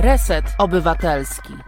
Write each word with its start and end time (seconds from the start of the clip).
Reset 0.00 0.44
Obywatelski. 0.58 1.67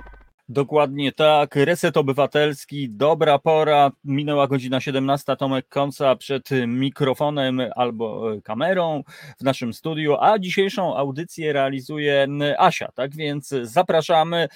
Dokładnie 0.53 1.13
tak. 1.13 1.57
Reset 1.57 1.97
Obywatelski, 1.97 2.89
dobra 2.89 3.39
pora. 3.39 3.91
Minęła 4.05 4.47
godzina 4.47 4.81
17. 4.81 5.37
Tomek 5.37 5.69
Konca 5.69 6.17
przed 6.17 6.49
mikrofonem 6.67 7.61
albo 7.77 8.33
kamerą 8.45 9.03
w 9.41 9.45
naszym 9.45 9.73
studiu, 9.75 10.17
a 10.21 10.39
dzisiejszą 10.39 10.97
audycję 10.97 11.53
realizuje 11.53 12.27
Asia. 12.59 12.93
Tak 12.95 13.17
więc 13.17 13.49
zapraszamy 13.63 14.49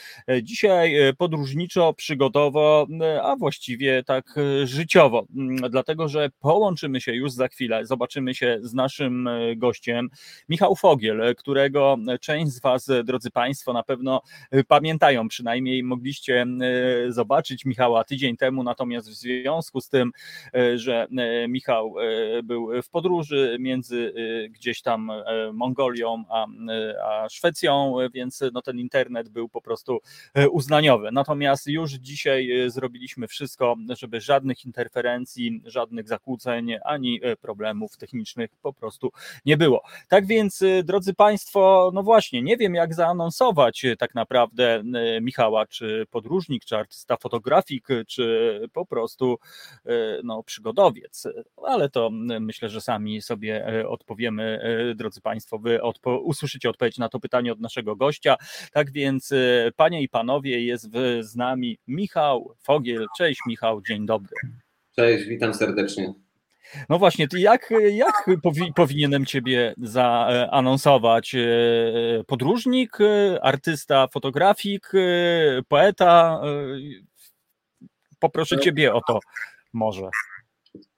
dzisiaj 0.43 0.95
podróżniczo, 1.19 1.93
przygodowo, 1.93 2.87
a 3.23 3.37
właściwie 3.37 4.03
tak 4.03 4.35
życiowo, 4.65 5.27
dlatego 5.71 6.09
że 6.09 6.29
połączymy 6.41 7.01
się 7.01 7.13
już 7.13 7.33
za 7.33 7.49
chwilę. 7.49 7.87
Zobaczymy 7.87 8.35
się 8.35 8.59
z 8.63 8.75
naszym 8.75 9.29
gościem, 9.57 10.09
Michał 10.49 10.77
Fogiel, 10.77 11.35
którego 11.37 11.97
część 12.21 12.53
z 12.53 12.61
Was, 12.61 12.91
drodzy 13.05 13.31
Państwo, 13.31 13.73
na 13.73 13.83
pewno 13.83 14.23
pamiętają 14.69 15.29
przynajmniej 15.29 15.84
mogliście 15.85 16.43
e, 16.43 17.13
zobaczyć 17.13 17.65
Michała 17.65 18.05
tydzień 18.05 18.37
temu, 18.37 18.63
natomiast 18.63 19.11
w 19.11 19.15
związku 19.15 19.81
z 19.81 19.89
tym, 19.89 20.13
e, 20.55 20.79
że 20.79 21.07
e, 21.19 21.49
Michał 21.49 21.95
był 22.45 22.83
w 22.83 22.89
podróży 22.91 23.57
między 23.61 24.15
gdzieś 24.51 24.83
tam 24.83 25.13
Mongolią 25.53 26.25
a, 26.29 26.47
a 27.05 27.29
Szwecją, 27.29 27.97
więc 28.15 28.45
no 28.53 28.63
ten 28.63 28.79
internet 28.79 29.29
był 29.29 29.49
po 29.49 29.61
prostu 29.61 29.99
uznaniowy. 30.51 31.09
Natomiast 31.13 31.67
już 31.67 31.93
dzisiaj 31.93 32.49
zrobiliśmy 32.67 33.29
wszystko, 33.29 33.77
żeby 33.89 34.21
żadnych 34.21 34.65
interferencji, 34.65 35.63
żadnych 35.65 36.09
zakłóceń, 36.09 36.77
ani 36.85 37.21
problemów 37.41 37.97
technicznych 37.97 38.51
po 38.63 38.73
prostu 38.73 39.13
nie 39.47 39.57
było. 39.57 39.83
Tak 40.09 40.27
więc, 40.27 40.63
drodzy 40.85 41.15
Państwo, 41.15 41.91
no 41.95 42.03
właśnie, 42.03 42.43
nie 42.43 42.57
wiem 42.57 42.75
jak 42.75 42.95
zaanonsować 42.95 43.85
tak 43.99 44.15
naprawdę 44.15 44.83
Michała, 45.21 45.67
czy 45.75 46.07
podróżnik, 46.11 46.65
czy 46.65 46.77
artysta 46.77 47.17
fotografik, 47.17 47.89
czy 48.09 48.61
po 48.73 48.87
prostu 48.87 49.39
e, 49.87 50.21
no, 50.25 50.43
przygodowiec. 50.43 51.29
Ale 51.67 51.91
to 51.91 52.11
myślę, 52.41 52.69
że 52.69 52.81
sami 52.81 53.23
sobie 53.23 53.69
e, 53.69 53.89
odpowiemy, 53.89 54.61
e, 54.63 54.95
drodzy 54.95 55.21
Państwo, 55.21 55.59
wy 55.59 55.83
odpo 55.83 56.19
usłyszycie 56.19 56.71
odpowiedź 56.71 56.99
na 56.99 57.09
to 57.09 57.21
pytanie 57.21 57.53
od 57.53 57.61
naszego 57.61 57.97
gościa. 57.97 58.37
Tak 58.73 58.91
więc, 58.93 59.31
panie 59.77 60.03
i 60.03 60.09
panowie, 60.09 60.65
jest 60.65 60.91
z 61.21 61.37
nami 61.37 61.79
Michał 61.87 62.55
Fogiel. 62.63 63.07
Cześć 63.19 63.41
Michał, 63.47 63.83
dzień 63.83 64.07
dobry. 64.07 64.37
Cześć, 64.97 65.25
witam 65.25 65.55
serdecznie. 65.55 66.24
No 66.89 66.99
właśnie, 66.99 67.27
jak, 67.39 67.73
jak 67.91 68.27
powi 68.43 68.73
powinienem 68.75 69.27
Ciebie 69.27 69.75
zaanonsować? 69.79 71.35
E, 71.35 71.47
podróżnik, 72.27 72.99
artysta, 73.43 74.09
fotografik, 74.09 74.93
poeta? 75.69 76.41
E, 76.45 76.49
poproszę 78.19 78.59
Ciebie 78.59 78.95
o 78.95 79.01
to 79.01 79.19
może. 79.73 80.09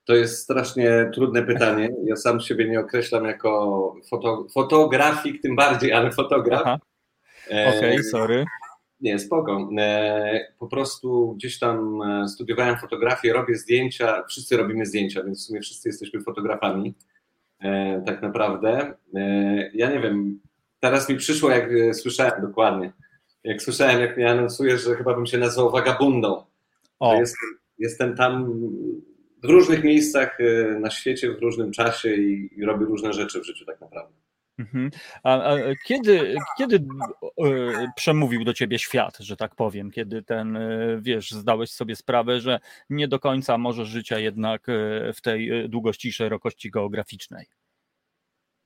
To 0.05 0.15
jest 0.15 0.43
strasznie 0.43 1.11
trudne 1.15 1.43
pytanie. 1.43 1.89
Ja 2.05 2.17
sam 2.17 2.41
siebie 2.41 2.69
nie 2.69 2.81
określam 2.81 3.25
jako 3.25 3.95
foto, 4.11 4.47
fotografik, 4.55 5.43
tym 5.43 5.57
bardziej, 5.57 5.93
ale 5.93 6.13
fotograf. 6.13 6.67
E, 7.51 7.69
Okej, 7.69 7.93
okay, 7.93 8.03
sorry. 8.03 8.45
Nie, 9.01 9.19
spoko. 9.19 9.71
E, 9.79 10.53
po 10.59 10.67
prostu 10.67 11.35
gdzieś 11.37 11.59
tam 11.59 12.03
e, 12.03 12.29
studiowałem 12.29 12.77
fotografię, 12.77 13.33
robię 13.33 13.55
zdjęcia, 13.57 14.23
wszyscy 14.29 14.57
robimy 14.57 14.87
zdjęcia, 14.87 15.23
więc 15.23 15.43
w 15.43 15.47
sumie 15.47 15.61
wszyscy 15.61 15.89
jesteśmy 15.89 16.21
fotografami, 16.21 16.95
e, 17.61 18.03
tak 18.07 18.23
naprawdę. 18.23 18.95
Ja 19.75 19.91
nie 19.91 20.01
wiem, 20.01 20.41
teraz 20.81 21.09
mi 21.09 21.17
przyszło, 21.17 21.51
jak 21.51 21.71
słyszałem 21.93 22.43
dokładnie, 22.43 22.93
jak 23.45 23.63
słyszałem, 23.63 24.01
jak 24.01 24.17
mnie 24.17 24.31
anonsujesz, 24.31 24.85
że 24.85 24.95
chyba 24.95 25.15
bym 25.15 25.27
się 25.27 25.39
nazwał 25.39 25.71
wagabundą. 25.71 26.45
Jestem, 27.01 27.49
jestem 27.79 28.17
tam 28.17 28.53
w 29.43 29.45
różnych 29.45 29.85
miejscach 29.85 30.39
na 30.81 30.91
świecie, 30.91 31.33
w 31.33 31.43
różnym 31.43 31.73
czasie 31.73 32.15
i, 32.15 32.51
i 32.57 32.65
robię 32.65 32.87
różne 32.87 33.13
rzeczy 33.13 33.41
w 33.41 33.45
życiu 33.45 33.65
tak 33.65 33.81
naprawdę. 33.81 34.26
Mhm. 34.59 34.91
A, 35.23 35.43
a, 35.43 35.57
kiedy, 35.87 36.37
kiedy 36.59 36.77
e, 36.77 37.93
przemówił 37.97 38.45
do 38.45 38.55
ciebie 38.55 38.79
świat, 38.79 39.19
że 39.19 39.37
tak 39.37 39.55
powiem, 39.55 39.91
kiedy 39.91 40.23
ten, 40.23 40.57
e, 40.57 40.99
wiesz, 41.01 41.31
zdałeś 41.31 41.71
sobie 41.71 41.97
sprawę, 41.97 42.41
że 42.41 42.61
nie 42.91 43.09
do 43.09 43.21
końca 43.21 43.59
możesz 43.59 43.89
życia 43.89 44.19
jednak 44.19 44.69
e, 44.69 45.13
w 45.13 45.21
tej 45.21 45.69
długości 45.69 46.09
i 46.09 46.13
szerokości 46.13 46.71
geograficznej? 46.71 47.47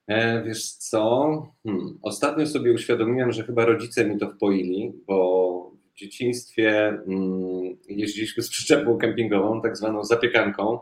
E, 0.06 0.42
wiesz 0.42 0.72
co, 0.72 1.26
hmm. 1.66 1.98
ostatnio 2.02 2.46
sobie 2.46 2.72
uświadomiłem, 2.72 3.32
że 3.32 3.44
chyba 3.44 3.64
rodzice 3.64 4.04
mi 4.04 4.18
to 4.18 4.30
wpoili, 4.30 4.92
bo 5.06 5.72
w 5.94 5.98
dzieciństwie 5.98 6.98
hmm, 7.06 7.76
jeździliśmy 7.88 8.42
z 8.42 8.50
przyczepą 8.50 8.98
kempingową, 8.98 9.62
tak 9.62 9.76
zwaną 9.76 10.04
zapiekanką, 10.04 10.78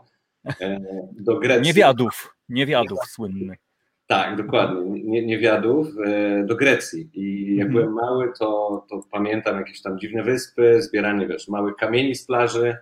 e, 0.61 0.79
do 1.11 1.39
Grecji. 1.39 1.67
Niewiadów, 1.67 2.35
niewiadów 2.49 2.99
słynnych. 3.07 3.68
Tak, 4.09 4.35
dokładnie. 4.35 5.01
Nie, 5.03 5.25
niewiadów 5.25 5.87
e, 6.05 6.43
do 6.43 6.55
Grecji. 6.55 7.09
I 7.13 7.55
jak 7.55 7.67
mhm. 7.67 7.71
byłem 7.71 7.93
mały, 7.93 8.33
to, 8.39 8.85
to 8.89 9.03
pamiętam 9.11 9.57
jakieś 9.57 9.81
tam 9.81 9.99
dziwne 9.99 10.23
wyspy, 10.23 10.81
zbieranie 10.81 11.27
wiesz, 11.27 11.47
małych 11.47 11.75
kamieni 11.75 12.15
z 12.15 12.25
plaży. 12.25 12.77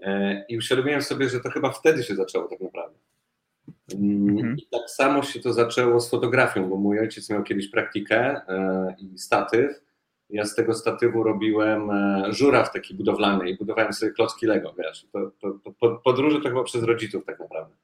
E, 0.00 0.44
I 0.48 0.58
uświadomiłem 0.58 1.02
sobie, 1.02 1.28
że 1.28 1.40
to 1.40 1.50
chyba 1.50 1.70
wtedy 1.70 2.02
się 2.02 2.14
zaczęło 2.14 2.48
tak 2.48 2.60
naprawdę. 2.60 2.98
Mm, 3.94 4.28
mhm. 4.28 4.56
I 4.56 4.66
tak 4.66 4.90
samo 4.90 5.22
się 5.22 5.40
to 5.40 5.52
zaczęło 5.52 6.00
z 6.00 6.10
fotografią, 6.10 6.68
bo 6.68 6.76
mój 6.76 7.00
ojciec 7.00 7.30
miał 7.30 7.42
kiedyś 7.42 7.70
praktykę 7.70 8.40
e, 8.48 8.94
i 8.98 9.18
statyw. 9.18 9.82
Ja 10.30 10.44
z 10.44 10.54
tego 10.54 10.74
statywu 10.74 11.22
robiłem 11.22 11.90
żuraw 12.28 12.72
taki 12.72 12.94
budowlany 12.94 13.50
i 13.50 13.56
budowałem 13.56 13.92
sobie 13.92 14.12
klocki 14.12 14.46
Lego, 14.46 14.74
wiesz. 14.78 15.06
To, 15.12 15.30
to, 15.40 15.58
to 15.80 15.90
podróże 16.04 16.40
to 16.40 16.48
chyba 16.48 16.64
przez 16.64 16.82
rodziców 16.82 17.24
tak 17.24 17.38
naprawdę. 17.40 17.74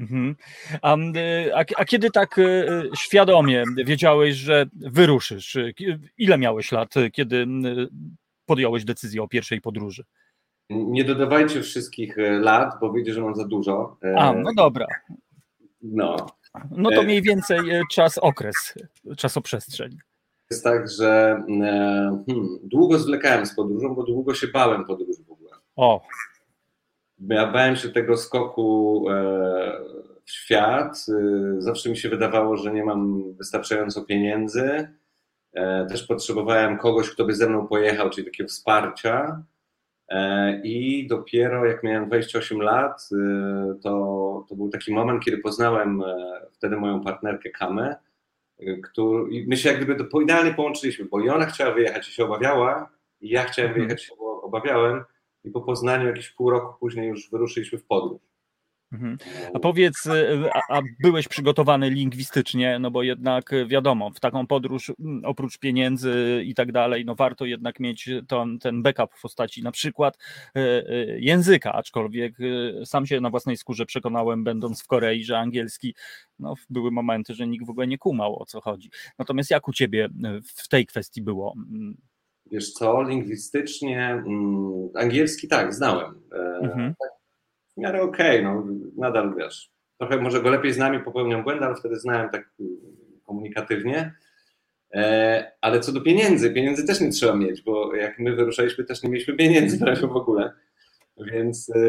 Mhm. 0.00 0.36
A, 0.82 0.96
a, 1.54 1.64
a, 1.76 1.84
kiedy 1.84 2.10
tak 2.10 2.38
e, 2.38 2.64
świadomie 2.96 3.64
wiedziałeś, 3.84 4.34
że 4.34 4.66
wyruszysz? 4.72 5.56
Ile 6.18 6.38
miałeś 6.38 6.72
lat, 6.72 6.94
kiedy 7.12 7.46
podjąłeś 8.46 8.84
decyzję 8.84 9.22
o 9.22 9.28
pierwszej 9.28 9.60
podróży? 9.60 10.04
Nie 10.70 11.04
dodawajcie 11.04 11.62
wszystkich 11.62 12.16
lat, 12.40 12.74
bo 12.80 12.92
wiecie, 12.92 13.14
że 13.14 13.20
mam 13.20 13.34
za 13.34 13.44
dużo. 13.48 13.96
A, 14.16 14.32
no 14.32 14.54
dobra. 14.56 14.86
No. 15.82 16.16
No 16.70 16.90
to 16.90 17.02
mniej 17.02 17.22
więcej 17.22 17.60
czas, 17.92 18.18
okres, 18.18 18.74
czasoprzestrzeń. 19.16 19.96
Jest 20.50 20.64
tak, 20.64 20.90
że 20.90 21.42
hmm, 21.46 22.24
długo 22.62 22.98
zwlekałem 22.98 23.46
z 23.46 23.54
podróżą, 23.54 23.94
bo 23.94 24.02
długo 24.02 24.34
się 24.34 24.46
bałem 24.46 24.84
podróży 24.84 25.24
w 25.28 25.32
ogóle. 25.32 25.50
O, 25.76 26.02
ja 27.20 27.46
bałem 27.52 27.76
się 27.76 27.88
tego 27.88 28.16
skoku 28.16 29.04
e, 29.10 29.14
w 30.24 30.30
świat. 30.30 31.06
E, 31.08 31.60
zawsze 31.60 31.90
mi 31.90 31.96
się 31.96 32.08
wydawało, 32.08 32.56
że 32.56 32.72
nie 32.72 32.84
mam 32.84 33.32
wystarczająco 33.34 34.04
pieniędzy. 34.04 34.88
E, 35.52 35.86
też 35.86 36.06
potrzebowałem 36.06 36.78
kogoś, 36.78 37.10
kto 37.10 37.24
by 37.24 37.34
ze 37.34 37.48
mną 37.48 37.66
pojechał, 37.66 38.10
czyli 38.10 38.26
takiego 38.26 38.48
wsparcia. 38.48 39.42
I 40.62 41.06
dopiero 41.06 41.64
jak 41.64 41.82
miałem 41.82 42.06
28 42.06 42.62
lat, 42.62 43.08
to, 43.82 44.44
to 44.48 44.54
był 44.56 44.68
taki 44.68 44.92
moment, 44.92 45.24
kiedy 45.24 45.38
poznałem 45.38 46.02
wtedy 46.52 46.76
moją 46.76 47.00
partnerkę 47.00 47.50
Kamę, 47.50 47.96
który, 48.82 49.44
my 49.46 49.56
się 49.56 49.68
jak 49.68 49.84
gdyby 49.84 50.04
to 50.04 50.20
idealnie 50.20 50.54
połączyliśmy, 50.54 51.04
bo 51.04 51.20
i 51.20 51.28
ona 51.28 51.46
chciała 51.46 51.74
wyjechać 51.74 52.08
i 52.08 52.12
się 52.12 52.24
obawiała, 52.24 52.90
i 53.20 53.28
ja 53.28 53.44
chciałem 53.44 53.70
mhm. 53.70 53.86
wyjechać 53.86 54.04
i 54.04 54.06
się 54.06 54.14
obawiałem 54.42 55.04
i 55.46 55.50
po 55.50 55.60
Poznaniu 55.60 56.06
jakieś 56.06 56.30
pół 56.30 56.50
roku 56.50 56.74
później 56.80 57.08
już 57.08 57.30
wyruszyliśmy 57.30 57.78
w 57.78 57.84
podróż. 57.84 58.20
Mhm. 58.92 59.16
A 59.54 59.58
powiedz, 59.58 60.06
y, 60.06 60.50
a, 60.54 60.76
a, 60.76 60.82
byłeś 61.00 61.28
przygotowany 61.28 61.90
lingwistycznie, 61.90 62.78
no 62.78 62.90
bo 62.90 63.02
jednak 63.02 63.52
y, 63.52 63.66
wiadomo, 63.66 64.10
w 64.10 64.20
taką 64.20 64.46
podróż 64.46 64.92
oprócz 65.24 65.58
pieniędzy 65.58 66.42
i 66.44 66.54
tak 66.54 66.72
dalej, 66.72 67.04
no 67.04 67.14
warto 67.14 67.44
jednak 67.44 67.80
mieć 67.80 68.10
ten, 68.28 68.58
ten 68.58 68.82
backup 68.82 69.14
w 69.14 69.22
postaci 69.22 69.62
na 69.62 69.70
przykład 69.70 70.18
y, 70.56 71.18
języka, 71.20 71.72
aczkolwiek 71.72 72.36
sam 72.84 73.06
się 73.06 73.20
na 73.20 73.30
własnej 73.30 73.56
skórze 73.56 73.86
przekonałem, 73.86 74.44
będąc 74.44 74.82
w 74.82 74.86
Korei, 74.86 75.24
że 75.24 75.38
angielski, 75.38 75.94
no 76.38 76.54
były 76.70 76.90
momenty, 76.90 77.34
że 77.34 77.46
nikt 77.46 77.66
w 77.66 77.70
ogóle 77.70 77.86
nie 77.86 77.98
kumał 77.98 78.42
o 78.42 78.46
co 78.46 78.60
chodzi. 78.60 78.90
Natomiast 79.18 79.50
jak 79.50 79.68
u 79.68 79.72
ciebie 79.72 80.08
w 80.56 80.68
tej 80.68 80.86
kwestii 80.86 81.22
było? 81.22 81.54
Wiesz 82.50 82.72
co, 82.72 83.02
lingwistycznie, 83.02 84.22
mm, 84.26 84.88
angielski 84.94 85.48
tak, 85.48 85.74
znałem. 85.74 86.20
E, 86.32 86.58
mhm. 86.62 86.94
Tak, 87.00 87.10
w 87.76 87.80
miarę 87.80 88.02
okej, 88.02 88.40
okay, 88.40 88.42
no, 88.42 88.66
nadal 88.96 89.34
wiesz. 89.38 89.70
Trochę 89.98 90.16
może 90.16 90.42
go 90.42 90.50
lepiej 90.50 90.72
znam 90.72 90.94
i 90.94 91.00
popełniam 91.00 91.44
błędy, 91.44 91.64
ale 91.64 91.76
wtedy 91.76 91.98
znałem 91.98 92.30
tak 92.30 92.50
mm, 92.60 92.76
komunikatywnie. 93.24 94.14
E, 94.94 95.52
ale 95.60 95.80
co 95.80 95.92
do 95.92 96.00
pieniędzy, 96.00 96.50
pieniędzy 96.50 96.86
też 96.86 97.00
nie 97.00 97.10
trzeba 97.10 97.34
mieć, 97.34 97.62
bo 97.62 97.94
jak 97.94 98.18
my 98.18 98.36
wyruszaliśmy, 98.36 98.84
też 98.84 99.02
nie 99.02 99.10
mieliśmy 99.10 99.34
pieniędzy 99.34 99.78
prawie 99.78 100.06
w 100.06 100.16
ogóle. 100.16 100.52
Więc, 101.18 101.70
e, 101.70 101.80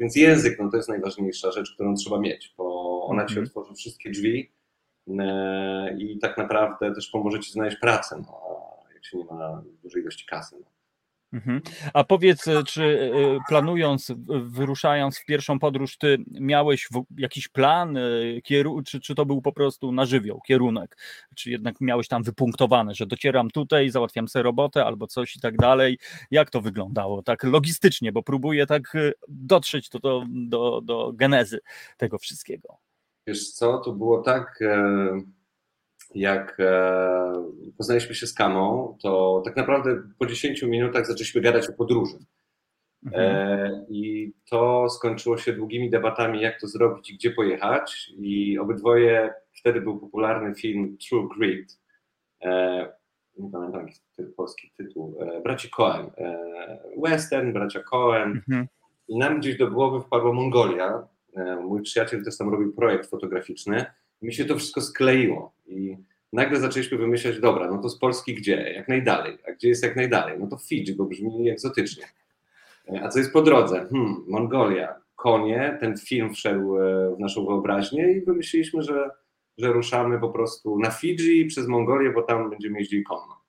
więc 0.00 0.16
język 0.16 0.58
no, 0.60 0.70
to 0.70 0.76
jest 0.76 0.88
najważniejsza 0.88 1.52
rzecz, 1.52 1.74
którą 1.74 1.94
trzeba 1.94 2.18
mieć, 2.18 2.54
bo 2.58 2.82
ona 3.06 3.24
ci 3.24 3.32
mhm. 3.32 3.46
otworzy 3.46 3.74
wszystkie 3.74 4.10
drzwi 4.10 4.52
i 5.98 6.18
tak 6.18 6.38
naprawdę 6.38 6.94
też 6.94 7.08
pomoże 7.08 7.40
ci 7.40 7.52
znaleźć 7.52 7.76
pracę. 7.76 8.22
No, 8.26 8.61
jak 9.02 9.10
się 9.10 9.18
nie 9.18 9.24
ma 9.24 9.62
dużej 9.82 10.02
ilości 10.02 10.26
kasy. 10.26 10.56
No. 10.60 10.66
Mhm. 11.32 11.60
A 11.94 12.04
powiedz, 12.04 12.48
e, 12.48 12.64
czy 12.64 13.12
e, 13.14 13.38
planując, 13.48 14.12
wyruszając 14.44 15.18
w 15.18 15.24
pierwszą 15.24 15.58
podróż, 15.58 15.98
ty 15.98 16.18
miałeś 16.40 16.88
jakiś 17.16 17.48
plan, 17.48 17.96
e, 17.96 18.02
czy, 18.86 19.00
czy 19.00 19.14
to 19.14 19.26
był 19.26 19.42
po 19.42 19.52
prostu 19.52 19.92
na 19.92 20.06
żywioł, 20.06 20.40
kierunek? 20.40 20.96
Czy 21.36 21.50
jednak 21.50 21.80
miałeś 21.80 22.08
tam 22.08 22.22
wypunktowane, 22.22 22.94
że 22.94 23.06
docieram 23.06 23.50
tutaj, 23.50 23.90
załatwiam 23.90 24.28
sobie 24.28 24.42
robotę 24.42 24.84
albo 24.84 25.06
coś 25.06 25.36
i 25.36 25.40
tak 25.40 25.56
dalej? 25.56 25.98
Jak 26.30 26.50
to 26.50 26.60
wyglądało 26.60 27.22
tak 27.22 27.44
logistycznie, 27.44 28.12
bo 28.12 28.22
próbuję 28.22 28.66
tak 28.66 28.92
dotrzeć 29.28 29.88
do, 29.88 29.98
do, 29.98 30.24
do, 30.28 30.80
do 30.80 31.12
genezy 31.14 31.60
tego 31.96 32.18
wszystkiego. 32.18 32.76
Wiesz 33.26 33.50
co, 33.52 33.78
to 33.78 33.92
było 33.92 34.22
tak 34.22 34.58
jak 36.14 36.56
e, 36.60 37.72
poznaliśmy 37.78 38.14
się 38.14 38.26
z 38.26 38.34
Kamą, 38.34 38.96
to 39.02 39.42
tak 39.44 39.56
naprawdę 39.56 40.02
po 40.18 40.26
10 40.26 40.62
minutach 40.62 41.06
zaczęliśmy 41.06 41.40
gadać 41.40 41.68
o 41.68 41.72
podróży. 41.72 42.18
Mhm. 43.06 43.36
E, 43.36 43.86
I 43.88 44.32
to 44.50 44.90
skończyło 44.90 45.38
się 45.38 45.52
długimi 45.52 45.90
debatami, 45.90 46.40
jak 46.40 46.60
to 46.60 46.66
zrobić 46.66 47.10
i 47.10 47.14
gdzie 47.14 47.30
pojechać. 47.30 48.12
I 48.18 48.58
obydwoje, 48.58 49.34
wtedy 49.52 49.80
był 49.80 49.98
popularny 49.98 50.54
film 50.54 50.96
True 51.08 51.28
Grit. 51.36 51.80
E, 52.42 52.92
nie 53.38 53.50
pamiętam 53.50 53.86
jaki 53.86 54.32
polski 54.36 54.72
tytuł. 54.76 55.18
Braci 55.44 55.70
Cohen. 55.70 56.10
Western, 57.02 57.52
bracia 57.52 57.82
Cohen. 57.82 58.30
Mhm. 58.30 58.66
I 59.08 59.18
nam 59.18 59.40
gdzieś 59.40 59.58
do 59.58 59.70
głowy 59.70 60.00
wpadła 60.00 60.32
Mongolia. 60.32 61.08
Mój 61.62 61.82
przyjaciel 61.82 62.24
też 62.24 62.38
tam 62.38 62.48
robił 62.48 62.72
projekt 62.72 63.10
fotograficzny 63.10 63.86
mi 64.22 64.34
się 64.34 64.44
to 64.44 64.56
wszystko 64.56 64.80
skleiło 64.80 65.52
i 65.66 65.96
nagle 66.32 66.60
zaczęliśmy 66.60 66.98
wymyślać, 66.98 67.40
dobra, 67.40 67.70
no 67.70 67.78
to 67.78 67.88
z 67.88 67.98
Polski 67.98 68.34
gdzie? 68.34 68.72
Jak 68.76 68.88
najdalej. 68.88 69.38
A 69.48 69.52
gdzie 69.52 69.68
jest 69.68 69.82
jak 69.82 69.96
najdalej? 69.96 70.38
No 70.40 70.46
to 70.46 70.56
Fidżi, 70.56 70.94
bo 70.94 71.04
brzmi 71.04 71.50
egzotycznie. 71.50 72.04
A 73.02 73.08
co 73.08 73.18
jest 73.18 73.32
po 73.32 73.42
drodze? 73.42 73.86
Hmm, 73.90 74.24
Mongolia, 74.28 74.94
konie, 75.16 75.76
ten 75.80 75.96
film 75.96 76.34
wszedł 76.34 76.76
e, 76.76 77.16
w 77.16 77.18
naszą 77.18 77.46
wyobraźnię 77.46 78.12
i 78.12 78.20
wymyśliliśmy, 78.24 78.82
że, 78.82 79.10
że 79.58 79.72
ruszamy 79.72 80.20
po 80.20 80.28
prostu 80.30 80.78
na 80.78 80.90
Fidżi 80.90 81.46
przez 81.46 81.66
Mongolię, 81.66 82.10
bo 82.10 82.22
tam 82.22 82.50
będziemy 82.50 82.78
jeździli 82.78 83.04
konno. 83.04 83.41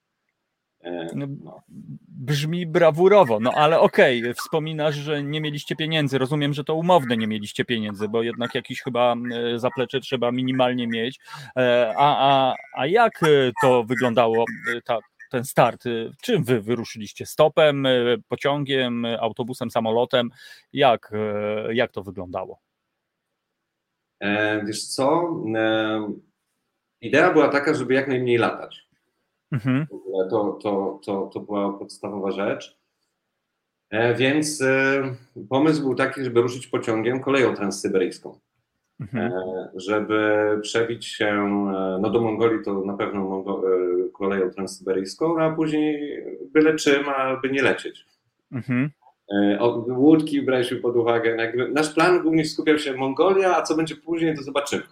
E, 0.83 1.07
no, 1.15 1.25
no. 1.43 1.63
Brzmi 2.07 2.65
brawurowo, 2.65 3.39
no 3.39 3.51
ale 3.51 3.79
okej, 3.79 4.21
okay, 4.21 4.33
wspominasz, 4.33 4.95
że 4.95 5.23
nie 5.23 5.41
mieliście 5.41 5.75
pieniędzy. 5.75 6.17
Rozumiem, 6.17 6.53
że 6.53 6.63
to 6.63 6.75
umowne 6.75 7.17
nie 7.17 7.27
mieliście 7.27 7.65
pieniędzy, 7.65 8.09
bo 8.09 8.23
jednak 8.23 8.55
jakiś 8.55 8.81
chyba 8.81 9.15
e, 9.15 9.59
zaplecze 9.59 9.99
trzeba 9.99 10.31
minimalnie 10.31 10.87
mieć. 10.87 11.19
E, 11.57 11.93
a, 11.97 12.17
a, 12.31 12.55
a 12.73 12.85
jak 12.85 13.21
to 13.61 13.83
wyglądało, 13.83 14.45
ta, 14.85 14.97
ten 15.31 15.43
start? 15.43 15.83
Czym 16.21 16.43
wy 16.43 16.61
wyruszyliście? 16.61 17.25
Stopem, 17.25 17.87
pociągiem, 18.27 19.05
autobusem, 19.19 19.71
samolotem? 19.71 20.29
Jak, 20.73 21.11
jak 21.71 21.91
to 21.91 22.03
wyglądało? 22.03 22.59
Wiesz 24.65 24.83
co? 24.87 25.35
Idea 27.01 27.33
była 27.33 27.47
taka, 27.47 27.73
żeby 27.73 27.93
jak 27.93 28.07
najmniej 28.07 28.37
latać. 28.37 28.87
Mhm. 29.53 29.87
To, 30.29 30.59
to, 30.63 30.99
to, 31.05 31.29
to 31.33 31.39
była 31.39 31.73
podstawowa 31.73 32.31
rzecz. 32.31 32.77
E, 33.89 34.15
więc 34.15 34.61
e, 34.61 35.03
pomysł 35.49 35.81
był 35.81 35.95
taki, 35.95 36.23
żeby 36.23 36.41
ruszyć 36.41 36.67
pociągiem 36.67 37.19
koleją 37.19 37.55
transsyberyjską. 37.55 38.39
Mhm. 38.99 39.33
E, 39.33 39.69
żeby 39.75 40.47
przebić 40.61 41.05
się 41.05 41.49
no 42.01 42.09
do 42.09 42.21
Mongolii, 42.21 42.63
to 42.65 42.81
na 42.85 42.93
pewno 42.93 43.23
Mongo 43.23 43.63
koleją 44.13 44.49
transsyberyjską, 44.49 45.41
a 45.41 45.51
później 45.51 46.23
byle 46.53 46.75
czym, 46.75 47.09
aby 47.09 47.49
nie 47.49 47.61
lecieć. 47.61 48.05
Mhm. 48.51 48.91
Łódki 49.87 50.41
braliśmy 50.41 50.77
pod 50.77 50.95
uwagę. 50.95 51.53
Nasz 51.73 51.93
plan 51.93 52.21
głównie 52.21 52.45
skupiał 52.45 52.77
się 52.77 52.93
Mongolia, 52.93 53.57
a 53.57 53.61
co 53.61 53.75
będzie 53.75 53.95
później, 53.95 54.35
to 54.35 54.43
zobaczymy. 54.43 54.83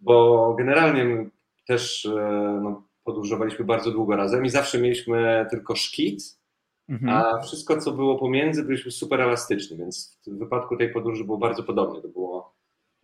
Bo 0.00 0.54
generalnie 0.58 1.30
też 1.68 2.06
e, 2.06 2.60
no, 2.62 2.82
podróżowaliśmy 3.04 3.64
bardzo 3.64 3.90
długo 3.90 4.16
razem 4.16 4.44
i 4.44 4.50
zawsze 4.50 4.80
mieliśmy 4.80 5.46
tylko 5.50 5.76
szkic, 5.76 6.40
mhm. 6.88 7.16
a 7.16 7.40
wszystko, 7.40 7.80
co 7.80 7.92
było 7.92 8.18
pomiędzy, 8.18 8.64
byliśmy 8.64 8.90
super 8.90 9.20
elastyczni, 9.20 9.76
więc 9.76 10.18
w 10.26 10.38
wypadku 10.38 10.76
tej 10.76 10.92
podróży 10.92 11.24
było 11.24 11.38
bardzo 11.38 11.62
podobnie. 11.62 12.02
To, 12.02 12.08
było, 12.08 12.54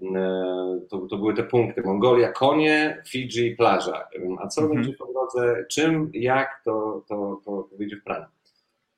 e, 0.02 0.80
to, 0.90 0.98
to 0.98 1.16
były 1.16 1.34
te 1.34 1.42
punkty. 1.42 1.82
Mongolia, 1.82 2.32
konie, 2.32 3.02
Fidżi, 3.08 3.56
plaża. 3.56 4.08
A 4.38 4.48
co 4.48 4.60
mhm. 4.60 4.80
będzie 4.80 4.96
po 4.96 5.06
drodze, 5.12 5.64
czym, 5.70 6.10
jak, 6.14 6.62
to, 6.64 7.04
to, 7.08 7.40
to, 7.44 7.68
to 7.70 7.76
wyjdzie 7.76 7.96
w 7.96 8.04
planie. 8.04 8.26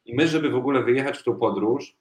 I 0.04 0.14
my, 0.14 0.28
żeby 0.28 0.50
w 0.50 0.56
ogóle 0.56 0.82
wyjechać 0.82 1.18
w 1.18 1.24
tą 1.24 1.38
podróż, 1.38 1.96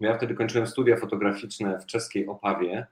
ja 0.00 0.16
wtedy 0.16 0.34
kończyłem 0.34 0.66
studia 0.66 0.96
fotograficzne 0.96 1.80
w 1.80 1.86
czeskiej 1.86 2.26
Opawie, 2.26 2.86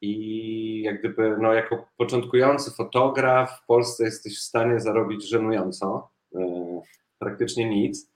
I 0.00 0.82
jak 0.82 0.98
gdyby, 0.98 1.36
no, 1.40 1.52
jako 1.52 1.88
początkujący 1.96 2.70
fotograf 2.70 3.60
w 3.62 3.66
Polsce 3.66 4.04
jesteś 4.04 4.38
w 4.38 4.42
stanie 4.42 4.80
zarobić 4.80 5.28
żenująco, 5.28 6.10
e, 6.34 6.80
praktycznie 7.18 7.68
nic. 7.68 8.12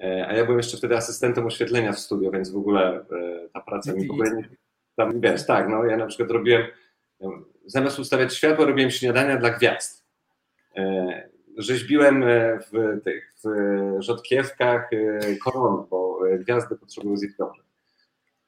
E, 0.00 0.26
a 0.28 0.32
ja 0.32 0.44
byłem 0.44 0.58
jeszcze 0.58 0.76
wtedy 0.76 0.96
asystentem 0.96 1.46
oświetlenia 1.46 1.92
w 1.92 1.98
studio, 1.98 2.30
więc 2.30 2.50
w 2.50 2.56
ogóle 2.56 3.04
ta 3.52 3.60
praca 3.60 3.92
mi 3.92 4.08
w 4.08 4.10
ogóle 4.10 4.36
nie. 4.36 4.48
Tam, 4.96 5.20
wiesz, 5.20 5.46
tak, 5.46 5.68
no 5.68 5.84
ja 5.84 5.96
na 5.96 6.06
przykład 6.06 6.30
robiłem, 6.30 6.62
zamiast 7.66 7.98
ustawiać 7.98 8.34
światło, 8.34 8.64
robiłem 8.64 8.90
śniadania 8.90 9.36
dla 9.36 9.50
gwiazd. 9.50 10.06
Rzeźbiłem 11.56 12.24
w 12.72 13.00
tych 13.04 13.34
w 13.44 13.46
rzodkiewkach 13.98 14.90
koron, 15.44 15.86
bo 15.90 16.18
gwiazdy 16.38 16.76
potrzebują 16.76 17.16
zjeść 17.16 17.34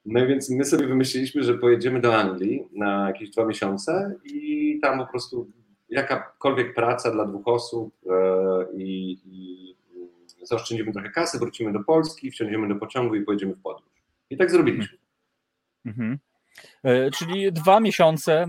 no 0.06 0.26
więc 0.26 0.50
my 0.50 0.64
sobie 0.64 0.86
wymyśliliśmy, 0.86 1.42
że 1.42 1.58
pojedziemy 1.58 2.00
do 2.00 2.16
Anglii 2.16 2.68
na 2.72 3.06
jakieś 3.08 3.30
dwa 3.30 3.44
miesiące 3.44 4.14
i 4.24 4.78
tam 4.82 4.98
po 4.98 5.06
prostu 5.06 5.50
jakakolwiek 5.88 6.74
praca 6.74 7.10
dla 7.10 7.24
dwóch 7.24 7.48
osób 7.48 7.94
e, 8.10 8.66
i, 8.76 9.18
i 9.24 9.74
zaoszczędzimy 10.42 10.92
trochę 10.92 11.10
kasy, 11.10 11.38
wrócimy 11.38 11.72
do 11.72 11.84
Polski, 11.84 12.30
wsiądziemy 12.30 12.68
do 12.68 12.76
pociągu 12.76 13.14
i 13.14 13.22
pojedziemy 13.22 13.54
w 13.54 13.62
podróż. 13.62 13.88
I 14.30 14.36
tak 14.36 14.50
zrobiliśmy. 14.50 14.98
Mhm. 15.86 16.18
E, 16.82 17.10
czyli 17.10 17.52
dwa 17.52 17.80
miesiące 17.80 18.46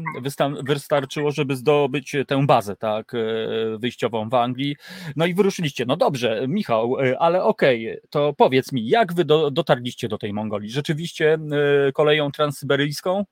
wystarczyło, 0.63 1.31
żeby 1.31 1.55
zdobyć 1.55 2.15
tę 2.27 2.45
bazę, 2.45 2.75
tak, 2.75 3.13
e, 3.13 3.17
wyjściową 3.77 4.29
w 4.29 4.33
Anglii. 4.33 4.75
No 5.15 5.25
i 5.25 5.33
wyruszyliście. 5.33 5.85
No 5.85 5.97
dobrze, 5.97 6.45
Michał, 6.47 6.99
e, 6.99 7.19
ale 7.19 7.43
okej, 7.43 7.91
okay, 7.91 8.07
to 8.09 8.33
powiedz 8.33 8.71
mi, 8.71 8.87
jak 8.87 9.13
wy 9.13 9.25
do, 9.25 9.51
dotarliście 9.51 10.07
do 10.07 10.17
tej 10.17 10.33
Mongolii? 10.33 10.69
Rzeczywiście 10.69 11.37
koleją 11.93 12.31
transsyberyjską? 12.31 13.25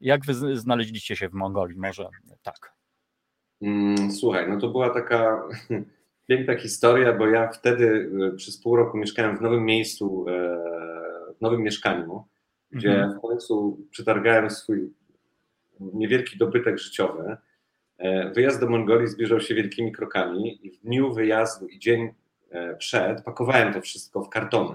Jak 0.00 0.24
wy 0.24 0.56
znaleźliście 0.56 1.16
się 1.16 1.28
w 1.28 1.32
Mongolii? 1.32 1.78
Może 1.78 2.08
tak. 2.42 2.72
Mm, 3.62 4.12
słuchaj, 4.12 4.48
no 4.48 4.60
to 4.60 4.68
była 4.68 4.90
taka 4.90 5.42
piękna 6.28 6.56
historia, 6.56 7.12
bo 7.12 7.26
ja 7.26 7.48
wtedy 7.48 8.10
przez 8.36 8.62
pół 8.62 8.76
roku 8.76 8.98
mieszkałem 8.98 9.38
w 9.38 9.40
nowym 9.40 9.64
miejscu, 9.64 10.24
w 11.38 11.40
nowym 11.40 11.62
mieszkaniu 11.62 12.24
gdzie 12.70 12.90
mhm. 12.90 13.18
w 13.18 13.20
końcu 13.20 13.78
przetargałem 13.90 14.50
swój 14.50 14.92
niewielki 15.80 16.38
dobytek 16.38 16.78
życiowy. 16.78 17.36
E, 17.98 18.30
wyjazd 18.30 18.60
do 18.60 18.68
Mongolii 18.68 19.08
zbliżał 19.08 19.40
się 19.40 19.54
wielkimi 19.54 19.92
krokami 19.92 20.66
i 20.66 20.70
w 20.70 20.80
dniu 20.80 21.14
wyjazdu 21.14 21.68
i 21.68 21.78
dzień 21.78 22.14
e, 22.50 22.76
przed 22.76 23.24
pakowałem 23.24 23.74
to 23.74 23.80
wszystko 23.80 24.22
w 24.22 24.28
kartony. 24.28 24.74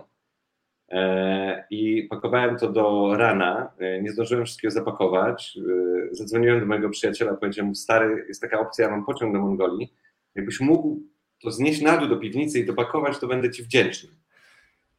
E, 0.91 1.65
I 1.69 2.03
pakowałem 2.03 2.57
to 2.57 2.71
do 2.71 3.17
rana. 3.17 3.71
Nie 4.01 4.11
zdążyłem 4.11 4.45
wszystkiego 4.45 4.71
zapakować. 4.71 5.57
Zadzwoniłem 6.11 6.59
do 6.59 6.65
mojego 6.65 6.89
przyjaciela, 6.89 7.33
powiedziałem 7.33 7.67
mu, 7.67 7.75
stary, 7.75 8.25
jest 8.27 8.41
taka 8.41 8.59
opcja, 8.59 8.85
ja 8.85 8.91
mam 8.91 9.05
pociąg 9.05 9.33
do 9.33 9.39
Mongolii. 9.39 9.93
Jakbyś 10.35 10.59
mógł 10.59 11.01
to 11.41 11.51
znieść 11.51 11.81
na 11.81 11.97
dół 11.97 12.09
do 12.09 12.17
piwnicy 12.17 12.59
i 12.59 12.65
dopakować, 12.65 13.19
to 13.19 13.27
będę 13.27 13.51
ci 13.51 13.63
wdzięczny. 13.63 14.09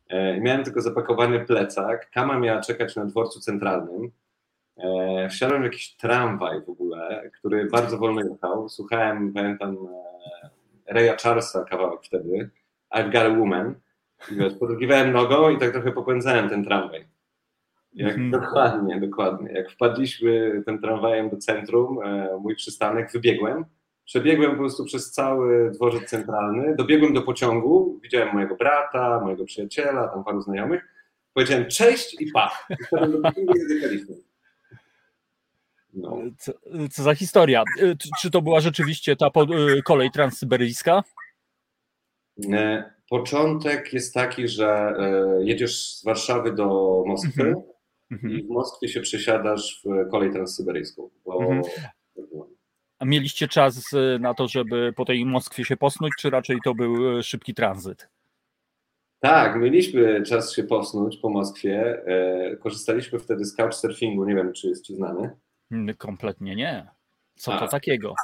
E, 0.09 0.41
miałem 0.41 0.65
tylko 0.65 0.81
zapakowany 0.81 1.41
plecak. 1.41 2.11
Kama 2.11 2.39
miała 2.39 2.61
czekać 2.61 2.97
na 2.97 3.05
dworcu 3.05 3.41
centralnym. 3.41 4.11
E, 4.77 5.29
wsiadłem 5.29 5.61
w 5.61 5.65
jakiś 5.65 5.97
tramwaj 5.97 6.63
w 6.63 6.69
ogóle, 6.69 7.31
który 7.39 7.67
bardzo 7.67 7.99
wolno 7.99 8.21
jechał. 8.21 8.69
Słuchałem, 8.69 9.33
pamiętam, 9.33 9.77
e, 10.87 10.95
Raya 10.95 11.17
Charlesa 11.23 11.65
kawałek 11.65 12.01
wtedy, 12.03 12.51
I've 12.95 13.13
Got 13.13 13.23
a 13.23 13.39
Woman. 13.39 13.75
Podrugiwałem 14.61 15.13
nogą 15.13 15.51
i 15.51 15.59
tak 15.59 15.73
trochę 15.73 15.93
popędzałem 15.93 16.49
ten 16.49 16.65
tramwaj. 16.65 17.07
Jak, 17.93 18.17
mm. 18.17 18.31
Dokładnie, 18.31 19.01
dokładnie. 19.01 19.53
Jak 19.53 19.71
wpadliśmy 19.71 20.63
tym 20.67 20.81
tramwajem 20.81 21.31
do 21.31 21.37
centrum, 21.37 21.99
mój 22.41 22.57
przystanek, 22.57 23.13
wybiegłem 23.13 23.65
Przebiegłem 24.05 24.51
po 24.51 24.57
prostu 24.57 24.85
przez 24.85 25.11
cały 25.13 25.71
dworzec 25.71 26.11
centralny, 26.11 26.75
dobiegłem 26.77 27.15
do 27.15 27.23
pociągu, 27.23 28.01
widziałem 28.03 28.35
mojego 28.35 28.57
brata, 28.57 29.21
mojego 29.21 29.45
przyjaciela, 29.45 30.09
tam 30.09 30.25
paru 30.25 30.41
znajomych. 30.41 30.83
Powiedziałem 31.35 31.69
cześć 31.69 32.17
i 32.21 32.33
pach. 32.33 32.69
No. 35.95 36.19
Co, 36.39 36.53
co 36.91 37.03
za 37.03 37.15
historia? 37.15 37.63
Y, 37.83 37.97
Czy, 38.21 38.31
to 38.31 38.43
była 38.43 38.61
rzeczywiście 38.61 39.17
ta 39.17 39.27
y, 39.27 39.83
kolej 39.83 40.11
transsyberyjska? 40.11 41.03
E, 42.53 42.95
Początek 43.11 43.93
jest 43.93 44.15
taki, 44.15 44.49
że 44.49 44.69
e, 44.69 45.45
jedziesz 45.45 45.97
z 45.97 46.05
Warszawy 46.05 46.53
do 46.53 46.65
Moskwy 47.07 47.43
Mhm. 47.43 47.63
Mhm. 48.11 48.33
i 48.33 48.43
w 48.43 48.49
Moskwie 48.49 48.89
się 48.89 49.01
przesiadasz 49.01 49.83
w 49.85 50.11
kolej 50.11 50.33
transsyberyjską. 50.33 51.11
Bo... 51.25 51.43
Mhm. 51.43 51.63
A 52.17 52.54
mieliście 53.05 53.49
czas 53.49 53.93
y, 53.93 54.19
na 54.21 54.35
to, 54.35 54.49
żeby 54.49 54.93
po 54.97 55.05
tej 55.05 55.25
Moskwie 55.27 55.65
się 55.65 55.77
posnuć, 55.77 56.13
czy 56.19 56.31
raczej 56.31 56.59
to 56.65 56.75
był 56.75 57.19
y, 57.19 57.23
szybki 57.23 57.55
tranzyt? 57.55 58.09
Tak, 59.21 59.57
mieliśmy 59.61 60.23
czas 60.23 60.53
się 60.53 60.65
posnuć 60.65 61.17
po 61.17 61.29
Moskwie. 61.29 62.03
E, 62.07 62.57
Korzystaliśmy 62.57 63.19
wtedy 63.19 63.45
z 63.45 63.55
couchsurfingu, 63.57 64.25
nie 64.25 64.35
wiem, 64.35 64.53
czy 64.53 64.69
jest 64.69 64.85
Ci 64.85 64.95
znany. 64.95 65.31
Mm, 65.71 65.95
Kompletnie 65.97 66.57
nie. 66.57 66.87
Co 67.35 67.51
to 67.51 67.61
A. 67.65 67.69
takiego? 67.69 68.15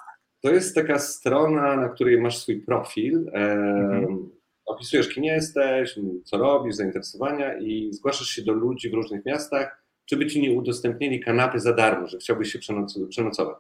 To 0.40 0.50
jest 0.50 0.74
taka 0.74 0.98
strona, 0.98 1.76
na 1.76 1.88
której 1.88 2.20
masz 2.20 2.38
swój 2.38 2.60
profil. 2.60 3.28
E, 3.34 3.52
Mhm. 3.52 4.30
Opisujesz, 4.66 5.08
kim 5.08 5.24
jesteś, 5.24 5.98
co 6.24 6.38
robisz, 6.38 6.74
zainteresowania 6.74 7.58
i 7.58 7.92
zgłaszasz 7.92 8.28
się 8.28 8.42
do 8.42 8.52
ludzi 8.52 8.90
w 8.90 8.94
różnych 8.94 9.24
miastach, 9.24 9.82
czy 10.04 10.16
by 10.16 10.26
ci 10.26 10.40
nie 10.42 10.52
udostępnili 10.52 11.20
kanapy 11.20 11.60
za 11.60 11.72
darmo, 11.72 12.06
że 12.06 12.18
chciałbyś 12.18 12.52
się 12.52 12.58
przenoc- 12.58 13.08
przenocować. 13.08 13.56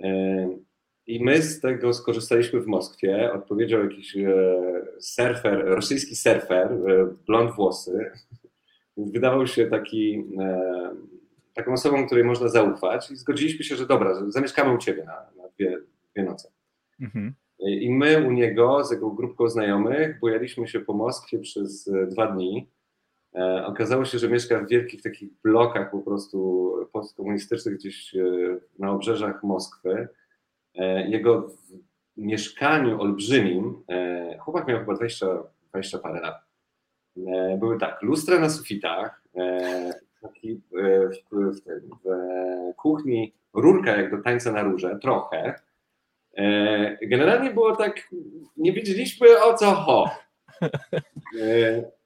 E, 0.00 0.48
I 1.06 1.24
my 1.24 1.42
z 1.42 1.60
tego 1.60 1.92
skorzystaliśmy 1.92 2.60
w 2.60 2.66
Moskwie. 2.66 3.32
Odpowiedział 3.32 3.82
jakiś 3.82 4.16
e, 4.16 4.54
surfer, 5.00 5.64
rosyjski 5.64 6.16
surfer, 6.16 6.72
e, 6.72 7.14
blond 7.26 7.54
włosy. 7.54 8.10
Wydawał 8.96 9.46
się 9.46 9.66
taki, 9.66 10.24
e, 10.40 10.90
taką 11.54 11.72
osobą, 11.72 12.06
której 12.06 12.24
można 12.24 12.48
zaufać 12.48 13.10
i 13.10 13.16
zgodziliśmy 13.16 13.64
się, 13.64 13.76
że 13.76 13.86
dobra, 13.86 14.30
zamieszkamy 14.30 14.74
u 14.74 14.78
ciebie 14.78 15.04
na, 15.04 15.42
na 15.42 15.48
dwie, 15.48 15.78
dwie 16.12 16.24
noce. 16.24 16.52
Mhm. 17.00 17.34
I 17.60 17.90
my 17.90 18.26
u 18.26 18.30
niego 18.30 18.84
z 18.84 18.90
jego 18.90 19.10
grupką 19.10 19.48
znajomych 19.48 20.20
bujaliśmy 20.20 20.68
się 20.68 20.80
po 20.80 20.92
Moskwie 20.92 21.38
przez 21.38 21.90
dwa 22.10 22.26
dni. 22.26 22.68
E, 23.38 23.66
okazało 23.66 24.04
się, 24.04 24.18
że 24.18 24.28
mieszka 24.28 24.60
w 24.60 24.68
wielkich 24.68 25.02
takich 25.02 25.30
blokach 25.44 25.90
po 25.90 25.98
prostu 25.98 26.72
postkomunistycznych 26.92 27.74
gdzieś 27.74 28.14
e, 28.14 28.22
na 28.78 28.90
obrzeżach 28.90 29.42
Moskwy. 29.42 30.08
E, 30.74 31.08
jego 31.08 31.48
w 31.48 31.56
mieszkaniu 32.16 33.00
olbrzymim, 33.00 33.82
chłopak 34.40 34.68
miał 34.68 34.78
chyba 34.78 34.94
20, 34.94 35.26
20 35.70 35.98
parę 35.98 36.20
lat. 36.20 36.36
Były 37.58 37.78
tak, 37.78 38.02
lustra 38.02 38.38
na 38.38 38.50
sufitach, 38.50 39.22
taki, 40.22 40.54
w, 40.54 40.60
w, 41.30 41.60
w 42.04 42.74
kuchni 42.76 43.34
rurka 43.54 43.96
jak 43.96 44.10
do 44.10 44.22
tańca 44.22 44.52
na 44.52 44.62
róże, 44.62 44.98
trochę. 45.02 45.54
Generalnie 47.02 47.50
było 47.50 47.76
tak, 47.76 48.08
nie 48.56 48.72
wiedzieliśmy 48.72 49.42
o 49.42 49.54
co 49.54 49.66
ho. 49.66 50.10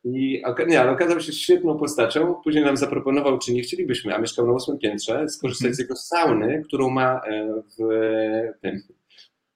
I 0.04 0.42
nie, 0.66 0.80
ale 0.80 0.90
okazał 0.90 1.21
się 1.21 1.32
świetną 1.32 1.78
postacią. 1.78 2.35
Później 2.44 2.64
nam 2.64 2.76
zaproponował, 2.76 3.38
czy 3.38 3.52
nie 3.52 3.62
chcielibyśmy, 3.62 4.14
a 4.14 4.18
mieszkał 4.18 4.47
na 4.47 4.52
ósmym 4.52 4.78
piętrze, 4.78 5.28
skorzystać 5.28 5.75
z 5.75 5.78
jego 5.78 5.97
sauny, 5.97 6.62
którą 6.66 6.90
ma 6.90 7.21
e, 7.26 7.62
w, 7.78 7.78
tym, 8.61 8.82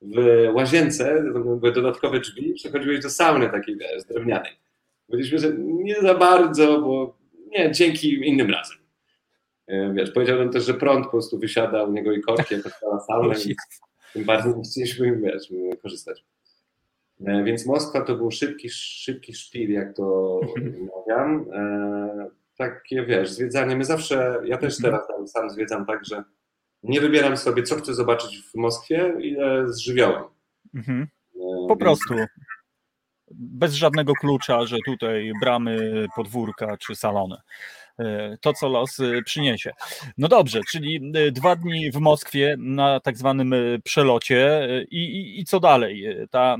w 0.01 0.47
łazience, 0.53 1.23
były 1.33 1.71
dodatkowe 1.71 2.19
drzwi, 2.19 2.53
przechodziłeś 2.53 2.99
do 2.99 3.09
sauny 3.09 3.49
takiej 3.49 3.77
wiesz, 3.77 4.03
drewnianej. 4.03 4.51
Powiedzieliśmy, 5.07 5.39
że 5.39 5.53
nie 5.57 6.01
za 6.01 6.13
bardzo, 6.13 6.81
bo 6.81 7.17
nie, 7.47 7.71
dzięki 7.71 8.27
innym 8.27 8.51
razem. 8.51 8.77
E, 9.67 9.93
Wiesz, 9.93 10.11
powiedział 10.11 10.39
nam 10.39 10.51
też, 10.51 10.65
że 10.65 10.73
prąd 10.73 11.05
po 11.05 11.11
prostu 11.11 11.39
wysiada 11.39 11.83
u 11.83 11.91
niego 11.91 12.11
i 12.11 12.21
korki, 12.21 12.55
jak 12.55 12.65
odpala 12.65 12.99
saunę, 12.99 13.35
więc 13.45 13.57
tym 14.13 14.23
bardziej 14.23 14.55
nie 14.55 14.63
chcieliśmy 14.63 15.17
wiesz, 15.17 15.53
korzystać. 15.81 16.23
E, 17.25 17.43
Więc 17.43 17.65
Moskwa 17.65 18.01
to 18.01 18.15
był 18.15 18.31
szybki, 18.31 18.69
szybki 18.69 19.33
szpil, 19.33 19.71
jak 19.71 19.93
to 19.95 20.39
mówiam. 20.95 21.45
E, 21.53 22.29
Takie, 22.57 23.05
wiesz, 23.05 23.29
zwiedzanie. 23.31 23.75
My 23.75 23.85
zawsze, 23.85 24.41
ja 24.45 24.57
też 24.57 24.77
teraz 24.77 25.07
tam 25.07 25.27
sam 25.27 25.49
zwiedzam 25.49 25.85
tak, 25.85 26.05
że 26.05 26.23
nie 26.83 27.01
wybieram 27.01 27.37
sobie, 27.37 27.63
co 27.63 27.75
chcę 27.75 27.93
zobaczyć 27.93 28.37
w 28.51 28.55
Moskwie, 28.55 29.13
ile 29.19 29.67
z 29.73 29.77
żywiołem. 29.77 30.23
Mhm. 30.75 31.01
E, 31.01 31.39
Po 31.39 31.67
więc- 31.67 31.79
prostu. 31.79 32.15
Bez 33.31 33.73
żadnego 33.73 34.13
klucza, 34.13 34.65
że 34.65 34.77
tutaj 34.85 35.31
bramy, 35.41 36.05
podwórka 36.15 36.77
czy 36.77 36.95
salony. 36.95 37.35
E, 37.99 38.37
To, 38.41 38.53
co 38.53 38.69
los 38.69 38.99
e, 38.99 39.21
przyniesie. 39.21 39.71
No 40.17 40.27
dobrze, 40.27 40.61
czyli 40.71 41.11
e, 41.15 41.31
dwa 41.31 41.55
dni 41.55 41.91
w 41.91 41.95
Moskwie 41.95 42.55
na 42.59 42.99
tak 42.99 43.17
zwanym 43.17 43.55
przelocie 43.83 44.67
i, 44.91 44.97
i, 44.97 45.39
i 45.39 45.45
co 45.45 45.59
dalej? 45.59 46.05
Ta 46.31 46.55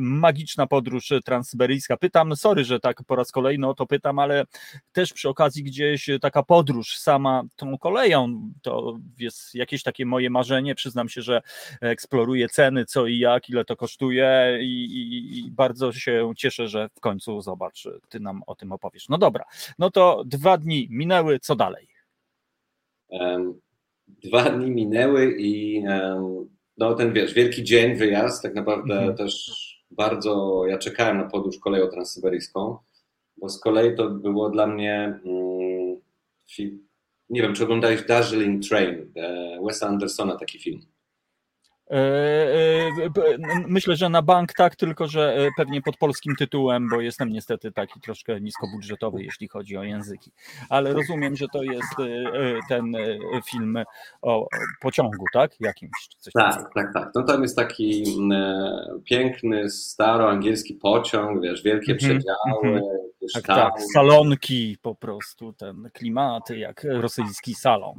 magiczna 0.00 0.66
podróż 0.66 1.12
transsyberyjska. 1.24 1.96
Pytam, 1.96 2.36
sorry, 2.36 2.64
że 2.64 2.80
tak 2.80 3.02
po 3.06 3.16
raz 3.16 3.32
kolejny 3.32 3.68
o 3.68 3.74
to 3.74 3.86
pytam, 3.86 4.18
ale 4.18 4.44
też 4.92 5.12
przy 5.12 5.28
okazji 5.28 5.62
gdzieś 5.62 6.10
taka 6.20 6.42
podróż 6.42 6.96
sama 6.96 7.42
tą 7.56 7.78
koleją, 7.78 8.50
to 8.62 8.98
jest 9.18 9.54
jakieś 9.54 9.82
takie 9.82 10.06
moje 10.06 10.30
marzenie. 10.30 10.74
Przyznam 10.74 11.08
się, 11.08 11.22
że 11.22 11.42
eksploruję 11.80 12.48
ceny, 12.48 12.84
co 12.84 13.06
i 13.06 13.18
jak, 13.18 13.48
ile 13.48 13.64
to 13.64 13.76
kosztuje 13.76 14.58
i, 14.60 14.84
i, 14.84 15.38
i 15.38 15.50
bardzo 15.50 15.92
się 15.92 16.32
cieszę, 16.36 16.68
że 16.68 16.88
w 16.94 17.00
końcu 17.00 17.40
zobacz, 17.40 17.88
ty 18.08 18.20
nam 18.20 18.42
o 18.46 18.54
tym 18.54 18.72
opowiesz. 18.72 19.08
No 19.08 19.18
dobra, 19.18 19.44
no 19.78 19.90
to 19.90 20.22
dwa 20.26 20.58
dni 20.58 20.79
minęły, 20.90 21.38
co 21.38 21.56
dalej? 21.56 21.88
Dwa 24.08 24.50
dni 24.50 24.70
minęły 24.70 25.36
i 25.38 25.84
no 26.78 26.94
ten 26.94 27.12
wiesz, 27.12 27.34
wielki 27.34 27.64
dzień, 27.64 27.94
wyjazd, 27.94 28.42
tak 28.42 28.54
naprawdę 28.54 28.94
Mhm. 28.98 29.16
też 29.16 29.50
bardzo, 29.90 30.62
ja 30.68 30.78
czekałem 30.78 31.16
na 31.16 31.24
podróż 31.24 31.58
koleją 31.58 31.86
transsyberyjską, 31.88 32.76
bo 33.36 33.48
z 33.48 33.60
kolei 33.60 33.96
to 33.96 34.10
było 34.10 34.50
dla 34.50 34.66
mnie, 34.66 35.20
mm, 35.24 36.00
nie 37.30 37.42
wiem, 37.42 37.54
czy 37.54 37.64
oglądałeś 37.64 38.02
Darjeeling 38.06 38.64
Train, 38.68 39.12
e, 39.16 39.58
Wesa 39.64 39.86
Andersona, 39.88 40.36
taki 40.36 40.58
film. 40.58 40.80
E, 41.90 41.96
e, 41.96 43.38
Myślę, 43.66 43.96
że 43.96 44.08
na 44.08 44.22
bank 44.22 44.52
tak, 44.52 44.76
tylko 44.76 45.06
że 45.06 45.34
e, 45.34 45.48
pewnie 45.56 45.82
pod 45.82 45.96
polskim 45.96 46.36
tytułem, 46.36 46.88
bo 46.88 47.00
jestem 47.00 47.28
niestety 47.28 47.72
taki 47.72 48.00
troszkę 48.00 48.40
niskobudżetowy, 48.40 49.22
jeśli 49.22 49.48
chodzi 49.48 49.76
o 49.76 49.82
języki. 49.82 50.32
Ale 50.68 50.92
rozumiem, 50.92 51.36
że 51.36 51.46
to 51.52 51.62
jest 51.62 51.94
ten 52.68 52.92
film 53.50 53.78
o 54.22 54.46
pociągu, 54.80 55.24
tak? 55.32 55.60
Jakimś. 55.60 56.08
Coś. 56.18 56.32
Tak, 56.32 56.70
tak, 56.74 56.86
tak. 56.94 57.10
No 57.14 57.22
tam 57.22 57.42
jest 57.42 57.56
taki 57.56 58.04
piękny, 59.04 59.70
staroangielski 59.70 60.74
pociąg, 60.74 61.42
wiesz, 61.42 61.62
wielkie 61.62 61.92
Mhm, 61.92 62.18
przedziały, 62.18 62.76
mhm. 62.76 62.84
jakieś 63.14 63.32
Tak, 63.32 63.46
tam- 63.46 63.56
tak, 63.56 63.82
salonki 63.92 64.76
po 64.82 64.94
prostu, 64.94 65.52
ten 65.52 65.90
klimaty 65.92 66.58
jak 66.58 66.86
rosyjski 66.90 67.54
salon 67.54 67.94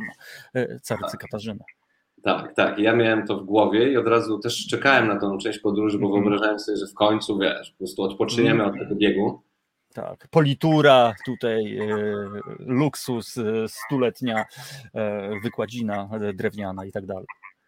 carycy 0.82 1.18
Katarzyny. 1.18 1.64
Tak, 2.24 2.56
tak. 2.56 2.80
Ja 2.80 2.96
miałem 2.96 3.28
to 3.28 3.38
w 3.38 3.44
głowie 3.46 3.92
i 3.92 3.98
od 3.98 4.08
razu 4.08 4.40
też 4.40 4.68
czekałem 4.68 5.08
na 5.08 5.20
tą 5.20 5.38
część 5.38 5.60
podróży, 5.60 6.00
bo 6.00 6.06
Mhm. 6.08 6.24
wyobrażałem 6.24 6.60
sobie, 6.60 6.78
że 6.78 6.88
w 6.88 6.94
końcu, 6.94 7.40
wiesz, 7.40 7.72
po 7.72 7.78
prostu 7.78 8.04
odpoczyniemy 8.04 8.66
od 8.66 8.74
tego 8.74 8.96
biegu. 8.96 9.42
Tak, 9.94 10.28
politura, 10.32 11.14
tutaj 11.26 11.78
e, 11.78 11.86
luksus, 12.60 13.38
e, 13.38 13.44
stuletnia 13.68 14.46
e, 14.94 15.30
wykładzina 15.44 16.10
e, 16.14 16.34
drewniana 16.34 16.86
i 16.86 16.92
tak 16.92 17.06
dalej. 17.06 17.26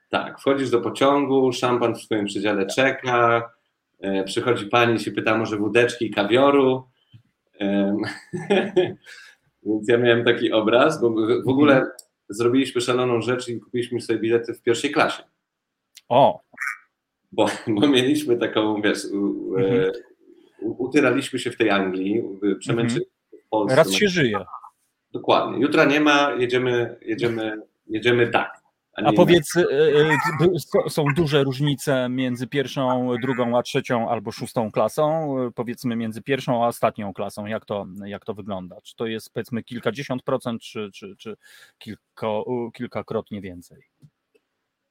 Tak, 0.10 0.40
wchodzisz 0.40 0.70
do 0.70 0.82
pociągu, 0.82 1.52
szampan 1.54 1.96
w 1.96 2.02
swoim 2.02 2.26
przedziale 2.26 2.66
czeka, 2.66 3.50
e, 4.00 4.24
przychodzi 4.24 4.66
pani 4.66 4.96
i 4.96 5.00
się 5.00 5.12
pyta 5.12 5.38
może 5.38 5.58
wódeczki 5.58 6.10
kawioru. 6.12 6.84
Więc 9.66 9.88
ja 9.90 9.98
miałem 9.98 10.24
taki 10.26 10.52
obraz, 10.52 11.02
bo 11.02 11.10
w- 11.10 11.44
w 11.46 11.50
ogóle 11.50 11.86
zrobiliśmy 12.30 12.82
szaloną 12.82 13.22
rzecz 13.22 13.50
i 13.50 13.60
kupiliśmy 13.60 14.02
sobie 14.02 14.20
bilety 14.20 14.54
w 14.54 14.62
pierwszej 14.62 14.92
klasie. 14.92 15.24
O, 16.10 16.42
bo, 17.32 17.46
bo 17.68 17.88
mieliśmy 17.88 18.38
taką, 18.38 18.82
wiesz, 18.82 19.06
u, 19.06 19.54
e, 19.58 19.62
Mhm. 19.64 19.92
utyraliśmy 20.80 21.40
się 21.40 21.52
w 21.52 21.58
tej 21.58 21.70
Anglii, 21.70 22.24
przemęczyliśmy 22.60 23.06
się 23.32 23.38
w 23.46 23.50
Polsce. 23.50 23.76
raz 23.76 23.94
się 23.94 24.08
żyje. 24.08 24.40
Dokładnie. 25.12 25.60
Jutra 25.62 25.86
nie 25.86 26.00
ma, 26.00 26.32
jedziemy, 26.40 26.96
jedziemy, 27.02 27.62
jedziemy 27.88 28.28
tak. 28.28 28.63
A 28.96 29.02
inaczej. 29.02 29.18
powiedz, 29.18 29.54
b- 30.40 30.48
s- 30.56 30.94
są 30.94 31.06
duże 31.16 31.44
różnice 31.44 32.10
między 32.10 32.48
pierwszą, 32.48 33.14
drugą, 33.22 33.58
a 33.58 33.64
trzecią 33.64 34.10
albo 34.10 34.32
szóstą 34.32 34.72
klasą? 34.72 35.36
Powiedzmy 35.56 35.96
między 35.96 36.22
pierwszą 36.22 36.64
a 36.64 36.68
ostatnią 36.68 37.14
klasą, 37.14 37.46
jak 37.46 37.66
to, 37.66 37.86
jak 38.06 38.26
to 38.26 38.34
wygląda? 38.34 38.82
Czy 38.84 38.96
to 38.96 39.06
jest 39.06 39.34
powiedzmy 39.34 39.64
kilkadziesiąt 39.64 40.24
procent, 40.24 40.62
czy, 40.62 40.90
czy, 40.94 41.16
czy 41.18 41.36
kilko, 41.78 42.46
kilkakrotnie 42.74 43.42
więcej? 43.42 43.84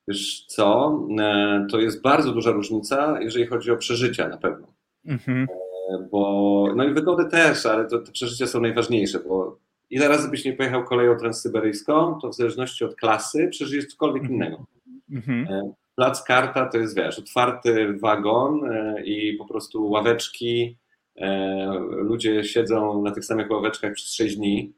Wiesz 0.08 0.44
co, 0.46 0.98
e, 1.20 1.66
to 1.70 1.80
jest 1.80 2.02
bardzo 2.02 2.32
duża 2.32 2.50
różnica, 2.50 3.20
jeżeli 3.20 3.46
chodzi 3.46 3.70
o 3.70 3.76
przeżycia 3.76 4.28
na 4.28 4.36
pewno. 4.36 4.66
Mhm. 5.06 5.42
E, 5.42 6.08
Bo, 6.10 6.66
no 6.76 6.84
i 6.84 6.94
wygody 6.94 7.24
też, 7.30 7.66
ale 7.66 7.88
to, 7.88 7.98
te 7.98 8.12
przeżycia 8.12 8.46
są 8.46 8.60
najważniejsze, 8.60 9.20
bo 9.28 9.58
ile 9.92 10.08
razy 10.08 10.30
byś 10.30 10.44
nie 10.44 10.52
pojechał 10.52 10.84
koleją 10.84 11.16
transsyberyjską, 11.16 12.18
to 12.22 12.28
w 12.28 12.34
zależności 12.34 12.84
od 12.84 12.96
klasy 12.96 13.48
przeżyjesz 13.48 13.86
cokolwiek 13.86 14.30
innego. 14.30 14.66
Mhm. 15.10 15.46
E, 15.50 15.72
Plac 15.96 16.22
Karta 16.24 16.66
to 16.66 16.78
jest, 16.78 16.96
wiesz, 16.96 17.18
otwarty 17.18 17.98
wagon 17.98 18.64
e, 18.64 19.02
i 19.04 19.36
po 19.36 19.44
prostu 19.44 19.90
ławeczki, 19.90 20.78
e, 21.16 21.78
ludzie 21.90 22.44
siedzą 22.44 23.02
na 23.02 23.10
tych 23.10 23.24
samych 23.24 23.50
ławeczkach 23.50 23.92
przez 23.92 24.14
6 24.14 24.36
dni. 24.36 24.72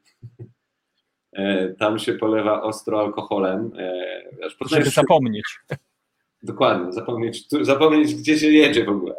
Tam 1.79 1.99
się 1.99 2.13
polewa 2.13 2.61
ostro 2.61 2.99
alkoholem. 2.99 3.71
Wiesz, 4.39 4.57
Żeby 4.69 4.89
zapomnieć. 4.89 5.59
Dokładnie, 6.43 6.93
zapomnieć, 6.93 7.47
zapomnieć, 7.61 8.15
gdzie 8.15 8.39
się 8.39 8.47
jedzie 8.47 8.85
w 8.85 8.89
ogóle. 8.89 9.15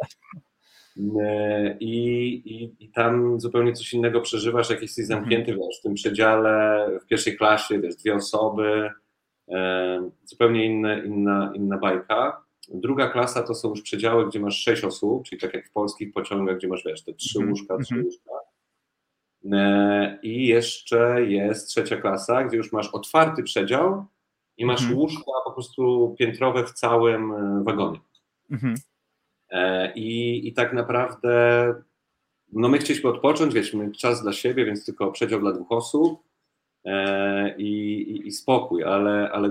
E, 1.21 1.77
I, 1.79 2.27
i, 2.45 2.75
I 2.85 2.89
tam 2.89 3.39
zupełnie 3.39 3.73
coś 3.73 3.93
innego 3.93 4.21
przeżywasz, 4.21 4.69
jak 4.69 4.81
jesteś 4.81 5.05
zamknięty 5.05 5.51
wiesz, 5.55 5.79
w 5.79 5.81
tym 5.81 5.93
przedziale, 5.93 6.87
w 7.03 7.05
pierwszej 7.05 7.37
klasie, 7.37 7.79
wiesz, 7.79 7.95
dwie 7.95 8.15
osoby, 8.15 8.89
e, 9.49 10.09
zupełnie 10.23 10.65
inne, 10.65 11.05
inna, 11.05 11.51
inna 11.55 11.77
bajka. 11.77 12.43
Druga 12.73 13.07
klasa 13.09 13.43
to 13.43 13.55
są 13.55 13.69
już 13.69 13.81
przedziały, 13.81 14.27
gdzie 14.27 14.39
masz 14.39 14.57
sześć 14.63 14.83
osób, 14.83 15.23
czyli 15.23 15.41
tak 15.41 15.53
jak 15.53 15.67
w 15.67 15.71
polskich 15.71 16.13
pociągach, 16.13 16.57
gdzie 16.57 16.67
masz, 16.67 16.83
wiesz, 16.85 17.03
te 17.03 17.13
trzy 17.13 17.39
Mhm, 17.39 17.51
łóżka, 17.51 17.77
trzy 17.77 17.95
mhm. 17.95 18.05
łóżka. 18.05 18.31
E, 19.51 20.19
I 20.23 20.47
jeszcze 20.47 21.25
jest 21.25 21.67
trzecia 21.67 21.97
klasa, 21.97 22.43
gdzie 22.43 22.57
już 22.57 22.71
masz 22.71 22.89
otwarty 22.89 23.43
przedział 23.43 24.05
i 24.57 24.65
masz 24.65 24.81
Mhm. 24.81 24.99
łóżka 24.99 25.31
po 25.45 25.51
prostu 25.51 26.15
piętrowe 26.19 26.63
w 26.63 26.71
całym 26.71 27.33
wagonie. 27.63 27.99
E, 29.49 29.93
I, 29.95 30.47
I 30.47 30.53
tak 30.53 30.73
naprawdę, 30.73 31.73
no 32.53 32.69
my 32.69 32.77
chcieliśmy 32.77 33.09
odpocząć, 33.09 33.53
mieliśmy 33.53 33.91
czas 33.91 34.21
dla 34.23 34.33
siebie, 34.33 34.65
więc 34.65 34.85
tylko 34.85 35.11
przedział 35.11 35.39
dla 35.39 35.51
dwóch 35.51 35.71
osób 35.71 36.19
e, 36.85 37.55
i, 37.57 38.01
i, 38.01 38.27
i 38.27 38.31
spokój, 38.31 38.83
ale, 38.83 39.31
ale 39.31 39.49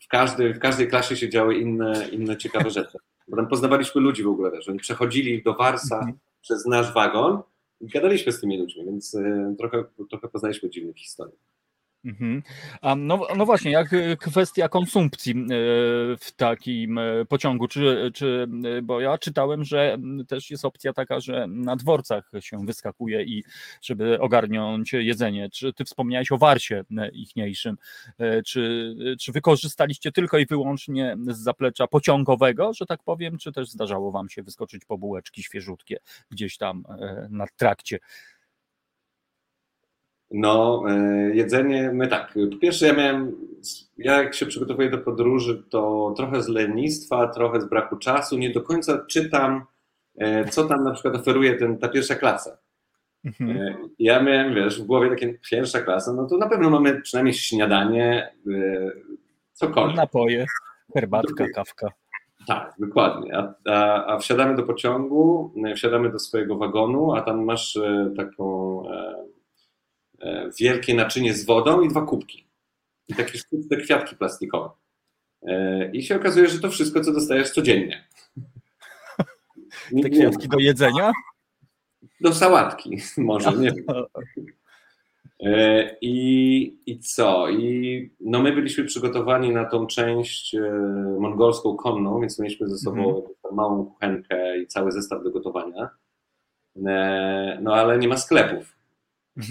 w, 0.00 0.08
każdej, 0.08 0.54
w 0.54 0.58
każdej 0.58 0.88
klasie 0.88 1.16
się 1.16 1.28
działy 1.28 1.54
inne, 1.58 2.08
inne 2.12 2.36
ciekawe 2.36 2.70
rzeczy. 2.80 2.98
Bo 3.28 3.36
tam 3.36 3.48
poznawaliśmy 3.48 4.00
ludzi 4.00 4.22
w 4.22 4.28
ogóle, 4.28 4.50
wiesz, 4.50 4.68
oni 4.68 4.78
przechodzili 4.78 5.42
do 5.42 5.54
Warsa 5.54 5.96
Mhm. 5.98 6.18
przez 6.42 6.66
nasz 6.66 6.94
wagon 6.94 7.42
i 7.80 7.86
gadaliśmy 7.88 8.32
z 8.32 8.40
tymi 8.40 8.58
ludźmi, 8.58 8.84
więc 8.84 9.14
e, 9.14 9.54
trochę, 9.58 9.84
trochę 10.10 10.28
poznaliśmy 10.28 10.70
dziwnych 10.70 10.96
historii. 10.96 11.38
Mhm. 12.04 12.42
A 12.80 12.96
no, 12.96 13.26
no 13.36 13.46
właśnie, 13.46 13.70
jak 13.70 13.92
y, 13.92 14.16
kwestia 14.16 14.68
konsumpcji 14.68 15.32
y, 15.32 15.36
w 16.20 16.32
takim 16.36 16.98
y, 16.98 17.26
pociągu, 17.28 17.68
czy, 17.68 18.10
czy, 18.14 18.46
bo 18.82 19.00
ja 19.00 19.18
czytałem, 19.18 19.64
że 19.64 19.98
też 20.28 20.50
jest 20.50 20.64
opcja 20.64 20.92
taka, 20.92 21.20
że 21.20 21.46
na 21.48 21.76
dworcach 21.76 22.30
się 22.40 22.66
wyskakuje 22.66 23.22
i 23.22 23.44
żeby 23.82 24.20
ogarnąć 24.20 24.92
jedzenie. 24.92 25.50
Czy 25.50 25.72
ty 25.72 25.84
wspomniałeś 25.84 26.32
o 26.32 26.38
warsie 26.38 26.84
ichniejszym, 27.12 27.76
czy, 28.46 28.94
czy 29.20 29.32
wykorzystaliście 29.32 30.12
tylko 30.12 30.38
i 30.38 30.46
wyłącznie 30.46 31.16
z 31.28 31.38
zaplecza 31.38 31.86
pociągowego, 31.86 32.72
że 32.74 32.86
tak 32.86 33.02
powiem, 33.02 33.38
czy 33.38 33.52
też 33.52 33.70
zdarzało 33.70 34.12
wam 34.12 34.28
się 34.28 34.42
wyskoczyć 34.42 34.84
po 34.84 34.98
bułeczki 34.98 35.42
świeżutkie 35.42 35.96
gdzieś 36.30 36.56
tam 36.56 36.84
na 37.30 37.46
trakcie? 37.56 37.98
No, 40.30 40.82
e, 40.88 40.96
jedzenie, 41.34 41.90
my 41.94 42.08
tak. 42.08 42.34
Po 42.52 42.56
pierwsze, 42.56 42.86
ja 42.86 42.92
miałem, 42.92 43.32
ja 43.98 44.22
jak 44.22 44.34
się 44.34 44.46
przygotowuję 44.46 44.90
do 44.90 44.98
podróży, 44.98 45.62
to 45.70 46.12
trochę 46.16 46.42
z 46.42 46.48
lenistwa, 46.48 47.26
trochę 47.28 47.60
z 47.60 47.64
braku 47.68 47.96
czasu, 47.96 48.38
nie 48.38 48.50
do 48.50 48.62
końca 48.62 49.04
czytam, 49.06 49.64
e, 50.18 50.44
co 50.44 50.64
tam 50.64 50.84
na 50.84 50.90
przykład 50.92 51.16
oferuje 51.16 51.54
ten, 51.54 51.78
ta 51.78 51.88
pierwsza 51.88 52.14
klasa. 52.14 52.56
Mhm. 53.24 53.50
E, 53.50 53.74
Ja 53.98 54.22
miałem, 54.22 54.54
wiesz, 54.54 54.82
w 54.82 54.86
głowie 54.86 55.10
takie 55.10 55.34
pierwsza 55.50 55.80
klasa, 55.80 56.12
no 56.12 56.26
to 56.26 56.36
na 56.36 56.48
pewno 56.48 56.70
mamy 56.70 57.00
przynajmniej 57.00 57.34
śniadanie, 57.34 58.32
cokolwiek. 59.52 59.96
Napoje, 59.96 60.46
herbatka, 60.94 61.46
kawka. 61.54 61.88
Tak, 62.46 62.74
dokładnie. 62.78 63.36
A, 63.36 63.54
a, 63.68 64.06
a 64.06 64.18
wsiadamy 64.18 64.56
do 64.56 64.62
pociągu, 64.62 65.54
wsiadamy 65.76 66.10
do 66.10 66.18
swojego 66.18 66.56
wagonu, 66.56 67.14
a 67.14 67.22
tam 67.22 67.44
masz 67.44 67.78
taką 68.16 68.82
wielkie 70.60 70.94
naczynie 70.94 71.34
z 71.34 71.44
wodą 71.46 71.80
i 71.80 71.88
dwa 71.88 72.02
kubki. 72.02 72.46
I 73.08 73.14
takie 73.14 73.38
sztuczne 73.38 73.76
kwiatki 73.76 74.16
plastikowe. 74.16 74.70
E, 75.42 75.90
I 75.92 76.02
się 76.02 76.16
okazuje, 76.16 76.48
że 76.48 76.58
to 76.60 76.70
wszystko, 76.70 77.00
co 77.00 77.12
dostajesz 77.12 77.50
codziennie. 77.50 78.04
Te 80.02 80.10
kwiatki 80.10 80.48
do 80.48 80.58
jedzenia? 80.58 81.12
Do 82.20 82.34
sałatki, 82.34 82.96
może, 83.18 83.52
nie 83.52 83.72
wiem. 83.72 83.84
E, 85.42 85.96
I, 86.00 86.78
I 86.86 86.98
co? 86.98 87.48
I 87.50 88.10
no 88.20 88.42
my 88.42 88.52
byliśmy 88.52 88.84
przygotowani 88.84 89.50
na 89.50 89.64
tą 89.64 89.86
część 89.86 90.54
e, 90.54 90.60
mongolską 91.20 91.76
konną, 91.76 92.20
więc 92.20 92.38
mieliśmy 92.38 92.68
ze 92.68 92.78
sobą 92.78 93.08
Mhm. 93.08 93.34
małą 93.52 93.86
kuchenkę 93.86 94.58
i 94.58 94.66
cały 94.66 94.92
zestaw 94.92 95.24
do 95.24 95.30
gotowania. 95.30 95.90
E, 96.86 97.58
No 97.62 97.74
ale 97.74 97.98
nie 97.98 98.08
ma 98.08 98.16
sklepów, 98.16 98.76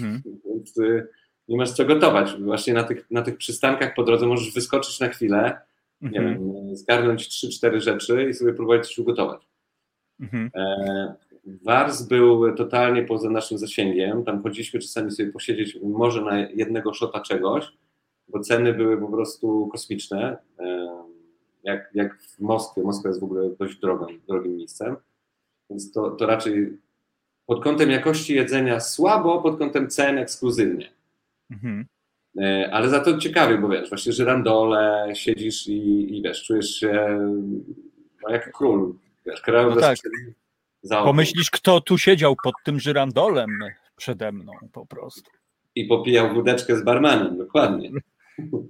Mhm. 0.00 0.22
więc 0.44 0.78
y, 0.78 1.08
nie 1.48 1.56
masz 1.56 1.70
co 1.72 1.84
gotować. 1.84 2.34
Właśnie 2.42 2.74
na 2.74 2.82
tych, 2.84 3.10
na 3.10 3.22
tych 3.22 3.36
przystankach 3.36 3.94
po 3.94 4.02
drodze 4.02 4.26
możesz 4.26 4.54
wyskoczyć 4.54 5.00
na 5.00 5.08
chwilę, 5.08 5.60
nie 6.00 6.20
Mhm. 6.20 6.52
wiem, 6.54 6.76
zgarnąć 6.76 7.28
3-4 7.28 7.80
rzeczy 7.80 8.28
i 8.30 8.34
sobie 8.34 8.52
próbować 8.52 8.86
coś 8.86 8.98
ugotować. 8.98 9.48
Mhm. 10.20 10.50
E, 10.56 11.14
Wars 11.64 12.02
był 12.02 12.54
totalnie 12.54 13.02
poza 13.02 13.30
naszym 13.30 13.58
zasięgiem. 13.58 14.24
Tam 14.24 14.42
chodziliśmy 14.42 14.80
czasami 14.80 15.10
sobie 15.10 15.32
posiedzieć 15.32 15.78
może 15.82 16.22
na 16.22 16.38
jednego 16.40 16.94
szota 16.94 17.20
czegoś, 17.20 17.72
bo 18.28 18.40
ceny 18.40 18.72
były 18.74 18.98
po 19.00 19.08
prostu 19.08 19.68
kosmiczne. 19.72 20.36
E, 20.58 20.90
Jak, 21.64 21.90
jak 21.94 22.22
w 22.22 22.40
Moskwie. 22.40 22.82
Moskwa 22.82 23.08
jest 23.08 23.20
w 23.20 23.24
ogóle 23.24 23.50
dość 23.58 23.76
drogą, 23.76 24.06
drogim 24.28 24.56
miejscem. 24.56 24.96
Więc 25.70 25.92
to, 25.92 26.10
to 26.10 26.26
raczej 26.26 26.78
pod 27.50 27.62
kątem 27.64 27.90
jakości 27.90 28.34
jedzenia 28.34 28.80
słabo, 28.80 29.42
pod 29.42 29.58
kątem 29.58 29.88
cen 29.88 30.18
ekskluzywnie. 30.18 30.90
Mhm. 31.50 31.86
E, 32.40 32.70
Ale 32.72 32.88
za 32.88 33.00
to 33.00 33.18
ciekawie, 33.18 33.58
bo 33.58 33.68
wiesz, 33.68 33.88
właśnie 33.88 34.12
żyrandole, 34.12 35.12
siedzisz 35.14 35.66
i, 35.66 36.16
i 36.18 36.22
wiesz, 36.22 36.44
czujesz 36.44 36.74
się 36.74 37.18
no, 38.22 38.30
jak 38.30 38.52
król. 38.52 38.94
Wiesz, 39.26 39.42
No 39.46 39.76
tak. 39.76 39.98
Pomyślisz, 41.04 41.50
kto 41.50 41.80
tu 41.80 41.98
siedział 41.98 42.36
pod 42.42 42.54
tym 42.64 42.80
żyrandolem 42.80 43.58
przede 43.96 44.32
mną 44.32 44.52
po 44.72 44.86
prostu. 44.86 45.30
I 45.74 45.84
popijał 45.84 46.34
wódeczkę 46.34 46.76
z 46.76 46.84
barmanem, 46.84 47.38
dokładnie. 47.38 47.90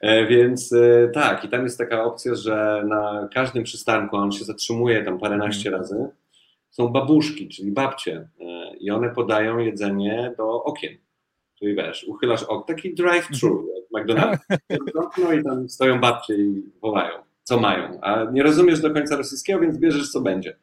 E, 0.00 0.26
Więc 0.26 0.72
e, 0.72 1.08
tak, 1.14 1.44
i 1.44 1.48
tam 1.48 1.62
jest 1.62 1.78
taka 1.78 2.04
opcja, 2.04 2.34
że 2.34 2.84
na 2.88 3.28
każdym 3.34 3.64
przystanku, 3.64 4.16
on 4.16 4.32
się 4.32 4.44
zatrzymuje 4.44 5.04
tam 5.04 5.18
paręnaście 5.18 5.70
razy, 5.70 6.08
są 6.70 6.88
babuszki, 6.88 7.48
czyli 7.48 7.72
babcie 7.72 8.28
e, 8.40 8.76
i 8.76 8.90
one 8.90 9.14
podają 9.14 9.58
jedzenie 9.58 10.34
do 10.38 10.64
okien. 10.64 10.96
Czyli 11.58 11.74
wiesz, 11.74 12.04
uchylasz 12.08 12.42
ok, 12.42 12.66
taki 12.66 12.94
drive-thru, 12.94 13.66
jak 13.74 14.06
McDonald's. 14.06 14.38
No 15.18 15.32
i 15.32 15.44
tam 15.44 15.68
stoją 15.68 16.00
babcie 16.00 16.34
i 16.34 16.62
wołają, 16.82 17.14
co 17.42 17.60
mają. 17.60 18.00
A 18.00 18.24
nie 18.24 18.42
rozumiesz 18.42 18.80
do 18.80 18.90
końca 18.90 19.16
rosyjskiego, 19.16 19.60
więc 19.60 19.78
bierzesz, 19.78 20.10
co 20.10 20.20
będzie. 20.20 20.56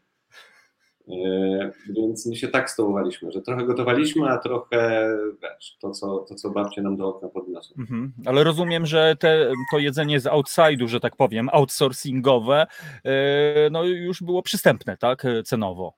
E, 1.09 1.71
Więc 1.89 2.25
my 2.25 2.35
się 2.35 2.47
tak 2.47 2.69
stołowaliśmy, 2.71 3.31
że 3.31 3.41
trochę 3.41 3.65
gotowaliśmy, 3.65 4.29
a 4.29 4.37
trochę 4.37 5.09
wiesz, 5.41 5.77
to 5.81 5.91
co, 5.91 6.19
to, 6.19 6.35
co 6.35 6.49
babcie 6.49 6.81
nam 6.81 6.97
do 6.97 7.07
okna 7.07 7.29
podniosły. 7.29 7.75
Mhm. 7.79 8.13
Ale 8.25 8.43
rozumiem, 8.43 8.85
że 8.85 9.15
te, 9.19 9.51
to 9.71 9.79
jedzenie 9.79 10.19
z 10.19 10.25
outside'u, 10.25 10.87
że 10.87 10.99
tak 10.99 11.15
powiem, 11.15 11.49
outsourcingowe, 11.53 12.67
e, 13.03 13.69
no 13.71 13.83
już 13.83 14.23
było 14.23 14.41
przystępne, 14.41 14.97
tak, 14.97 15.25
e, 15.25 15.43
cenowo. 15.43 15.93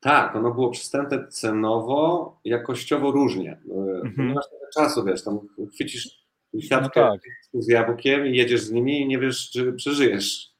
Tak, 0.00 0.36
ono 0.36 0.50
było 0.54 0.70
przystępne 0.70 1.28
cenowo, 1.28 2.40
jakościowo 2.44 3.10
różnie. 3.10 3.60
Mhm. 4.04 4.28
Tyle 4.28 4.70
czasu, 4.74 5.04
wiesz, 5.04 5.24
tam 5.24 5.38
chwycisz 5.74 6.24
No 6.54 6.60
siatkę 6.60 7.00
tak. 7.00 7.20
z 7.54 7.68
jabłkiem 7.68 8.26
i 8.26 8.36
jedziesz 8.36 8.60
z 8.60 8.72
nimi 8.72 9.00
i 9.00 9.06
nie 9.08 9.18
wiesz, 9.18 9.50
czy 9.50 9.72
przeżyjesz. 9.72 10.53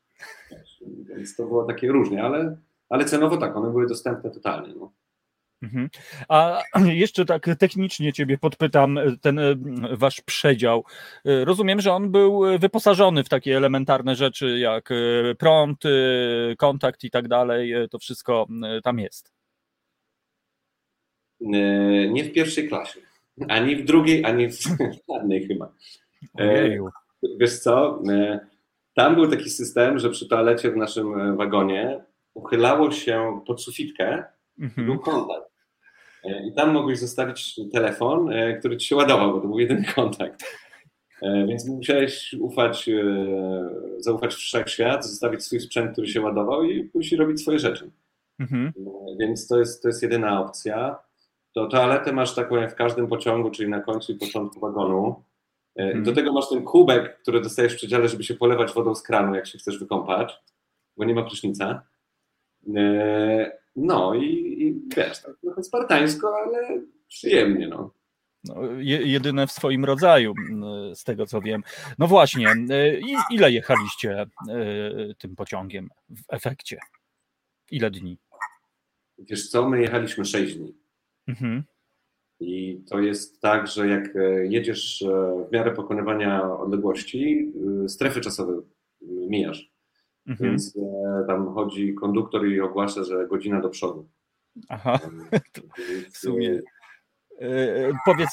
Więc 1.17 1.37
to 1.37 1.47
było 1.47 1.65
takie 1.65 1.89
różnie, 1.93 2.23
ale, 2.23 2.57
ale 2.89 3.05
cenowo 3.05 3.37
tak, 3.37 3.57
one 3.57 3.71
były 3.71 3.87
dostępne 3.87 4.31
totalnie. 4.31 4.75
No. 4.81 4.93
Mhm. 5.63 5.89
A 6.29 6.63
jeszcze 7.05 7.25
tak 7.25 7.47
technicznie 7.59 8.13
Ciebie 8.13 8.39
podpytam, 8.39 8.99
ten 9.21 9.39
e, 9.39 9.55
Wasz 9.93 10.21
przedział. 10.21 10.85
E, 11.25 11.45
Rozumiem, 11.45 11.81
że 11.81 11.93
on 11.93 12.11
był 12.11 12.47
e, 12.47 12.59
wyposażony 12.59 13.25
w 13.25 13.29
takie 13.29 13.57
elementarne 13.57 14.15
rzeczy 14.17 14.59
jak 14.59 14.91
e, 14.91 14.95
prąd, 15.35 15.85
e, 15.87 15.91
kontakt 16.57 17.05
i 17.05 17.11
tak 17.11 17.29
dalej. 17.29 17.73
e, 17.73 17.89
To 17.89 17.99
wszystko 17.99 18.47
e, 18.65 18.81
tam 18.81 18.99
jest. 18.99 19.33
E, 21.41 21.47
Nie 22.09 22.25
w 22.25 22.33
pierwszej 22.33 22.69
klasie, 22.69 23.01
ani 23.49 23.77
w 23.77 23.85
drugiej, 23.85 24.25
ani 24.25 24.49
w 24.49 24.59
żadnej 25.13 25.47
chyba. 25.47 25.73
E, 26.41 26.51
Ojeju. 26.51 26.89
Wiesz 27.41 27.59
co, 27.59 28.03
e, 28.11 28.41
tam 28.95 29.15
był 29.15 29.31
taki 29.31 29.51
system, 29.51 29.99
że 29.99 30.11
przy 30.11 30.29
toalecie 30.29 30.71
w 30.71 30.77
naszym 30.77 31.21
e, 31.21 31.37
wagonie 31.37 32.05
uchylało 32.35 32.91
się 32.91 33.41
pod 33.47 33.63
sufitkę 33.63 34.25
i 34.59 34.61
był 34.77 34.95
Mhm. 34.95 34.99
kontakt. 34.99 35.51
E, 36.25 36.47
I 36.47 36.53
tam 36.53 36.73
mogłeś 36.73 36.99
zostawić 36.99 37.61
telefon, 37.73 38.33
e, 38.33 38.59
który 38.59 38.77
ci 38.77 38.87
się 38.89 38.97
ładował, 38.97 39.33
bo 39.33 39.41
to 39.41 39.49
był 39.49 39.59
jedyny 39.59 39.85
kontakt. 39.95 40.45
Więc 41.49 41.69
musiałeś 41.69 42.35
ufać, 42.41 42.91
zaufać 43.99 44.35
w 44.35 44.39
wszechświat, 44.39 45.07
zostawić 45.07 45.45
swój 45.45 45.61
sprzęt, 45.61 45.93
który 45.93 46.07
się 46.09 46.21
ładował 46.21 46.65
i 46.65 46.85
pójść 46.85 47.13
robić 47.13 47.41
swoje 47.43 47.59
rzeczy. 47.59 47.91
Mhm. 48.39 48.73
Więc 49.21 49.49
to 49.49 49.59
jest, 49.59 49.83
to 49.83 49.89
jest 49.89 50.03
jedyna 50.03 50.41
opcja. 50.41 50.99
To 51.55 51.67
toaletę 51.67 52.13
masz 52.13 52.35
taką 52.35 52.57
jak 52.57 52.73
w 52.73 52.75
każdym 52.75 53.07
pociągu, 53.07 53.51
czyli 53.51 53.69
na 53.69 53.81
końcu 53.81 54.13
i 54.13 54.15
początku 54.15 54.61
wagonu. 54.61 55.23
Mhm. 55.77 56.05
Do 56.05 56.13
tego 56.13 56.33
masz 56.33 56.49
ten 56.49 56.65
kubek, 56.65 57.19
który 57.23 57.41
dostajesz 57.41 57.73
w 57.73 57.77
przedziale, 57.77 58.09
żeby 58.09 58.25
się 58.25 58.35
polewać 58.35 58.73
wodą 58.73 58.95
z 58.95 59.03
kranu, 59.03 59.35
jak 59.35 59.47
się 59.47 59.59
chcesz 59.59 59.79
wykąpać, 59.79 60.37
bo 60.97 61.05
nie 61.05 61.15
ma 61.15 61.23
prysznica. 61.23 61.83
No 63.77 64.15
i, 64.15 64.25
i 64.63 64.81
wiesz, 64.97 65.23
tak 65.23 65.37
trochę 65.41 65.63
spartańsko, 65.63 66.37
ale 66.37 66.83
przyjemnie, 67.09 67.69
no. 67.69 67.91
No, 68.45 68.55
jedyne 68.81 69.47
w 69.47 69.53
swoim 69.53 69.85
rodzaju, 69.85 70.35
z 70.95 71.05
tego 71.05 71.27
co 71.27 71.41
wiem. 71.41 71.63
No 71.99 72.07
właśnie, 72.07 72.47
ile 73.31 73.51
jechaliście 73.51 74.27
tym 75.19 75.37
pociągiem 75.37 75.89
w 76.09 76.23
efekcie? 76.29 76.79
Ile 77.71 77.91
dni? 77.91 78.19
Wiesz 79.19 79.49
co, 79.49 79.69
my 79.69 79.81
jechaliśmy 79.81 80.25
6 80.25 80.55
dni. 80.55 80.75
Mhm. 81.29 81.65
I 82.41 82.83
to 82.91 83.01
jest 83.01 83.41
tak, 83.41 83.67
że 83.67 83.89
jak 83.89 84.17
e, 84.17 84.47
jedziesz 84.47 85.03
e, 85.03 85.47
w 85.49 85.53
miarę 85.53 85.71
pokonywania 85.71 86.59
odległości, 86.59 87.53
e, 87.85 87.89
strefy 87.89 88.21
czasowe 88.21 88.63
mijasz. 89.03 89.73
Mhm. 90.27 90.51
Więc 90.51 90.79
tam 91.27 91.55
chodzi 91.55 91.95
konduktor 91.95 92.47
i 92.47 92.61
ogłasza, 92.61 93.05
że 93.05 93.27
godzina 93.29 93.61
do 93.61 93.69
przodu. 93.69 94.09
Aha, 94.69 94.99
w 96.13 96.17
sumie. 96.17 96.61
Powiedz, 98.05 98.31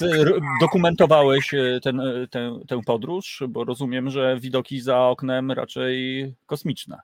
dokumentowałeś 0.61 1.51
ten, 1.83 2.01
tę, 2.31 2.59
tę 2.67 2.81
podróż, 2.85 3.43
bo 3.49 3.63
rozumiem, 3.63 4.09
że 4.09 4.37
widoki 4.39 4.81
za 4.81 4.99
oknem 4.99 5.51
raczej 5.51 6.33
kosmiczne. 6.45 6.99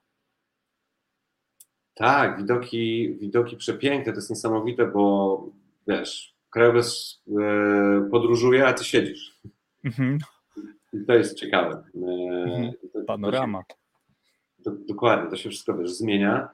Tak, 1.93 2.37
widoki, 2.37 3.15
widoki 3.19 3.57
przepiękne, 3.57 4.13
to 4.13 4.17
jest 4.17 4.29
niesamowite, 4.29 4.85
bo 4.85 5.45
wiesz, 5.87 6.36
krajobraz 6.57 7.21
podróżuje, 8.11 8.67
a 8.67 8.73
ty 8.73 8.83
siedzisz. 8.83 9.41
Mhm. 9.83 10.17
I 10.93 11.05
to 11.05 11.13
jest 11.13 11.39
ciekawe. 11.39 11.83
Mhm. 11.95 12.71
Panorama 13.07 13.63
dokładnie, 14.87 15.29
to 15.29 15.35
się 15.35 15.49
wszystko 15.49 15.77
wiesz, 15.77 15.91
zmienia. 15.91 16.49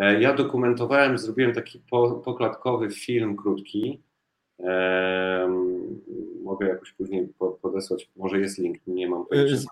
E, 0.00 0.20
ja 0.20 0.34
dokumentowałem, 0.34 1.18
zrobiłem 1.18 1.54
taki 1.54 1.82
po, 1.90 2.10
pokładkowy 2.10 2.90
film 2.90 3.36
krótki. 3.36 4.02
mogę 6.44 6.68
jakoś 6.68 6.92
później 6.92 7.28
podesłać, 7.62 8.10
może 8.16 8.40
jest 8.40 8.58
link, 8.58 8.78
nie 8.86 9.08
mam 9.08 9.26
pojęcia. 9.26 9.68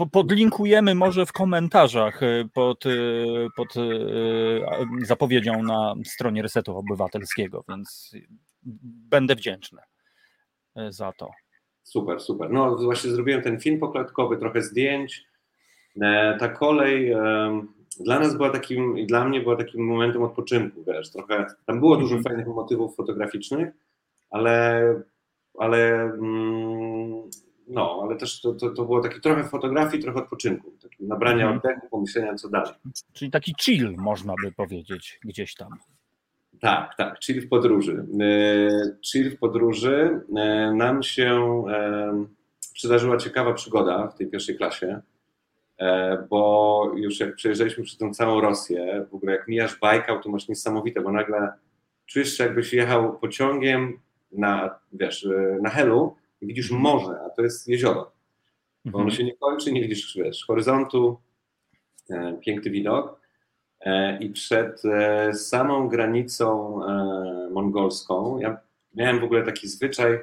E, 0.00 0.06
podlinkujemy 0.06 0.94
może 0.94 1.26
w 1.26 1.32
komentarzach 1.32 2.22
e, 2.22 2.48
pod, 2.54 2.84
pod 3.56 3.74
zapowiedzią 5.02 5.62
na 5.62 5.94
stronie 6.04 6.42
Resetu 6.42 6.76
Obywatelskiego, 6.76 7.64
więc 7.68 8.12
będę 9.10 9.34
wdzięczny 9.34 9.80
za 10.88 11.12
to. 11.12 11.30
Super, 11.82 12.20
super. 12.20 12.50
No 12.50 12.76
właśnie 12.76 13.10
zrobiłem 13.10 13.42
ten 13.42 13.60
film 13.60 13.78
pokładkowy, 13.78 14.36
trochę 14.36 14.62
zdjęć, 14.62 15.28
E, 16.02 16.36
ta 16.40 16.48
kolej 16.48 17.14
dla 18.00 18.18
nas 18.18 18.36
była 18.36 18.50
takim, 18.50 18.98
i 18.98 19.06
dla 19.06 19.24
mnie 19.24 19.40
była 19.40 19.56
takim 19.56 19.86
momentem 19.86 20.22
odpoczynku, 20.22 20.84
wiesz, 20.86 21.10
trochę, 21.10 21.46
tam 21.66 21.80
było 21.80 21.96
dużo 21.96 22.16
mhm. 22.16 22.24
fajnych 22.24 22.54
motywów 22.54 22.96
fotograficznych, 22.96 23.68
ale, 24.30 24.94
ale 25.58 26.02
mm, 26.02 27.30
no, 27.68 28.00
ale 28.02 28.16
też 28.16 28.40
to, 28.40 28.54
to, 28.54 28.70
to 28.70 28.84
było 28.84 29.00
takie 29.00 29.20
trochę 29.20 29.44
fotografii, 29.44 30.02
trochę 30.02 30.18
odpoczynku, 30.18 30.72
nabrania 31.00 31.50
mhm. 31.50 31.56
oddechu, 31.56 31.88
pomyślenia 31.90 32.34
co 32.34 32.48
dalej. 32.48 32.72
Czyli 33.12 33.30
taki 33.30 33.54
chill, 33.60 33.94
można 33.98 34.34
by 34.44 34.52
powiedzieć, 34.52 35.20
gdzieś 35.24 35.54
tam. 35.54 35.68
Tak, 36.60 36.94
tak, 36.96 37.20
chill 37.20 37.40
w 37.40 37.48
podróży. 37.48 38.06
E, 38.20 38.96
chill 39.02 39.30
w 39.30 39.38
podróży. 39.38 40.20
E, 40.36 40.72
nam 40.74 41.02
się 41.02 41.62
przydarzyła 42.74 43.16
ciekawa 43.16 43.52
przygoda 43.52 44.08
w 44.08 44.14
tej 44.14 44.26
pierwszej 44.26 44.56
klasie. 44.56 45.00
E, 45.78 46.18
bo 46.30 46.92
już 46.96 47.20
jak 47.20 47.34
przejeżdżaliśmy 47.34 47.84
przez 47.84 47.98
tą 47.98 48.14
całą 48.14 48.40
Rosję, 48.40 49.06
w 49.10 49.14
ogóle 49.14 49.32
jak 49.32 49.48
mijasz 49.48 49.78
Bajkał, 49.80 50.20
to 50.20 50.30
masz 50.30 50.48
niesamowite, 50.48 51.00
bo 51.00 51.12
nagle 51.12 51.52
czujesz 52.06 52.36
się 52.36 52.44
jakbyś 52.44 52.72
jechał 52.72 53.18
pociągiem 53.18 54.00
na, 54.32 54.78
wiesz, 54.92 55.26
e, 55.26 55.58
na 55.62 55.70
Helu 55.70 56.16
i 56.40 56.46
widzisz 56.46 56.70
morze, 56.70 57.20
a 57.26 57.30
to 57.30 57.42
jest 57.42 57.68
jezioro. 57.68 58.12
Bo 58.84 58.98
ono 58.98 59.04
mhm. 59.04 59.16
się 59.16 59.24
nie 59.24 59.36
kończy, 59.36 59.72
nie 59.72 59.82
widzisz, 59.82 60.16
wiesz, 60.16 60.44
horyzontu, 60.46 61.18
e, 62.10 62.38
piękny 62.40 62.70
widok. 62.70 63.20
I 64.20 64.30
przed 64.30 64.82
samą 65.32 65.88
granicą 65.88 66.80
mongolską, 67.50 68.38
ja 68.38 68.56
miałem 68.94 69.20
w 69.20 69.24
ogóle 69.24 69.42
taki 69.42 69.68
zwyczaj, 69.68 70.18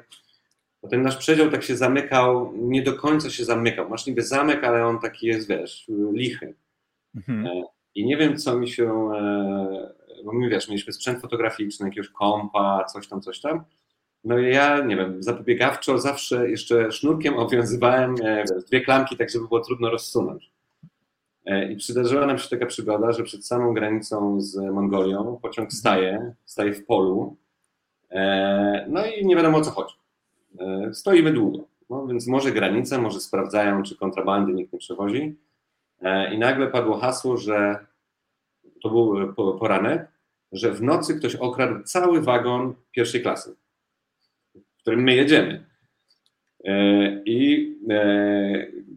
bo 0.82 0.88
ten 0.88 1.02
nasz 1.02 1.16
przedział 1.16 1.50
tak 1.50 1.62
się 1.62 1.76
zamykał, 1.76 2.52
nie 2.54 2.82
do 2.82 2.92
końca 2.92 3.30
się 3.30 3.44
zamykał. 3.44 3.88
Masz 3.88 4.06
niby 4.06 4.22
zamek, 4.22 4.64
ale 4.64 4.86
on 4.86 4.98
taki 4.98 5.26
jest, 5.26 5.48
wiesz, 5.48 5.86
lichy. 6.12 6.54
Mhm. 7.16 7.46
E, 7.46 7.64
I 7.94 8.06
nie 8.06 8.16
wiem, 8.16 8.36
co 8.36 8.58
mi 8.58 8.70
się, 8.70 9.10
e, 9.14 9.94
bo 10.24 10.32
my, 10.32 10.48
wiesz, 10.48 10.68
mieliśmy 10.68 10.92
sprzęt 10.92 11.20
fotograficzny, 11.20 11.86
jakiegoś 11.86 12.08
kompa, 12.08 12.84
coś 12.84 13.08
tam, 13.08 13.20
coś 13.20 13.40
tam. 13.40 13.64
No 14.24 14.38
i 14.38 14.50
ja, 14.54 14.80
nie 14.80 14.96
wiem, 14.96 15.22
zapobiegawczo 15.22 15.98
zawsze 15.98 16.50
jeszcze 16.50 16.92
sznurkiem 16.92 17.34
obowiązywałem 17.38 18.14
e, 18.22 18.44
dwie 18.66 18.80
klamki, 18.80 19.16
tak 19.16 19.30
żeby 19.30 19.48
było 19.48 19.60
trudno 19.60 19.90
rozsunąć. 19.90 20.50
I 21.70 21.76
przydarzyła 21.76 22.26
nam 22.26 22.38
się 22.38 22.48
taka 22.48 22.66
przygoda, 22.66 23.12
że 23.12 23.22
przed 23.22 23.46
samą 23.46 23.74
granicą 23.74 24.40
z 24.40 24.56
Mongolią 24.56 25.38
pociąg 25.42 25.72
staje, 25.72 26.34
staje 26.44 26.72
w 26.72 26.86
polu, 26.86 27.36
no 28.88 29.06
i 29.06 29.26
nie 29.26 29.36
wiadomo 29.36 29.58
o 29.58 29.60
co 29.60 29.70
chodzi. 29.70 29.94
E, 30.60 30.94
stoimy 30.94 31.32
długo. 31.32 31.68
No, 31.90 32.06
więc 32.06 32.26
może 32.26 32.52
granice, 32.52 32.98
może 32.98 33.20
sprawdzają, 33.20 33.82
czy 33.82 33.96
kontrabandy 33.96 34.52
nikt 34.52 34.72
nie 34.72 34.78
przewozi. 34.78 35.36
E, 36.02 36.34
I 36.34 36.38
nagle 36.38 36.66
padło 36.66 36.98
hasło, 36.98 37.36
że 37.36 37.86
to 38.82 38.90
był 38.90 39.34
poranek, 39.58 40.08
że 40.52 40.72
w 40.72 40.82
nocy 40.82 41.14
ktoś 41.14 41.34
okradł 41.34 41.82
cały 41.82 42.20
wagon 42.20 42.74
pierwszej 42.92 43.22
klasy, 43.22 43.56
w 44.54 44.80
którym 44.80 45.02
my 45.02 45.14
jedziemy. 45.14 45.66
E, 46.64 47.22
I 47.24 47.66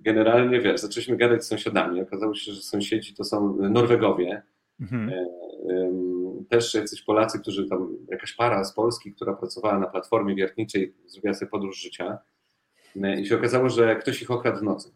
generalnie, 0.03 0.61
wiesz, 0.61 0.81
zaczęliśmy 0.81 1.17
gadać 1.17 1.45
z 1.45 1.47
sąsiadami. 1.47 2.01
Okazało 2.01 2.35
się, 2.35 2.51
że 2.51 2.61
sąsiedzi 2.61 3.13
to 3.13 3.23
są 3.23 3.57
Norwegowie. 3.69 4.41
Mhm 4.81 5.11
też 6.49 6.73
jacyś 6.73 7.01
Polacy, 7.01 7.39
którzy 7.39 7.69
tam, 7.69 7.97
jakaś 8.07 8.33
para 8.33 8.63
z 8.63 8.73
Polski, 8.73 9.13
która 9.13 9.33
pracowała 9.33 9.79
na 9.79 9.87
platformie 9.87 10.35
wiertniczej, 10.35 10.95
zrobiła 11.05 11.33
sobie 11.33 11.51
podróż 11.51 11.81
życia 11.81 12.17
i 13.17 13.25
się 13.25 13.35
okazało, 13.35 13.69
że 13.69 13.95
ktoś 13.95 14.21
ich 14.21 14.31
okradł 14.31 14.59
w 14.59 14.63
nocy. 14.63 14.91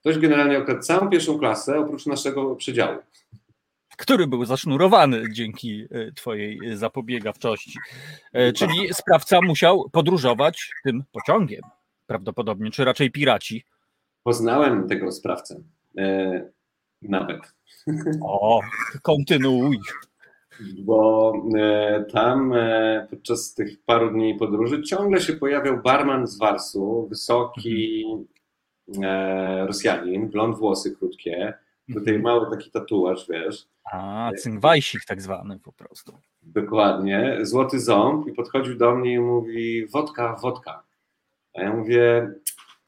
Ktoś 0.00 0.18
generalnie 0.18 0.58
okradł 0.58 0.82
całą 0.82 1.10
pierwszą 1.10 1.38
klasę 1.38 1.78
oprócz 1.78 2.06
naszego 2.06 2.56
przedziału. 2.56 2.98
Który 3.96 4.26
był 4.26 4.44
zasznurowany 4.44 5.22
dzięki 5.32 5.86
e, 5.90 6.12
Twojej 6.12 6.76
zapobiegawczości. 6.76 7.78
E, 8.32 8.52
czyli 8.52 8.94
sprawca 8.94 9.40
musiał 9.42 9.90
podróżować 9.92 10.70
tym 10.84 11.04
pociągiem, 11.12 11.62
prawdopodobnie, 12.06 12.70
czy 12.70 12.84
raczej 12.84 13.10
piraci. 13.10 13.64
Poznałem 14.26 14.88
tego 14.88 15.12
sprawcę. 15.12 15.62
E, 15.98 16.50
nawet. 17.02 17.40
O, 18.22 18.60
kontynuuj 19.02 19.78
bo 20.78 21.32
e, 21.58 22.04
tam 22.12 22.52
e, 22.52 23.06
podczas 23.10 23.54
tych 23.54 23.84
paru 23.84 24.10
dni 24.10 24.34
podróży 24.34 24.82
ciągle 24.82 25.20
się 25.20 25.32
pojawiał 25.32 25.82
barman 25.82 26.26
z 26.26 26.38
Warsu, 26.38 27.06
wysoki 27.08 28.04
Rosjanin, 29.66 30.28
blond 30.28 30.58
włosy 30.58 30.96
krótkie, 30.96 31.54
tutaj 31.94 32.14
mhm. 32.14 32.22
mały 32.22 32.56
taki 32.56 32.70
tatuaż, 32.70 33.28
wiesz. 33.28 33.66
A, 33.92 34.30
cyngwajsik 34.38 35.04
tak 35.04 35.22
zwany 35.22 35.58
po 35.58 35.72
prostu. 35.72 36.18
Dokładnie, 36.42 37.38
złoty 37.42 37.80
ząb 37.80 38.26
i 38.26 38.32
podchodził 38.32 38.76
do 38.76 38.94
mnie 38.94 39.14
i 39.14 39.18
mówi 39.18 39.86
wodka, 39.86 40.36
wodka. 40.42 40.82
A 41.54 41.62
ja 41.62 41.72
mówię, 41.72 42.30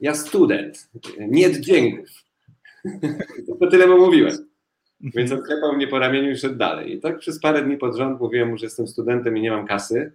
ja 0.00 0.14
student, 0.14 0.90
nie 1.18 1.61
dzięków. 1.61 2.08
to 3.61 3.66
tyle 3.70 3.87
mu 3.87 3.98
mówiłem. 3.98 4.48
Więc 5.00 5.32
on 5.32 5.42
klepał 5.42 5.72
mnie 5.72 5.88
po 5.88 5.98
ramieniu 5.98 6.30
i 6.30 6.37
szedł 6.37 6.56
dalej. 6.56 6.94
I 6.94 7.00
tak 7.00 7.18
przez 7.18 7.40
parę 7.40 7.62
dni 7.62 7.76
pod 7.76 7.96
rząd 7.96 8.20
mówiłem 8.20 8.48
mu, 8.48 8.56
że 8.56 8.66
jestem 8.66 8.88
studentem 8.88 9.37
i 9.37 9.40
nie 9.40 9.50
mam 9.50 9.66
kasy. 9.66 10.12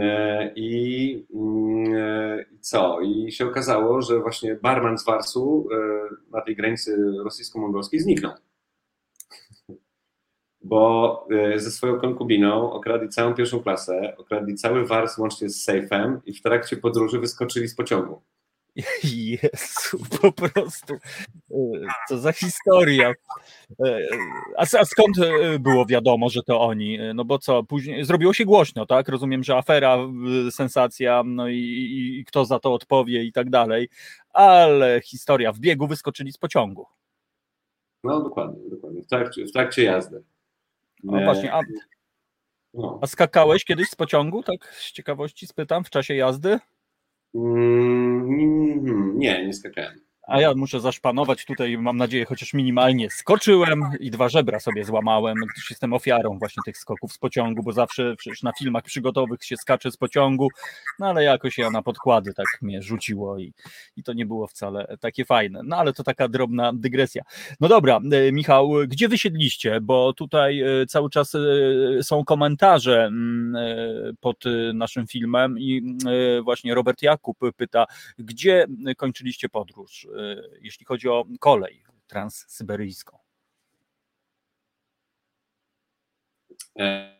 E, 0.00 0.52
I, 0.56 1.26
mm, 1.34 1.94
e, 1.94 2.44
I 2.52 2.60
co? 2.60 3.00
I 3.00 3.32
się 3.32 3.46
okazało, 3.46 4.02
że 4.02 4.20
właśnie 4.20 4.54
barman 4.54 4.98
z 4.98 5.04
Warsu 5.04 5.68
e, 5.72 5.76
na 6.30 6.40
tej 6.40 6.56
granicy 6.56 6.96
rosyjsko-mongolskiej 7.24 8.00
zniknął. 8.00 8.32
bo 10.60 11.28
ze 11.56 11.70
swoją 11.70 12.00
konkubiną 12.00 12.72
okradli 12.72 13.08
całą 13.08 13.34
pierwszą 13.34 13.60
klasę, 13.60 14.16
okradli 14.16 14.54
cały 14.54 14.86
wars 14.86 15.18
łącznie 15.18 15.48
z 15.48 15.62
sejfem 15.62 16.20
i 16.24 16.32
w 16.34 16.42
trakcie 16.42 16.76
podróży 16.76 17.20
wyskoczyli 17.20 17.68
z 17.68 17.74
pociągu. 17.74 18.22
Jezu, 19.04 19.98
po 20.20 20.32
prostu. 20.32 20.94
E, 21.50 21.56
co 22.08 22.18
za 22.18 22.32
historia. 22.32 23.12
E, 23.86 24.06
a, 24.56 24.62
a 24.78 24.84
skąd 24.84 25.18
e, 25.18 25.58
było 25.58 25.86
wiadomo, 25.86 26.28
że 26.28 26.42
to 26.42 26.60
oni? 26.60 26.98
No 27.14 27.24
bo 27.24 27.38
co, 27.38 27.64
później 27.64 28.04
zrobiło 28.04 28.32
się 28.32 28.44
głośno, 28.44 28.86
tak? 28.86 29.08
Rozumiem, 29.08 29.44
że 29.44 29.56
afera, 29.56 29.98
sensacja, 30.50 31.22
no 31.26 31.48
i, 31.48 31.58
i, 31.58 32.18
i 32.18 32.24
kto 32.24 32.44
za 32.44 32.58
to 32.58 32.74
odpowie 32.74 33.24
i 33.24 33.32
tak 33.32 33.50
dalej, 33.50 33.88
ale 34.30 35.00
historia 35.04 35.52
w 35.52 35.58
biegu 35.58 35.86
wyskoczyli 35.86 36.32
z 36.32 36.38
pociągu. 36.38 36.86
No 38.04 38.22
dokładnie, 38.22 38.70
dokładnie. 38.70 39.02
W 39.02 39.06
trakcie, 39.06 39.46
w 39.46 39.52
trakcie 39.52 39.84
jazdy. 39.84 40.22
No 41.04 41.20
właśnie, 41.24 41.52
a, 41.52 41.60
no. 42.74 42.98
a 43.02 43.06
skakałeś 43.06 43.64
kiedyś 43.64 43.88
z 43.88 43.94
pociągu? 43.94 44.42
Tak 44.42 44.74
z 44.74 44.92
ciekawości 44.92 45.46
spytam, 45.46 45.84
w 45.84 45.90
czasie 45.90 46.14
jazdy? 46.14 46.58
Mm, 47.36 49.18
nie, 49.18 49.46
nie 49.46 49.52
skakałem. 49.52 50.05
A 50.26 50.40
ja 50.40 50.54
muszę 50.54 50.80
zaszpanować 50.80 51.44
tutaj, 51.44 51.78
mam 51.78 51.96
nadzieję, 51.96 52.24
chociaż 52.24 52.54
minimalnie 52.54 53.10
skoczyłem 53.10 53.80
i 54.00 54.10
dwa 54.10 54.28
żebra 54.28 54.60
sobie 54.60 54.84
złamałem, 54.84 55.34
jestem 55.70 55.92
ofiarą 55.92 56.38
właśnie 56.38 56.62
tych 56.66 56.78
skoków 56.78 57.12
z 57.12 57.18
pociągu, 57.18 57.62
bo 57.62 57.72
zawsze 57.72 58.16
przecież 58.16 58.42
na 58.42 58.52
filmach 58.58 58.84
przygotowych 58.84 59.44
się 59.44 59.56
skacze 59.56 59.90
z 59.90 59.96
pociągu, 59.96 60.48
no 60.98 61.06
ale 61.06 61.24
jakoś 61.24 61.58
ja 61.58 61.70
na 61.70 61.82
podkłady 61.82 62.34
tak 62.34 62.46
mnie 62.62 62.82
rzuciło 62.82 63.38
i, 63.38 63.52
i 63.96 64.02
to 64.02 64.12
nie 64.12 64.26
było 64.26 64.46
wcale 64.46 64.96
takie 65.00 65.24
fajne. 65.24 65.60
No 65.64 65.76
ale 65.76 65.92
to 65.92 66.02
taka 66.02 66.28
drobna 66.28 66.72
dygresja. 66.74 67.22
No 67.60 67.68
dobra, 67.68 68.00
e, 68.12 68.32
Michał, 68.32 68.72
gdzie 68.88 69.08
wysiedliście? 69.08 69.80
Bo 69.80 70.12
tutaj 70.12 70.60
e, 70.60 70.86
cały 70.86 71.10
czas 71.10 71.34
e, 71.34 71.38
są 72.02 72.24
komentarze 72.24 73.04
mm, 73.04 74.16
pod 74.20 74.44
naszym 74.74 75.06
filmem 75.06 75.58
i 75.58 75.96
właśnie 76.44 76.74
Robert 76.74 77.02
Jakub 77.02 77.38
pyta, 77.56 77.86
gdzie 78.18 78.66
kończyliście 78.96 79.48
podróż? 79.48 80.06
Y, 80.16 80.58
jeśli 80.62 80.86
chodzi 80.86 81.08
o 81.08 81.24
kolej 81.40 81.82
transsyberyjską? 82.06 83.18
E, 86.78 87.16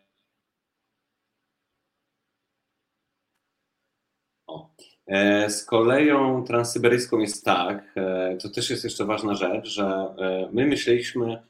o. 4.47 4.75
E, 5.07 5.49
z 5.49 5.65
koleją 5.65 6.43
transsyberyjską 6.43 7.19
jest 7.19 7.45
tak, 7.45 7.93
e, 7.95 8.37
to 8.37 8.49
też 8.49 8.69
jest 8.69 8.83
jeszcze 8.83 9.05
ważna 9.05 9.33
rzecz, 9.33 9.67
że 9.67 10.15
my 10.53 10.65
myśleliśmy, 10.65 11.43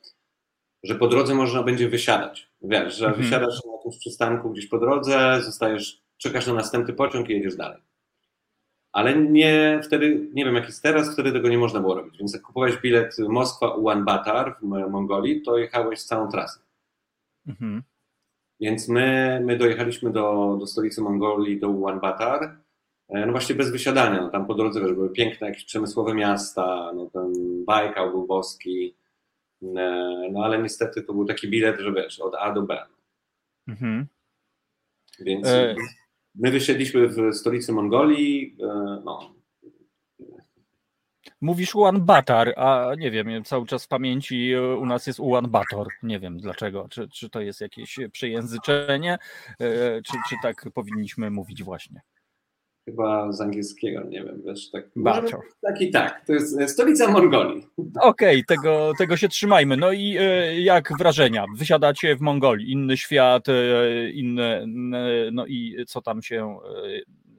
że 0.84 0.96
po 0.96 1.08
drodze 1.08 1.36
można 1.36 1.64
będzie 1.64 1.90
wysiadać. 1.90 2.52
Wiesz, 2.62 2.96
że 2.96 3.06
mhm. 3.06 3.24
wysiadasz 3.24 3.66
na 3.66 3.74
jakimś 3.74 3.98
przystanku 3.98 4.50
gdzieś 4.50 4.68
po 4.68 4.80
drodze, 4.80 5.42
zostajesz, 5.42 6.02
czekasz 6.18 6.48
na 6.48 6.54
następny 6.54 6.94
pociąg 6.94 7.30
i 7.30 7.34
jedziesz 7.34 7.56
dalej 7.56 7.87
ale 8.98 9.16
nie 9.16 9.80
wtedy, 9.84 10.30
nie 10.34 10.46
wiem 10.46 10.56
jak 10.56 10.66
jest 10.66 10.84
teraz, 10.84 11.14
wtedy 11.14 11.32
tego 11.32 11.50
nie 11.50 11.58
można 11.58 11.80
było 11.80 11.96
robić. 11.96 12.18
Więc 12.18 12.34
jak 12.34 12.42
kupowałeś 12.42 12.78
bilet 12.78 13.18
Moskwa 13.20 13.70
Ulaanbaatar 13.70 14.56
w 14.62 14.90
Mongolii, 14.90 15.42
to 15.42 15.58
jechałeś 15.58 16.04
całą 16.04 16.32
trasę. 16.32 16.60
Mhm. 17.48 17.84
Więc 18.60 18.90
my, 18.90 19.40
my 19.46 19.58
dojechaliśmy 19.58 20.12
do, 20.12 20.58
do 20.60 20.68
stolicy 20.68 21.02
Mongolii, 21.02 21.60
do 21.60 21.70
Ulaanbaatar, 21.70 22.58
e, 23.10 23.26
no 23.26 23.32
właśnie 23.32 23.56
bez 23.56 23.72
wysiadania. 23.72 24.22
No 24.22 24.30
tam 24.30 24.46
po 24.46 24.54
drodze 24.54 24.82
wiesz, 24.82 24.94
były 24.94 25.10
piękne 25.10 25.48
jakieś 25.48 25.66
przemysłowe 25.66 26.14
miasta, 26.14 26.92
no 26.96 27.10
ten 27.14 27.34
Bajkał 27.66 28.12
był 28.12 28.28
boski, 28.28 28.96
e, 29.64 30.30
no 30.32 30.44
ale 30.44 30.62
niestety 30.62 31.02
to 31.02 31.14
był 31.14 31.26
taki 31.26 31.50
bilet, 31.50 31.80
że 31.80 31.94
wiesz, 31.94 32.20
od 32.20 32.36
A 32.36 32.54
do 32.54 32.62
B. 32.62 32.86
Mhm. 33.68 34.08
Więc... 35.20 35.48
E 35.48 35.76
My 36.40 36.52
wysiedliśmy 36.52 37.08
w 37.08 37.34
stolicy 37.34 37.72
Mongolii. 37.72 38.58
E, 38.64 39.02
no. 39.06 39.36
Mówisz 41.42 41.76
Ulan 41.76 42.06
Batar, 42.06 42.54
a 42.58 42.92
nie 42.98 43.12
wiem, 43.12 43.44
cały 43.44 43.66
czas 43.66 43.86
w 43.86 43.88
pamięci 43.88 44.56
u 44.56 44.86
nas 44.86 45.08
jest 45.08 45.20
Ulan 45.20 45.50
Bator. 45.50 45.88
Nie 46.04 46.20
wiem 46.20 46.38
dlaczego. 46.38 46.88
Czy, 46.90 47.10
czy 47.10 47.30
to 47.30 47.42
jest 47.42 47.62
jakieś 47.62 48.00
przejęzyczenie, 48.12 49.18
e, 49.60 50.02
czy, 50.02 50.14
czy 50.30 50.36
tak 50.42 50.66
powinniśmy 50.74 51.32
mówić 51.32 51.64
właśnie? 51.64 52.02
Chyba 52.88 53.32
z 53.32 53.42
angielskiego, 53.42 54.04
nie 54.04 54.24
wiem, 54.24 54.42
wiesz, 54.46 54.72
tak. 54.72 54.86
Tak 55.62 55.82
i 55.82 55.92
tak, 55.92 56.26
to 56.26 56.34
jest 56.34 56.60
e, 56.60 56.68
stolica 56.68 57.12
Mongolii. 57.12 57.68
Okej, 58.02 58.42
okay, 58.42 58.44
tego, 58.58 58.92
tego 58.98 59.18
się 59.18 59.30
trzymajmy. 59.30 59.78
No 59.78 59.92
i 59.92 60.18
e, 60.20 60.62
jak 60.62 60.98
wrażenia? 60.98 61.46
Wysiadacie 61.58 62.16
w 62.16 62.22
Mongolii, 62.22 62.72
inny 62.72 62.98
świat, 62.98 63.50
e, 63.50 64.10
inne, 64.10 64.66
no 65.32 65.46
i 65.46 65.86
co 65.88 66.02
tam 66.02 66.22
się 66.22 66.60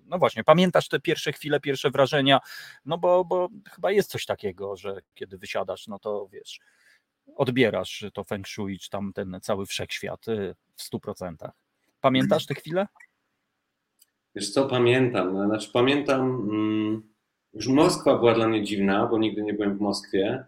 no 0.06 0.18
właśnie, 0.18 0.44
pamiętasz 0.44 0.88
te 0.88 1.00
pierwsze 1.00 1.32
chwile, 1.32 1.60
pierwsze 1.60 1.90
wrażenia, 1.90 2.40
no 2.84 2.98
bo, 2.98 3.24
bo 3.24 3.48
chyba 3.70 3.90
jest 3.90 4.10
coś 4.10 4.26
takiego, 4.26 4.76
że 4.76 5.00
kiedy 5.14 5.38
wysiadasz, 5.38 5.86
no 5.86 5.98
to 5.98 6.28
wiesz, 6.32 6.60
odbierasz 7.36 8.04
to 8.14 8.24
feng 8.24 8.48
shui, 8.48 8.78
czy 8.78 8.90
tam 8.90 9.12
ten 9.12 9.38
cały 9.42 9.66
wszechświat 9.66 10.26
w 10.76 10.82
stu 10.82 11.00
procentach. 11.00 11.52
Pamiętasz 12.00 12.46
te 12.46 12.54
chwile? 12.54 12.86
Wiesz 14.38 14.50
co, 14.50 14.66
pamiętam. 14.66 15.46
Znaczy 15.46 15.70
pamiętam, 15.72 16.48
mm, 16.50 17.02
już 17.54 17.68
Moskwa 17.68 18.18
była 18.18 18.34
dla 18.34 18.48
mnie 18.48 18.62
dziwna, 18.62 19.06
bo 19.06 19.18
nigdy 19.18 19.42
nie 19.42 19.54
byłem 19.54 19.78
w 19.78 19.80
Moskwie. 19.80 20.44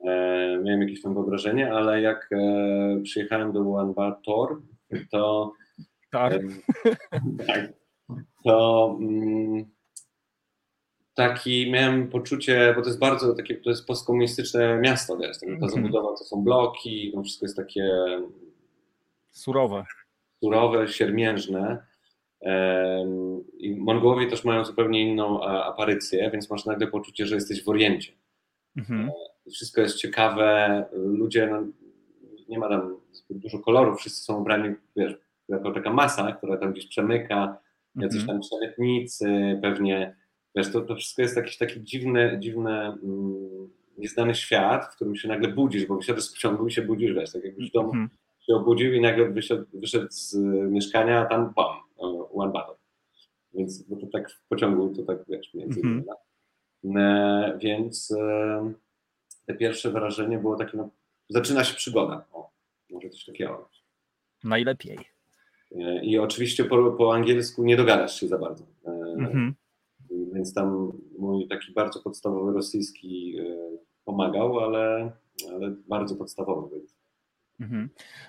E, 0.00 0.60
miałem 0.64 0.82
jakieś 0.82 1.02
tam 1.02 1.14
wyobrażenie, 1.14 1.72
ale 1.72 2.00
jak 2.00 2.30
e, 2.32 3.00
przyjechałem 3.02 3.52
do 3.52 3.60
Ulaanbaatar, 3.60 4.48
to 5.10 5.52
tak. 6.10 6.32
Tak 7.46 7.72
to 8.44 8.96
mm, 9.00 9.64
taki 11.14 11.70
miałem 11.70 12.08
poczucie, 12.08 12.72
bo 12.76 12.82
to 12.82 12.88
jest 12.88 13.00
bardzo 13.00 13.34
takie, 13.34 13.54
to 13.54 13.70
jest 13.70 13.86
postkomunistyczne 13.86 14.78
miasto, 14.78 15.16
wiesz, 15.16 15.38
ta 15.38 15.46
mhm. 15.46 15.70
zabudowa 15.70 16.08
to 16.08 16.24
są 16.24 16.44
bloki, 16.44 17.12
to 17.14 17.22
wszystko 17.22 17.46
jest 17.46 17.56
takie 17.56 17.90
surowe, 19.30 19.84
surowe, 20.40 20.88
siermiężne 20.88 21.87
i 23.58 23.76
Mongołowie 23.78 24.26
też 24.26 24.44
mają 24.44 24.64
zupełnie 24.64 25.02
inną 25.02 25.42
aparycję, 25.44 26.30
więc 26.30 26.50
masz 26.50 26.64
nagle 26.64 26.86
poczucie, 26.86 27.26
że 27.26 27.34
jesteś 27.34 27.64
w 27.64 27.68
Oriencie. 27.68 28.12
Mhm. 28.76 29.08
E, 29.46 29.50
wszystko 29.50 29.80
jest 29.80 29.96
ciekawe, 29.96 30.84
ludzie, 30.92 31.46
no, 31.46 31.62
nie 32.48 32.58
ma 32.58 32.68
tam 32.68 32.96
zbyt 33.12 33.38
dużo 33.38 33.58
kolorów, 33.58 33.98
wszyscy 33.98 34.24
są 34.24 34.40
ubrani, 34.40 34.74
wiesz, 34.96 35.14
jako 35.48 35.72
taka 35.72 35.92
masa, 35.92 36.32
która 36.32 36.56
tam 36.56 36.72
gdzieś 36.72 36.86
przemyka, 36.86 37.58
jacyś 37.94 38.20
mhm. 38.20 38.26
tam 38.26 38.48
przeletnicy, 38.48 39.58
pewnie, 39.62 40.16
wiesz, 40.56 40.72
to, 40.72 40.80
to 40.80 40.96
wszystko 40.96 41.22
jest 41.22 41.36
jakiś 41.36 41.56
taki 41.56 41.84
dziwny, 41.84 42.36
dziwny, 42.40 42.70
mm, 42.70 43.68
nieznany 43.98 44.34
świat, 44.34 44.84
w 44.84 44.96
którym 44.96 45.16
się 45.16 45.28
nagle 45.28 45.48
budzisz, 45.48 45.86
bo 45.86 45.96
wysiadasz 45.96 46.24
z 46.24 46.32
pociągu 46.32 46.66
i 46.66 46.72
się 46.72 46.82
budzisz, 46.82 47.14
wiesz, 47.14 47.32
tak 47.32 47.44
jakbyś 47.44 47.70
w 47.70 47.72
domu 47.72 47.88
mhm. 47.88 48.08
się 48.40 48.54
obudził 48.54 48.92
i 48.92 49.00
nagle 49.00 49.30
wyszedł, 49.30 49.64
wyszedł 49.74 50.06
z 50.10 50.36
mieszkania, 50.70 51.20
a 51.20 51.26
tam 51.26 51.52
bam, 51.56 51.76
one 52.38 52.52
battle. 52.52 52.74
Więc 53.54 53.82
bo 53.82 53.96
to 53.96 54.06
tak 54.06 54.30
w 54.30 54.48
pociągu 54.48 54.94
to 54.94 55.02
tak 55.02 55.18
wiesz, 55.28 55.54
mniej 55.54 55.66
więcej 55.66 55.82
mm 55.82 56.04
-hmm. 56.04 57.58
Więc 57.58 58.10
e, 58.10 58.72
te 59.46 59.54
pierwsze 59.54 59.90
wrażenie 59.90 60.38
było 60.38 60.56
takie, 60.56 60.76
no, 60.76 60.90
zaczyna 61.28 61.64
się 61.64 61.74
przygoda. 61.74 62.24
O, 62.32 62.50
może 62.90 63.10
coś 63.10 63.24
takiego. 63.24 63.68
Najlepiej. 64.44 64.98
E, 65.76 66.04
I 66.04 66.18
oczywiście 66.18 66.64
po, 66.64 66.92
po 66.92 67.14
angielsku 67.14 67.64
nie 67.64 67.76
dogadasz 67.76 68.20
się 68.20 68.28
za 68.28 68.38
bardzo. 68.38 68.64
Mm 68.86 69.32
-hmm. 69.32 69.52
Więc 70.32 70.54
tam 70.54 70.92
mój 71.18 71.48
taki 71.48 71.72
bardzo 71.72 72.02
podstawowy 72.02 72.52
rosyjski 72.52 73.38
pomagał, 74.04 74.60
ale, 74.60 75.12
ale 75.54 75.74
bardzo 75.88 76.16
podstawowy. 76.16 76.76
Więc. 76.76 76.97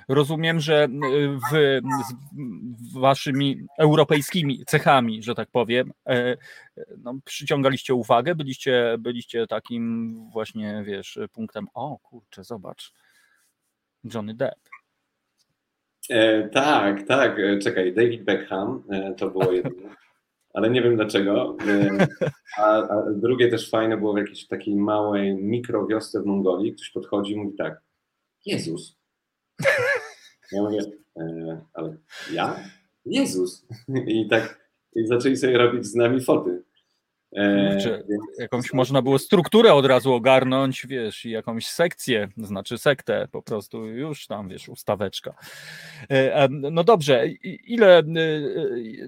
Rozumiem, 0.07 0.59
że 0.59 0.85
y, 0.85 1.37
w, 1.51 1.79
waszymi 2.99 3.65
europejskimi 3.79 4.65
cechami, 4.65 5.23
że 5.23 5.35
tak 5.35 5.49
powiem, 5.51 5.91
e, 6.07 6.37
no, 6.97 7.19
przyciągaliście 7.25 7.93
uwagę, 7.93 8.35
byliście, 8.35 8.95
byliście 8.99 9.47
takim 9.47 10.15
właśnie, 10.33 10.83
wiesz, 10.85 11.19
punktem, 11.33 11.67
o 11.73 11.97
kurczę, 11.99 12.43
zobacz, 12.43 12.93
Johnny 14.13 14.33
Depp. 14.33 14.69
E, 16.09 16.49
tak, 16.49 17.07
tak, 17.07 17.39
e, 17.39 17.59
czekaj, 17.59 17.93
David 17.93 18.23
Beckham 18.23 18.83
e, 18.89 19.13
to 19.13 19.29
było 19.29 19.51
jedno, 19.51 19.89
ale 20.53 20.69
nie 20.69 20.81
wiem 20.81 20.95
dlaczego. 20.95 21.57
A, 22.57 22.77
a, 22.77 23.03
drugie 23.11 23.49
też 23.49 23.69
fajne 23.69 23.97
było 23.97 24.13
w 24.13 24.17
jakiejś 24.17 24.47
takiej 24.47 24.75
małej 24.75 25.35
mikrowiosce 25.35 26.21
w 26.21 26.25
Mongolii, 26.25 26.73
ktoś 26.73 26.89
podchodzi 26.89 27.33
i 27.33 27.37
mówi 27.37 27.57
tak, 27.57 27.81
Jezus, 28.45 28.98
ja 30.51 30.61
mówię, 30.61 30.79
e, 31.17 31.61
ale 31.73 31.97
ja? 32.31 32.59
Jezus. 33.05 33.67
I 34.07 34.27
tak 34.29 34.59
i 34.95 35.07
zaczęli 35.07 35.37
sobie 35.37 35.57
robić 35.57 35.85
z 35.85 35.95
nami 35.95 36.21
foty. 36.21 36.63
E, 37.33 37.71
Kurczę, 37.73 38.03
Jakąś 38.39 38.73
można 38.73 39.01
było 39.01 39.19
strukturę 39.19 39.73
od 39.73 39.85
razu 39.85 40.13
ogarnąć, 40.13 40.85
wiesz, 40.87 41.25
i 41.25 41.29
jakąś 41.29 41.67
sekcję, 41.67 42.27
znaczy 42.37 42.77
sektę, 42.77 43.27
po 43.31 43.41
prostu 43.41 43.85
już 43.85 44.27
tam, 44.27 44.49
wiesz, 44.49 44.69
ustaweczka. 44.69 45.33
E, 46.09 46.47
No 46.49 46.83
dobrze, 46.83 47.27
ile, 47.63 47.97
e, 47.99 48.03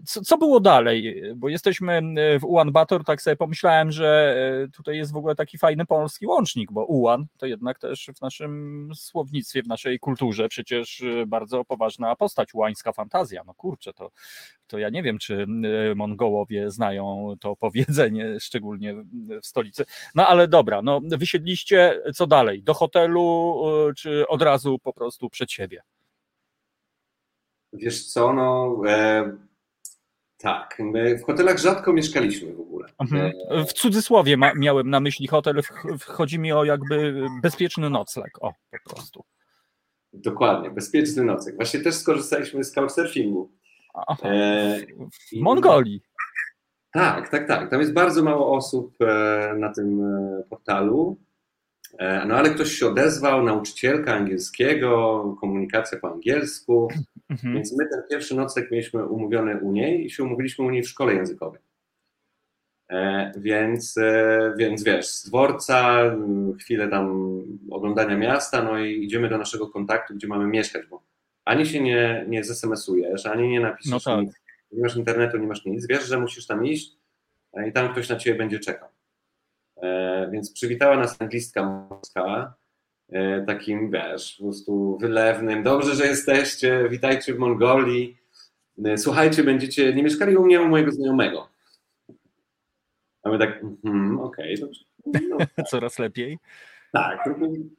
co, 0.05 0.21
co 0.21 0.37
było 0.37 0.59
dalej? 0.59 1.23
Bo 1.35 1.49
jesteśmy 1.49 2.01
w 2.39 2.43
Ulan 2.45 2.71
Bator, 2.71 3.03
tak 3.03 3.21
sobie 3.21 3.35
pomyślałem, 3.35 3.91
że 3.91 4.35
tutaj 4.73 4.97
jest 4.97 5.11
w 5.11 5.17
ogóle 5.17 5.35
taki 5.35 5.57
fajny 5.57 5.85
polski 5.85 6.27
łącznik, 6.27 6.71
bo 6.71 6.85
Ulan 6.85 7.25
to 7.37 7.45
jednak 7.45 7.79
też 7.79 8.09
w 8.17 8.21
naszym 8.21 8.89
słownictwie, 8.95 9.63
w 9.63 9.67
naszej 9.67 9.99
kulturze 9.99 10.49
przecież 10.49 11.03
bardzo 11.27 11.65
poważna 11.65 12.15
postać, 12.15 12.53
ułańska 12.53 12.91
fantazja. 12.91 13.43
No 13.45 13.53
kurczę, 13.53 13.93
to, 13.93 14.11
to 14.67 14.77
ja 14.77 14.89
nie 14.89 15.03
wiem, 15.03 15.17
czy 15.17 15.45
Mongołowie 15.95 16.71
znają 16.71 17.35
to 17.39 17.55
powiedzenie, 17.55 18.10
szczególnie 18.39 18.95
w 19.41 19.45
stolicy. 19.45 19.85
No 20.15 20.27
ale 20.27 20.47
dobra, 20.47 20.81
no 20.81 21.01
wysiedliście, 21.03 22.01
co 22.15 22.27
dalej? 22.27 22.63
Do 22.63 22.73
hotelu, 22.73 23.55
e, 23.89 23.93
czy 23.93 24.27
od 24.27 24.41
razu 24.41 24.79
po 24.79 24.93
prostu 24.93 25.29
przed 25.29 25.51
siebie? 25.51 25.81
Wiesz 27.73 28.05
co, 28.05 28.33
no 28.33 28.81
e, 28.87 29.31
tak, 30.37 30.77
my 30.79 31.17
w 31.17 31.23
hotelach 31.23 31.57
rzadko 31.57 31.93
mieszkaliśmy 31.93 32.53
w 32.53 32.59
ogóle. 32.59 32.87
Mhm. 32.99 33.31
E, 33.49 33.65
W 33.65 33.73
cudzysłowie 33.73 34.37
ma, 34.37 34.53
miałem 34.53 34.89
na 34.89 34.99
myśli 34.99 35.27
hotel, 35.27 35.61
chodzi 36.05 36.39
mi 36.39 36.51
o 36.51 36.63
jakby 36.65 37.25
bezpieczny 37.41 37.89
nocleg, 37.89 38.37
o 38.43 38.53
po 38.83 38.89
prostu. 38.93 39.23
dokładnie, 40.13 40.71
bezpieczny 40.71 41.23
nocek. 41.23 41.55
Właśnie 41.55 41.79
też 41.79 41.95
skorzystaliśmy 41.95 42.63
z 42.63 42.71
couchsurfingu. 42.71 43.51
Aha. 43.93 44.29
E, 44.29 44.79
W 45.11 45.41
Mongolii. 45.41 46.01
Tak, 46.91 47.29
tak, 47.29 47.47
tak. 47.47 47.69
Tam 47.69 47.79
jest 47.79 47.93
bardzo 47.93 48.23
mało 48.23 48.55
osób 48.55 48.95
e, 49.01 49.55
na 49.59 49.73
tym 49.73 50.01
e, 50.05 50.43
portalu. 50.49 51.17
E, 51.99 52.25
No 52.25 52.35
ale 52.35 52.49
ktoś 52.49 52.71
się 52.71 52.87
odezwał, 52.87 53.43
nauczycielka 53.43 54.13
angielskiego, 54.13 55.23
komunikacja 55.41 55.99
po 55.99 56.11
angielsku, 56.13 56.87
Mhm. 57.29 57.53
więc 57.53 57.77
my 57.77 57.85
ten 57.91 58.01
pierwszy 58.09 58.35
nocleg 58.35 58.71
mieliśmy 58.71 59.05
umówiony 59.05 59.57
u 59.59 59.71
niej 59.71 60.05
i 60.05 60.09
się 60.09 60.23
umówiliśmy 60.23 60.65
u 60.65 60.69
niej 60.69 60.83
w 60.83 60.89
szkole 60.89 61.13
językowej. 61.13 61.61
E, 62.89 63.31
Więc, 63.37 63.97
e, 63.97 64.53
więc 64.57 64.83
wiesz, 64.83 65.07
z 65.07 65.27
dworca, 65.27 65.99
m, 66.01 66.53
chwilę 66.59 66.87
tam 66.87 67.33
oglądania 67.71 68.17
miasta, 68.17 68.63
no 68.63 68.79
i 68.79 69.03
idziemy 69.03 69.29
do 69.29 69.37
naszego 69.37 69.67
kontaktu, 69.67 70.13
gdzie 70.15 70.27
mamy 70.27 70.47
mieszkać, 70.47 70.85
bo 70.89 71.01
ani 71.45 71.65
się 71.65 71.81
nie, 71.81 72.25
nie 72.29 72.43
zsms-ujesz, 72.43 73.25
ani 73.31 73.47
nie 73.49 73.59
napiszesz 73.59 73.91
No 73.91 73.99
tak. 74.15 74.21
nic, 74.25 74.33
nie 74.71 74.81
masz 74.81 74.95
internetu, 74.95 75.37
nie 75.37 75.47
masz 75.47 75.65
nic, 75.65 75.87
wiesz, 75.87 76.05
że 76.07 76.19
musisz 76.19 76.47
tam 76.47 76.65
iść 76.65 76.91
e, 77.53 77.67
i 77.67 77.73
tam 77.73 77.91
ktoś 77.91 78.09
na 78.09 78.15
ciebie 78.15 78.37
będzie 78.37 78.59
czekał. 78.59 78.89
E, 79.81 80.29
Więc 80.31 80.53
przywitała 80.53 80.97
nas 80.97 81.21
anglistka 81.21 81.63
morska, 81.89 82.53
e, 83.09 83.45
takim, 83.45 83.91
wiesz, 83.91 84.35
po 84.37 84.43
prostu 84.43 84.97
wylewnym, 85.01 85.63
dobrze, 85.63 85.95
że 85.95 86.07
jesteście, 86.07 86.87
witajcie 86.89 87.33
w 87.33 87.39
Mongolii, 87.39 88.17
słuchajcie, 88.97 89.43
będziecie, 89.43 89.93
nie 89.93 90.03
mieszkali 90.03 90.37
u 90.37 90.45
mnie, 90.45 90.61
u 90.61 90.67
mojego 90.67 90.91
znajomego. 90.91 91.47
A 93.23 93.29
my 93.29 93.39
tak, 93.39 93.63
mhm, 93.85 94.19
okej, 94.19 94.57
dobrze. 94.59 94.81
No, 95.29 95.37
Coraz 95.71 95.99
lepiej. 95.99 96.37
tak, 96.91 97.23
to 97.23 97.29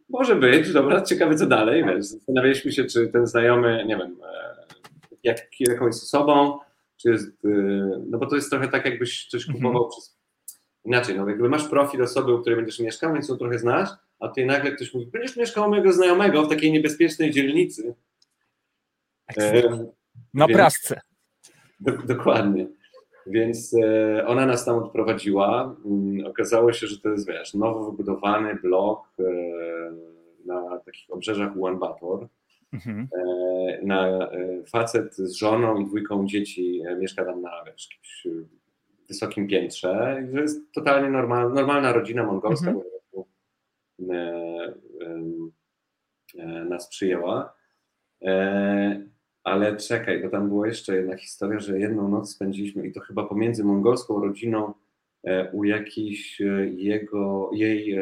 może 0.09 0.37
być, 0.37 0.73
dobra, 0.73 1.03
ciekawe 1.03 1.35
co 1.35 1.47
dalej, 1.47 1.85
wiesz, 1.85 2.05
zastanawialiśmy 2.05 2.73
się, 2.73 2.85
czy 2.85 3.09
ten 3.09 3.27
znajomy, 3.27 3.85
nie 3.87 3.97
wiem, 3.97 4.17
jak, 5.23 5.39
jaką 5.61 5.87
jest 5.87 6.03
osobą, 6.03 6.59
czy 7.03 7.11
jest, 7.11 7.45
e, 7.45 7.49
no 8.09 8.19
bo 8.19 8.27
to 8.27 8.37
jest 8.37 8.51
trochę 8.51 8.69
tak, 8.69 8.85
jakbyś 8.85 9.27
coś 9.29 9.49
Mhm. 9.49 9.59
kupował 9.59 9.89
przez, 9.89 10.19
inaczej, 10.85 11.17
no 11.17 11.29
jakby 11.29 11.49
masz 11.49 11.69
profil 11.69 12.03
osoby, 12.03 12.35
u 12.35 12.41
której 12.41 12.57
będziesz 12.57 12.81
mieszkał, 12.81 13.13
więc 13.13 13.29
ją 13.29 13.37
trochę 13.37 13.59
znasz, 13.59 13.89
a 14.21 14.29
tutaj 14.29 14.47
nagle 14.47 14.73
ktoś 14.73 14.95
mówi, 14.95 15.07
będziesz 15.07 15.37
mieszkał 15.37 15.67
u 15.67 15.71
mojego 15.71 15.93
znajomego 15.93 16.43
w 16.43 16.49
takiej 16.49 16.73
niebezpiecznej 16.73 17.31
dzielnicy. 17.31 17.95
E, 19.37 19.63
Na 20.35 20.47
Więc- 20.47 20.57
prasce. 20.59 21.01
do, 21.81 21.93
dokładnie. 21.93 22.67
Więc 23.27 23.75
e, 23.75 24.27
ona 24.27 24.47
nas 24.47 24.65
tam 24.65 24.77
odprowadziła. 24.79 25.77
Mm, 25.85 26.27
Okazało 26.27 26.73
się, 26.73 26.87
że 26.87 26.99
to 27.01 27.09
jest, 27.09 27.27
wiesz, 27.29 27.55
nowo 27.55 27.91
wybudowany 27.91 28.55
blok 28.55 29.09
e, 29.19 29.23
na 30.47 30.79
takich 30.79 31.11
obrzeżach 31.11 31.57
Ulaanbaatar. 31.57 32.29
Mhm. 32.73 33.09
E, 33.19 33.87
na, 33.87 34.09
e, 34.31 34.65
facet 34.65 35.17
z 35.17 35.33
żoną 35.33 35.81
i 35.81 35.85
dwójką 35.85 36.27
dzieci 36.27 36.83
e, 36.87 36.97
mieszka 36.97 37.25
tam 37.25 37.43
na 37.43 37.51
wiesz, 37.67 37.89
jakimś 37.91 38.27
wysokim 39.09 39.49
piętrze. 39.49 40.27
Że 40.33 40.41
jest 40.41 40.73
totalnie 40.73 41.11
normal, 41.11 41.53
normalna 41.53 41.93
rodzina 41.93 42.25
mongolska, 42.27 42.75
Mhm. 43.99 45.53
e, 46.39 46.65
nas 46.65 46.89
przyjęła. 46.89 47.55
Ale 49.45 49.77
czekaj, 49.77 50.23
bo 50.23 50.29
tam 50.29 50.49
była 50.49 50.67
jeszcze 50.67 50.97
jedna 50.97 51.17
historia, 51.17 51.59
że 51.59 51.79
jedną 51.79 52.09
noc 52.09 52.31
spędziliśmy 52.31 52.87
i 52.87 52.93
to 52.93 53.01
chyba 53.01 53.25
pomiędzy 53.27 53.65
mongolską 53.65 54.21
rodziną 54.21 54.75
u 55.53 55.65
jakiejś 55.65 56.41
jego, 56.77 57.51
jej 57.55 57.99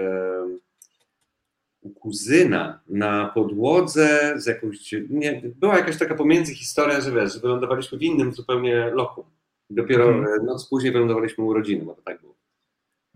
u 1.80 1.90
kuzyna 1.90 2.80
na 2.88 3.28
podłodze 3.34 4.34
z 4.36 4.46
jakąś, 4.46 4.94
nie, 5.10 5.42
była 5.44 5.76
jakaś 5.76 5.98
taka 5.98 6.14
pomiędzy 6.14 6.54
historia, 6.54 7.00
że 7.00 7.12
wiesz, 7.12 7.34
że 7.34 7.40
wylądowaliśmy 7.40 7.98
w 7.98 8.02
innym 8.02 8.32
zupełnie 8.32 8.90
lokum. 8.94 9.24
Dopiero 9.70 10.08
Mhm. 10.08 10.40
e, 10.40 10.44
noc 10.44 10.68
później 10.68 10.92
wylądowaliśmy 10.92 11.44
u 11.44 11.52
rodziny, 11.54 11.84
bo 11.84 11.94
to 11.94 12.02
tak 12.02 12.20
było. 12.20 12.34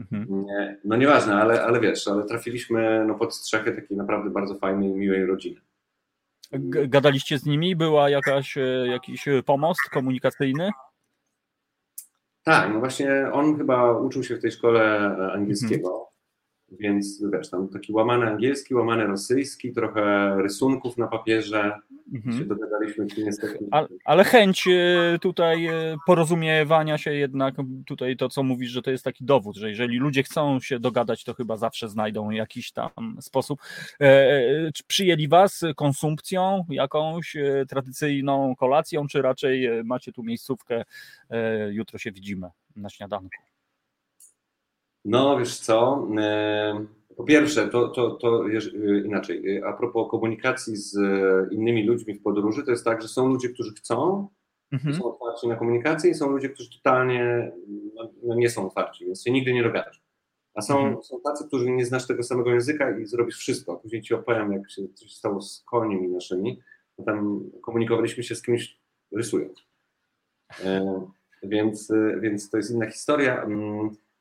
Mhm. 0.00 0.44
Nie, 0.46 0.79
no 0.85 0.96
nieważne, 0.96 1.35
ale, 1.35 1.64
ale 1.64 1.81
wiesz, 1.81 2.09
ale 2.09 2.24
trafiliśmy 2.24 3.05
no, 3.09 3.14
pod 3.14 3.35
strzechę 3.35 3.72
takiej 3.72 3.96
naprawdę 3.96 4.31
bardzo 4.31 4.55
fajnej, 4.55 4.90
miłej 4.90 5.27
rodziny. 5.27 5.61
Gadaliście 6.88 7.38
z 7.38 7.46
nimi? 7.46 7.77
Była 7.77 8.11
jakaś, 8.11 8.57
e, 8.57 8.87
jakiś 8.87 9.24
pomost 9.46 9.81
komunikacyjny? 9.92 10.70
Tak, 12.42 12.72
no 12.72 12.79
właśnie 12.79 13.31
on 13.33 13.57
chyba 13.57 13.98
uczył 13.98 14.22
się 14.22 14.37
w 14.37 14.40
tej 14.40 14.50
szkole 14.50 14.83
e, 15.18 15.33
angielskiego, 15.33 16.09
więc 16.72 17.22
wiesz, 17.33 17.50
tam 17.50 17.68
taki 17.68 17.92
łamany 17.92 18.27
angielski, 18.27 18.74
łamany 18.74 19.07
rosyjski, 19.07 19.72
trochę 19.72 20.35
rysunków 20.42 20.98
na 20.98 21.07
papierze, 21.07 21.72
się 22.12 22.18
Mhm. 22.29 22.48
dogadaliśmy 22.48 23.07
czy 23.07 23.24
niestety. 23.24 23.59
Ale, 23.70 23.88
ale 24.05 24.24
chęć 24.24 24.64
e, 24.68 25.18
tutaj 25.18 25.66
e, 25.66 25.96
porozumiewania 26.07 26.98
się 26.98 27.14
jednak, 27.14 27.55
tutaj 27.87 28.16
to 28.16 28.29
co 28.29 28.42
mówisz, 28.42 28.70
że 28.70 28.83
to 28.83 28.90
jest 28.90 29.05
taki 29.05 29.24
dowód, 29.24 29.57
że 29.57 29.68
jeżeli 29.68 29.98
ludzie 29.98 30.22
chcą 30.22 30.61
się 30.61 30.79
dogadać, 30.79 31.24
to 31.24 31.35
chyba 31.35 31.57
zawsze 31.57 31.88
znajdą 31.88 32.31
jakiś 32.31 32.72
tam 32.72 32.90
sposób. 33.20 33.61
E, 34.00 34.05
e, 34.07 34.72
Czy 34.72 34.85
przyjęli 34.85 35.29
was 35.29 35.61
konsumpcją, 35.77 36.64
jakąś 36.70 37.37
e, 37.37 37.66
tradycyjną 37.68 38.57
kolacją, 38.57 39.07
czy 39.07 39.22
raczej 39.22 39.85
macie 39.85 40.12
tu 40.12 40.22
miejscówkę, 40.22 40.85
jutro 41.70 41.98
się 41.98 42.12
widzimy 42.12 42.48
na 42.77 42.90
śniadanku? 42.90 43.54
No 45.05 45.38
wiesz 45.38 45.59
co, 45.59 46.09
po 47.17 47.25
pierwsze, 47.25 47.69
to, 47.69 47.88
to, 47.88 48.11
to 48.11 48.45
e, 48.49 48.99
inaczej, 49.05 49.57
e, 49.57 49.67
a 49.67 49.73
propos 49.73 50.11
komunikacji 50.11 50.77
z 50.77 50.97
e, 50.97 51.47
innymi 51.55 51.87
ludźmi 51.87 52.14
w 52.14 52.23
podróży, 52.23 52.62
to 52.64 52.71
jest 52.71 52.85
tak, 52.85 53.03
że 53.03 53.09
są 53.09 53.29
ludzie, 53.29 53.49
którzy 53.49 53.73
chcą, 53.75 54.29
Mhm. 54.73 54.95
są 54.95 55.05
otwarci 55.05 55.49
na 55.49 55.57
komunikację 55.57 56.11
i 56.11 56.14
są 56.14 56.31
ludzie, 56.31 56.49
którzy 56.49 56.71
totalnie 56.71 57.53
no, 57.95 58.11
no 58.23 58.35
nie 58.35 58.51
są 58.51 58.67
otwarci, 58.67 59.05
więc 59.07 59.25
się 59.25 59.31
nigdy 59.31 59.53
nie 59.53 59.62
dogadasz. 59.62 60.03
A 60.55 60.62
są, 60.62 60.79
Mhm. 60.79 61.03
są 61.03 61.21
tacy, 61.21 61.47
którzy 61.47 61.71
nie 61.71 61.87
znasz 61.87 62.07
tego 62.07 62.23
samego 62.23 62.51
języka 62.51 62.99
i 62.99 63.07
zrobisz 63.07 63.38
wszystko. 63.38 63.77
Później 63.77 64.03
ci 64.03 64.14
opowiem, 64.14 64.53
jak 64.53 64.71
się 64.71 64.83
coś 64.95 65.12
stało 65.12 65.40
z 65.40 65.62
koniem 65.67 66.05
i 66.05 66.09
naszymi. 66.09 66.61
Bo 66.99 67.05
tam 67.05 67.51
komunikowaliśmy 67.62 68.23
się 68.23 68.35
z 68.35 68.43
kimś 68.43 68.79
rysując. 69.12 69.64
E, 70.64 71.01
więc, 71.43 71.90
e, 71.90 72.21
więc 72.21 72.51
to 72.51 72.57
jest 72.57 72.71
inna 72.71 72.90
historia. 72.90 73.47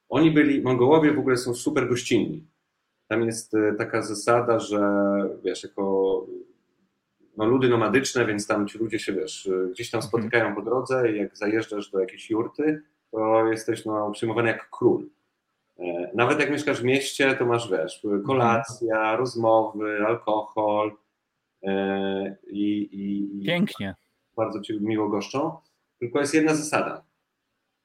Oni 0.10 0.32
byli, 0.32 0.62
Mongołowie 0.62 1.14
w 1.14 1.20
ogóle 1.20 1.38
są 1.38 1.54
super 1.56 1.90
gościnni. 1.90 2.48
Tam 3.08 3.22
jest 3.26 3.54
e, 3.54 3.74
taka 3.78 4.02
zasada, 4.02 4.60
że 4.60 4.80
wiesz, 5.44 5.64
jako 5.64 6.26
no, 7.38 7.46
ludy 7.46 7.70
nomadyczne, 7.70 8.26
więc 8.26 8.48
tam 8.48 8.68
ci 8.68 8.78
ludzie 8.78 9.00
się, 9.00 9.14
wiesz, 9.14 9.48
e, 9.48 9.68
gdzieś 9.72 9.90
tam 9.92 9.98
Mhm. 10.00 10.10
spotykają 10.10 10.56
po 10.56 10.62
drodze 10.62 11.12
i 11.12 11.18
jak 11.18 11.38
zajeżdżasz 11.38 11.90
do 11.92 12.00
jakiejś 12.00 12.30
jurty, 12.30 12.82
to 13.12 13.48
jesteś 13.48 13.86
no, 13.86 14.12
przyjmowany 14.12 14.48
jak 14.48 14.70
król. 14.70 15.10
E, 15.80 16.12
Nawet 16.14 16.40
jak 16.40 16.52
mieszkasz 16.52 16.82
w 16.82 16.84
mieście, 16.84 17.36
to 17.36 17.46
masz, 17.46 17.72
wiesz, 17.72 18.02
kolacja, 18.26 19.16
rozmowy, 19.16 20.06
alkohol 20.08 20.92
i, 22.48 22.68
i, 22.92 23.42
i 23.42 23.46
Pięknie. 23.46 23.96
bardzo 24.36 24.62
cię 24.62 24.80
miło 24.80 25.10
goszczą. 25.10 25.58
Tylko 26.00 26.20
jest 26.20 26.34
jedna 26.34 26.56
zasada. 26.56 27.04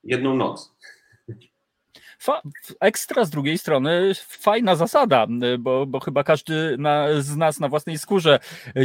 Jedną 0.04 0.36
noc. 0.36 0.74
Ekstra 2.80 3.24
z 3.24 3.30
drugiej 3.30 3.58
strony 3.58 4.12
fajna 4.28 4.76
zasada, 4.76 5.26
bo, 5.58 5.86
bo 5.86 6.00
chyba 6.00 6.24
każdy 6.24 6.76
na, 6.78 7.06
z 7.22 7.36
nas 7.36 7.60
na 7.60 7.68
własnej 7.68 7.98
skórze 7.98 8.38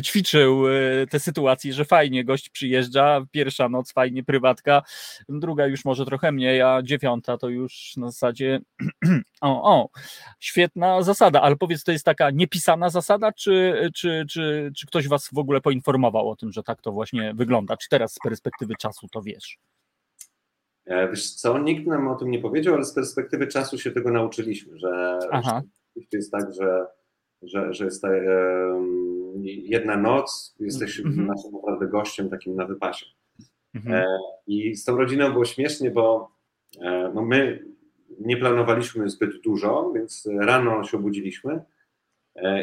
ćwiczył 0.03 0.63
te 1.09 1.19
sytuacje, 1.19 1.73
że 1.73 1.86
fajnie 1.86 2.25
gość 2.25 2.49
przyjeżdża, 2.49 3.25
pierwsza 3.31 3.69
noc 3.69 3.91
fajnie 3.93 4.23
prywatka, 4.23 4.81
druga 5.29 5.67
już 5.67 5.86
może 5.86 6.05
trochę 6.05 6.31
mniej, 6.31 6.61
a 6.61 6.81
dziewiąta 6.84 7.38
to 7.38 7.49
już 7.49 7.93
na 7.97 8.11
zasadzie 8.11 8.59
o, 9.41 9.75
o, 9.75 9.89
świetna 10.39 11.01
zasada, 11.01 11.41
ale 11.41 11.55
powiedz, 11.55 11.84
to 11.84 11.91
jest 11.91 12.05
taka 12.05 12.29
niepisana 12.31 12.89
zasada, 12.89 13.31
czy, 13.31 13.89
czy, 13.95 14.25
czy, 14.29 14.71
czy 14.77 14.88
ktoś 14.88 15.07
was 15.07 15.29
w 15.34 15.38
ogóle 15.38 15.61
poinformował 15.61 16.29
o 16.29 16.36
tym, 16.36 16.51
że 16.51 16.63
tak 16.63 16.81
to 16.81 16.91
właśnie 16.91 17.34
wygląda? 17.34 17.77
Czy 17.77 17.89
teraz 17.89 18.13
z 18.13 18.19
perspektywy 18.23 18.73
czasu 18.79 19.07
to 19.11 19.21
wiesz? 19.21 19.57
E, 20.86 21.09
wiesz 21.09 21.31
co, 21.31 21.59
nikt 21.59 21.88
nam 21.88 22.07
o 22.07 22.15
tym 22.15 22.31
nie 22.31 22.39
powiedział, 22.39 22.75
ale 22.75 22.86
z 22.86 22.93
perspektywy 22.93 23.47
czasu 23.47 23.77
się 23.77 23.91
tego 23.91 24.11
nauczyliśmy, 24.11 24.77
że 24.77 25.19
to 26.11 26.17
jest 26.17 26.31
tak, 26.31 26.53
że, 26.53 26.86
że, 27.41 27.73
że 27.73 27.86
jest 27.86 28.01
ta, 28.01 28.09
jedna 29.43 29.97
noc, 29.97 30.55
jesteś 30.59 30.99
mhm. 30.99 31.27
naszym 31.27 31.51
naprawdę 31.51 31.88
gościem 31.88 32.29
takim 32.29 32.55
na 32.55 32.65
wypasie. 32.65 33.05
Mhm. 33.75 33.95
E, 33.95 34.05
I 34.47 34.75
z 34.75 34.86
tą 34.86 34.97
rodziną 34.97 35.31
było 35.31 35.45
śmiesznie, 35.45 35.91
bo 35.91 36.31
e, 36.81 37.11
no 37.15 37.21
my 37.21 37.65
nie 38.19 38.38
planowaliśmy 38.38 39.09
zbyt 39.09 39.41
dużo, 39.41 39.91
więc 39.95 40.29
rano 40.39 40.84
się 40.84 40.97
obudziliśmy 40.97 41.61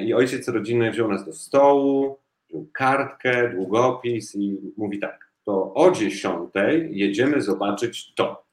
i 0.05 0.15
ojciec 0.15 0.49
rodziny 0.49 0.91
wziął 0.91 1.09
nas 1.09 1.25
do 1.25 1.33
stołu, 1.33 2.19
wziął 2.49 2.67
kartkę, 2.73 3.55
długopis 3.55 4.35
i 4.35 4.73
mówi 4.77 4.99
tak, 4.99 5.30
to 5.45 5.75
o 5.75 5.91
10 5.91 6.51
jedziemy 6.91 7.41
zobaczyć 7.41 8.15
to. 8.15 8.45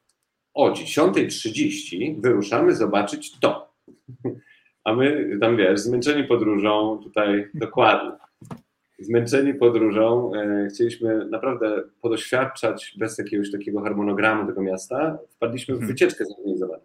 O 0.54 0.72
10.30 0.72 2.22
wyruszamy 2.22 2.76
zobaczyć 2.76 3.40
to. 3.40 3.74
A 4.84 4.94
my 4.94 5.38
tam 5.42 5.58
wiesz, 5.58 5.80
zmęczeni 5.80 6.24
podróżą, 6.24 7.00
tutaj 7.04 7.48
dokładnie. 7.54 8.12
Zmęczeni 9.00 9.54
podróżą, 9.54 10.32
e, 10.36 10.68
chcieliśmy 10.68 11.26
naprawdę 11.26 11.84
podoświadczać 12.02 12.96
bez 13.00 13.18
jakiegoś 13.18 13.52
takiego 13.52 13.82
harmonogramu 13.82 14.48
tego 14.48 14.62
miasta. 14.62 15.18
Wpadliśmy 15.30 15.76
w 15.76 15.78
mhm. 15.78 15.94
wycieczkę 15.94 16.26
zorganizowaną. 16.26 16.84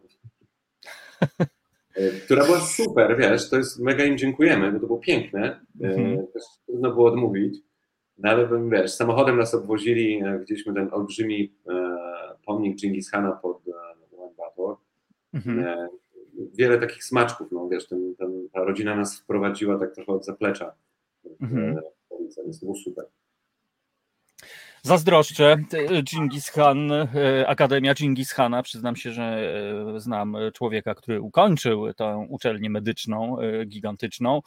E, 1.95 2.11
która 2.11 2.45
była 2.45 2.61
super, 2.61 3.17
wiesz, 3.19 3.51
to 3.51 3.57
jest 3.57 3.81
mega 3.81 4.05
im 4.05 4.19
dziękujemy, 4.19 4.73
bo 4.73 4.81
to 4.81 4.87
było 4.87 4.99
piękne. 4.99 5.61
E, 5.83 5.87
mhm. 5.87 6.27
Też 6.27 6.43
trudno 6.67 6.93
było 6.93 7.09
odmówić. 7.09 7.59
No 8.19 8.31
ale 8.31 8.49
wiesz, 8.71 8.95
samochodem 8.95 9.39
nas 9.39 9.55
obwozili, 9.55 10.23
e, 10.25 10.39
widzieliśmy 10.39 10.75
ten 10.75 10.89
olbrzymi 10.93 11.53
pomnik 12.47 12.81
Genghis 12.83 13.11
Hana 13.11 13.33
pod 13.33 13.63
Ulaanbaatar. 14.11 14.77
Mhm. 15.35 15.89
Wiele 16.55 16.79
takich 16.79 17.05
smaczków, 17.05 17.53
no 17.53 17.69
wiesz, 17.69 17.89
ten, 17.89 18.15
ten, 18.19 18.49
ta 18.53 18.65
rodzina 18.65 18.97
nas 18.97 19.21
wprowadziła 19.21 19.79
tak 19.79 19.95
trochę 19.95 20.13
od 20.13 20.25
zaplecza. 20.25 20.75
Mhm. 21.41 21.81
Więc 22.21 22.61
to 22.61 22.67
było 22.67 22.77
super. 22.77 23.05
Zazdroszczę. 24.85 25.57
Genghis 26.12 26.51
Khan, 26.51 26.93
e, 26.93 27.09
Akademia 27.47 27.95
Genghis 27.95 28.33
Hana. 28.33 28.62
Przyznam 28.62 28.97
się, 28.97 29.12
że 29.12 29.22
e, 29.97 30.01
znam 30.01 30.37
człowieka, 30.55 30.95
który 30.95 31.20
ukończył 31.20 31.93
tę 31.95 32.26
uczelnię 32.28 32.70
medyczną 32.70 33.41
e, 33.41 33.64
gigantyczną 33.64 34.41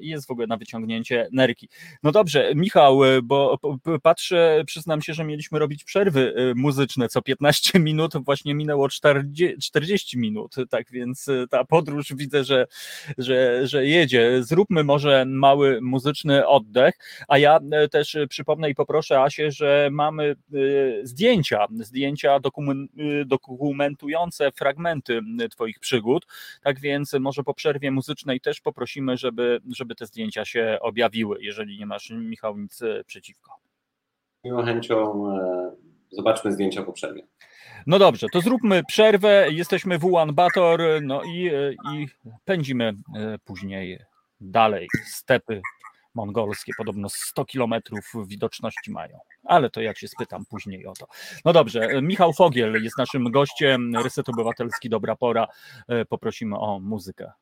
i 0.00 0.08
jest 0.08 0.26
w 0.26 0.30
ogóle 0.30 0.46
na 0.46 0.56
wyciągnięcie 0.56 1.28
nerki. 1.32 1.68
No 2.02 2.12
dobrze, 2.12 2.52
Michał, 2.54 3.00
bo 3.22 3.58
patrzę, 4.02 4.62
przyznam 4.66 5.02
się, 5.02 5.14
że 5.14 5.24
mieliśmy 5.24 5.58
robić 5.58 5.84
przerwy 5.84 6.52
muzyczne 6.56 7.08
co 7.08 7.22
15 7.22 7.78
minut, 7.88 8.12
właśnie 8.24 8.54
minęło 8.54 8.88
40 9.60 10.18
minut, 10.18 10.54
tak 10.70 10.90
więc 10.90 11.26
ta 11.50 11.64
podróż 11.64 12.12
widzę, 12.14 12.44
że, 12.44 12.66
że, 13.18 13.66
że 13.66 13.86
jedzie. 13.86 14.42
Zróbmy 14.42 14.84
może 14.84 15.24
mały 15.28 15.80
muzyczny 15.80 16.46
oddech, 16.46 16.94
a 17.28 17.38
ja 17.38 17.58
też 17.90 18.16
przypomnę 18.28 18.70
i 18.70 18.74
poproszę 18.74 19.20
Asię, 19.20 19.53
że 19.54 19.88
mamy 19.92 20.36
y, 20.54 21.00
zdjęcia, 21.02 21.66
zdjęcia 21.80 22.36
y, 22.36 23.24
dokumentujące 23.26 24.52
fragmenty 24.52 25.20
Twoich 25.50 25.78
przygód. 25.78 26.26
Tak 26.62 26.80
więc 26.80 27.12
może 27.20 27.42
po 27.42 27.54
przerwie 27.54 27.90
muzycznej 27.90 28.40
też 28.40 28.60
poprosimy, 28.60 29.16
żeby, 29.16 29.60
żeby 29.76 29.94
te 29.94 30.06
zdjęcia 30.06 30.44
się 30.44 30.78
objawiły, 30.80 31.38
jeżeli 31.40 31.78
nie 31.78 31.86
masz, 31.86 32.10
Michał, 32.10 32.58
nic 32.58 32.82
y, 32.82 33.04
przeciwko. 33.06 33.52
Miłą 34.44 34.64
chęcią 34.64 35.28
e, 35.30 35.72
zobaczmy 36.10 36.52
zdjęcia 36.52 36.82
po 36.82 36.92
przerwie. 36.92 37.22
No 37.86 37.98
dobrze, 37.98 38.26
to 38.32 38.40
zróbmy 38.40 38.82
przerwę. 38.84 39.46
Jesteśmy 39.50 39.98
w 39.98 40.04
Ulan 40.04 40.34
Bator, 40.34 40.80
no 41.02 41.22
i, 41.24 41.50
i 41.94 42.06
pędzimy 42.44 42.92
później 43.44 43.98
dalej. 44.40 44.88
Stepy 45.04 45.60
mongolskie 46.14 46.72
podobno 46.78 47.08
100 47.08 47.44
kilometrów 47.44 48.12
widoczności 48.26 48.90
mają. 48.90 49.18
Ale 49.44 49.70
to 49.70 49.80
ja 49.80 49.94
cię 49.94 50.08
spytam 50.08 50.44
później 50.50 50.86
o 50.86 50.92
to. 50.92 51.06
No 51.44 51.52
dobrze, 51.52 52.02
Michał 52.02 52.32
Fogiel 52.32 52.84
jest 52.84 52.98
naszym 52.98 53.30
gościem, 53.30 53.96
Reset 53.96 54.28
Obywatelski, 54.28 54.88
dobra 54.88 55.16
pora. 55.16 55.46
E, 55.88 56.04
poprosimy 56.04 56.58
o 56.58 56.80
muzykę. 56.80 57.32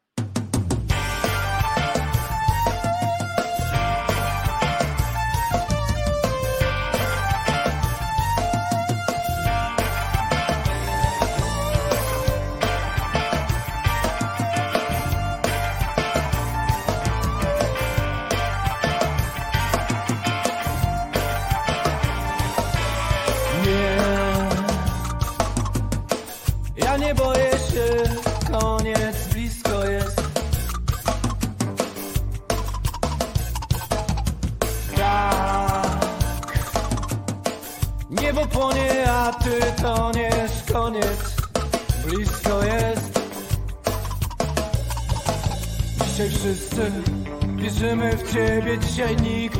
Wierzymy 47.62 48.16
w 48.16 48.32
ciebie, 48.32 48.78
dzisiaj 48.78 49.16
nikt 49.16 49.58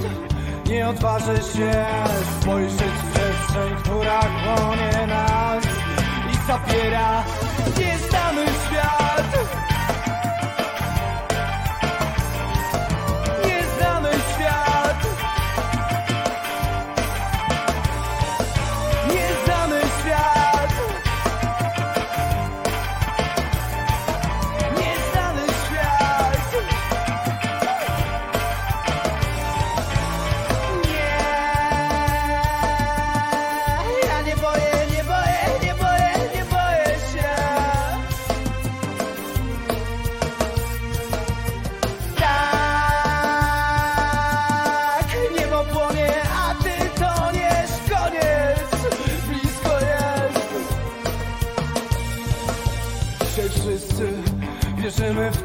nie 0.66 0.88
odważy 0.88 1.36
się. 1.36 1.84
Spojrzeć 2.40 2.80
w 2.80 3.12
przestrzeń, 3.12 3.76
która 3.82 4.20
chłonie 4.20 5.06
nas 5.06 5.64
i 6.32 6.46
zapiera. 6.46 7.24
Nieznany 7.78 8.44
świat. 8.46 8.61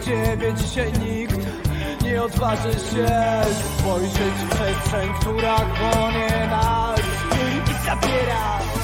Ciebie 0.06 0.54
dzisiaj 0.54 0.94
nikt 0.94 1.38
nie 2.02 2.24
odważy 2.24 2.74
się. 2.74 3.08
Spojrzeć 3.80 4.18
w 4.18 4.50
przestrzeń, 4.50 5.10
która 5.20 5.56
chłonie 5.56 6.48
nas 6.50 7.00
i 7.00 7.86
zabiera 7.86 8.77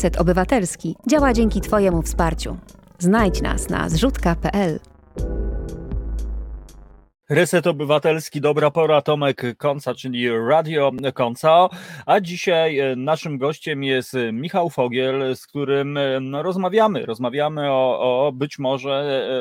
Reset 0.00 0.20
Obywatelski 0.20 0.96
działa 1.06 1.32
dzięki 1.32 1.60
Twojemu 1.60 2.02
wsparciu. 2.02 2.56
Znajdź 2.98 3.42
nas 3.42 3.68
na 3.68 3.88
zrzutka.pl. 3.88 4.80
Reset 7.30 7.66
Obywatelski, 7.66 8.40
dobra 8.40 8.70
pora, 8.70 9.02
Tomek 9.02 9.42
Konca, 9.58 9.94
czyli 9.94 10.30
Radio 10.48 10.92
Konca, 11.14 11.68
a 12.06 12.20
dzisiaj 12.20 12.78
e, 12.78 12.96
naszym 12.96 13.38
gościem 13.38 13.84
jest 13.84 14.16
Michał 14.32 14.70
Fogiel, 14.70 15.36
z 15.36 15.46
którym 15.46 15.96
e, 15.96 16.20
no, 16.20 16.42
rozmawiamy, 16.42 17.06
rozmawiamy 17.06 17.70
o, 17.70 18.00
o 18.26 18.32
być 18.32 18.58
może 18.58 18.90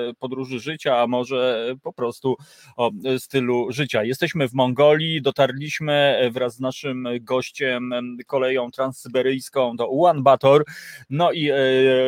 e, 0.09 0.13
podróży 0.13 0.59
życia, 0.59 0.97
a 0.97 1.07
może 1.07 1.67
po 1.83 1.93
prostu 1.93 2.35
o 2.77 2.91
stylu 3.17 3.71
życia. 3.71 4.03
Jesteśmy 4.03 4.47
w 4.47 4.53
Mongolii, 4.53 5.21
dotarliśmy 5.21 6.29
wraz 6.31 6.55
z 6.55 6.59
naszym 6.59 7.07
gościem 7.21 7.93
koleją 8.27 8.71
transsyberyjską 8.71 9.75
do 9.75 9.87
Ulan 9.87 10.23
Bator, 10.23 10.65
no 11.09 11.31
i 11.31 11.51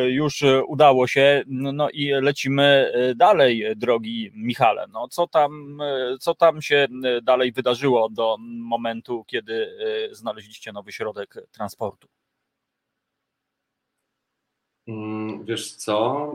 już 0.08 0.44
udało 0.66 1.06
się, 1.06 1.42
no 1.46 1.90
i 1.90 2.10
lecimy 2.10 2.92
dalej, 3.16 3.64
drogi 3.76 4.30
Michale. 4.34 4.86
No 4.92 5.08
co 5.08 5.26
tam 5.26 5.71
co 6.20 6.34
tam 6.34 6.62
się 6.62 6.86
e, 7.04 7.22
dalej 7.22 7.52
wydarzyło 7.52 8.08
do 8.08 8.36
momentu, 8.40 9.24
kiedy 9.24 9.78
e, 10.10 10.14
znaleźliście 10.14 10.72
nowy 10.72 10.92
środek 10.92 11.34
transportu? 11.52 12.08
Mm, 14.88 15.44
wiesz 15.44 15.72
co? 15.72 16.32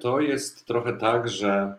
To 0.00 0.20
jest 0.20 0.66
trochę 0.66 0.92
tak, 0.92 1.28
że 1.28 1.74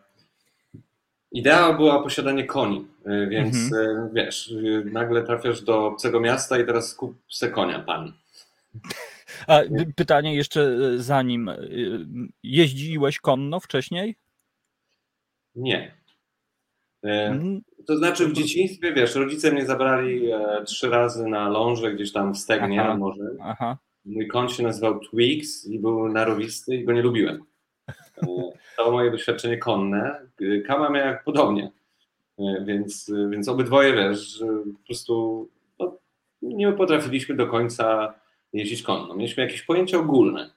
idea 1.31 1.73
była 1.73 2.03
posiadanie 2.03 2.45
koni, 2.45 2.87
więc 3.29 3.55
mhm. 3.55 4.13
wiesz, 4.13 4.53
nagle 4.85 5.23
trafiasz 5.23 5.61
do 5.61 5.85
obcego 5.85 6.19
miasta 6.19 6.59
i 6.59 6.65
teraz 6.65 6.95
kup 6.95 7.17
se 7.29 7.49
konia 7.49 7.79
pan. 7.79 8.13
A 9.47 9.59
pytanie 9.95 10.35
jeszcze 10.35 10.77
zanim, 10.97 11.51
jeździłeś 12.43 13.19
konno 13.19 13.59
wcześniej? 13.59 14.15
Nie, 15.55 15.95
E, 15.95 16.04
mhm. 17.11 17.61
To 17.87 17.97
znaczy 17.97 18.27
w 18.27 18.33
dzieciństwie, 18.33 18.93
wiesz, 18.93 19.15
rodzice 19.15 19.51
mnie 19.51 19.65
zabrali 19.65 20.31
e, 20.31 20.63
trzy 20.65 20.89
razy 20.89 21.27
na 21.27 21.49
ląże 21.49 21.93
gdzieś 21.93 22.11
tam 22.11 22.33
w 22.33 22.37
Stegnie 22.37 22.81
aha, 22.81 22.97
morze. 22.97 23.23
Aha. 23.41 23.77
Mój 24.05 24.27
koń 24.27 24.49
się 24.49 24.63
nazywał 24.63 24.99
Twix 24.99 25.65
i 25.67 25.79
był 25.79 26.09
narowisty 26.09 26.75
i 26.75 26.85
go 26.85 26.93
nie 26.93 27.01
lubiłem. 27.01 27.43
E, 28.17 28.25
to 28.77 28.91
moje 28.91 29.11
doświadczenie 29.11 29.57
konne. 29.57 30.27
Kama 30.67 30.89
miała 30.89 31.19
podobnie. 31.25 31.71
Więc, 32.65 33.11
więc 33.29 33.47
obydwoje, 33.47 33.93
wiesz, 33.93 34.43
po 34.73 34.85
prostu 34.85 35.47
no, 35.79 35.97
nie 36.41 36.71
potrafiliśmy 36.71 37.35
do 37.35 37.47
końca 37.47 38.13
jeździć 38.53 38.81
konno. 38.81 39.15
Mieliśmy 39.15 39.43
jakieś 39.43 39.61
pojęcie 39.61 39.99
ogólne. 39.99 40.49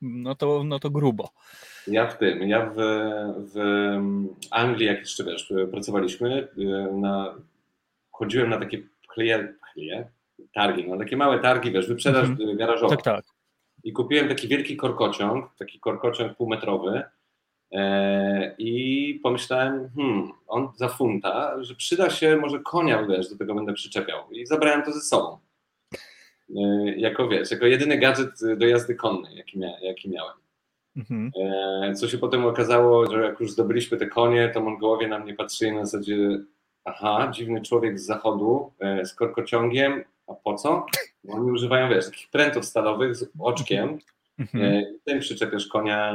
No 0.00 0.34
to, 0.34 0.64
no 0.64 0.78
to 0.78 0.90
grubo. 0.90 1.30
Ja 1.90 2.06
w 2.06 2.18
tym, 2.18 2.48
ja 2.48 2.70
w, 2.76 2.76
w 3.54 3.56
Anglii, 4.50 4.86
jak 4.86 4.98
jeszcze 4.98 5.24
wiesz, 5.24 5.52
pracowaliśmy, 5.70 6.48
na, 6.92 7.34
chodziłem 8.10 8.50
na 8.50 8.58
takie 8.58 8.82
chleje, 9.08 9.54
chleje, 9.72 10.08
targi, 10.54 10.88
no 10.88 10.98
takie 10.98 11.16
małe 11.16 11.38
targi, 11.38 11.70
wiesz, 11.70 11.88
wyprzedaż 11.88 12.24
mm 12.24 12.36
-hmm. 12.36 12.56
garażowa. 12.56 12.96
Tak, 12.96 13.04
tak. 13.04 13.24
I 13.84 13.92
kupiłem 13.92 14.28
taki 14.28 14.48
wielki 14.48 14.76
korkociąg, 14.76 15.50
taki 15.58 15.80
korkociąg 15.80 16.36
półmetrowy 16.36 17.02
e, 17.72 18.54
i 18.58 19.20
pomyślałem, 19.22 19.90
hmm, 19.96 20.32
on 20.46 20.68
za 20.76 20.88
funta, 20.88 21.62
że 21.62 21.74
przyda 21.74 22.10
się 22.10 22.36
może 22.36 22.58
konia, 22.58 23.06
wiesz, 23.06 23.30
do 23.30 23.38
tego 23.38 23.54
będę 23.54 23.72
przyczepiał. 23.72 24.30
I 24.30 24.46
zabrałem 24.46 24.82
to 24.82 24.92
ze 24.92 25.00
sobą. 25.00 25.38
E, 26.56 26.60
jako, 26.96 27.28
wiesz, 27.28 27.50
jako 27.50 27.66
jedyny 27.66 27.98
gadżet 27.98 28.30
do 28.56 28.66
jazdy 28.66 28.94
konnej, 28.94 29.36
jaki, 29.36 29.58
mia 29.58 29.80
jaki 29.82 30.10
miałem. 30.10 30.36
Mhm. 30.96 31.30
E, 31.42 31.94
co 31.94 32.08
się 32.08 32.18
potem 32.18 32.46
okazało, 32.46 33.10
że 33.10 33.22
jak 33.22 33.40
już 33.40 33.52
zdobyliśmy 33.52 33.98
te 33.98 34.06
konie, 34.06 34.50
to 34.54 34.60
Mongołowie 34.60 35.08
na 35.08 35.18
mnie 35.18 35.34
patrzyli 35.34 35.72
na 35.72 35.86
zasadzie 35.86 36.38
aha, 36.84 37.30
dziwny 37.34 37.62
człowiek 37.62 37.98
z 37.98 38.06
zachodu 38.06 38.72
e, 38.80 39.06
z 39.06 39.14
korkociągiem, 39.14 40.04
a 40.26 40.34
po 40.34 40.54
co? 40.54 40.86
Bo 41.24 41.34
oni 41.34 41.50
używają, 41.50 41.88
wiesz, 41.88 42.04
takich 42.04 42.30
prętów 42.30 42.64
stalowych 42.64 43.16
z 43.16 43.30
oczkiem 43.38 43.98
mhm. 44.38 44.64
E, 44.64 44.82
i 44.82 45.00
tym 45.04 45.20
przyczepiasz 45.20 45.66
konia 45.66 46.12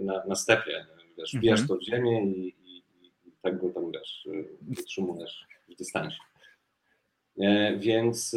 na, 0.00 0.24
na 0.26 0.34
stepie, 0.34 0.86
wiesz, 1.18 1.34
wbijasz 1.34 1.60
mhm. 1.60 1.68
to 1.78 1.84
w 1.84 1.90
ziemię 1.90 2.24
i, 2.24 2.48
i, 2.48 2.76
i, 3.02 3.32
tak 3.42 3.60
go 3.60 3.68
tam, 3.68 3.92
wiesz, 3.92 4.28
wytrzymujesz 4.60 5.46
w 5.68 5.74
dystansie. 5.74 6.18
Więc, 7.76 8.36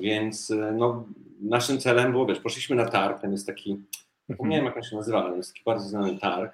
więc 0.00 0.52
no, 0.72 1.06
naszym 1.40 1.78
celem 1.78 2.12
było, 2.12 2.26
wiesz, 2.26 2.40
poszliśmy 2.40 2.76
na 2.76 2.86
targ, 2.86 3.20
ten 3.20 3.32
jest 3.32 3.46
taki 3.46 3.80
Zapomniałem, 4.28 4.64
jak 4.64 4.76
on 4.76 4.82
się 4.82 4.96
nazywa, 4.96 5.24
ale 5.24 5.36
jest 5.36 5.52
taki 5.52 5.62
bardzo 5.64 5.88
znany 5.88 6.18
targ. 6.18 6.52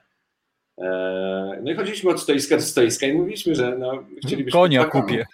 E, 0.79 1.61
no 1.63 1.71
i 1.71 1.75
chodziliśmy 1.75 2.11
od 2.11 2.21
stoiska 2.21 2.57
do 2.57 2.63
stoiska 2.63 3.07
i 3.07 3.13
mówiliśmy, 3.13 3.55
że 3.55 3.77
no, 3.79 4.05
chcielibyśmy... 4.27 4.61
Konia 4.61 4.85
kupię. 4.85 5.27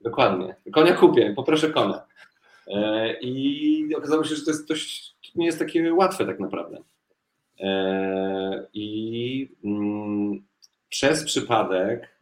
Dokładnie. 0.00 0.54
Konia 0.72 0.92
kupię, 0.92 1.32
poproszę 1.36 1.70
konia. 1.70 2.02
E, 2.66 3.12
I 3.20 3.94
okazało 3.96 4.24
się, 4.24 4.34
że 4.34 4.44
to 4.44 4.50
jest 4.50 4.68
dość, 4.68 5.16
nie 5.34 5.46
jest 5.46 5.58
takie 5.58 5.94
łatwe 5.94 6.26
tak 6.26 6.40
naprawdę. 6.40 6.78
E, 7.60 8.66
I 8.74 9.48
mm, 9.64 10.42
przez 10.88 11.24
przypadek, 11.24 12.18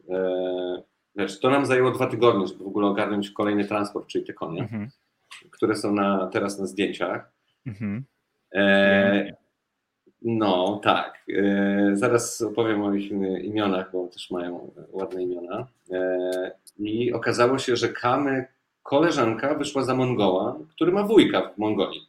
wiesz, 1.15 1.39
to 1.39 1.49
nam 1.49 1.65
zajęło 1.65 1.91
dwa 1.91 2.07
tygodnie, 2.07 2.47
żeby 2.47 2.63
w 2.63 2.67
ogóle 2.67 2.87
ogarnąć 2.87 3.31
kolejny 3.31 3.65
transport, 3.65 4.07
czyli 4.07 4.25
te 4.25 4.33
konie, 4.33 4.61
mhm. 4.61 4.89
które 5.51 5.75
są 5.75 5.93
na, 5.93 6.27
teraz 6.27 6.59
na 6.59 6.65
zdjęciach. 6.65 7.31
Mhm. 7.65 8.05
E, 8.53 9.33
no, 10.21 10.79
tak. 10.83 11.25
E, 11.29 11.91
zaraz 11.93 12.41
opowiem 12.41 12.81
o 12.81 12.93
ich 12.93 13.11
imionach, 13.43 13.91
bo 13.91 14.07
też 14.07 14.31
mają 14.31 14.71
ładne 14.91 15.23
imiona. 15.23 15.67
E, 15.91 16.51
I 16.79 17.13
okazało 17.13 17.57
się, 17.57 17.75
że 17.75 17.89
Kamy, 17.89 18.45
koleżanka, 18.83 19.55
wyszła 19.55 19.83
za 19.83 19.95
Mongoła, 19.95 20.59
który 20.69 20.91
ma 20.91 21.03
wujka 21.03 21.41
w 21.41 21.57
Mongolii. 21.57 22.07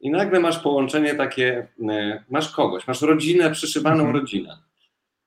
I 0.00 0.10
nagle 0.10 0.40
masz 0.40 0.58
połączenie 0.58 1.14
takie, 1.14 1.66
masz 2.30 2.50
kogoś, 2.50 2.86
masz 2.86 3.02
rodzinę, 3.02 3.50
przyszywaną 3.50 4.04
mhm. 4.04 4.16
rodzinę. 4.16 4.58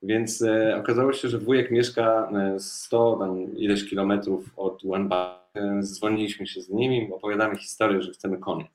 Więc 0.02 0.44
okazało 0.76 1.12
się, 1.12 1.28
że 1.28 1.38
wujek 1.38 1.70
mieszka 1.70 2.30
100 2.58 3.16
tam 3.16 3.56
ileś 3.56 3.90
kilometrów 3.90 4.50
od 4.56 4.82
Wanba. 4.84 5.48
Dzwoniliśmy 5.80 6.46
się 6.46 6.60
z 6.60 6.68
nimi, 6.68 7.12
opowiadamy 7.12 7.56
historię, 7.56 8.02
że 8.02 8.12
chcemy 8.12 8.38
konie. 8.38 8.68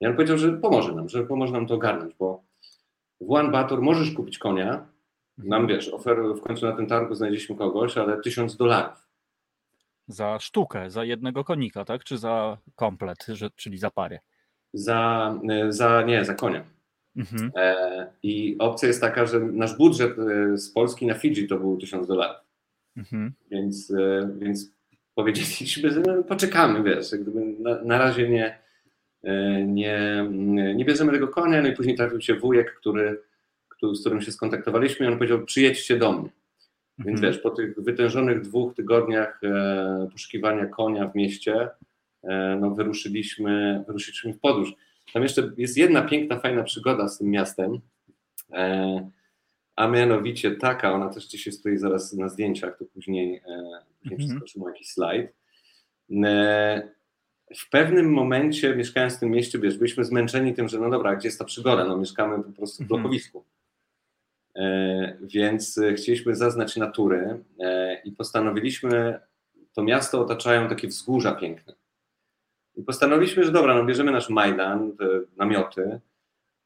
I 0.00 0.06
on 0.06 0.14
powiedział, 0.14 0.38
że 0.38 0.52
pomoże 0.52 0.92
nam, 0.92 1.08
że 1.08 1.24
pomoże 1.24 1.52
nam 1.52 1.66
to 1.66 1.74
ogarnąć, 1.74 2.14
bo 2.18 2.44
w 3.20 3.32
One 3.32 3.50
Bator 3.50 3.82
możesz 3.82 4.10
kupić 4.10 4.38
konia. 4.38 4.86
Nam 5.38 5.66
wiesz, 5.66 5.88
oferują 5.88 6.34
w 6.34 6.40
końcu 6.40 6.66
na 6.66 6.72
tym 6.72 6.86
targu 6.86 7.14
znaleźliśmy 7.14 7.56
kogoś, 7.56 7.98
ale 7.98 8.20
tysiąc 8.20 8.56
dolarów. 8.56 9.08
Za 10.08 10.38
sztukę, 10.40 10.90
za 10.90 11.04
jednego 11.04 11.44
konika, 11.44 11.84
tak? 11.84 12.04
Czy 12.04 12.18
za 12.18 12.58
komplet, 12.74 13.26
że, 13.28 13.50
czyli 13.56 13.78
za 13.78 13.90
parę? 13.90 14.18
Za, 14.72 15.34
e, 15.48 15.72
za 15.72 16.02
nie, 16.02 16.24
za 16.24 16.34
konia. 16.34 16.64
Mhm. 17.16 17.50
E, 17.56 18.06
I 18.22 18.56
opcja 18.58 18.88
jest 18.88 19.00
taka, 19.00 19.26
że 19.26 19.40
nasz 19.40 19.76
budżet 19.76 20.18
e, 20.18 20.58
z 20.58 20.70
Polski 20.70 21.06
na 21.06 21.14
Fidżi 21.14 21.48
to 21.48 21.58
był 21.58 21.76
tysiąc 21.76 22.06
dolarów. 22.06 22.36
Mhm. 22.96 23.32
Więc, 23.50 23.90
e, 23.90 24.30
więc 24.38 24.70
powiedzieliśmy, 25.14 25.90
że 25.90 26.02
poczekamy, 26.28 26.82
wiesz, 26.82 27.10
gdyby 27.10 27.44
na, 27.44 27.82
na 27.82 27.98
razie 27.98 28.28
nie, 28.28 28.58
nie, 29.66 30.26
nie 30.74 30.84
bierzemy 30.84 31.12
tego 31.12 31.28
konia, 31.28 31.62
no 31.62 31.68
i 31.68 31.76
później 31.76 31.96
trafił 31.96 32.20
się 32.20 32.34
wujek, 32.34 32.74
który, 32.74 33.22
który, 33.68 33.96
z 33.96 34.00
którym 34.00 34.22
się 34.22 34.32
skontaktowaliśmy 34.32 35.06
i 35.06 35.08
on 35.08 35.14
powiedział, 35.18 35.44
przyjedźcie 35.44 35.96
do 35.96 36.12
mnie. 36.12 36.30
Więc 36.98 37.18
mhm. 37.18 37.32
wiesz, 37.32 37.42
po 37.42 37.50
tych 37.50 37.80
wytężonych 37.80 38.40
dwóch 38.40 38.74
tygodniach 38.74 39.40
e, 39.44 40.08
poszukiwania 40.12 40.66
konia 40.66 41.08
w 41.08 41.14
mieście, 41.14 41.68
e, 42.22 42.58
no 42.60 42.70
wyruszyliśmy, 42.70 43.84
wyruszyliśmy 43.86 44.32
w 44.32 44.40
podróż. 44.40 44.72
Tam 45.12 45.22
jeszcze 45.22 45.50
jest 45.56 45.76
jedna 45.76 46.02
piękna, 46.02 46.38
fajna 46.38 46.62
przygoda 46.62 47.08
z 47.08 47.18
tym 47.18 47.30
miastem, 47.30 47.80
e, 48.52 49.10
a 49.76 49.88
mianowicie 49.88 50.50
taka, 50.50 50.92
ona 50.92 51.08
też 51.08 51.26
dzisiaj 51.26 51.52
stoi 51.52 51.76
zaraz 51.76 52.12
na 52.12 52.28
zdjęciach, 52.28 52.78
to 52.78 52.84
później, 52.84 53.36
e, 53.36 53.40
później 54.02 54.20
mhm. 54.20 54.28
przeskoczymy 54.28 54.70
jakiś 54.72 54.88
slajd. 54.88 55.32
E, 57.50 57.54
w 57.54 57.70
pewnym 57.70 58.12
momencie, 58.12 58.76
mieszkając 58.76 59.16
w 59.16 59.20
tym 59.20 59.30
mieście, 59.30 59.58
wiesz, 59.58 59.78
byliśmy 59.78 60.04
zmęczeni 60.04 60.54
tym, 60.54 60.68
że 60.68 60.78
no 60.78 60.90
dobra, 60.90 61.16
gdzie 61.16 61.28
jest 61.28 61.38
ta 61.38 61.44
przygoda? 61.44 61.84
No 61.84 61.96
mieszkamy 61.96 62.44
po 62.44 62.52
prostu 62.52 62.78
w 62.78 62.80
mhm. 62.80 63.00
blokowisku. 63.00 63.44
E, 64.56 65.16
więc 65.20 65.80
chcieliśmy 65.96 66.36
zaznać 66.36 66.76
natury 66.76 67.44
e, 67.60 68.00
i 68.04 68.12
postanowiliśmy, 68.12 69.20
to 69.72 69.82
miasto 69.82 70.20
otaczają 70.20 70.68
takie 70.68 70.88
wzgórza 70.88 71.32
piękne. 71.32 71.74
I 72.76 72.82
postanowiliśmy, 72.82 73.44
że 73.44 73.52
dobra, 73.52 73.74
no 73.74 73.84
bierzemy 73.84 74.12
nasz 74.12 74.28
Majdan, 74.28 74.92
namioty, 75.36 76.00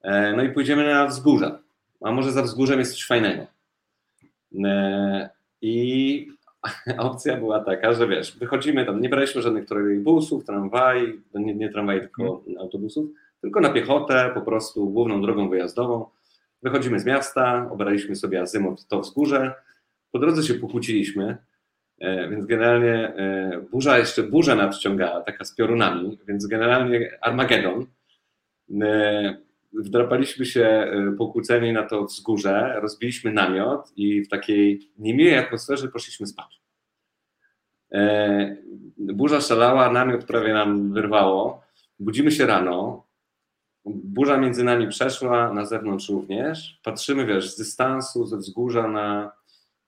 e, 0.02 0.32
no 0.36 0.42
i 0.42 0.50
pójdziemy 0.50 0.84
na 0.84 1.06
wzgórza. 1.06 1.58
A 2.00 2.12
może 2.12 2.32
za 2.32 2.42
wzgórzem 2.42 2.78
jest 2.78 2.92
coś 2.92 3.06
fajnego. 3.06 3.46
E, 4.64 5.30
I 5.62 6.28
opcja 6.98 7.36
była 7.36 7.60
taka, 7.60 7.92
że 7.92 8.08
wiesz, 8.08 8.38
wychodzimy 8.38 8.86
tam, 8.86 9.00
nie 9.00 9.08
braliśmy 9.08 9.42
żadnych 9.42 9.66
trolejbusów, 9.66 10.44
tramwaj, 10.44 11.20
nie, 11.34 11.54
nie 11.54 11.70
tramwaj, 11.70 12.00
tylko 12.00 12.44
autobusów, 12.60 13.10
tylko 13.40 13.60
na 13.60 13.70
piechotę, 13.70 14.30
po 14.34 14.40
prostu 14.40 14.90
główną 14.90 15.22
drogą 15.22 15.48
wyjazdową. 15.48 16.06
Wychodzimy 16.62 17.00
z 17.00 17.04
miasta, 17.04 17.68
obraliśmy 17.70 18.16
sobie 18.16 18.40
azymut 18.40 18.86
to 18.86 19.00
wzgórze. 19.00 19.54
Po 20.12 20.18
drodze 20.18 20.42
się 20.42 20.54
pokłóciliśmy, 20.54 21.36
e, 22.00 22.28
więc 22.28 22.46
generalnie 22.46 23.14
e, 23.14 23.60
burza 23.72 23.98
jeszcze 23.98 24.22
burza 24.22 24.54
nadciągała, 24.54 25.20
taka 25.20 25.44
z 25.44 25.54
piorunami, 25.54 26.18
więc 26.28 26.46
generalnie 26.46 27.18
Armagedon. 27.20 27.86
E, 29.78 29.82
wdrapaliśmy 29.82 30.46
się 30.46 30.92
pokłóceni 31.18 31.72
na 31.72 31.82
to 31.82 32.04
wzgórze, 32.04 32.80
rozbiliśmy 32.80 33.32
namiot 33.32 33.92
i 33.96 34.22
w 34.22 34.28
takiej 34.28 34.90
niemiłej 34.98 35.38
atmosferze 35.38 35.88
poszliśmy 35.88 36.26
spać. 36.26 36.62
Burza 38.98 39.40
szalała, 39.40 39.92
namiot 39.92 40.24
prawie 40.24 40.52
nam 40.52 40.92
wyrwało. 40.92 41.62
Budzimy 41.98 42.30
się 42.30 42.46
rano, 42.46 43.06
burza 43.84 44.36
między 44.36 44.64
nami 44.64 44.88
przeszła, 44.88 45.52
na 45.52 45.64
zewnątrz 45.64 46.08
również. 46.08 46.80
Patrzymy, 46.84 47.26
wiesz, 47.26 47.50
z 47.54 47.56
dystansu, 47.58 48.26
ze 48.26 48.36
wzgórza 48.36 48.88
na, 48.88 49.32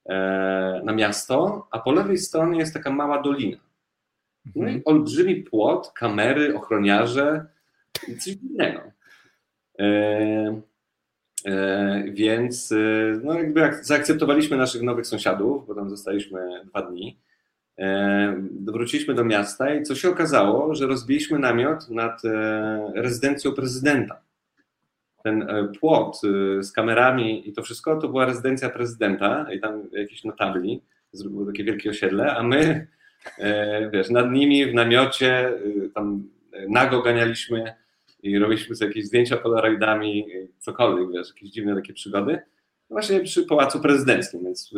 e, 0.06 0.80
na 0.84 0.92
miasto, 0.92 1.68
a 1.70 1.78
po 1.78 1.92
lewej 1.92 2.18
stronie 2.18 2.58
jest 2.58 2.74
taka 2.74 2.90
mała 2.90 3.22
dolina. 3.22 3.58
No 4.54 4.68
i 4.68 4.74
mhm. 4.74 4.82
olbrzymi 4.84 5.36
płot, 5.36 5.92
kamery, 5.94 6.56
ochroniarze 6.56 7.46
i 8.08 8.16
coś 8.16 8.36
innego. 8.50 8.80
E, 9.78 10.60
e, 11.46 12.04
więc 12.08 12.72
e, 12.72 12.76
no 13.24 13.34
jakby 13.34 13.60
jak 13.60 13.84
zaakceptowaliśmy 13.84 14.56
naszych 14.56 14.82
nowych 14.82 15.06
sąsiadów, 15.06 15.66
bo 15.66 15.74
tam 15.74 15.90
zostaliśmy 15.90 16.40
dwa 16.64 16.82
dni. 16.82 17.18
Wróciliśmy 18.66 19.14
do 19.14 19.24
miasta 19.24 19.74
i 19.74 19.82
co 19.82 19.94
się 19.94 20.08
okazało, 20.08 20.74
że 20.74 20.86
rozbiliśmy 20.86 21.38
namiot 21.38 21.90
nad 21.90 22.22
rezydencją 22.94 23.52
prezydenta. 23.52 24.20
Ten 25.24 25.48
płot 25.80 26.20
z 26.60 26.72
kamerami 26.72 27.48
i 27.48 27.52
to 27.52 27.62
wszystko 27.62 27.96
to 27.96 28.08
była 28.08 28.26
rezydencja 28.26 28.70
prezydenta 28.70 29.46
i 29.52 29.60
tam 29.60 29.82
jakieś 29.92 30.24
notabli, 30.24 30.82
zrobiło 31.12 31.46
takie 31.46 31.64
wielkie 31.64 31.90
osiedle, 31.90 32.36
a 32.36 32.42
my, 32.42 32.86
wiesz, 33.92 34.10
nad 34.10 34.32
nimi 34.32 34.66
w 34.66 34.74
namiocie 34.74 35.52
tam 35.94 36.28
nago 36.68 37.02
ganialiśmy 37.02 37.74
i 38.24 38.38
robiliśmy 38.38 38.76
sobie 38.76 38.88
jakieś 38.88 39.06
zdjęcia 39.06 39.36
polaroidami, 39.36 40.26
cokolwiek, 40.58 41.12
wiesz, 41.12 41.28
jakieś 41.28 41.50
dziwne 41.50 41.74
takie 41.74 41.92
przygody. 41.92 42.32
No 42.90 42.94
właśnie 42.94 43.20
przy 43.20 43.46
Pałacu 43.46 43.80
Prezydenckim, 43.80 44.44
więc, 44.44 44.74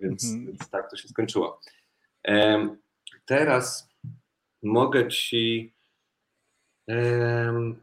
więc, 0.00 0.24
mhm. 0.24 0.46
więc 0.46 0.70
tak 0.70 0.90
to 0.90 0.96
się 0.96 1.08
skończyło. 1.08 1.60
Teraz 3.24 3.88
mogę 4.62 5.08
Ci 5.08 5.74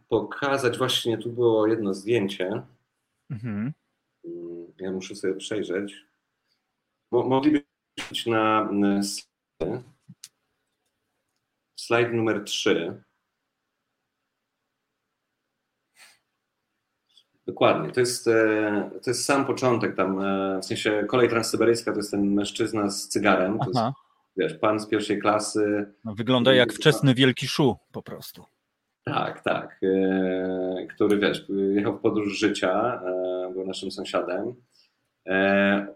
pokazać, 0.10 0.78
właśnie 0.78 1.18
tu 1.18 1.32
było 1.32 1.68
jedno 1.68 1.94
zdjęcie. 1.94 2.62
Mhm. 3.30 3.74
Mm, 4.26 4.74
ja 4.80 4.92
muszę 4.92 5.16
sobie 5.16 5.36
przejrzeć. 5.36 6.06
Moglibyśmy 7.12 7.66
na 8.28 8.70
slajd, 9.04 9.84
slajd 11.80 12.14
numer 12.14 12.44
3. 12.44 13.04
Dokładnie, 17.48 17.92
to 17.92 18.00
jest, 18.00 18.28
e, 18.28 18.90
to 19.04 19.10
jest 19.10 19.26
sam 19.26 19.46
początek 19.46 19.96
tam, 19.96 20.22
e, 20.22 20.60
w 20.62 20.66
sensie 20.66 21.06
kolej 21.08 21.30
transsyberyjska 21.30 21.92
to 21.92 21.98
jest 21.98 22.12
ten 22.12 22.34
mężczyzna 22.34 22.90
z 22.90 23.08
cygarem, 23.08 23.60
to 23.60 23.66
jest 23.66 23.80
wiesz, 24.38 24.54
pan 24.54 24.80
z 24.80 24.88
pierwszej 24.88 25.20
klasy. 25.20 25.94
No, 26.06 26.16
wygląda 26.16 26.54
jak 26.54 26.74
wczesny 26.74 27.14
wielki 27.14 27.48
szu 27.48 27.78
po 27.92 28.02
prostu. 28.02 28.44
Tak, 29.04 29.44
tak. 29.44 29.80
E, 29.84 30.88
który 30.96 31.18
wiesz, 31.18 31.46
jechał 31.76 31.98
w 31.98 32.02
podróż 32.02 32.40
życia, 32.40 33.02
był 33.54 33.68
naszym 33.68 33.92
sąsiadem. 33.92 34.56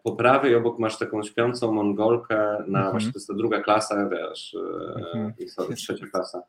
Po 0.03 0.15
prawej 0.15 0.55
obok 0.55 0.79
masz 0.79 0.97
taką 0.97 1.23
śpiącą 1.23 1.71
Mongolkę 1.71 2.37
na 2.67 2.79
mhm. 2.79 2.91
właśnie 2.91 3.11
to 3.11 3.19
jest 3.19 3.27
ta 3.27 3.33
druga 3.33 3.61
klasa, 3.61 4.09
wiesz, 4.09 4.57
mhm. 4.95 5.33
sorry, 5.47 5.75
trzecia 5.75 6.05
klasa, 6.07 6.41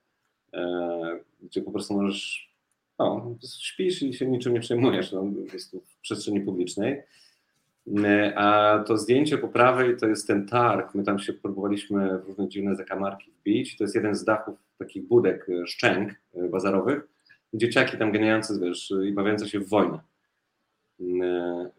gdzie 1.43 1.63
po 1.63 1.71
prostu 1.71 1.95
możesz, 1.95 2.50
no, 3.01 3.37
śpisz 3.63 4.03
i 4.03 4.15
się 4.15 4.27
niczym 4.27 4.53
nie 4.53 4.61
przejmujesz, 4.61 5.13
no, 5.13 5.25
jest 5.53 5.71
tu 5.71 5.81
w 5.81 6.01
przestrzeni 6.01 6.41
publicznej. 6.41 7.03
E, 8.05 8.33
a 8.39 8.79
to 8.85 8.99
zdjęcie 8.99 9.39
po 9.39 9.49
prawej 9.49 9.97
to 9.97 10.07
jest 10.07 10.27
ten 10.27 10.47
targ. 10.47 10.95
My 10.95 11.03
tam 11.03 11.19
się 11.19 11.33
próbowaliśmy 11.33 12.19
w 12.19 12.25
różne 12.27 12.49
dziwne 12.49 12.77
zakamarki 12.77 13.31
wbić. 13.31 13.77
To 13.77 13.85
jest 13.85 13.95
jeden 13.95 14.15
z 14.15 14.25
dachów 14.25 14.59
takich 14.79 15.09
budek, 15.09 15.47
e, 15.49 15.67
szczęk 15.67 16.13
e, 16.35 16.49
bazarowych. 16.49 17.09
Dzieciaki 17.55 17.99
tam 17.99 18.13
ganiające, 18.13 18.61
wiesz, 18.61 18.93
i 19.09 19.13
bawiące 19.13 19.49
się 19.49 19.61
w 19.61 19.69
wojnę. 19.69 19.99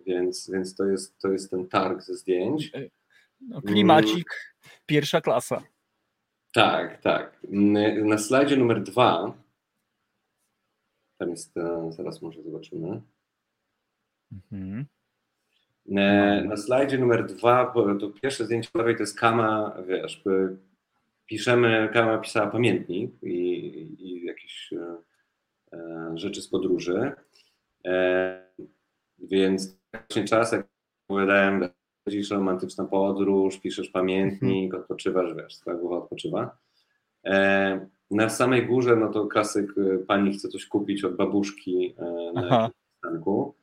Więc, 0.05 0.49
więc 0.53 0.75
to, 0.75 0.85
jest, 0.85 1.19
to 1.19 1.31
jest 1.31 1.51
ten 1.51 1.67
targ 1.67 2.01
ze 2.01 2.15
zdjęć. 2.15 2.71
No, 3.41 3.61
klimacik, 3.61 4.55
pierwsza 4.85 5.21
klasa. 5.21 5.63
Tak, 6.53 7.01
tak. 7.01 7.39
Na 8.03 8.17
slajdzie 8.17 8.57
numer 8.57 8.83
dwa, 8.83 9.33
tam 11.21 11.29
jest, 11.29 11.53
zaraz 11.89 12.21
może 12.21 12.43
zobaczymy. 12.43 13.01
Mhm. 14.31 14.85
E, 15.91 16.43
na 16.47 16.57
slajdzie 16.57 16.97
numer 16.97 17.25
dwa, 17.25 17.73
to 17.99 18.09
pierwsze 18.09 18.45
zdjęcie 18.45 18.69
prawej 18.73 18.95
to 18.95 19.03
jest 19.03 19.19
Kama, 19.19 19.77
wiesz, 19.87 20.23
piszemy, 21.25 21.89
Kama 21.93 22.17
pisała 22.17 22.47
pamiętnik 22.47 23.11
i, 23.23 23.35
i 23.99 24.25
jakieś 24.25 24.73
e, 24.73 24.97
e, 25.73 26.11
rzeczy 26.15 26.41
z 26.41 26.47
podróży, 26.47 27.11
więc 29.19 29.79
właśnie 29.91 30.23
czas, 30.23 30.51
jak 30.51 30.67
opowiadałem, 31.07 31.69
chodzisz 32.05 32.31
romantyczna 32.31 32.85
podróż, 32.85 33.59
piszesz 33.59 33.89
pamiętnik, 33.89 34.65
mhm. 34.65 34.81
odpoczywasz, 34.81 35.35
wiesz, 35.35 35.57
twoja 35.57 35.77
głowa 35.77 35.97
odpoczywa. 35.97 36.57
Na 38.11 38.29
samej 38.29 38.67
górze, 38.67 38.95
no 38.95 39.09
to 39.09 39.27
klasyk, 39.27 39.73
pani 40.07 40.33
chce 40.33 40.47
coś 40.47 40.65
kupić 40.65 41.03
od 41.03 41.15
babuszki 41.15 41.95
na 42.33 42.69
przystanku. 42.69 43.55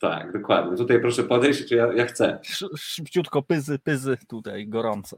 Tak, 0.00 0.32
dokładnie. 0.32 0.76
Tutaj 0.76 1.00
proszę 1.00 1.22
podejść, 1.22 1.68
czy 1.68 1.74
ja, 1.74 1.92
ja 1.92 2.04
chcę. 2.04 2.38
Szybciutko, 2.76 3.42
pyzy, 3.42 3.78
pyzy 3.78 4.16
tutaj, 4.28 4.68
gorące. 4.68 5.16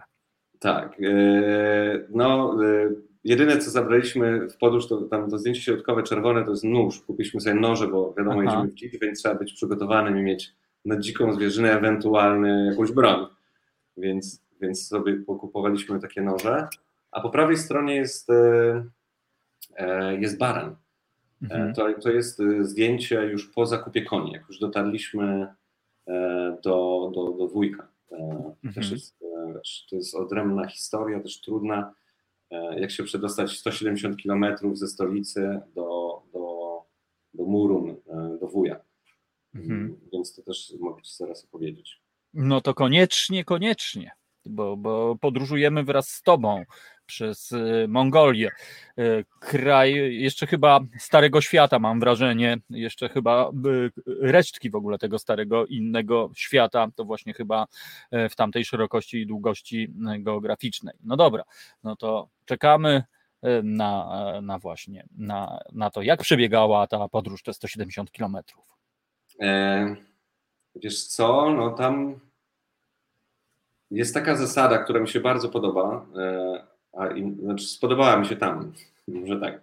Tak. 0.59 0.97
E, 1.03 2.07
no, 2.11 2.57
jedyne 3.25 3.59
co 3.59 3.71
zabraliśmy 3.71 4.49
w 4.49 4.57
podróż, 4.57 4.89
to 4.89 5.03
tam 5.03 5.31
to 5.31 5.39
zdjęcie 5.39 5.61
środkowe 5.61 6.03
czerwone 6.03 6.45
to 6.45 6.51
jest 6.51 6.65
nóż. 6.65 7.01
Kupiliśmy 7.01 7.41
sobie 7.41 7.55
noże, 7.55 7.89
bo 7.89 8.15
wiadomo, 8.19 8.41
Aha. 8.41 8.43
jedziemy 8.43 8.69
w 8.69 8.75
dziki, 8.75 8.99
więc 8.99 9.19
trzeba 9.19 9.35
być 9.35 9.53
przygotowanym 9.53 10.19
i 10.19 10.23
mieć 10.23 10.53
na 10.85 10.99
dziką 10.99 11.33
zwierzynę 11.33 11.79
ewentualnie 11.79 12.67
jakąś 12.71 12.93
broń. 12.93 13.27
Więc, 13.97 14.43
więc 14.61 14.89
sobie 14.89 15.17
pokupowaliśmy 15.17 16.01
takie 16.01 16.23
noże. 16.23 16.69
A 17.17 17.21
po 17.21 17.31
prawej 17.31 17.57
stronie 17.57 17.95
jest, 17.95 18.31
e, 18.31 20.17
jest 20.21 20.39
baran. 20.39 20.77
Mhm. 21.43 21.75
To, 21.75 21.95
to 22.03 22.11
jest 22.11 22.43
zdjęcie 22.61 23.27
już 23.27 23.53
po 23.53 23.67
zakupie 23.67 24.03
koni, 24.03 24.33
jak 24.33 24.49
już 24.49 24.59
dotarliśmy 24.59 25.47
e, 26.09 26.57
do, 26.63 27.11
do, 27.15 27.31
do 27.39 27.49
wujka. 27.49 27.89
E, 28.13 28.17
mhm. 28.65 28.75
Też 28.75 28.91
jest, 28.91 29.23
e, 29.23 29.61
to 29.91 29.97
jest 29.97 30.15
odrębna 30.15 30.67
historia, 30.67 31.21
też 31.21 31.41
trudna. 31.41 31.95
Jak 32.77 32.91
się 32.91 33.05
przedostać 33.05 33.59
170 33.59 34.23
km 34.23 34.45
ze 34.73 34.87
stolicy 34.87 35.61
do, 35.75 36.23
do, 36.33 36.83
do 37.35 37.45
muru, 37.45 38.03
do 38.41 38.49
wuja. 38.49 38.81
Mhm. 39.55 40.01
Więc 40.13 40.35
to 40.35 40.43
też 40.43 40.73
mogę 40.81 41.03
Ci 41.03 41.17
zaraz 41.17 41.45
opowiedzieć. 41.45 42.01
No 42.35 42.61
to 42.61 42.75
koniecznie, 42.75 43.45
koniecznie, 43.45 44.11
bo, 44.45 44.77
bo 44.77 45.17
podróżujemy 45.21 45.85
wraz 45.85 46.09
z 46.09 46.23
Tobą 46.23 46.65
przez 47.07 47.53
y, 47.53 47.87
Mongolię. 47.89 48.51
Y, 48.99 49.25
kraj 49.41 50.15
jeszcze 50.15 50.47
chyba 50.47 50.81
Starego 50.99 51.41
Świata, 51.41 51.79
mam 51.79 52.01
wrażenie, 52.01 52.59
jeszcze 52.71 53.09
chyba 53.09 53.51
y, 53.67 53.91
resztki 54.21 54.71
w 54.71 54.75
ogóle 54.75 54.99
tego 54.99 55.19
starego 55.19 55.67
innego 55.67 56.31
świata, 56.35 56.89
to 56.95 57.05
właśnie 57.05 57.35
chyba 57.35 57.67
w 58.31 58.37
tamtej 58.37 58.65
szerokości 58.65 59.19
i 59.19 59.27
długości 59.27 59.93
geograficznej. 60.19 60.95
No 61.05 61.17
dobra, 61.17 61.45
no 61.85 61.97
to 61.97 62.29
czekamy 62.45 63.03
na, 63.63 64.33
na 64.43 64.59
właśnie, 64.59 65.07
na, 65.19 65.61
na 65.73 65.91
to, 65.91 66.03
jak 66.03 66.23
przebiegała 66.23 66.87
ta 66.87 67.09
podróż 67.09 67.43
te 67.43 67.53
170 67.53 68.13
kilometrów. 68.13 68.65
E, 69.41 69.97
wiesz 70.75 71.07
co, 71.07 71.51
no 71.51 71.71
tam 71.71 72.21
jest 73.91 74.15
taka 74.15 74.37
zasada, 74.37 74.79
która 74.79 75.01
mi 75.01 75.09
się 75.09 75.21
bardzo 75.21 75.49
podoba. 75.49 76.07
A 76.99 77.07
in, 77.07 77.37
znaczy 77.41 77.67
spodobała 77.67 78.17
mi 78.17 78.27
się 78.27 78.37
tam, 78.37 78.73
może 79.09 79.41
tak. 79.41 79.63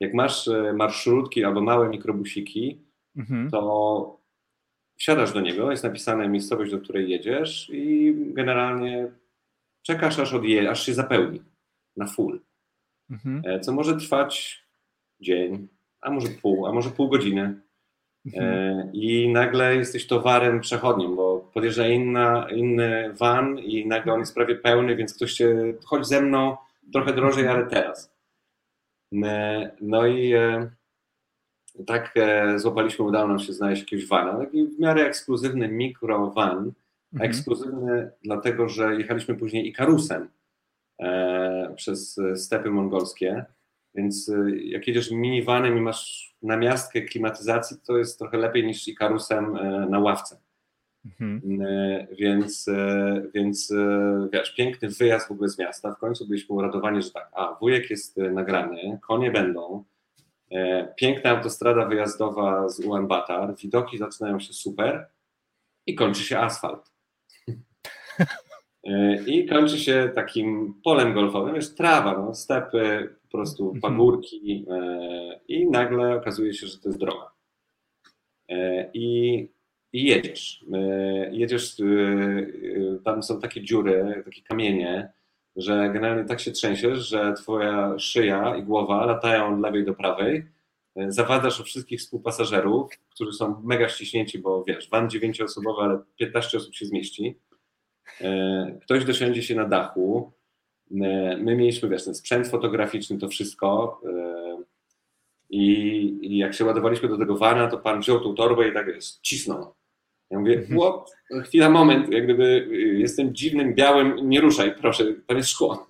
Jak 0.00 0.14
masz 0.14 0.48
e, 0.48 0.72
marszrutki 0.72 1.44
albo 1.44 1.60
małe 1.60 1.88
mikrobusiki, 1.88 2.78
mhm. 3.16 3.50
to 3.50 4.18
wsiadasz 4.96 5.32
do 5.32 5.40
niego, 5.40 5.70
jest 5.70 5.84
napisane 5.84 6.28
miejscowość, 6.28 6.70
do 6.70 6.78
której 6.78 7.10
jedziesz 7.10 7.70
i 7.72 8.14
generalnie 8.18 9.10
czekasz 9.82 10.18
aż, 10.18 10.32
odje, 10.32 10.70
aż 10.70 10.86
się 10.86 10.94
zapełni 10.94 11.42
na 11.96 12.06
full. 12.06 12.40
Mhm. 13.10 13.42
E, 13.44 13.60
co 13.60 13.72
może 13.72 13.96
trwać 13.96 14.62
dzień, 15.20 15.68
a 16.00 16.10
może 16.10 16.28
pół, 16.28 16.66
a 16.66 16.72
może 16.72 16.90
pół 16.90 17.08
godziny. 17.08 17.60
Mhm. 18.26 18.44
E, 18.44 18.90
I 18.92 19.32
nagle 19.32 19.76
jesteś 19.76 20.06
towarem 20.06 20.60
przechodnim, 20.60 21.16
bo 21.16 21.50
podjeżdża 21.54 21.88
inna, 21.88 22.46
inny 22.50 23.12
van 23.12 23.58
i 23.58 23.86
nagle 23.86 24.12
on 24.12 24.20
jest 24.20 24.34
prawie 24.34 24.54
pełny, 24.54 24.96
więc 24.96 25.14
ktoś 25.14 25.32
cię, 25.32 25.74
chodź 25.84 26.06
ze 26.06 26.20
mną, 26.20 26.56
trochę 26.92 27.12
drożej, 27.12 27.48
ale 27.48 27.66
teraz. 27.66 28.14
E, 29.24 29.70
No 29.80 30.06
i 30.06 30.32
e, 30.32 30.70
tak 31.86 32.12
e, 32.16 32.58
złapaliśmy, 32.58 33.04
udało 33.04 33.28
nam 33.28 33.38
się 33.38 33.52
znaleźć 33.52 33.82
jakiegoś 33.82 34.06
vana, 34.06 34.38
taki 34.38 34.66
w 34.66 34.78
miarę 34.78 35.02
ekskluzywny 35.06 35.68
mikrovan, 35.68 36.72
Mhm. 37.12 37.30
ekskluzywny 37.30 38.10
dlatego, 38.24 38.68
że 38.68 38.94
jechaliśmy 38.96 39.34
później 39.34 39.68
Ikarusem 39.68 40.28
e, 41.00 41.74
przez 41.76 42.20
stepy 42.34 42.70
mongolskie, 42.70 43.44
więc 43.94 44.30
jak 44.54 44.86
jedziesz 44.88 45.10
minivanem 45.10 45.78
i 45.78 45.80
masz 45.80 46.34
namiastkę 46.42 47.02
klimatyzacji, 47.02 47.76
to 47.86 47.98
jest 47.98 48.18
trochę 48.18 48.36
lepiej 48.38 48.66
niż 48.66 48.88
Ikarusem 48.88 49.56
e, 49.56 49.86
na 49.90 49.98
ławce. 49.98 50.40
Mhm. 51.04 51.60
E, 51.62 52.06
Więc, 52.18 52.68
e, 52.68 53.22
więc 53.34 53.70
e, 53.70 54.28
wiesz, 54.32 54.54
piękny 54.54 54.88
wyjazd 54.88 55.28
w 55.28 55.32
ogóle 55.32 55.48
z 55.48 55.58
miasta. 55.58 55.94
W 55.94 55.98
końcu 55.98 56.26
byliśmy 56.26 56.56
uradowani, 56.56 57.02
że 57.02 57.10
tak, 57.10 57.30
a 57.32 57.54
wujek 57.54 57.90
jest 57.90 58.16
nagrany, 58.16 58.98
konie 59.02 59.30
będą, 59.30 59.84
piękna 60.96 61.30
autostrada 61.30 61.84
wyjazdowa 61.86 62.68
z 62.68 62.80
Ulaanbaatar, 62.80 63.54
widoki 63.56 63.98
zaczynają 63.98 64.40
się 64.40 64.52
super 64.52 65.06
i 65.86 65.94
kończy 65.94 66.22
się 66.22 66.38
asfalt. 66.38 66.92
I 69.26 69.46
kończy 69.46 69.78
się 69.78 70.10
takim 70.14 70.74
polem 70.84 71.14
golfowym, 71.14 71.54
jest 71.54 71.76
trawa, 71.76 72.12
no, 72.18 72.34
stepy, 72.34 73.14
po 73.22 73.28
prostu 73.38 73.64
Mhm. 73.64 73.80
pagórki 73.80 74.66
i 75.48 75.66
nagle 75.70 76.16
okazuje 76.16 76.54
się, 76.54 76.66
że 76.66 76.78
to 76.78 76.88
jest 76.88 76.98
droga. 77.00 77.30
I, 78.94 79.48
i 79.92 80.04
jedziesz. 80.04 80.64
E, 80.72 80.78
Jedziesz, 81.32 81.80
e, 81.80 81.84
e, 81.84 82.98
tam 83.04 83.22
są 83.22 83.40
takie 83.40 83.62
dziury, 83.62 84.22
takie 84.24 84.42
kamienie, 84.42 85.12
że 85.56 85.90
generalnie 85.92 86.24
tak 86.24 86.40
się 86.40 86.50
trzęsiesz, 86.50 87.08
że 87.08 87.32
twoja 87.32 87.98
szyja 87.98 88.56
i 88.56 88.62
głowa 88.62 89.06
latają 89.06 89.54
od 89.54 89.60
lewej 89.60 89.84
do 89.84 89.94
prawej. 89.94 90.46
Zawadasz 91.08 91.60
o 91.60 91.64
wszystkich 91.64 92.00
współpasażerów, 92.00 92.90
którzy 93.10 93.32
są 93.32 93.60
mega 93.64 93.88
ściśnięci, 93.88 94.38
bo 94.38 94.64
wiesz, 94.64 94.90
van 94.90 95.10
dziewięcioosobowy, 95.10 95.82
ale 95.82 95.98
15 96.16 96.58
osób 96.58 96.74
się 96.74 96.86
zmieści. 96.86 97.38
Ktoś 98.82 99.04
dosiądzie 99.04 99.42
się 99.42 99.54
na 99.54 99.64
dachu. 99.64 100.32
My 100.90 101.54
mieliśmy, 101.56 101.88
wiesz, 101.88 102.04
ten 102.04 102.14
sprzęt 102.14 102.48
fotograficzny, 102.48 103.18
to 103.18 103.28
wszystko. 103.28 104.00
I, 105.58 106.18
I 106.22 106.38
jak 106.38 106.54
się 106.54 106.64
ładowaliśmy 106.64 107.08
do 107.08 107.18
tego 107.18 107.36
vana, 107.36 107.68
to 107.68 107.78
pan 107.78 108.00
wziął 108.00 108.20
tą 108.20 108.34
torbę 108.34 108.68
i 108.68 108.72
tak 108.72 108.86
cisnął. 109.22 109.74
Ja 110.30 110.38
mówię, 110.38 110.58
Mhm. 110.58 110.80
what? 110.80 111.16
chwila, 111.44 111.70
moment, 111.70 112.12
jak 112.12 112.24
gdyby 112.24 112.44
y, 112.44 112.76
jestem 112.98 113.34
dziwnym, 113.34 113.74
białym, 113.74 114.28
nie 114.28 114.40
ruszaj, 114.40 114.74
proszę, 114.80 115.04
tam 115.26 115.36
jest 115.36 115.48
szkło. 115.48 115.86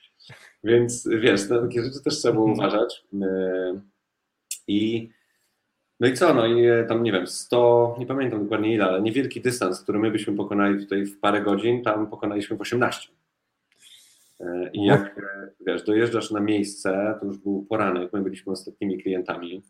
Więc 0.64 1.08
wiesz, 1.20 1.48
na 1.48 1.62
takie 1.62 1.82
rzeczy 1.84 2.02
też 2.04 2.18
trzeba 2.18 2.34
było 2.34 2.48
Mhm. 2.50 2.68
uważać. 2.68 3.04
E, 3.22 3.80
I 4.68 5.08
no 6.00 6.08
i 6.08 6.12
co, 6.14 6.34
no 6.34 6.46
i 6.46 6.66
e, 6.66 6.84
tam 6.84 7.02
nie 7.02 7.12
wiem, 7.12 7.26
100, 7.26 7.96
nie 7.98 8.06
pamiętam 8.06 8.42
dokładnie 8.42 8.74
ile, 8.74 8.84
ale 8.84 9.02
niewielki 9.02 9.40
dystans, 9.40 9.80
który 9.82 9.98
my 9.98 10.10
byśmy 10.10 10.36
pokonali 10.36 10.78
tutaj 10.84 11.04
w 11.06 11.18
parę 11.20 11.40
godzin, 11.42 11.82
tam 11.82 12.06
pokonaliśmy 12.06 12.56
w 12.56 12.60
18. 12.60 13.08
E, 14.40 14.70
I 14.72 14.84
jak 14.84 15.20
wiesz, 15.66 15.82
dojeżdżasz 15.84 16.30
na 16.30 16.40
miejsce, 16.40 17.14
to 17.20 17.26
już 17.26 17.38
był 17.38 17.66
poranek, 17.68 18.12
my 18.12 18.20
byliśmy 18.22 18.52
ostatnimi 18.52 19.02
klientami. 19.02 19.62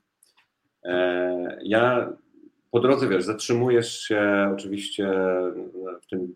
E, 0.85 1.59
Ja 1.63 2.13
po 2.71 2.81
drodze, 2.81 3.09
wiesz, 3.09 3.25
zatrzymujesz 3.25 4.01
się 4.01 4.51
oczywiście 4.55 5.11
w 6.03 6.07
tym, 6.11 6.35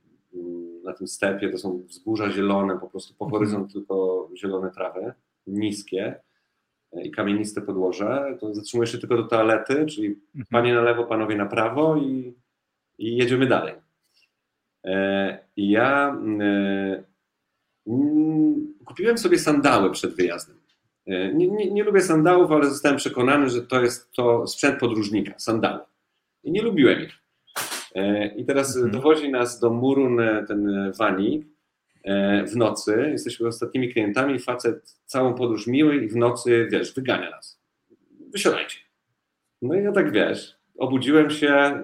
na 0.85 0.93
tym 0.93 1.07
stepie, 1.09 1.49
to 1.51 1.59
są 1.59 1.79
wzgórza 1.89 2.31
zielone, 2.31 2.79
po 2.79 2.89
prostu 2.89 3.15
po 3.15 3.29
horyzont 3.31 3.73
tylko 3.73 4.29
zielone 4.37 4.71
trawy, 4.71 5.13
niskie 5.47 6.15
e, 6.93 7.03
i 7.03 7.11
kamieniste 7.11 7.61
podłoże, 7.61 8.37
to 8.41 8.55
zatrzymujesz 8.55 8.93
się 8.93 8.99
tylko 8.99 9.17
do 9.17 9.23
toalety, 9.25 9.87
czyli 9.87 10.07
Mhm. 10.09 10.47
panie 10.51 10.75
na 10.75 10.81
lewo, 10.83 11.05
panowie 11.05 11.37
na 11.37 11.47
prawo 11.47 11.97
i, 11.97 12.35
i 12.99 13.17
jedziemy 13.17 13.47
dalej. 13.47 13.75
I 15.57 15.71
ja 15.71 16.17
kupiłem 18.85 19.19
sobie 19.19 19.39
sandały 19.39 19.91
przed 19.91 20.15
wyjazdem. 20.17 20.57
E, 21.07 21.35
Nie, 21.35 21.49
nie, 21.49 21.71
nie 21.71 21.85
lubię 21.85 22.01
sandałów, 22.01 22.53
ale 22.53 22.71
zostałem 22.71 22.97
przekonany, 22.99 23.51
że 23.51 23.63
to 23.63 23.83
jest 23.83 24.11
to 24.13 24.47
sprzęt 24.47 24.81
podróżnika, 24.81 25.35
sandały. 25.39 25.81
I 26.45 26.51
nie 26.53 26.63
lubiłem 26.63 27.03
ich. 27.03 27.13
E, 27.95 28.27
I 28.35 28.45
teraz 28.45 28.77
Mhm. 28.77 28.93
dowozi 28.93 29.31
nas 29.31 29.61
do 29.61 29.71
Murun 29.71 30.21
e, 30.21 30.45
ten 30.49 30.93
wanik 30.99 31.47
w 32.47 32.57
nocy. 32.57 33.09
Jesteśmy 33.13 33.47
ostatnimi 33.49 33.93
klientami. 33.93 34.39
Facet 34.39 34.97
całą 35.07 35.35
podróż 35.35 35.67
miły 35.67 35.97
i 35.97 36.09
w 36.09 36.17
nocy, 36.17 36.69
wiesz, 36.71 36.95
wygania 36.95 37.31
nas. 37.31 37.61
Wysiadajcie. 38.33 38.77
No 39.63 39.75
i 39.75 39.85
ja 39.85 39.93
tak, 39.93 40.13
wiesz, 40.13 40.57
obudziłem 40.79 41.31
się. 41.31 41.83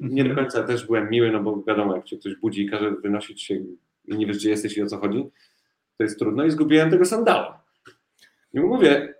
Nie 0.00 0.24
do 0.24 0.34
końca 0.34 0.62
też 0.62 0.86
byłem 0.86 1.10
miły, 1.10 1.30
no 1.30 1.42
bo 1.42 1.62
wiadomo, 1.62 1.96
jak 1.96 2.04
cię 2.04 2.16
ktoś 2.18 2.36
budzi 2.36 2.62
i 2.62 2.70
każe 2.70 2.90
wynosić 2.90 3.42
się 3.42 3.58
i 4.10 4.18
nie 4.18 4.26
wiesz, 4.26 4.36
gdzie 4.36 4.50
jesteś 4.50 4.76
i 4.76 4.82
o 4.82 4.86
co 4.86 4.98
chodzi, 4.98 5.24
to 5.98 6.04
jest 6.04 6.18
trudno 6.18 6.44
i 6.44 6.50
zgubiłem 6.50 6.90
tego 6.90 7.04
sandała. 7.04 7.64
I 8.54 8.60
mówię, 8.60 9.14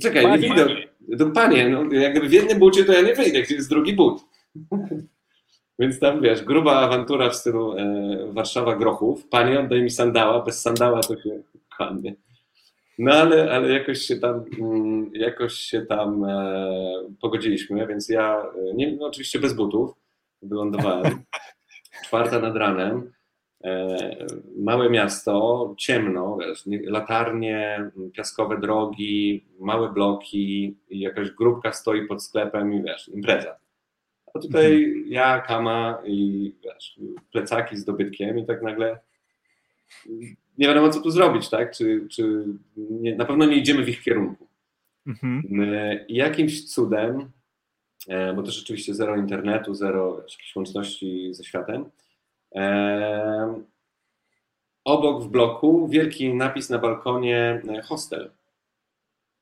czekaj, 0.00 0.22
Panie. 0.22 0.42
nie 0.42 0.54
widzę. 0.54 0.66
To 1.18 1.30
panie, 1.30 1.68
no, 1.68 1.92
jak 1.92 2.12
gdyby 2.12 2.28
w 2.28 2.32
jednym 2.32 2.58
bucie 2.58 2.84
to 2.84 2.92
ja 2.92 3.00
nie 3.00 3.14
wyjdę, 3.14 3.42
gdzie 3.42 3.54
jest 3.54 3.68
drugi 3.68 3.92
but. 3.94 4.24
Więc 5.78 5.98
tam, 5.98 6.20
wiesz, 6.20 6.42
gruba 6.42 6.80
awantura 6.80 7.30
w 7.30 7.36
stylu 7.36 7.78
e, 7.78 8.32
Warszawa 8.32 8.76
Grochów. 8.76 9.28
Panie, 9.28 9.60
oddaj 9.60 9.82
mi 9.82 9.90
sandała, 9.90 10.42
bez 10.44 10.62
sandała 10.62 11.00
to 11.00 11.16
się 11.16 11.42
kłamie. 11.76 12.14
No 12.98 13.12
ale, 13.12 13.52
ale 13.52 13.72
jakoś 13.72 13.98
się 13.98 14.16
tam, 14.16 14.44
mm, 14.60 15.10
jakoś 15.14 15.54
się 15.54 15.82
tam 15.82 16.24
e, 16.24 16.70
pogodziliśmy, 17.20 17.86
więc 17.86 18.08
ja, 18.08 18.42
e, 18.42 18.74
nie, 18.74 18.96
no, 18.96 19.06
oczywiście 19.06 19.38
bez 19.38 19.54
butów, 19.54 19.90
wylądowałem. 20.42 21.22
Czwarta 22.04 22.38
nad 22.40 22.56
ranem. 22.56 23.12
E, 23.64 23.98
małe 24.56 24.90
miasto, 24.90 25.74
ciemno, 25.78 26.38
wiesz, 26.40 26.66
nie- 26.66 26.90
latarnie, 26.90 27.90
piaskowe 28.12 28.60
drogi, 28.60 29.44
małe 29.60 29.92
bloki 29.92 30.76
jakaś 30.90 31.30
grupka 31.30 31.72
stoi 31.72 32.06
pod 32.06 32.22
sklepem 32.22 32.72
i 32.72 32.82
wiesz, 32.82 33.08
impreza. 33.08 33.56
A 34.34 34.38
tutaj 34.38 34.94
ja, 35.06 35.40
Kama 35.40 36.02
i 36.04 36.52
wiesz, 36.64 37.00
plecaki 37.32 37.76
z 37.76 37.84
dobytkiem 37.84 38.38
i 38.38 38.46
tak 38.46 38.62
nagle 38.62 38.98
nie 40.58 40.66
wiadomo 40.66 40.88
co 40.88 41.00
tu 41.00 41.10
zrobić, 41.10 41.48
tak? 41.48 41.70
Czy, 41.76 42.06
czy 42.10 42.44
nie, 42.76 43.16
na 43.16 43.24
pewno 43.24 43.46
nie 43.46 43.56
idziemy 43.56 43.84
w 43.84 43.88
ich 43.88 44.02
kierunku. 44.02 44.48
Mhm. 45.06 45.42
E, 45.60 46.04
jakimś 46.08 46.64
cudem, 46.64 47.30
e, 48.08 48.34
bo 48.34 48.42
to 48.42 48.50
rzeczywiście 48.50 48.94
zero 48.94 49.16
internetu, 49.16 49.74
zero 49.74 50.16
jakiejś 50.16 50.56
łączności 50.56 51.34
ze 51.34 51.44
światem, 51.44 51.84
obok 54.84 55.22
w 55.22 55.28
bloku 55.28 55.88
wielki 55.88 56.34
napis 56.34 56.70
na 56.70 56.78
balkonie 56.78 57.62
e, 57.68 57.82
hostel. 57.82 58.30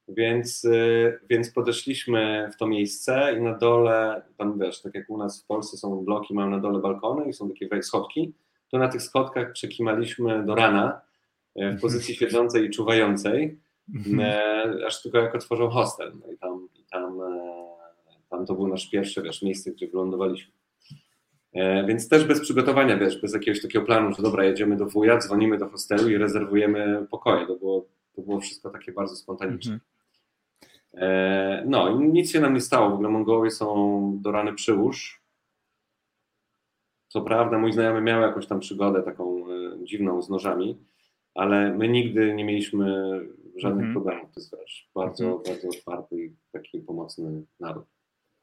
Więc, 0.09 0.65
e, 0.65 1.19
więc 1.31 1.51
podeszliśmy 1.51 2.51
w 2.53 2.57
to 2.57 2.67
miejsce 2.67 3.35
i 3.39 3.41
na 3.43 3.55
dole, 3.59 4.23
tam 4.37 4.59
wiesz, 4.59 4.83
tak 4.83 4.95
jak 4.95 5.11
u 5.11 5.19
nas 5.19 5.43
w 5.43 5.47
Polsce 5.47 5.77
są 5.77 6.05
bloki, 6.05 6.35
mają 6.35 6.51
na 6.51 6.59
dole 6.59 6.79
balkony 6.79 7.29
i 7.29 7.33
są 7.33 7.49
takie 7.49 7.83
schodki, 7.83 8.33
to 8.69 8.79
na 8.79 8.89
tych 8.89 9.03
schodkach 9.03 9.53
przekimaliśmy 9.53 10.45
do 10.45 10.55
rana 10.55 11.01
e, 11.55 11.73
w 11.73 11.81
pozycji 11.81 12.15
siedzącej 12.15 12.67
i 12.67 12.71
czuwającej, 12.71 13.59
Mhm. 13.95 14.21
aż 14.87 15.03
tylko 15.03 15.19
jak 15.19 15.35
otworzą 15.35 15.69
hostel. 15.69 16.13
No 16.21 16.33
i 16.33 16.39
tam, 16.39 16.69
i 16.81 16.85
tam, 16.85 17.19
tam 18.31 18.47
to 18.47 18.55
było 18.55 18.69
nasze 18.69 18.91
pierwsze 18.91 19.23
wiesz, 19.23 19.43
miejsce, 19.43 19.71
gdzie 19.71 19.89
wylądowaliśmy. 19.89 20.53
E, 21.53 21.87
Więc 21.87 22.09
też 22.09 22.25
bez 22.25 22.41
przygotowania, 22.41 22.97
wiesz, 22.97 23.21
bez 23.21 23.35
jakiegoś 23.35 23.63
takiego 23.63 23.85
planu, 23.85 24.15
że 24.15 24.23
dobra, 24.23 24.45
jedziemy 24.45 24.77
do 24.77 24.87
wuja, 24.87 25.19
dzwonimy 25.19 25.59
do 25.59 25.69
hostelu 25.69 26.09
i 26.09 26.17
rezerwujemy 26.19 27.07
pokoje. 27.11 27.47
To 27.47 27.57
było, 27.57 27.87
to 28.17 28.23
było 28.23 28.41
wszystko 28.41 28.71
takie 28.71 28.93
bardzo 28.93 29.17
spontaniczne. 29.17 29.73
Mhm. 29.73 29.81
E, 30.95 31.65
No 31.67 31.91
i 31.91 32.09
nic 32.09 32.31
się 32.31 32.41
nam 32.41 32.55
nie 32.55 32.61
stało. 32.61 32.91
W 32.91 32.95
ogóle 32.95 33.09
Mongołowie 33.09 33.51
są 33.51 34.19
do 34.23 34.33
rany 34.33 34.53
przyłóż. 34.55 35.23
Co 37.09 37.21
prawda 37.23 37.59
mój 37.59 37.73
znajomy 37.73 38.01
miał 38.01 38.23
jakąś 38.23 38.47
tam 38.47 38.61
przygodę 38.61 39.03
taką 39.03 39.45
e, 39.51 39.85
dziwną 39.85 40.23
z 40.23 40.29
nożami, 40.31 40.79
ale 41.35 41.75
my 41.75 41.89
nigdy 41.89 42.35
nie 42.35 42.45
mieliśmy 42.45 42.87
żadnych 43.57 43.87
Mhm. 43.87 43.93
problemów. 43.93 44.35
To 44.35 44.41
jest 44.41 44.57
wiesz, 44.61 44.91
bardzo, 44.95 45.25
Mhm. 45.25 45.43
bardzo 45.45 45.69
otwarty 45.69 46.25
i 46.25 46.33
taki 46.53 46.79
pomocny 46.81 47.43
naród. 47.61 47.85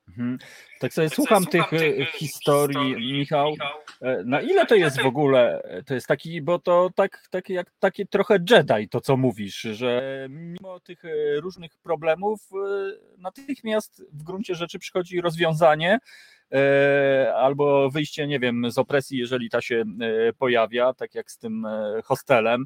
Mhm. 0.09 0.37
Tak 0.79 0.93
sobie 0.93 1.09
tak 1.09 1.15
słucham 1.15 1.45
tych, 1.45 1.69
tych 1.69 1.99
e, 1.99 2.05
historii, 2.05 3.13
Michał. 3.13 3.55
E, 4.01 4.23
na 4.23 4.41
ile 4.41 4.65
to 4.65 4.75
jest 4.75 5.01
w 5.01 5.05
ogóle, 5.05 5.63
e, 5.63 5.83
to 5.83 5.93
jest 5.93 6.07
taki, 6.07 6.41
bo 6.41 6.59
to 6.59 6.89
tak, 6.95 7.27
tak 7.29 7.49
jak 7.49 7.71
takie 7.79 8.05
trochę 8.05 8.39
Jedi 8.49 8.89
to, 8.89 9.01
co 9.01 9.17
mówisz, 9.17 9.61
że 9.61 10.27
mimo 10.29 10.79
tych 10.79 11.01
różnych 11.41 11.77
problemów 11.77 12.49
natychmiast 13.17 14.03
w 14.13 14.23
gruncie 14.23 14.55
rzeczy 14.55 14.79
przychodzi 14.79 15.21
rozwiązanie, 15.21 15.99
albo 17.35 17.89
wyjście, 17.89 18.27
nie 18.27 18.39
wiem, 18.39 18.71
z 18.71 18.77
opresji, 18.77 19.17
jeżeli 19.17 19.49
ta 19.49 19.61
się 19.61 19.83
pojawia, 20.37 20.93
tak 20.93 21.15
jak 21.15 21.31
z 21.31 21.37
tym 21.37 21.67
hostelem. 22.03 22.65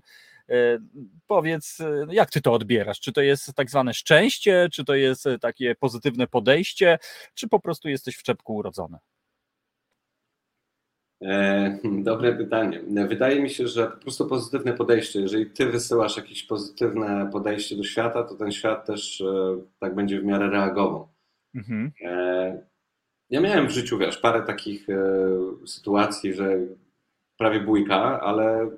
E, 0.50 0.80
powiedz, 1.28 1.80
e, 1.80 2.06
jak 2.10 2.30
ty 2.30 2.42
to 2.42 2.54
odbierasz? 2.54 3.00
Czy 3.00 3.14
to 3.14 3.22
jest 3.22 3.54
tak 3.54 3.70
zwane 3.70 3.94
szczęście, 3.94 4.68
czy 4.74 4.86
to 4.86 4.96
jest 4.96 5.28
e, 5.28 5.40
takie 5.40 5.76
pozytywne 5.76 6.28
podejście, 6.28 7.00
czy 7.34 7.48
po 7.48 7.60
prostu 7.60 7.90
jesteś 7.90 8.16
w 8.16 8.24
czepku 8.24 8.56
urodzony? 8.56 8.98
Dobre 11.84 12.34
pytanie. 12.34 12.82
Wydaje 13.08 13.42
mi 13.42 13.50
się, 13.50 13.68
że 13.68 13.88
po 13.88 13.98
prostu 13.98 14.28
pozytywne 14.28 14.74
podejście. 14.74 15.22
Jeżeli 15.22 15.46
ty 15.46 15.66
wysyłasz 15.66 16.18
jakieś 16.18 16.44
pozytywne 16.44 17.30
podejście 17.32 17.76
do 17.76 17.84
świata, 17.84 18.24
to 18.24 18.36
ten 18.36 18.52
świat 18.52 18.86
też 18.86 19.24
tak 19.80 19.96
będzie 19.96 20.22
w 20.22 20.24
miarę 20.24 20.50
reagował. 20.50 21.08
Mhm. 21.56 21.92
Ja 23.30 23.42
miałem 23.42 23.68
w 23.68 23.72
życiu, 23.72 23.98
wiesz, 23.98 24.18
parę 24.18 24.42
takich 24.42 24.88
sytuacji, 25.66 26.34
że 26.34 26.58
prawie 27.38 27.60
bójka, 27.60 28.22
ale 28.22 28.72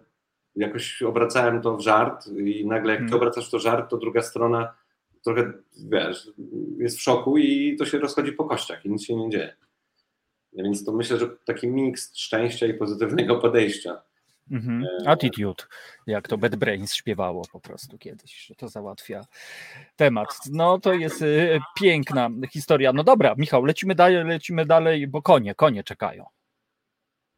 jakoś 0.55 1.01
obracałem 1.01 1.61
to 1.61 1.77
w 1.77 1.81
żart 1.81 2.27
i 2.27 2.67
nagle 2.67 2.91
jak 2.91 3.01
ty 3.01 3.09
hmm. 3.09 3.21
obracasz 3.21 3.49
to 3.49 3.59
żart, 3.59 3.89
to 3.89 3.97
druga 3.97 4.21
strona 4.21 4.73
trochę, 5.25 5.53
wiesz, 5.89 6.31
jest 6.77 6.97
w 6.97 7.01
szoku 7.01 7.37
i 7.37 7.75
to 7.77 7.85
się 7.85 7.99
rozchodzi 7.99 8.31
po 8.31 8.45
kościach 8.45 8.85
i 8.85 8.89
nic 8.89 9.05
się 9.05 9.15
nie 9.15 9.29
dzieje. 9.29 9.55
Więc 10.53 10.85
to 10.85 10.91
myślę, 10.91 11.19
że 11.19 11.27
taki 11.45 11.67
miks 11.67 12.17
szczęścia 12.17 12.65
i 12.65 12.73
pozytywnego 12.73 13.35
podejścia. 13.45 14.01
Mhm. 14.51 14.83
E, 14.83 15.09
Attitude, 15.09 15.63
jak 16.07 16.27
to 16.27 16.37
Bad 16.37 16.55
Brains 16.55 16.93
śpiewało 16.93 17.41
po 17.51 17.59
prostu 17.59 17.97
kiedyś, 17.97 18.45
że 18.45 18.55
to 18.55 18.67
załatwia 18.67 19.25
temat. 19.95 20.27
No 20.51 20.79
to 20.79 20.93
jest 20.93 21.21
y, 21.21 21.59
piękna 21.75 22.29
historia. 22.51 22.93
No 22.93 23.03
dobra, 23.03 23.35
Michał, 23.37 23.65
lecimy 23.65 23.95
dalej, 23.95 24.23
lecimy 24.25 24.65
dalej, 24.65 25.07
bo 25.07 25.21
konie, 25.21 25.55
konie 25.55 25.83
czekają. 25.83 26.25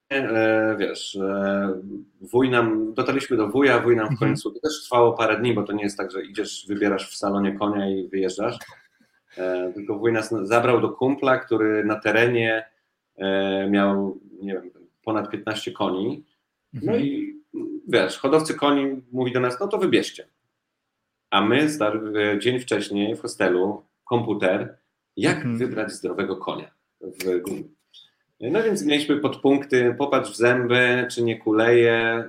E, 0.09 0.75
wiesz, 0.79 1.15
e, 1.15 1.81
wuj 2.21 2.49
nam, 2.49 2.93
dotarliśmy 2.93 3.37
do 3.37 3.47
wuja, 3.47 3.79
wuj 3.79 3.95
nam 3.95 4.07
w 4.07 4.11
mhm. 4.11 4.29
końcu, 4.29 4.51
to 4.51 4.59
też 4.59 4.83
trwało 4.83 5.13
parę 5.13 5.39
dni, 5.39 5.53
bo 5.53 5.63
to 5.63 5.73
nie 5.73 5.83
jest 5.83 5.97
tak, 5.97 6.11
że 6.11 6.25
idziesz, 6.25 6.65
wybierasz 6.67 7.11
w 7.11 7.17
salonie 7.17 7.57
konia 7.57 7.89
i 7.89 8.07
wyjeżdżasz, 8.07 8.57
e, 9.37 9.73
tylko 9.73 9.97
wuj 9.97 10.13
nas 10.13 10.33
zabrał 10.41 10.81
do 10.81 10.89
kumpla, 10.89 11.37
który 11.37 11.85
na 11.85 11.99
terenie 11.99 12.65
miał, 13.69 14.19
nie 14.41 14.53
wiem, 14.53 14.71
ponad 15.03 15.29
15 15.29 15.71
koni, 15.71 16.23
no 16.73 16.81
mhm. 16.81 17.03
i 17.03 17.35
wiesz, 17.87 18.17
hodowcy 18.17 18.53
koni 18.53 19.01
mówi 19.11 19.31
do 19.31 19.39
nas, 19.39 19.59
no 19.59 19.67
to 19.67 19.77
wybierzcie. 19.77 20.27
A 21.29 21.41
my 21.41 21.67
dzień 22.39 22.59
wcześniej 22.59 23.15
w 23.15 23.21
hostelu, 23.21 23.83
komputer, 24.05 24.77
jak 25.15 25.37
mhm. 25.37 25.57
wybrać 25.57 25.91
zdrowego 25.91 26.35
konia 26.35 26.71
w 27.01 27.41
Google. 27.41 27.76
No 28.39 28.63
więc 28.63 28.85
mieliśmy 28.85 29.17
podpunkty, 29.17 29.95
popatrz 29.97 30.31
w 30.31 30.35
zęby, 30.35 31.07
czy 31.11 31.23
nie 31.23 31.39
kuleje, 31.39 32.23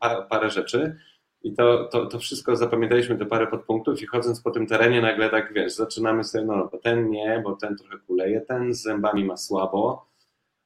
parę, 0.00 0.26
parę 0.28 0.50
rzeczy. 0.50 0.96
I 1.42 1.52
to, 1.52 1.84
to, 1.84 2.06
to 2.06 2.18
wszystko 2.18 2.56
zapamiętaliśmy, 2.56 3.18
te 3.18 3.26
parę 3.26 3.46
podpunktów 3.46 4.02
i 4.02 4.06
chodząc 4.06 4.40
po 4.40 4.50
tym 4.50 4.66
terenie 4.66 5.00
nagle 5.00 5.30
tak, 5.30 5.52
wiesz, 5.52 5.72
zaczynamy 5.72 6.24
sobie, 6.24 6.44
no 6.44 6.68
bo 6.72 6.78
ten 6.78 7.10
nie, 7.10 7.40
bo 7.44 7.56
ten 7.56 7.76
trochę 7.76 7.98
kuleje, 7.98 8.40
ten 8.40 8.74
z 8.74 8.82
zębami 8.82 9.24
ma 9.24 9.36
słabo. 9.36 10.06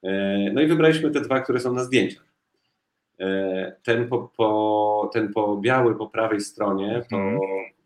E, 0.02 0.50
no 0.52 0.60
i 0.60 0.66
wybraliśmy 0.66 1.10
te 1.10 1.20
dwa, 1.20 1.40
które 1.40 1.60
są 1.60 1.72
na 1.72 1.84
zdjęciach. 1.84 2.24
E, 3.20 3.76
ten 3.82 4.08
po, 4.08 4.30
po, 4.36 5.10
ten 5.12 5.32
po 5.32 5.56
biały 5.56 5.98
po 5.98 6.06
prawej 6.06 6.40
stronie 6.40 7.02
to, 7.10 7.16
mhm. 7.16 7.40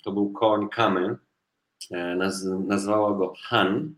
to 0.05 0.13
był 0.13 0.33
koń 0.33 0.69
Kamy, 0.69 1.17
e, 1.91 2.17
naz, 2.17 2.45
nazwała 2.45 3.15
go 3.15 3.33
Han. 3.43 3.95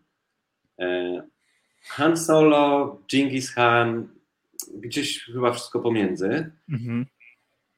Han 1.80 2.16
Solo, 2.16 2.98
Genghis 3.12 3.54
Khan, 3.54 4.08
gdzieś 4.74 5.24
chyba 5.24 5.52
wszystko 5.52 5.80
pomiędzy. 5.80 6.50
Mhm. 6.72 7.06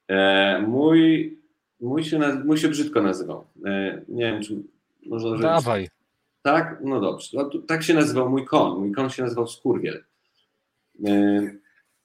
E, 0.09 0.63
mój, 0.69 1.39
mój, 1.81 2.05
się, 2.05 2.19
mój 2.45 2.59
się 2.59 2.69
brzydko 2.69 3.03
nazywał. 3.03 3.47
E, 3.67 4.03
nie 4.09 4.25
wiem, 4.25 4.43
czy 4.43 4.63
można 5.07 5.39
Dawaj. 5.39 5.89
Tak? 6.43 6.79
No 6.85 7.01
dobrze. 7.01 7.29
No, 7.35 7.51
tak 7.67 7.83
się 7.83 7.95
nazywał 7.95 8.31
mój 8.31 8.45
kon. 8.45 8.79
Mój 8.79 8.93
kon 8.93 9.11
się 9.11 9.23
nazywał 9.23 9.47
Skurwiel. 9.47 10.05
E, 11.07 11.41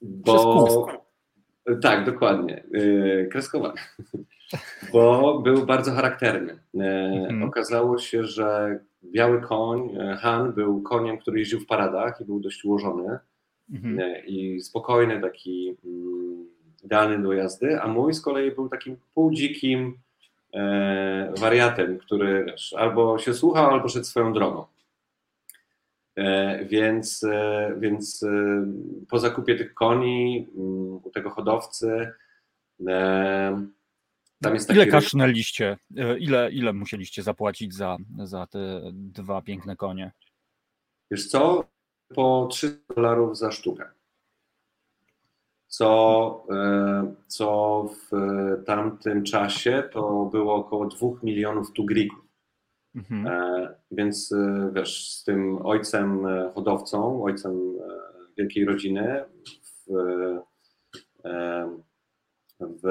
bo... 0.02 0.88
Tak, 1.82 2.06
dokładnie. 2.06 2.64
E, 2.74 3.26
kreskowany. 3.26 3.82
Bo 4.94 5.40
był 5.40 5.66
bardzo 5.66 5.92
charakterny. 5.92 6.60
E, 6.80 6.88
mhm. 7.30 7.44
Okazało 7.44 7.98
się, 7.98 8.24
że 8.24 8.80
biały 9.12 9.42
koń, 9.42 9.96
e, 9.98 10.16
Han, 10.16 10.54
był 10.54 10.82
koniem, 10.82 11.18
który 11.18 11.40
jeździł 11.40 11.60
w 11.60 11.66
paradach 11.66 12.22
i 12.22 12.26
był 12.26 12.40
dość 12.40 12.66
ułożony 12.66 13.20
mhm. 13.74 14.00
E, 14.00 14.20
i 14.20 14.62
spokojny, 14.62 15.22
taki 15.22 15.76
mm, 15.86 16.46
idealny 16.84 17.24
do 17.24 17.34
jazdy, 17.34 17.82
a 17.82 17.88
mój 17.88 18.14
z 18.14 18.22
kolei 18.22 18.52
był 18.52 18.70
takim 18.70 18.98
półdzikim 19.14 19.98
e, 20.54 21.34
wariatem, 21.38 21.98
który 21.98 22.46
albo 22.78 23.20
się 23.20 23.34
słuchał, 23.34 23.72
albo 23.72 23.90
szedł 23.90 24.06
swoją 24.06 24.34
drogą. 24.34 24.66
E, 26.18 26.66
więc, 26.66 27.24
e, 27.24 27.74
więc 27.80 28.24
e, 28.24 28.66
po 29.10 29.20
zakupie 29.20 29.56
tych 29.56 29.74
koni 29.74 30.48
mm, 30.58 31.00
u 31.04 31.12
tego 31.14 31.30
hodowcy 31.30 32.12
tam 34.42 34.54
jest 34.54 34.70
ile 34.70 34.88
kasznęliście? 34.88 35.78
E, 35.98 36.18
ile, 36.18 36.52
ile 36.52 36.74
musieliście 36.74 37.24
zapłacić 37.24 37.74
za, 37.74 37.98
za 38.24 38.48
te 38.48 38.82
dwa 38.94 39.42
piękne 39.42 39.76
konie? 39.76 40.12
Wiesz 41.12 41.28
co? 41.28 41.64
Po 42.16 42.48
300 42.52 42.94
dolarów 42.96 43.38
za 43.38 43.52
sztukę. 43.52 43.90
Co, 45.68 46.46
e, 46.52 47.16
co 47.28 47.84
w 48.12 48.12
tamtym 48.66 49.24
czasie 49.24 49.84
to 49.92 50.30
było 50.32 50.56
około 50.56 50.86
2 50.86 51.08
milionów 51.24 51.74
tugrików. 51.74 52.26
Mhm. 52.96 53.28
E, 53.28 53.76
więc 53.92 54.34
wiesz, 54.74 55.12
z 55.12 55.24
tym 55.24 55.66
ojcem 55.66 56.28
hodowcą, 56.56 57.24
ojcem 57.24 57.74
wielkiej 58.38 58.66
rodziny 58.66 59.24
w, 59.64 59.92
w 62.60 62.88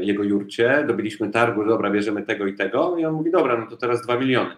jego 0.00 0.22
jurcie, 0.22 0.84
dobiliśmy 0.88 1.30
targu, 1.30 1.64
dobra, 1.64 1.90
bierzemy 1.90 2.22
tego 2.22 2.46
i 2.46 2.54
tego 2.54 2.96
i 2.98 3.04
on 3.04 3.14
mówi, 3.14 3.30
dobra, 3.30 3.60
no 3.60 3.66
to 3.66 3.76
teraz 3.76 4.02
dwa 4.02 4.18
miliony. 4.18 4.56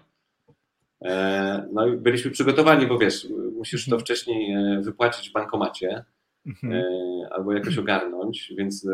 E, 1.05 1.69
no 1.73 1.87
i 1.87 1.97
byliśmy 1.97 2.31
przygotowani, 2.31 2.87
bo 2.87 2.99
wiesz, 2.99 3.29
musisz 3.57 3.85
to 3.85 3.89
mhm. 3.89 4.01
wcześniej 4.01 4.53
e, 4.53 4.81
wypłacić 4.83 5.31
w 5.31 5.33
bankomacie 5.33 6.05
mhm. 6.47 6.73
e, 6.73 6.85
albo 7.31 7.53
jakoś 7.53 7.79
ogarnąć, 7.79 8.53
więc 8.59 8.87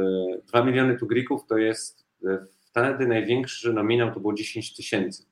dwa 0.46 0.64
miliony 0.64 0.98
tugrików 0.98 1.46
to 1.46 1.58
jest 1.58 2.06
wtedy 2.60 3.06
największy 3.06 3.72
nominał 3.72 4.14
to 4.14 4.20
było 4.20 4.34
10 4.34 4.76
tysięcy. 4.76 5.24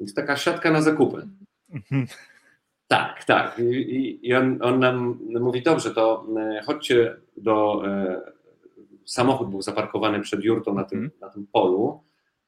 Więc 0.00 0.14
taka 0.14 0.36
siatka 0.36 0.70
na 0.70 0.82
zakupy. 0.82 1.28
Mhm. 1.70 2.06
Tak, 2.88 3.24
tak. 3.24 3.58
I, 3.58 4.18
i 4.22 4.34
on, 4.34 4.58
on, 4.62 4.80
nam 4.80 5.18
mówi, 5.40 5.62
dobrze, 5.62 5.90
to 5.90 6.26
chodźcie 6.64 7.16
do 7.36 7.82
samochód 9.06 9.50
był 9.50 9.62
zaparkowany 9.62 10.20
przed 10.20 10.44
jurtą 10.44 10.74
na 10.74 10.84
tym, 10.84 10.98
mhm. 10.98 11.20
na 11.20 11.28
tym 11.28 11.46
polu. 11.52 12.04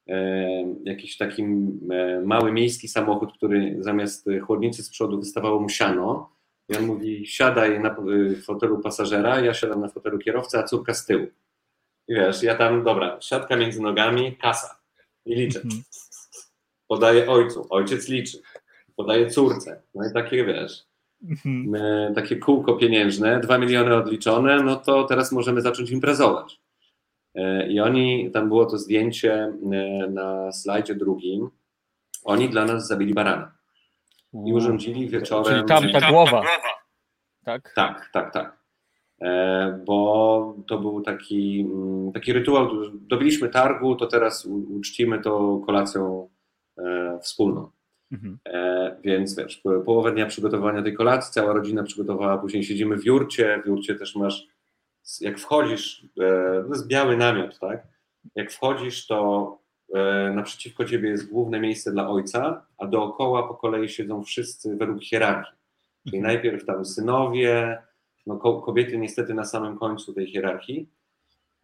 E, 0.09 0.75
jakiś 0.85 1.17
taki 1.17 1.43
e, 1.43 2.21
mały 2.25 2.53
miejski 2.53 2.89
samochód, 2.89 3.33
który 3.33 3.77
zamiast 3.81 4.29
chłodnicy 4.47 4.83
z 4.83 4.91
przodu 4.91 5.19
wystawało 5.19 5.61
mu 5.61 5.69
siano. 5.69 6.31
I 6.69 6.77
on 6.77 6.87
mówi: 6.87 7.27
siadaj 7.27 7.81
na 7.81 7.97
fotelu 8.45 8.79
pasażera, 8.79 9.41
ja 9.41 9.55
siadam 9.55 9.81
na 9.81 9.89
fotelu 9.89 10.19
kierowcy, 10.19 10.59
a 10.59 10.63
córka 10.63 10.95
z 10.95 11.07
tyłu. 11.07 11.27
I 12.09 12.15
wiesz, 12.15 12.43
ja 12.43 12.55
tam, 12.55 12.85
dobra, 12.85 13.19
siatka 13.21 13.57
między 13.57 13.83
nogami, 13.83 14.37
kasa. 14.37 14.81
I 15.25 15.35
liczę. 15.35 15.61
Mhm. 15.61 15.83
Podaję 16.89 17.31
ojcu, 17.31 17.67
ojciec 17.71 18.09
liczy. 18.09 18.39
Podaję 18.97 19.31
córce. 19.31 19.83
No 19.95 20.11
i 20.11 20.13
takie 20.13 20.45
wiesz. 20.45 20.88
Mhm. 21.23 21.75
E, 21.75 22.13
takie 22.15 22.37
kółko 22.37 22.75
pieniężne, 22.75 23.41
2 23.41 23.59
miliony 23.59 23.95
odliczone, 23.95 24.63
no 24.63 24.77
to 24.77 25.05
teraz 25.05 25.33
możemy 25.33 25.61
zacząć 25.61 25.91
imprezować. 25.91 26.61
E, 27.35 27.69
I 27.69 27.81
oni, 27.81 28.31
tam 28.31 28.49
było 28.49 28.67
to 28.67 28.79
zdjęcie 28.79 29.35
e, 29.35 29.53
na 30.11 30.53
slajdzie 30.53 30.95
drugim, 30.95 31.51
oni 32.25 32.49
dla 32.49 32.65
nas 32.65 32.87
zabili 32.87 33.15
barana. 33.15 33.53
I 34.47 34.53
urządzili 34.53 35.09
wieczorem. 35.09 35.55
Czyli 35.55 35.93
tam 35.93 36.01
ta 36.01 36.11
głowa. 36.11 36.43
Tak? 37.45 37.73
Tak, 37.75 38.11
tak, 38.13 38.33
tak. 38.33 38.59
Bo 39.87 40.57
to 40.69 40.79
był 40.79 41.03
taki, 41.03 41.61
mm, 41.61 42.13
taki 42.13 42.33
rytuał. 42.33 42.69
Dobiliśmy 42.93 43.49
targu, 43.49 43.97
to 43.97 44.07
teraz 44.07 44.45
uczcimy 44.47 45.19
to 45.19 45.61
kolacją 45.67 46.29
wspólną. 47.23 47.71
Mhm. 48.13 48.39
E, 48.47 48.97
więc 49.05 49.37
wiesz, 49.37 49.57
po- 49.57 49.81
połowę 49.81 50.13
dnia 50.13 50.27
przygotowania 50.27 50.83
tej 50.83 50.95
kolacji, 50.95 51.33
cała 51.33 51.53
rodzina 51.53 51.83
przygotowała, 51.83 52.39
później 52.39 52.65
siedzimy 52.65 52.97
w 52.97 53.05
jurcie, 53.05 53.63
w 53.65 53.67
jurcie 53.69 53.95
też 53.95 54.17
masz, 54.17 54.47
jak 55.21 55.39
wchodzisz, 55.39 56.05
e, 56.21 56.63
to 56.63 56.69
jest 56.69 56.87
biały 56.87 57.17
namiot, 57.17 57.59
tak? 57.59 57.87
Jak 58.35 58.53
wchodzisz, 58.53 59.07
to 59.07 59.59
e, 59.95 60.33
naprzeciwko 60.35 60.85
ciebie 60.85 61.09
jest 61.11 61.31
główne 61.31 61.61
miejsce 61.61 61.93
dla 61.93 62.09
ojca, 62.09 62.67
a 62.79 62.87
dookoła 62.87 63.49
po 63.49 63.55
kolei 63.55 63.89
siedzą 63.89 64.23
wszyscy 64.25 64.77
według 64.77 65.03
hierarchii. 65.03 65.55
Czyli 66.05 66.19
Mhm. 66.19 66.35
najpierw 66.35 66.65
tam 66.67 66.85
synowie, 66.85 67.79
no 68.27 68.37
ko- 68.37 68.63
kobiety 68.63 68.99
niestety 68.99 69.35
na 69.35 69.45
samym 69.45 69.79
końcu 69.79 70.15
tej 70.15 70.27
hierarchii, 70.27 70.89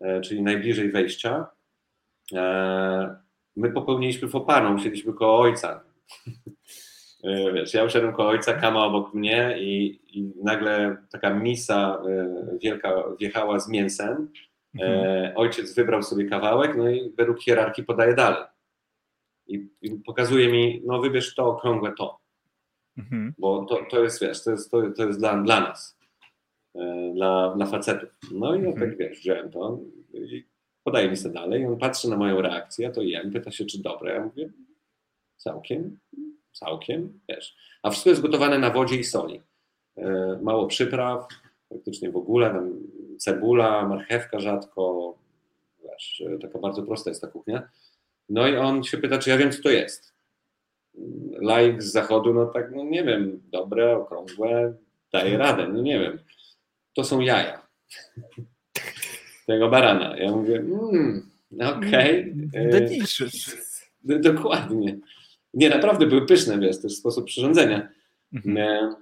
e, 0.01 0.20
czyli 0.20 0.42
najbliżej 0.42 0.90
wejścia. 0.92 1.47
E, 2.34 3.16
My 3.57 3.72
popełniliśmy 3.72 4.28
fopaną, 4.28 4.74
usiedliśmy 4.74 5.12
koło 5.12 5.40
ojca. 5.40 5.80
E, 7.25 7.53
Wiesz, 7.53 7.75
ja 7.75 7.85
usiadłem 7.85 8.13
koło 8.13 8.29
ojca, 8.29 8.55
kama 8.55 8.85
obok 8.85 9.15
mnie 9.15 9.57
i, 9.59 10.01
i 10.19 10.33
nagle 10.43 10.97
taka 11.13 11.35
misa 11.35 12.03
e, 12.09 12.59
wielka 12.63 13.05
wjechała 13.21 13.59
z 13.59 13.69
mięsem. 13.69 14.31
Mhm. 14.75 15.05
E, 15.07 15.35
ojciec 15.35 15.75
wybrał 15.75 16.03
sobie 16.03 16.25
kawałek, 16.25 16.77
no 16.77 16.91
i 16.91 17.11
według 17.17 17.41
hierarchii 17.41 17.85
podaje 17.85 18.15
dalej. 18.15 18.45
I, 19.47 19.69
i 19.83 19.91
pokazuje 19.91 20.49
mi, 20.53 20.83
no 20.87 21.01
wybierz 21.01 21.35
to 21.35 21.47
okrągłe 21.47 21.93
to 21.99 22.19
Mhm. 22.99 23.35
bo 23.39 23.65
to, 23.65 23.81
to 23.91 24.03
jest, 24.03 24.23
wiesz, 24.23 24.45
to 24.45 24.51
jest, 24.51 24.71
to, 24.71 24.91
to 24.97 25.07
jest 25.07 25.19
dla, 25.19 25.43
dla 25.43 25.61
nas, 25.61 25.99
dla, 27.15 27.55
dla 27.57 27.67
facetów. 27.67 28.11
No 28.33 28.55
i 28.55 28.63
ja 28.63 28.69
Mhm. 28.69 28.91
tak, 28.91 28.99
wiesz, 28.99 29.19
wziąłem 29.19 29.51
to 29.51 29.79
i 30.15 30.45
podaje 30.85 31.11
mi 31.11 31.17
sobie 31.17 31.35
dalej, 31.35 31.67
on 31.67 31.79
patrzy 31.79 32.09
na 32.11 32.17
moją 32.17 32.43
reakcję, 32.43 32.87
ja 32.87 32.93
to 32.93 33.03
jem, 33.03 33.31
pyta 33.33 33.51
się, 33.51 33.65
czy 33.65 33.83
dobre, 33.83 34.15
ja 34.15 34.25
mówię, 34.25 34.51
całkiem, 35.45 35.99
całkiem, 36.53 37.20
wiesz. 37.28 37.57
A 37.82 37.90
wszystko 37.90 38.11
jest 38.11 38.22
gotowane 38.22 38.59
na 38.59 38.70
wodzie 38.70 38.97
i 38.97 39.05
soli. 39.05 39.40
E, 39.97 40.38
Mało 40.42 40.66
przypraw, 40.66 41.26
praktycznie 41.68 42.11
w 42.11 42.16
ogóle, 42.16 42.51
tam 42.51 42.70
cebula, 43.18 43.88
marchewka 43.88 44.40
rzadko, 44.40 45.14
wiesz, 45.82 46.22
e, 46.34 46.38
taka 46.38 46.59
bardzo 46.59 46.82
prosta 46.82 47.11
jest 47.11 47.20
ta 47.22 47.28
kuchnia. 47.28 47.68
No 48.28 48.49
i 48.49 48.57
on 48.57 48.84
się 48.84 48.99
pyta, 48.99 49.18
czy 49.18 49.30
ja 49.30 49.36
wiem, 49.36 49.53
co 49.53 49.62
to 49.62 49.70
jest 49.70 50.14
laik 51.40 51.82
z 51.82 51.92
zachodu, 51.92 52.34
no 52.34 52.47
tak, 52.47 52.72
no 52.76 52.84
nie 52.84 53.05
wiem, 53.05 53.42
dobre, 53.53 53.97
okrągłe, 53.97 54.74
daje 55.12 55.38
radę, 55.38 55.68
no 55.68 55.82
nie 55.82 55.99
wiem. 56.01 56.18
To 56.95 57.05
są 57.05 57.20
jaja 57.20 57.66
tego 59.47 59.68
barana. 59.68 60.16
Ja 60.16 60.30
mówię, 60.32 60.57
mm, 60.57 61.30
okej. 61.76 62.34
e, 62.55 62.68
Delicious. 62.68 63.57
d- 64.03 64.18
Dokładnie. 64.18 64.99
Nie, 65.57 65.71
naprawdę 65.71 66.07
były 66.07 66.27
pyszne, 66.27 66.59
wiesz, 66.59 66.81
też 66.81 66.93
sposób 66.93 67.25
przyrządzenia. 67.27 67.89
Mhm. 68.33 68.59
E, 68.59 68.95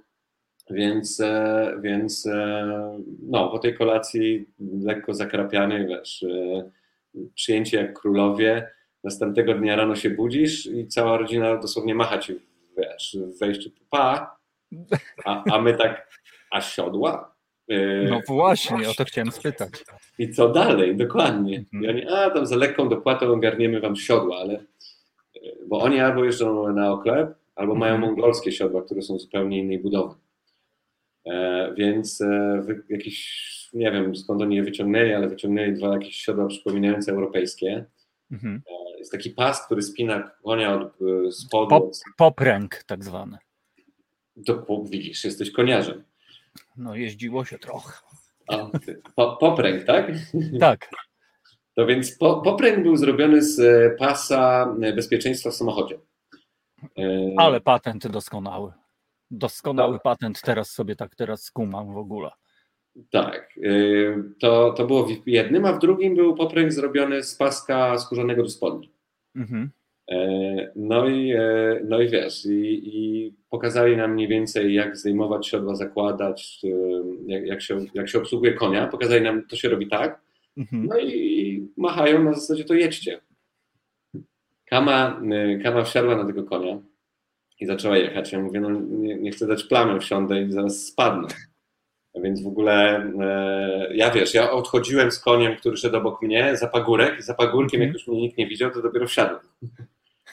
Więc, 0.69 1.19
e, 1.19 1.73
więc 1.81 2.25
e, 2.27 2.99
no, 3.23 3.49
po 3.49 3.59
tej 3.59 3.77
kolacji 3.77 4.45
lekko 4.83 5.13
zakrapiany, 5.13 5.87
wiesz, 5.87 6.25
przyjęcie 7.35 7.77
jak 7.77 7.99
królowie. 7.99 8.67
Następnego 9.03 9.53
dnia 9.53 9.75
rano 9.75 9.95
się 9.95 10.09
budzisz 10.09 10.65
i 10.65 10.87
cała 10.87 11.17
rodzina 11.17 11.57
dosłownie 11.57 11.95
macha 11.95 12.17
ci, 12.17 12.39
wiesz, 12.77 13.17
w 13.35 13.39
wejściu, 13.39 13.69
pa, 13.89 14.37
a, 15.25 15.43
a 15.51 15.61
my 15.61 15.73
tak, 15.73 16.19
a 16.51 16.61
siodła? 16.61 17.35
No 18.09 18.21
właśnie, 18.27 18.89
o 18.89 18.93
to 18.93 19.05
chciałem 19.05 19.31
spytać. 19.31 19.69
I 20.19 20.29
co 20.29 20.49
dalej? 20.49 20.95
Dokładnie. 20.95 21.57
Mhm. 21.57 21.83
I 21.83 21.87
oni, 21.89 22.07
a 22.07 22.29
tam 22.29 22.45
za 22.45 22.55
lekką 22.55 22.89
dopłatą 22.89 23.33
ogarniemy 23.33 23.79
wam 23.79 23.95
siodła, 23.95 24.37
ale 24.37 24.63
bo 25.67 25.79
oni 25.81 25.99
albo 25.99 26.23
jeżdżą 26.25 26.73
na 26.73 26.91
oklep, 26.91 27.35
albo 27.55 27.75
mają 27.75 27.93
Mhm. 27.95 28.11
mongolskie 28.11 28.51
siodła, 28.51 28.81
które 28.81 29.01
są 29.01 29.19
zupełnie 29.19 29.59
innej 29.59 29.79
budowy. 29.79 30.15
E, 31.25 31.73
więc 31.77 32.21
e, 32.21 32.63
jakiś, 32.89 33.43
nie 33.73 33.91
wiem 33.91 34.15
skąd 34.15 34.41
oni 34.41 34.55
je 34.55 34.63
wyciągnęli, 34.63 35.13
ale 35.13 35.27
wyciągnęli 35.27 35.73
dwa 35.73 35.93
jakieś 35.93 36.15
siodła 36.15 36.47
przypominające 36.47 37.11
europejskie. 37.11 37.85
Mhm. 38.31 38.61
E, 38.69 38.97
jest 38.97 39.11
taki 39.11 39.29
pas, 39.29 39.65
który 39.65 39.81
spina 39.81 40.31
konia 40.43 40.75
od 40.75 40.93
spodu. 41.31 41.75
Pop- 41.75 41.91
Popręg 42.17 42.83
tak 42.83 43.03
zwany. 43.03 43.37
po, 44.67 44.83
widzisz, 44.89 45.23
jesteś 45.23 45.51
koniarzem. 45.51 46.03
No 46.77 46.95
jeździło 46.95 47.45
się 47.45 47.59
trochę. 47.59 47.93
A, 48.47 48.79
ty, 48.79 49.01
po, 49.15 49.37
popręg, 49.37 49.83
tak? 49.83 50.11
Tak. 50.59 50.89
No 51.77 51.85
więc 51.85 52.17
po, 52.17 52.41
popręg 52.41 52.83
był 52.83 52.97
zrobiony 52.97 53.41
z 53.41 53.59
e, 53.59 53.95
pasa 53.97 54.75
e, 54.81 54.93
bezpieczeństwa 54.93 55.49
w 55.49 55.53
samochodzie. 55.53 55.99
E, 56.97 57.33
Ale 57.37 57.61
patent 57.61 58.07
doskonały. 58.07 58.71
Doskonały 59.31 59.93
Tak. 59.93 60.03
patent, 60.03 60.41
teraz 60.41 60.69
sobie 60.69 60.95
tak 60.95 61.15
teraz 61.15 61.43
skumam 61.43 61.93
w 61.93 61.97
ogóle. 61.97 62.29
Tak. 63.11 63.53
To, 64.39 64.73
to 64.73 64.87
było 64.87 65.05
w 65.05 65.27
jednym, 65.27 65.65
a 65.65 65.73
w 65.73 65.79
drugim 65.79 66.15
był 66.15 66.35
popręg 66.35 66.71
zrobiony 66.71 67.23
z 67.23 67.35
paska 67.35 67.97
skórzanego 67.97 68.43
do 68.43 68.49
spodni. 68.49 68.91
Mhm. 69.35 69.71
No 70.75 71.09
i, 71.09 71.33
no 71.85 72.01
i 72.01 72.09
wiesz, 72.09 72.45
i, 72.45 72.81
i 72.83 73.33
pokazali 73.49 73.97
nam 73.97 74.13
mniej 74.13 74.27
więcej, 74.27 74.73
jak 74.73 74.97
zdejmować 74.97 75.47
siodła, 75.47 75.75
zakładać, 75.75 76.61
jak, 77.27 77.45
jak, 77.45 77.61
się, 77.61 77.79
jak 77.93 78.09
się 78.09 78.17
obsługuje 78.17 78.53
konia. 78.53 78.87
Pokazali 78.87 79.21
nam, 79.21 79.47
to 79.47 79.55
się 79.55 79.69
robi 79.69 79.87
tak. 79.87 80.21
Mhm. 80.57 80.85
No 80.87 80.99
i 80.99 81.67
machają 81.77 82.23
na 82.23 82.33
zasadzie 82.33 82.63
to 82.63 82.73
jedźcie. 82.73 83.21
Kama, 84.65 85.21
y, 85.33 85.59
Kama 85.63 85.83
wsiadła 85.83 86.15
na 86.15 86.25
tego 86.25 86.43
konia 86.43 86.79
i 87.59 87.65
zaczęła 87.65 87.97
jechać. 87.97 88.31
Ja 88.31 88.39
mówię, 88.39 88.59
no 88.61 88.69
nie, 88.71 89.15
nie 89.15 89.31
chcę 89.31 89.47
dać 89.47 89.63
plamy, 89.63 89.99
wsiądę 89.99 90.41
i 90.41 90.51
zaraz 90.51 90.85
spadnę. 90.85 91.27
A 92.17 92.19
Więc 92.19 92.43
w 92.43 92.47
ogóle 92.47 92.97
e, 93.19 93.95
ja 93.95 94.11
wiesz, 94.11 94.33
ja 94.33 94.51
odchodziłem 94.51 95.11
z 95.11 95.19
koniem, 95.19 95.55
który 95.55 95.77
szedł 95.77 95.97
obok 95.97 96.21
mnie 96.21 96.57
za 96.57 96.67
pagórek 96.67 97.19
i 97.19 97.21
za 97.21 97.33
pagórkiem, 97.33 97.81
Mhm. 97.81 97.87
jak 97.87 97.93
już 97.93 98.07
mnie 98.07 98.21
nikt 98.21 98.37
nie 98.37 98.47
widział, 98.47 98.71
to 98.71 98.81
dopiero 98.81 99.07
wsiadłem. 99.07 99.39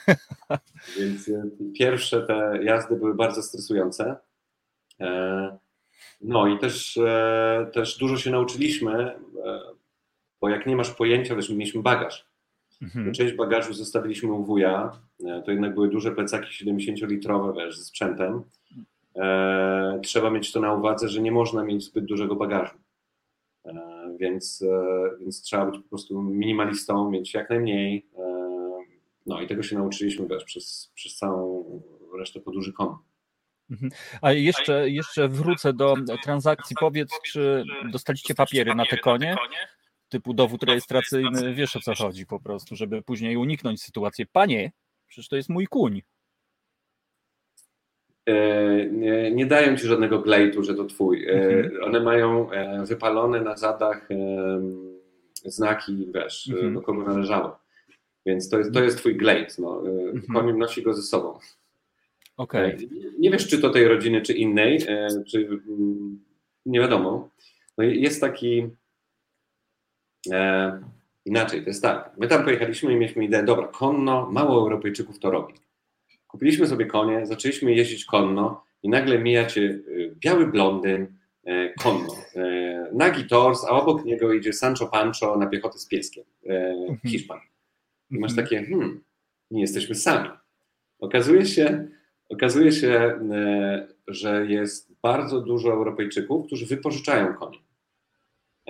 Więc 0.99 1.29
e, 1.29 1.43
pierwsze 1.77 2.21
te 2.27 2.59
jazdy 2.63 2.95
były 2.95 3.15
bardzo 3.15 3.43
stresujące. 3.43 4.15
E, 4.99 5.57
No 6.21 6.47
i 6.47 6.59
też, 6.59 6.97
e, 6.97 7.69
też 7.73 7.97
dużo 7.97 8.17
się 8.17 8.31
nauczyliśmy, 8.31 8.93
e, 8.93 9.15
bo 10.41 10.49
jak 10.49 10.67
nie 10.67 10.75
masz 10.75 10.91
pojęcia, 10.91 11.35
wiesz, 11.35 11.49
my 11.49 11.55
mieliśmy 11.55 11.81
bagaż. 11.81 12.31
Mhm. 12.81 13.13
Część 13.13 13.33
bagażu 13.33 13.73
zostawiliśmy 13.73 14.31
u 14.31 14.43
wuja, 14.43 14.91
e, 15.25 15.41
to 15.45 15.51
jednak 15.51 15.73
były 15.73 15.89
duże 15.89 16.11
plecaki 16.11 16.65
70-litrowe, 16.65 17.55
wiesz, 17.55 17.77
ze 17.77 17.83
sprzętem. 17.83 18.43
E, 19.15 19.99
trzeba 20.03 20.29
mieć 20.29 20.51
to 20.51 20.59
na 20.59 20.73
uwadze, 20.73 21.09
że 21.09 21.21
nie 21.21 21.31
można 21.31 21.63
mieć 21.63 21.83
zbyt 21.83 22.05
dużego 22.05 22.35
bagażu. 22.35 22.77
E, 23.65 23.73
więc, 24.19 24.61
e, 24.61 25.09
więc 25.19 25.41
trzeba 25.41 25.65
być 25.65 25.81
po 25.81 25.89
prostu 25.89 26.21
minimalistą, 26.21 27.11
mieć 27.11 27.33
jak 27.33 27.49
najmniej. 27.49 28.05
E, 28.17 28.51
no 29.25 29.41
i 29.41 29.47
tego 29.47 29.63
się 29.63 29.75
nauczyliśmy, 29.75 30.27
wiesz, 30.27 30.43
przez, 30.43 30.91
przez 30.95 31.15
całą 31.15 31.65
resztę 32.17 32.39
podróży 32.39 32.73
konu. 32.73 32.97
A 34.21 34.31
jeszcze, 34.31 34.89
jeszcze 34.89 35.27
wrócę 35.27 35.73
do 35.73 35.95
transakcji. 36.23 36.75
Powiedz, 36.79 37.11
czy 37.25 37.63
dostaliście 37.91 38.35
papiery 38.35 38.75
na 38.75 38.85
te 38.85 38.97
konie? 38.97 39.35
Typu 40.11 40.33
dowód 40.33 40.63
rejestracyjny, 40.63 41.53
wiesz 41.53 41.75
o 41.75 41.79
co 41.79 41.95
chodzi 41.95 42.25
po 42.25 42.39
prostu, 42.39 42.75
żeby 42.75 43.01
później 43.01 43.37
uniknąć 43.37 43.81
sytuacji. 43.81 44.25
Panie, 44.25 44.71
przecież 45.07 45.27
to 45.29 45.35
jest 45.35 45.49
mój 45.49 45.67
kuń. 45.67 46.01
E, 48.25 48.85
nie, 48.85 49.31
nie 49.31 49.45
dają 49.45 49.77
ci 49.77 49.87
żadnego 49.87 50.19
glejtu, 50.19 50.63
że 50.63 50.75
to 50.75 50.85
twój. 50.85 51.25
E, 51.29 51.31
Mhm. 51.33 51.83
One 51.83 51.99
mają 51.99 52.51
e, 52.51 52.85
wypalone 52.85 53.41
na 53.41 53.57
zadach 53.57 54.09
znaki, 55.45 56.07
wiesz, 56.15 56.49
Mhm. 56.49 56.73
do 56.73 56.81
kogo 56.81 57.03
należało. 57.03 57.59
Więc 58.25 58.49
to 58.49 58.57
jest, 58.57 58.73
to 58.73 58.83
jest 58.83 58.97
twój 58.97 59.17
glejt. 59.17 59.59
No. 59.59 59.83
Mhm. 60.29 60.57
Nosi 60.59 60.83
go 60.83 60.93
ze 60.93 61.01
sobą. 61.01 61.39
Okej. 62.37 62.71
E, 62.71 62.77
Nie 63.19 63.31
wiesz, 63.31 63.47
czy 63.47 63.61
to 63.61 63.69
tej 63.69 63.87
rodziny, 63.87 64.21
czy 64.21 64.33
innej, 64.33 64.79
czy 65.27 65.47
mm, 65.67 66.23
nie 66.65 66.79
wiadomo. 66.79 67.29
No 67.77 67.83
jest 67.83 68.21
taki. 68.21 68.67
E, 70.31 70.79
inaczej, 71.25 71.61
to 71.63 71.69
jest 71.69 71.81
tak. 71.81 72.11
My 72.17 72.27
tam 72.27 72.43
pojechaliśmy 72.43 72.93
i 72.93 72.95
mieliśmy 72.95 73.25
ideę, 73.25 73.43
dobra, 73.43 73.67
konno, 73.67 74.29
mało 74.31 74.61
Europejczyków 74.61 75.19
to 75.19 75.31
robi. 75.31 75.53
Kupiliśmy 76.27 76.67
sobie 76.67 76.85
konie, 76.85 77.25
zaczęliśmy 77.25 77.73
jeździć 77.73 78.05
konno 78.05 78.63
i 78.83 78.89
nagle 78.89 79.19
mija 79.19 79.45
cię 79.45 79.61
y, 79.61 80.15
biały 80.19 80.47
blondyn 80.47 81.07
e, 81.45 81.73
konno. 81.73 82.15
E, 82.35 82.87
nagi 82.93 83.23
tors, 83.27 83.63
a 83.65 83.69
obok 83.69 84.05
niego 84.05 84.33
idzie 84.33 84.53
Sancho 84.53 84.87
Pancho 84.87 85.37
na 85.37 85.47
piechotę 85.47 85.79
z 85.79 85.87
pieskiem. 85.87 86.23
E, 86.49 86.75
Hiszpan. 87.07 87.39
I 88.11 88.19
masz 88.19 88.31
Mhm. 88.31 88.47
takie, 88.47 88.65
hmm, 88.65 89.03
nie 89.51 89.61
jesteśmy 89.61 89.95
sami. 89.95 90.29
Okazuje 90.99 91.45
się, 91.45 91.87
okazuje 92.29 92.71
się, 92.71 92.89
e, 93.31 93.87
że 94.07 94.45
jest 94.45 94.91
bardzo 95.01 95.41
dużo 95.41 95.73
Europejczyków, 95.73 96.45
którzy 96.47 96.65
wypożyczają 96.65 97.33
konie. 97.33 97.57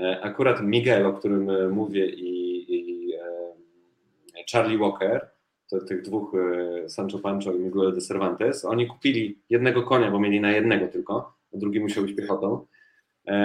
E, 0.02 0.22
Akurat 0.22 0.62
Miguel, 0.62 1.06
o 1.06 1.14
którym 1.14 1.50
e, 1.50 1.68
mówię, 1.68 2.06
i, 2.10 2.66
i 2.76 3.14
e, 3.14 3.22
Charlie 4.52 4.78
Walker 4.78 5.30
to, 5.70 5.80
tych 5.80 6.02
dwóch 6.02 6.32
Sancho 6.88 7.20
Pancho 7.20 7.54
i 7.54 7.60
Miguel 7.60 7.94
de 7.94 8.02
Cervantes. 8.02 8.66
Oni 8.66 8.88
kupili 8.88 9.40
jednego 9.50 9.84
konia, 9.84 10.12
bo 10.12 10.20
mieli 10.20 10.42
na 10.42 10.52
jednego 10.52 10.88
tylko, 10.88 11.38
a 11.54 11.58
drugi 11.58 11.80
musiał 11.80 12.04
być 12.04 12.16
piechotą, 12.16 12.66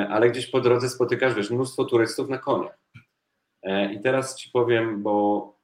ale 0.09 0.31
gdzieś 0.31 0.47
po 0.47 0.61
drodze 0.61 0.89
spotykasz, 0.89 1.35
wiesz, 1.35 1.51
mnóstwo 1.51 1.85
turystów 1.85 2.29
na 2.29 2.39
koniach. 2.39 2.79
I 3.93 4.01
teraz 4.01 4.37
ci 4.37 4.51
powiem, 4.51 5.03
bo 5.03 5.57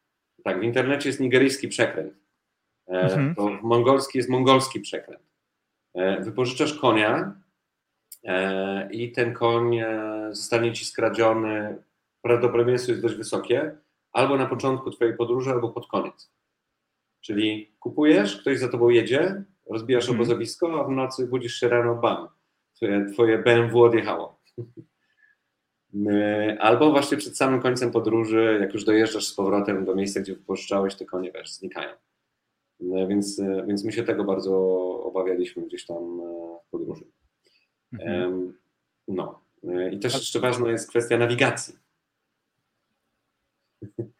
tak, 0.44 0.60
w 0.60 0.62
internecie 0.62 1.08
jest 1.08 1.20
nigeryjski 1.20 1.68
przekręt, 1.68 2.14
Mhm. 2.86 3.34
to 3.34 3.48
w 3.48 3.62
mongolski 3.62 4.18
jest 4.18 4.30
mongolski 4.30 4.80
przekręt. 4.80 5.22
Wypożyczasz 6.20 6.74
konia 6.74 7.34
i 8.90 9.12
ten 9.12 9.34
koń 9.34 9.76
e, 9.78 10.28
zostanie 10.32 10.72
ci 10.72 10.84
skradziony, 10.84 11.82
prawdopodobieństwo 12.22 12.92
jest 12.92 13.02
dość 13.02 13.14
wysokie, 13.14 13.78
albo 14.12 14.36
na 14.36 14.46
początku 14.46 14.90
twojej 14.90 15.16
podróży, 15.16 15.50
albo 15.50 15.68
pod 15.68 15.86
koniec. 15.86 16.32
Czyli 17.20 17.74
kupujesz, 17.80 18.36
ktoś 18.40 18.58
za 18.58 18.68
tobą 18.68 18.88
jedzie, 18.88 19.44
rozbijasz 19.70 20.04
Mhm. 20.04 20.20
obozowisko, 20.20 20.80
a 20.80 20.84
w 20.84 20.90
nocy 20.90 21.26
budzisz 21.26 21.54
się 21.54 21.68
rano, 21.68 21.94
bam, 21.94 22.28
twoje, 22.74 23.06
twoje 23.12 23.38
BMW 23.38 23.82
odjechało. 23.82 24.40
E, 26.10 26.56
Albo 26.60 26.90
właśnie 26.90 27.16
przed 27.18 27.36
samym 27.36 27.60
końcem 27.62 27.90
podróży, 27.90 28.58
jak 28.60 28.74
już 28.74 28.84
dojeżdżasz 28.84 29.26
z 29.26 29.34
powrotem 29.34 29.84
do 29.84 29.94
miejsca, 29.94 30.20
gdzie 30.20 30.34
wypożyczałeś, 30.34 30.94
te 30.94 31.04
konie 31.04 31.32
wiesz, 31.34 31.52
znikają. 31.52 31.90
E, 32.80 33.06
Więc, 33.08 33.38
e, 33.40 33.64
więc 33.66 33.84
my 33.84 33.92
się 33.92 34.02
tego 34.02 34.24
bardzo 34.24 34.52
obawialiśmy 35.04 35.62
gdzieś 35.66 35.86
tam 35.86 35.96
e, 36.20 36.58
w 36.66 36.70
podróży. 36.70 37.04
Mhm. 37.92 38.58
No. 39.08 39.42
I 39.92 39.98
też 39.98 40.14
jeszcze 40.14 40.40
ważna 40.40 40.70
jest 40.70 40.88
kwestia 40.90 41.18
nawigacji. 41.18 41.74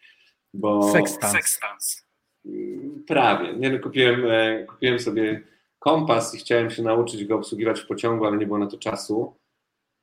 Bo 0.55 0.93
Sextans. 0.93 2.07
Mm, 2.47 3.05
prawie. 3.07 3.57
Nie, 3.57 3.71
no, 3.71 3.79
kupiłem, 3.79 4.27
e, 4.31 4.65
kupiłem 4.65 4.99
sobie 4.99 5.43
kompas 5.79 6.35
i 6.35 6.39
chciałem 6.39 6.71
się 6.71 6.83
nauczyć 6.83 7.25
go 7.25 7.37
obsługiwać 7.37 7.81
w 7.81 7.87
pociągu, 7.87 8.27
ale 8.27 8.37
nie 8.37 8.47
było 8.47 8.59
na 8.59 8.67
to 8.67 8.79
czasu. 8.79 9.35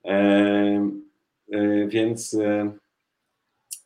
E, 0.06 0.12
e, 1.52 1.88
Więc 1.88 2.34
e, 2.34 2.72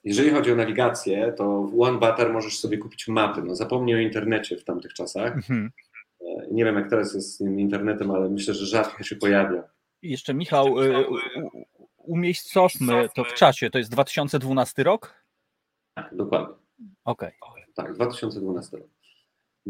jeżeli 0.03 0.29
chodzi 0.29 0.51
o 0.51 0.55
nawigację, 0.55 1.33
to 1.37 1.63
w 1.63 1.81
One 1.81 1.99
Batar 1.99 2.33
możesz 2.33 2.59
sobie 2.59 2.77
kupić 2.77 3.07
mapy. 3.07 3.41
No, 3.41 3.55
zapomnij 3.55 3.95
o 3.95 3.99
internecie 3.99 4.57
w 4.57 4.63
tamtych 4.63 4.93
czasach. 4.93 5.35
Mhm. 5.35 5.71
E, 6.21 6.47
Nie 6.51 6.65
wiem, 6.65 6.75
jak 6.75 6.89
teraz 6.89 7.13
jest 7.13 7.33
z 7.33 7.37
tym 7.37 7.59
internetem, 7.59 8.11
ale 8.11 8.29
myślę, 8.29 8.53
że 8.53 8.65
rzadko 8.65 9.03
się 9.03 9.15
pojawia. 9.15 9.63
Jeszcze 10.03 10.33
Michał, 10.33 10.79
y, 10.81 11.07
u- 11.07 11.17
umiejscowmy 11.97 13.09
to 13.15 13.23
w 13.23 13.33
czasie, 13.33 13.69
to 13.69 13.77
jest 13.77 13.91
2012 13.91 14.83
rok? 14.83 15.23
Tak, 15.97 16.15
dokładnie. 16.15 16.55
Okej. 17.05 17.31
Tak, 17.75 17.93
2012 17.93 18.77
rok. 18.77 18.87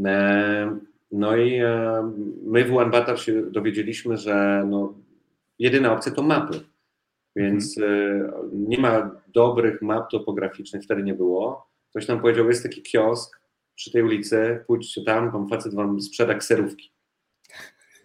E, 0.06 0.78
No 1.12 1.36
i 1.36 1.56
e, 1.56 2.02
my 2.44 2.66
w 2.66 2.76
One 2.78 2.92
Batar 2.92 3.20
się 3.20 3.42
dowiedzieliśmy, 3.52 4.18
że 4.18 4.64
no, 4.70 4.94
jedyna 5.60 5.94
opcja 5.94 6.12
to 6.12 6.24
mapy. 6.24 6.60
Więc 7.36 7.78
e, 7.78 8.32
nie 8.54 8.78
ma 8.78 9.22
dobrych 9.28 9.82
map 9.82 10.12
topograficznych, 10.12 10.84
wtedy 10.84 11.04
nie 11.04 11.14
było. 11.14 11.70
Ktoś 11.90 12.08
nam 12.08 12.22
powiedział, 12.22 12.48
jest 12.48 12.64
taki 12.64 12.82
kiosk 12.82 13.40
przy 13.76 13.92
tej 13.92 14.04
ulicy, 14.04 14.64
pójdźcie 14.68 15.04
tam, 15.04 15.32
tam 15.32 15.50
facet 15.50 15.76
wam 15.76 16.02
sprzeda 16.02 16.34
kserówki. 16.36 16.93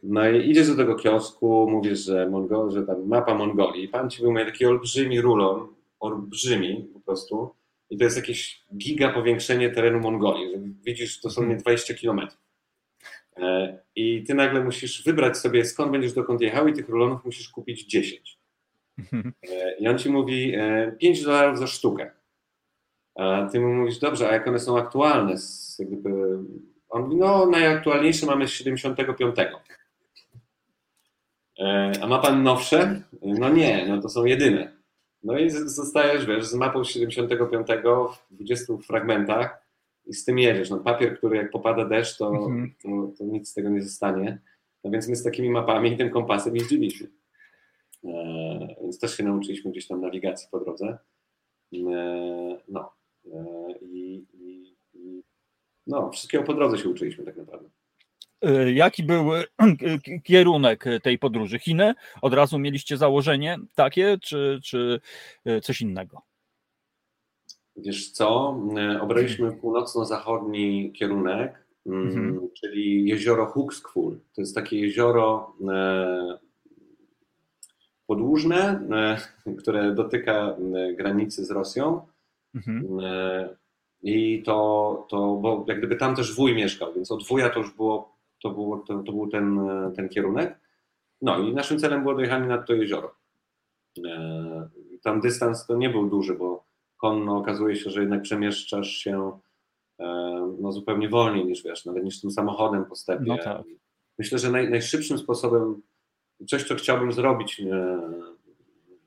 No 0.02 0.30
i 0.30 0.50
idziesz 0.50 0.68
do 0.68 0.76
tego 0.76 0.94
kiosku, 0.94 1.70
mówisz, 1.70 1.98
że, 1.98 2.28
Mongo, 2.28 2.70
że 2.70 2.82
tam 2.82 3.06
mapa 3.06 3.34
Mongolii. 3.34 3.88
Pan 3.88 4.10
ci 4.10 4.22
wyjmuje 4.22 4.44
taki 4.44 4.66
olbrzymi 4.66 5.20
rulon, 5.20 5.68
olbrzymi 6.00 6.90
po 6.94 7.00
prostu. 7.00 7.50
I 7.90 7.98
to 7.98 8.04
jest 8.04 8.16
jakieś 8.16 8.64
giga 8.76 9.12
powiększenie 9.12 9.70
terenu 9.70 10.00
Mongolii. 10.00 10.50
Że 10.50 10.58
widzisz 10.84 11.20
dosłownie 11.20 11.56
20 11.56 11.94
kilometrów. 11.94 12.40
E, 13.36 13.78
I 13.96 14.24
ty 14.24 14.34
nagle 14.34 14.64
musisz 14.64 15.04
wybrać 15.04 15.38
sobie, 15.38 15.64
skąd 15.64 15.92
będziesz 15.92 16.12
dokąd 16.12 16.40
jechał, 16.40 16.68
i 16.68 16.72
tych 16.72 16.88
rulonów 16.88 17.24
musisz 17.24 17.48
kupić 17.48 17.84
10. 17.84 18.38
Mhm. 18.98 19.32
E, 19.50 19.78
I 19.78 19.88
on 19.88 19.98
ci 19.98 20.10
mówi 20.10 20.54
e, 20.54 20.92
5 20.98 21.24
dolarów 21.24 21.58
za 21.58 21.66
sztukę. 21.66 22.10
A 23.14 23.48
ty 23.52 23.60
mu 23.60 23.74
mówisz, 23.74 23.98
dobrze, 23.98 24.28
a 24.28 24.32
jak 24.32 24.48
one 24.48 24.58
są 24.58 24.78
aktualne? 24.78 25.34
On 26.88 27.02
mówi, 27.02 27.16
no 27.16 27.46
najaktualniejsze 27.46 28.26
mamy 28.26 28.48
z 28.48 28.50
75. 28.50 29.36
E, 31.58 31.92
A 32.02 32.06
ma 32.06 32.18
pan 32.18 32.42
nowsze? 32.42 33.02
No 33.22 33.48
nie, 33.48 33.86
no 33.88 34.02
to 34.02 34.08
są 34.08 34.24
jedyne. 34.24 34.72
No 35.22 35.38
i 35.38 35.50
zostajesz, 35.50 36.26
wiesz, 36.26 36.44
z 36.46 36.54
mapą 36.54 36.84
z 36.84 36.88
75 36.88 37.66
w 38.30 38.34
20 38.34 38.76
fragmentach 38.86 39.66
i 40.06 40.14
z 40.14 40.24
tym 40.24 40.38
jedziesz. 40.38 40.70
No 40.70 40.78
papier, 40.78 41.18
który 41.18 41.36
jak 41.36 41.50
popada 41.50 41.84
deszcz, 41.84 42.16
to, 42.18 42.28
Mhm. 42.28 42.74
to, 42.82 42.88
to 43.18 43.24
nic 43.24 43.48
z 43.48 43.54
tego 43.54 43.68
nie 43.68 43.82
zostanie. 43.82 44.38
No 44.84 44.90
więc 44.90 45.08
my 45.08 45.16
z 45.16 45.22
takimi 45.22 45.50
mapami 45.50 45.92
i 45.92 45.96
tym 45.96 46.10
kompasem 46.10 46.56
jeździliśmy. 46.56 47.08
E, 48.04 48.76
więc 48.82 48.98
też 48.98 49.16
się 49.16 49.24
nauczyliśmy 49.24 49.70
gdzieś 49.70 49.86
tam 49.86 50.00
nawigacji 50.00 50.48
po 50.50 50.60
drodze. 50.60 50.98
E, 51.74 51.78
no. 52.68 52.92
E, 53.34 53.44
i, 53.82 54.26
i, 54.34 54.76
i 54.94 55.22
no, 55.86 56.10
wszystkiego 56.10 56.44
po 56.44 56.54
drodze 56.54 56.78
się 56.78 56.88
uczyliśmy 56.88 57.24
tak 57.24 57.36
naprawdę. 57.36 57.68
Y, 58.44 58.72
Jaki 58.72 59.02
był 59.02 59.24
k- 59.58 59.66
kierunek 60.24 60.84
tej 61.02 61.18
podróży? 61.18 61.58
Chiny? 61.58 61.94
Od 62.22 62.34
razu 62.34 62.58
mieliście 62.58 62.96
założenie 62.96 63.56
takie, 63.74 64.18
czy, 64.22 64.60
czy 64.64 65.00
y, 65.46 65.60
coś 65.60 65.80
innego? 65.80 66.22
Wiesz 67.76 68.10
co, 68.10 68.56
e, 68.78 69.00
obraliśmy 69.00 69.52
północno-zachodni 69.52 70.92
kierunek, 70.92 71.64
mm, 71.86 72.06
Mhm. 72.08 72.48
czyli 72.60 73.08
jezioro 73.08 73.46
Huxkwul. 73.46 74.18
To 74.34 74.40
jest 74.42 74.54
takie 74.54 74.80
jezioro 74.80 75.52
e, 75.70 76.38
podłużne, 78.06 78.80
e, 78.92 79.54
które 79.58 79.94
dotyka 79.94 80.56
e, 80.74 80.92
granicy 80.94 81.44
z 81.44 81.50
Rosją. 81.50 82.06
Mhm. 82.54 82.86
E, 83.02 83.48
I 84.02 84.42
to, 84.42 85.06
to, 85.10 85.34
bo 85.42 85.64
jak 85.68 85.78
gdyby 85.78 85.96
tam 85.96 86.16
też 86.16 86.34
wuj 86.36 86.54
mieszkał, 86.54 86.94
więc 86.94 87.12
od 87.12 87.26
wuja 87.26 87.50
to 87.50 87.58
już 87.60 87.74
było, 87.76 88.17
to, 88.42 88.50
było, 88.50 88.78
to, 88.78 89.02
to 89.02 89.12
był 89.12 89.28
ten, 89.28 89.58
e, 89.58 89.92
ten 89.96 90.08
kierunek. 90.08 90.60
No 91.22 91.38
i 91.38 91.54
naszym 91.54 91.78
celem 91.78 92.02
było 92.02 92.14
dojechanie 92.14 92.46
nad 92.46 92.66
to 92.66 92.74
jezioro. 92.74 93.14
E, 94.06 94.68
Tam 95.02 95.20
dystans 95.20 95.66
to 95.66 95.76
nie 95.76 95.90
był 95.90 96.10
duży, 96.10 96.34
bo 96.34 96.64
konno 96.96 97.36
okazuje 97.36 97.76
się, 97.76 97.90
że 97.90 98.00
jednak 98.00 98.22
przemieszczasz 98.22 98.88
się 98.88 99.38
e, 100.00 100.06
no, 100.60 100.72
zupełnie 100.72 101.08
wolniej 101.08 101.46
niż 101.46 101.62
wiesz, 101.62 101.84
nawet 101.84 102.04
niż 102.04 102.20
tym 102.20 102.30
samochodem 102.30 102.84
po 102.84 102.96
stepie. 102.96 103.24
No 103.26 103.38
tak. 103.38 103.62
Myślę, 104.18 104.38
że 104.38 104.50
naj, 104.50 104.70
najszybszym 104.70 105.18
sposobem, 105.18 105.82
coś 106.46 106.64
co 106.64 106.74
chciałbym 106.74 107.12
zrobić 107.12 107.62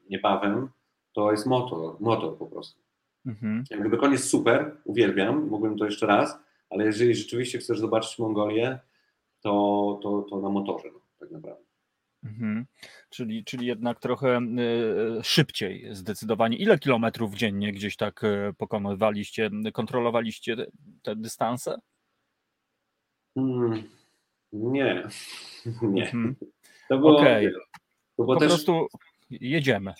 niebawem, 0.09 0.69
to 1.13 1.31
jest 1.31 1.45
motor, 1.45 1.95
motor 1.99 2.37
po 2.37 2.45
prostu. 2.45 2.81
Mhm. 3.25 3.63
Jak 3.69 3.79
gdyby 3.79 3.97
koń 3.97 4.11
jest 4.11 4.29
super, 4.29 4.77
uwielbiam, 4.83 5.47
mógłbym 5.47 5.77
to 5.77 5.85
jeszcze 5.85 6.07
raz, 6.07 6.39
ale 6.69 6.85
jeżeli 6.85 7.15
rzeczywiście 7.15 7.57
chcesz 7.57 7.79
zobaczyć 7.79 8.19
Mongolię, 8.19 8.79
to, 9.41 9.99
to, 10.03 10.25
to 10.29 10.41
na 10.41 10.49
motorze, 10.49 10.87
no, 10.93 10.99
tak 11.19 11.31
naprawdę. 11.31 11.63
Mhm. 12.23 12.65
Czyli, 13.09 13.43
czyli 13.45 13.67
jednak 13.67 13.99
trochę 13.99 14.39
y, 15.19 15.23
szybciej 15.23 15.87
zdecydowanie. 15.95 16.57
Ile 16.57 16.79
kilometrów 16.79 17.35
dziennie 17.35 17.71
gdzieś 17.71 17.95
tak 17.95 18.23
y, 18.23 18.53
pokonywaliście, 18.57 19.49
kontrolowaliście 19.73 20.55
te, 20.55 20.65
te 21.01 21.15
dystanse? 21.15 21.77
Hmm, 23.37 23.83
nie, 24.53 25.07
nie. 25.81 26.03
Mhm. 26.03 26.35
To 26.89 26.97
było, 26.97 27.17
Okej. 27.17 27.47
to 28.17 28.23
było 28.23 28.33
Po 28.35 28.39
też, 28.39 28.49
prostu 28.49 28.87
jedziemy. 29.29 29.93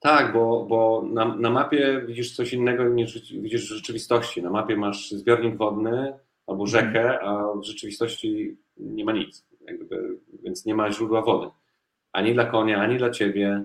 tak, 0.00 0.32
bo, 0.32 0.66
bo 0.66 1.02
na, 1.12 1.36
na 1.36 1.50
mapie 1.50 2.02
widzisz 2.06 2.36
coś 2.36 2.52
innego 2.52 2.88
niż 2.88 3.32
widzisz 3.32 3.72
w 3.72 3.74
rzeczywistości. 3.76 4.42
Na 4.42 4.50
mapie 4.50 4.76
masz 4.76 5.10
zbiornik 5.10 5.56
wodny 5.56 6.18
albo 6.48 6.66
rzekę, 6.66 7.20
a 7.20 7.54
w 7.54 7.64
rzeczywistości 7.64 8.56
nie 8.76 9.04
ma 9.04 9.12
nic, 9.12 9.46
jak 9.60 9.76
gdyby, 9.76 10.18
więc 10.42 10.64
nie 10.64 10.74
ma 10.74 10.92
źródła 10.92 11.22
wody. 11.22 11.50
Ani 12.12 12.34
dla 12.34 12.44
konia, 12.44 12.80
ani 12.80 12.98
dla 12.98 13.10
ciebie. 13.10 13.62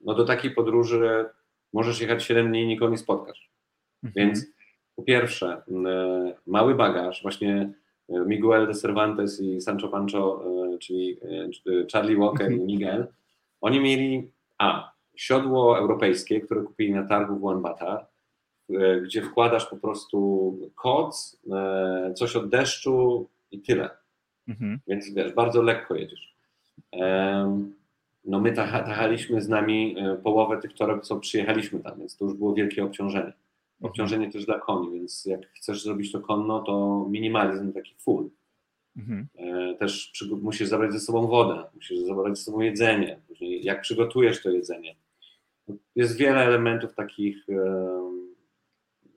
No 0.00 0.14
do 0.14 0.24
takiej 0.24 0.50
podróży 0.50 1.24
możesz 1.72 2.00
jechać 2.00 2.24
7 2.24 2.48
dni 2.48 2.62
i 2.62 2.66
nikogo 2.66 2.90
nie 2.90 2.98
spotkasz. 2.98 3.50
Mhm. 4.02 4.12
Więc 4.16 4.46
po 4.96 5.02
pierwsze, 5.02 5.62
e, 5.86 6.34
mały 6.46 6.74
bagaż, 6.74 7.22
właśnie 7.22 7.72
e, 8.08 8.20
Miguel 8.26 8.66
de 8.66 8.74
Cervantes 8.74 9.40
i 9.40 9.60
Sancho 9.60 9.88
Pancho, 9.88 10.44
e, 10.74 10.78
czyli 10.78 11.16
Charlie 11.92 12.16
Walker 12.16 12.52
i 12.52 12.60
Miguel, 12.60 13.06
oni 13.60 13.80
mieli 13.80 14.30
A, 14.58 14.92
siodło 15.14 15.78
europejskie, 15.78 16.40
które 16.40 16.62
kupili 16.62 16.92
na 16.92 17.06
targu 17.06 17.36
w 17.36 17.44
Ulaanbaatar, 17.44 18.06
gdzie 19.02 19.22
wkładasz 19.22 19.66
po 19.66 19.76
prostu 19.76 20.58
koc, 20.74 21.40
e, 21.52 22.14
coś 22.16 22.36
od 22.36 22.48
deszczu 22.48 23.28
i 23.50 23.60
tyle. 23.60 23.90
Mhm. 24.48 24.78
Więc 24.88 25.14
wiesz, 25.14 25.32
bardzo 25.32 25.62
lekko 25.62 25.94
jedziesz. 25.94 26.34
No 28.24 28.40
my 28.40 28.52
tacha- 28.52 28.84
tachaliśmy 28.84 29.40
z 29.42 29.48
nami 29.48 29.96
e, 29.98 30.16
połowę 30.16 30.58
tych 30.58 30.74
toreb, 30.74 31.02
co 31.02 31.16
przyjechaliśmy 31.16 31.80
tam, 31.80 31.98
więc 31.98 32.16
to 32.16 32.24
już 32.24 32.34
było 32.34 32.54
wielkie 32.54 32.84
obciążenie. 32.84 33.32
obciążenie 33.82 34.30
też 34.32 34.46
dla 34.46 34.58
koni, 34.58 34.90
więc 34.92 35.24
jak 35.26 35.46
chcesz 35.48 35.82
zrobić 35.82 36.12
to 36.12 36.20
konno, 36.20 36.60
to 36.62 37.06
minimalizm 37.10 37.72
taki 37.72 37.94
full. 37.98 38.30
Mhm. 38.96 39.28
E, 39.38 39.74
Też 39.74 40.12
przygo- 40.14 40.42
musisz 40.42 40.68
zabrać 40.68 40.92
ze 40.92 41.00
sobą 41.00 41.26
wodę, 41.26 41.64
musisz 41.74 41.98
zabrać 41.98 42.38
ze 42.38 42.44
sobą 42.44 42.60
jedzenie, 42.60 43.20
później 43.28 43.64
jak 43.64 43.80
przygotujesz 43.80 44.42
to 44.42 44.50
jedzenie. 44.50 44.96
Jest 45.96 46.16
wiele 46.16 46.40
elementów 46.44 46.94
takich 46.94 47.48
e, 47.48 47.54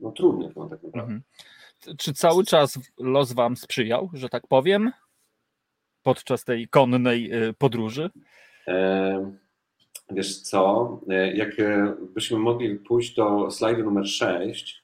no, 0.04 0.12
trudnych 0.12 0.56
no, 0.56 0.70
tak 0.70 0.84
naprawdę. 0.84 1.00
Mhm. 1.14 1.98
Czy 1.98 2.14
cały 2.14 2.44
czas 2.46 2.80
los 3.00 3.34
wam 3.34 3.58
sprzyjał, 3.58 4.10
że 4.14 4.30
tak 4.30 4.48
powiem, 4.48 4.92
podczas 6.04 6.44
tej 6.44 6.68
konnej 6.68 7.34
y, 7.50 7.54
podróży? 7.54 8.10
E, 8.68 9.32
Wiesz 10.12 10.42
co, 10.42 11.00
e, 11.10 11.34
jak 11.36 11.60
e, 11.60 11.96
mogli 12.38 12.76
pójść 12.76 13.16
do 13.16 13.52
slajdu 13.52 13.84
numer 13.84 14.08
6, 14.08 14.84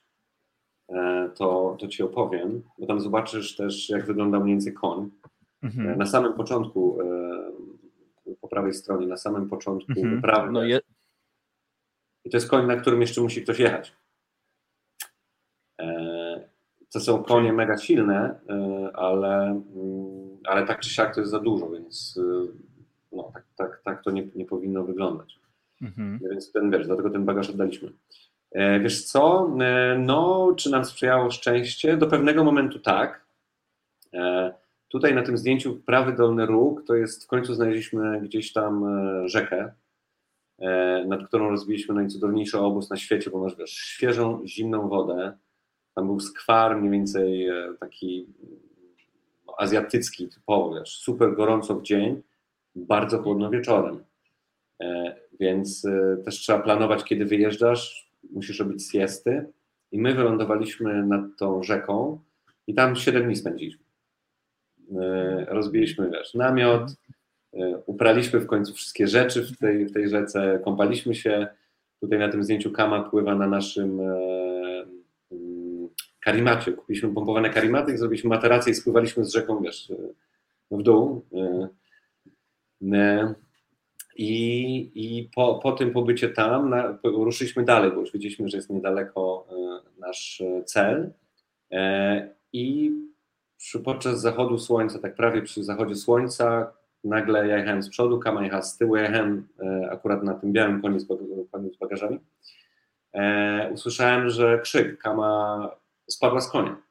e, 0.89 1.29
to, 1.35 1.77
to 1.79 1.87
ci 1.87 2.03
opowiem, 2.03 2.63
bo 2.77 2.85
tam 2.87 2.99
zobaczysz 3.01 3.55
też, 3.55 3.89
jak 3.89 4.05
wygląda 4.05 4.39
mniej 4.39 4.53
więcej 4.55 4.73
koń. 4.73 5.09
E, 5.25 5.29
Mhm. 5.61 5.97
Na 5.97 6.05
samym 6.05 6.33
początku, 6.33 6.97
po 8.41 8.47
prawej 8.47 8.73
stronie, 8.73 9.07
na 9.07 9.17
samym 9.17 9.49
początku 9.49 9.91
Mhm. 9.91 10.15
wyprawy. 10.15 10.51
No 10.51 10.63
je, 10.63 10.79
I 12.25 12.29
to 12.29 12.37
jest 12.37 12.49
koń, 12.49 12.65
na 12.67 12.75
którym 12.75 13.01
jeszcze 13.01 13.21
musi 13.21 13.43
ktoś 13.43 13.59
jechać. 13.59 13.93
To 16.93 16.99
są 16.99 17.23
konie 17.23 17.53
mega 17.53 17.77
silne, 17.77 18.39
e, 18.49 18.89
ale, 18.95 19.43
mm, 19.45 20.37
ale 20.45 20.65
tak 20.67 20.79
czy 20.79 20.89
siak 20.89 21.15
to 21.15 21.21
jest 21.21 21.31
za 21.31 21.39
dużo, 21.39 21.69
więc 21.69 22.19
e, 22.23 22.47
no, 23.15 23.31
tak, 23.33 23.43
tak, 23.55 23.81
tak 23.83 24.03
to 24.03 24.11
nie, 24.11 24.27
nie 24.35 24.45
powinno 24.45 24.83
wyglądać. 24.83 25.39
mhm. 25.81 26.19
Więc 26.31 26.51
ten 26.51 26.71
wiesz, 26.71 26.87
dlatego 26.87 27.09
ten 27.09 27.25
bagaż 27.25 27.49
oddaliśmy. 27.49 27.91
E, 28.51 28.79
Wiesz 28.79 29.05
co, 29.05 29.55
no, 29.99 30.53
czy 30.57 30.71
nam 30.71 30.85
sprzyjało 30.85 31.31
szczęście? 31.31 31.97
Do 31.97 32.07
pewnego 32.07 32.43
momentu 32.43 32.79
tak. 32.79 33.29
Tutaj 34.87 35.15
na 35.15 35.23
tym 35.23 35.37
zdjęciu 35.37 35.75
prawy 35.75 36.13
dolny 36.13 36.45
róg 36.45 36.83
to 36.87 36.95
jest 36.95 37.23
w 37.23 37.27
końcu 37.27 37.53
znaleźliśmy 37.53 38.21
gdzieś 38.21 38.53
tam 38.53 38.85
rzekę, 39.27 39.71
nad 41.07 41.27
którą 41.27 41.49
rozbiliśmy 41.49 41.95
najcudowniejszy 41.95 42.59
obóz 42.59 42.89
na 42.89 42.97
świecie, 42.97 43.31
bo 43.31 43.39
masz 43.39 43.55
wiesz, 43.55 43.71
świeżą, 43.71 44.41
zimną 44.45 44.89
wodę. 44.89 45.37
Tam 45.99 46.07
był 46.07 46.19
skwar 46.19 46.77
mniej 46.77 46.91
więcej 46.91 47.47
e, 47.47 47.73
taki 47.79 48.27
no, 49.47 49.53
azjatycki 49.57 50.27
typowo, 50.27 50.75
wiesz, 50.75 50.89
super 50.89 51.35
gorąco 51.35 51.75
w 51.75 51.83
dzień, 51.83 52.21
bardzo 52.75 53.23
chłodno 53.23 53.49
wieczorem. 53.49 54.03
E, 54.81 55.15
Więc 55.39 55.85
e, 55.85 56.17
też 56.25 56.35
trzeba 56.35 56.59
planować, 56.59 57.03
kiedy 57.03 57.25
wyjeżdżasz, 57.25 58.11
musisz 58.31 58.59
robić 58.59 58.91
siesty. 58.91 59.45
I 59.91 59.99
my 59.99 60.13
wylądowaliśmy 60.13 61.05
nad 61.05 61.21
tą 61.37 61.63
rzeką 61.63 62.19
i 62.67 62.73
tam 62.73 62.95
7 62.95 63.23
dni 63.23 63.35
spędziliśmy. 63.35 63.83
Rozbiliśmy 65.47 66.09
wiesz, 66.11 66.33
namiot, 66.33 66.91
upraliśmy 67.85 68.39
w 68.39 68.47
końcu 68.47 68.73
wszystkie 68.73 69.07
rzeczy 69.07 69.43
w 69.43 69.57
tej, 69.57 69.85
w 69.85 69.93
tej 69.93 70.09
rzece, 70.09 70.59
kąpaliśmy 70.63 71.15
się. 71.15 71.47
Tutaj 71.99 72.19
na 72.19 72.29
tym 72.29 72.43
zdjęciu 72.43 72.71
Kama 72.71 73.03
pływa 73.03 73.35
na 73.35 73.47
naszym 73.47 74.01
karimacie. 76.31 76.71
Kupiliśmy 76.71 77.13
pompowane 77.13 77.49
karimaty 77.49 77.93
i 77.93 77.97
zrobiliśmy 77.97 78.29
materację 78.29 78.71
i 78.71 78.75
spływaliśmy 78.75 79.25
z 79.25 79.29
rzeką, 79.29 79.61
wiesz, 79.61 79.91
e, 79.91 79.95
w 80.77 80.83
dół. 80.83 81.25
E, 81.33 81.69
e, 82.93 83.33
I, 84.15 84.91
i 84.95 85.29
po, 85.35 85.59
po 85.63 85.71
tym 85.71 85.91
pobycie 85.91 86.29
tam 86.29 86.69
na, 86.69 86.97
ruszyliśmy 87.03 87.63
dalej, 87.63 87.91
bo 87.91 87.99
już 87.99 88.11
wiedzieliśmy, 88.11 88.49
że 88.49 88.57
jest 88.57 88.69
niedaleko 88.69 89.47
nasz 89.99 90.43
cel. 90.65 91.11
I 92.53 92.91
przy, 93.57 93.79
podczas 93.79 94.21
zachodu 94.21 94.57
słońca, 94.57 94.99
tak 94.99 95.15
prawie 95.15 95.41
przy 95.41 95.63
zachodzie 95.63 95.95
słońca, 95.95 96.73
nagle 97.03 97.47
ja 97.47 97.57
jechałem 97.57 97.83
z 97.83 97.89
przodu, 97.89 98.19
Kama 98.19 98.43
jechała 98.43 98.61
z 98.61 98.77
tyłu, 98.77 98.95
jechałem 98.95 99.47
akurat 99.91 100.23
na 100.23 100.33
tym 100.33 100.53
białym 100.53 100.81
koniu 100.81 100.99
z, 100.99 101.77
bagażami. 101.79 102.19
Usłyszałem, 103.73 104.29
że 104.29 104.59
krzyk, 104.59 104.97
Kama 104.97 105.69
spadła 106.09 106.41
z 106.41 106.51
konia. 106.51 106.81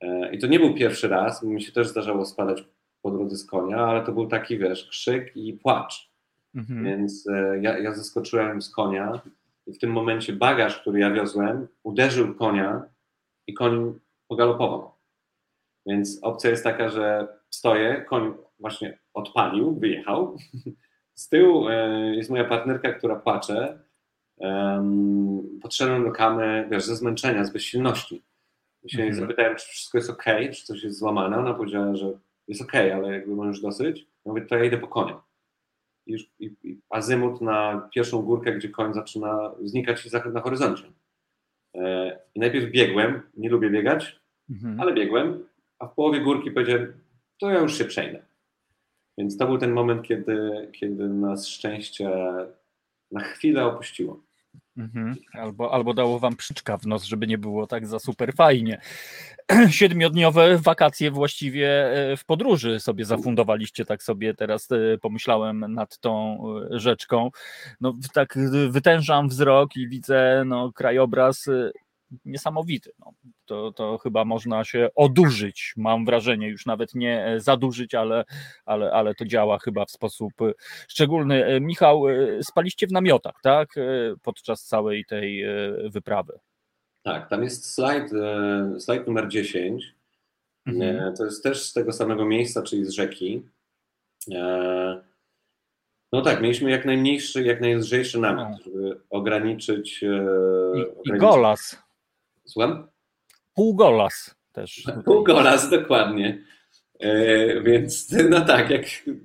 E, 0.00 0.34
I 0.34 0.38
to 0.38 0.46
nie 0.46 0.58
był 0.58 0.74
pierwszy 0.74 1.08
raz, 1.08 1.42
mi 1.42 1.62
się 1.62 1.72
też 1.72 1.88
zdarzało 1.88 2.24
spadać 2.24 2.64
po 3.02 3.10
drodze 3.10 3.36
z 3.36 3.46
konia, 3.46 3.76
ale 3.76 4.04
to 4.04 4.12
był 4.12 4.26
taki, 4.26 4.58
wiesz, 4.58 4.88
krzyk 4.88 5.36
i 5.36 5.52
płacz. 5.52 6.10
Mhm. 6.54 6.84
Więc 6.84 7.28
e, 7.28 7.58
ja, 7.60 7.78
ja 7.78 7.92
zeskoczyłem 7.92 8.62
z 8.62 8.70
konia 8.70 9.20
i 9.66 9.72
w 9.72 9.78
tym 9.78 9.90
momencie 9.90 10.32
bagaż, 10.32 10.80
który 10.80 11.00
ja 11.00 11.10
wiozłem, 11.10 11.68
uderzył 11.82 12.34
konia 12.34 12.82
i 13.46 13.54
koń 13.54 13.98
pogalopował. 14.28 14.90
Więc 15.86 16.18
opcja 16.22 16.50
jest 16.50 16.64
taka, 16.64 16.88
że 16.88 17.28
stoję, 17.50 18.04
koń 18.08 18.34
właśnie 18.58 18.98
odpalił, 19.14 19.74
wyjechał. 19.74 20.36
Z 21.14 21.28
tyłu 21.28 21.68
e, 21.68 22.00
jest 22.14 22.30
moja 22.30 22.44
partnerka, 22.44 22.92
która 22.92 23.16
płacze. 23.16 23.83
Em, 24.40 25.58
Podszedłem 25.62 26.04
do 26.04 26.10
kamy, 26.12 26.68
wiesz, 26.70 26.84
ze 26.84 26.96
zmęczenia, 26.96 27.44
z 27.44 27.52
bezsilności. 27.52 28.22
I 28.82 28.90
się 28.90 29.02
Mhm. 29.02 29.20
zapytałem, 29.20 29.56
czy 29.56 29.66
wszystko 29.68 29.98
jest 29.98 30.10
ok, 30.10 30.24
czy 30.52 30.64
coś 30.64 30.82
jest 30.82 30.98
złamane. 30.98 31.38
Ona 31.38 31.54
powiedziała, 31.54 31.96
że 31.96 32.12
jest 32.48 32.62
ok, 32.62 32.74
ale 32.74 33.12
jakby 33.12 33.34
możesz 33.36 33.60
dosyć. 33.60 34.00
Ja 34.00 34.32
mówię, 34.32 34.42
to 34.46 34.56
ja 34.56 34.64
idę 34.64 34.78
po 34.78 34.88
konia. 34.88 35.22
I 36.06 36.12
już, 36.12 36.22
i, 36.38 36.50
i 36.62 36.80
azymut 36.90 37.40
na 37.40 37.88
pierwszą 37.94 38.22
górkę, 38.22 38.52
gdzie 38.52 38.68
koń 38.68 38.94
zaczyna 38.94 39.54
znikać 39.62 40.06
i 40.06 40.08
za- 40.08 40.24
na 40.24 40.40
horyzoncie. 40.40 40.84
E, 41.76 42.18
I 42.34 42.40
najpierw 42.40 42.70
biegłem, 42.72 43.22
nie 43.36 43.48
lubię 43.50 43.70
biegać, 43.70 44.20
Mhm. 44.50 44.80
ale 44.80 44.92
biegłem, 44.94 45.46
a 45.78 45.86
w 45.86 45.94
połowie 45.94 46.20
górki 46.20 46.50
powiedziałem, 46.50 46.92
to 47.40 47.50
ja 47.50 47.58
już 47.60 47.78
się 47.78 47.84
przejdę. 47.84 48.22
Więc 49.18 49.36
to 49.36 49.46
był 49.46 49.58
ten 49.58 49.72
moment, 49.72 50.02
kiedy, 50.02 50.68
kiedy 50.72 51.08
nas 51.08 51.48
szczęście 51.48 52.10
na 53.14 53.20
chwilę 53.20 53.64
opuściło. 53.64 54.20
Mhm. 54.76 55.14
Albo, 55.32 55.72
albo 55.72 55.94
dało 55.94 56.18
wam 56.18 56.36
przyczka 56.36 56.78
w 56.78 56.86
nos, 56.86 57.04
żeby 57.04 57.26
nie 57.26 57.38
było 57.38 57.66
tak 57.66 57.86
za 57.86 57.98
super 57.98 58.34
fajnie. 58.34 58.80
Siedmiodniowe 59.70 60.58
wakacje 60.58 61.10
właściwie 61.10 61.68
e, 61.92 62.16
w 62.16 62.24
podróży 62.24 62.80
sobie 62.80 63.04
zafundowaliście, 63.04 63.84
tak 63.84 64.02
sobie 64.02 64.34
teraz 64.34 64.68
e, 64.72 64.98
pomyślałem 64.98 65.74
nad 65.74 65.98
tą 65.98 66.38
e, 66.74 66.80
rzeczką. 66.80 67.30
No 67.80 67.94
tak 68.14 68.38
wytężam 68.68 69.28
wzrok 69.28 69.76
i 69.76 69.88
widzę 69.88 70.42
no, 70.46 70.72
krajobraz 70.72 71.46
niesamowity. 72.24 72.90
No, 72.98 73.12
to, 73.44 73.72
to 73.72 73.98
chyba 73.98 74.24
można 74.24 74.64
się 74.64 74.88
odurzyć, 74.94 75.74
mam 75.76 76.04
wrażenie, 76.04 76.48
już 76.48 76.66
nawet 76.66 76.94
nie 76.94 77.26
e, 77.26 77.40
zadurzyć, 77.40 77.94
ale, 77.94 78.24
ale, 78.64 78.92
ale 78.92 79.14
to 79.14 79.24
działa 79.24 79.58
chyba 79.58 79.84
w 79.84 79.90
sposób 79.90 80.32
e, 80.42 80.52
szczególny. 80.88 81.44
E, 81.44 81.60
Michał, 81.60 82.02
spaliście 82.42 82.86
w 82.86 82.92
namiotach, 82.92 83.34
tak? 83.42 83.68
Podczas 84.22 84.64
całej 84.64 85.04
tej 85.04 85.44
wyprawy. 85.90 86.38
Tak, 87.02 87.28
tam 87.28 87.42
jest 87.42 87.74
slajd, 87.74 88.10
slajd 88.78 89.06
numer 89.06 89.28
10. 89.28 89.94
Mhm. 90.66 91.16
To 91.16 91.24
jest 91.24 91.42
też 91.42 91.62
z 91.62 91.72
tego 91.72 91.92
samego 91.92 92.24
miejsca, 92.24 92.62
czyli 92.62 92.84
z 92.84 92.90
rzeki. 92.90 93.42
No 96.12 96.22
tak, 96.22 96.42
mieliśmy 96.42 96.70
jak 96.70 96.84
najmniejszy, 96.84 97.42
jak 97.42 97.60
najlżejszy 97.60 98.18
namiot, 98.18 98.64
żeby 98.64 99.00
ograniczyć. 99.10 100.02
I, 100.02 100.06
i 100.06 100.08
ograniczyć- 100.08 101.18
golas, 101.18 101.84
Słucham? 102.44 102.88
Półgolas 103.54 104.34
też. 104.52 104.82
Półgolas, 105.04 105.70
dokładnie. 105.70 106.44
E, 107.00 107.60
więc 107.60 108.14
no 108.30 108.40
tak, 108.44 108.70
jak, 108.70 108.82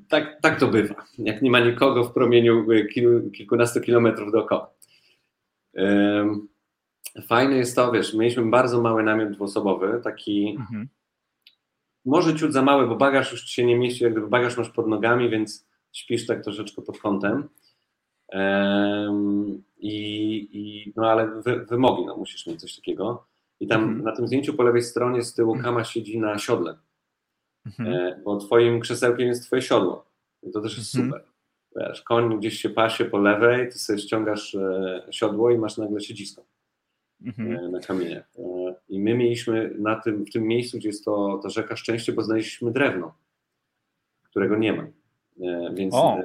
tak, 0.09 0.41
tak 0.41 0.59
to 0.59 0.67
bywa. 0.67 0.95
Jak 1.17 1.41
nie 1.41 1.51
ma 1.51 1.59
nikogo 1.59 2.03
w 2.03 2.13
promieniu 2.13 2.71
e, 2.71 2.85
kil, 2.85 3.31
kilkunastu 3.31 3.81
kilometrów 3.81 4.31
dookoła. 4.31 4.71
Em, 5.75 6.47
Fajne 7.27 7.55
jest 7.57 7.75
to, 7.75 7.91
wiesz, 7.91 8.13
mieliśmy 8.13 8.45
bardzo 8.45 8.81
mały 8.81 9.03
namiot 9.03 9.31
dwuosobowy, 9.31 10.01
taki 10.03 10.55
Mhm. 10.59 10.89
może 12.05 12.35
ciut 12.35 12.53
za 12.53 12.61
mały, 12.61 12.87
bo 12.87 12.95
bagaż 12.95 13.31
już 13.31 13.45
się 13.45 13.65
nie 13.65 13.75
mieści, 13.77 14.03
jak 14.03 14.13
gdyby 14.13 14.27
bagaż 14.27 14.57
masz 14.57 14.69
pod 14.69 14.87
nogami, 14.87 15.29
więc 15.29 15.67
śpisz 15.91 16.25
tak 16.27 16.43
troszeczkę 16.43 16.81
pod 16.81 16.99
kątem. 16.99 17.49
Em, 18.31 19.63
I, 19.77 19.95
i, 20.51 20.93
no 20.95 21.11
ale 21.11 21.41
wy, 21.41 21.65
wymogi, 21.65 22.05
no 22.05 22.17
musisz 22.17 22.47
mieć 22.47 22.61
coś 22.61 22.75
takiego. 22.75 23.27
I 23.59 23.67
tam 23.67 23.81
Mhm. 23.83 24.03
na 24.03 24.11
tym 24.15 24.27
zdjęciu 24.27 24.53
po 24.53 24.63
lewej 24.63 24.81
stronie 24.81 25.21
z 25.23 25.33
tyłu 25.33 25.57
Kama 25.63 25.83
siedzi 25.83 26.19
na 26.19 26.37
siodle, 26.37 26.77
Mhm. 27.65 27.89
e, 27.93 28.21
bo 28.23 28.37
twoim 28.37 28.79
krzesełkiem 28.79 29.27
jest 29.27 29.45
twoje 29.45 29.61
siodło. 29.61 30.05
I 30.43 30.51
to 30.51 30.61
też 30.61 30.77
jest 30.77 30.95
Mhm. 30.95 31.11
super. 31.13 31.29
Wiesz, 31.75 32.01
koń 32.01 32.39
gdzieś 32.39 32.53
się 32.61 32.69
pasie 32.69 33.05
po 33.05 33.17
lewej, 33.17 33.69
ty 33.71 33.79
sobie 33.79 33.99
ściągasz 33.99 34.55
e, 34.55 35.03
siodło 35.11 35.51
i 35.51 35.57
masz 35.57 35.77
nagle 35.77 36.01
siedzisko 36.01 36.45
Mhm. 37.25 37.51
e, 37.65 37.69
na 37.69 37.79
kamienie. 37.79 38.23
I 38.89 38.99
my 38.99 39.13
mieliśmy 39.15 39.75
na 39.79 39.95
tym, 39.95 40.25
w 40.25 40.31
tym 40.31 40.43
miejscu, 40.43 40.77
gdzie 40.77 40.89
jest 40.89 41.05
to, 41.05 41.39
ta 41.43 41.49
rzeka 41.49 41.75
szczęście, 41.75 42.13
bo 42.13 42.23
znaleźliśmy 42.23 42.71
drewno, 42.71 43.13
którego 44.23 44.55
nie 44.57 44.73
ma. 44.73 44.87
Więc 45.73 45.93
O. 45.95 46.17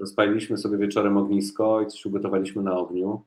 rozpaliliśmy 0.00 0.56
sobie 0.58 0.78
wieczorem 0.78 1.16
ognisko 1.16 1.82
i 1.82 1.86
coś 1.86 2.06
ugotowaliśmy 2.06 2.62
na 2.62 2.76
ogniu. 2.78 3.22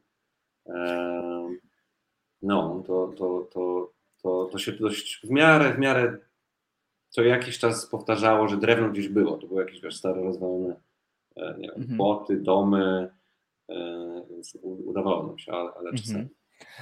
No, 2.45 2.84
to, 2.88 3.13
to, 3.17 3.47
to, 3.53 3.91
to, 4.23 4.49
to 4.51 4.57
się 4.57 4.72
dość 4.72 5.22
w 5.23 5.30
miarę, 5.30 5.73
w 5.73 5.80
miarę 5.80 6.17
co 7.09 7.22
jakiś 7.23 7.59
czas 7.59 7.85
powtarzało, 7.85 8.47
że 8.47 8.57
drewno 8.57 8.89
gdzieś 8.89 9.07
było. 9.07 9.38
To 9.38 9.47
były 9.47 9.61
jakieś 9.61 9.81
wiesz, 9.81 9.95
stare, 9.97 10.22
rozwalone 10.23 10.76
e, 11.35 11.55
nie 11.57 11.67
wiem, 11.67 11.81
Mhm. 11.81 11.97
płoty, 11.97 12.38
domy, 12.41 13.09
e, 13.69 13.76
więc 14.30 14.57
udawało 14.61 15.27
nam 15.27 15.38
się, 15.38 15.51
ale, 15.51 15.72
ale 15.80 15.93
czasami. 15.93 16.19
Mhm. 16.19 16.35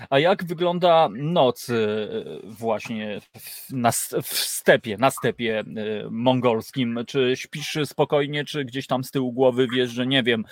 A 0.10 0.20
jak 0.20 0.46
wygląda 0.46 1.10
noc 1.12 1.70
y, 1.70 2.08
właśnie 2.44 3.22
w, 3.40 3.74
na, 3.74 3.90
s- 3.90 4.16
w 4.24 4.28
stepie, 4.34 4.98
na 4.98 5.12
stepie 5.12 5.60
y, 5.62 5.64
mongolskim? 6.10 7.00
Czy 7.08 7.32
śpisz 7.36 7.78
spokojnie, 7.86 8.46
czy 8.46 8.66
gdzieś 8.66 8.88
tam 8.88 9.04
z 9.04 9.12
tyłu 9.12 9.34
głowy 9.34 9.68
wiesz, 9.76 9.90
że 9.92 10.08
nie 10.08 10.24
wiem, 10.24 10.46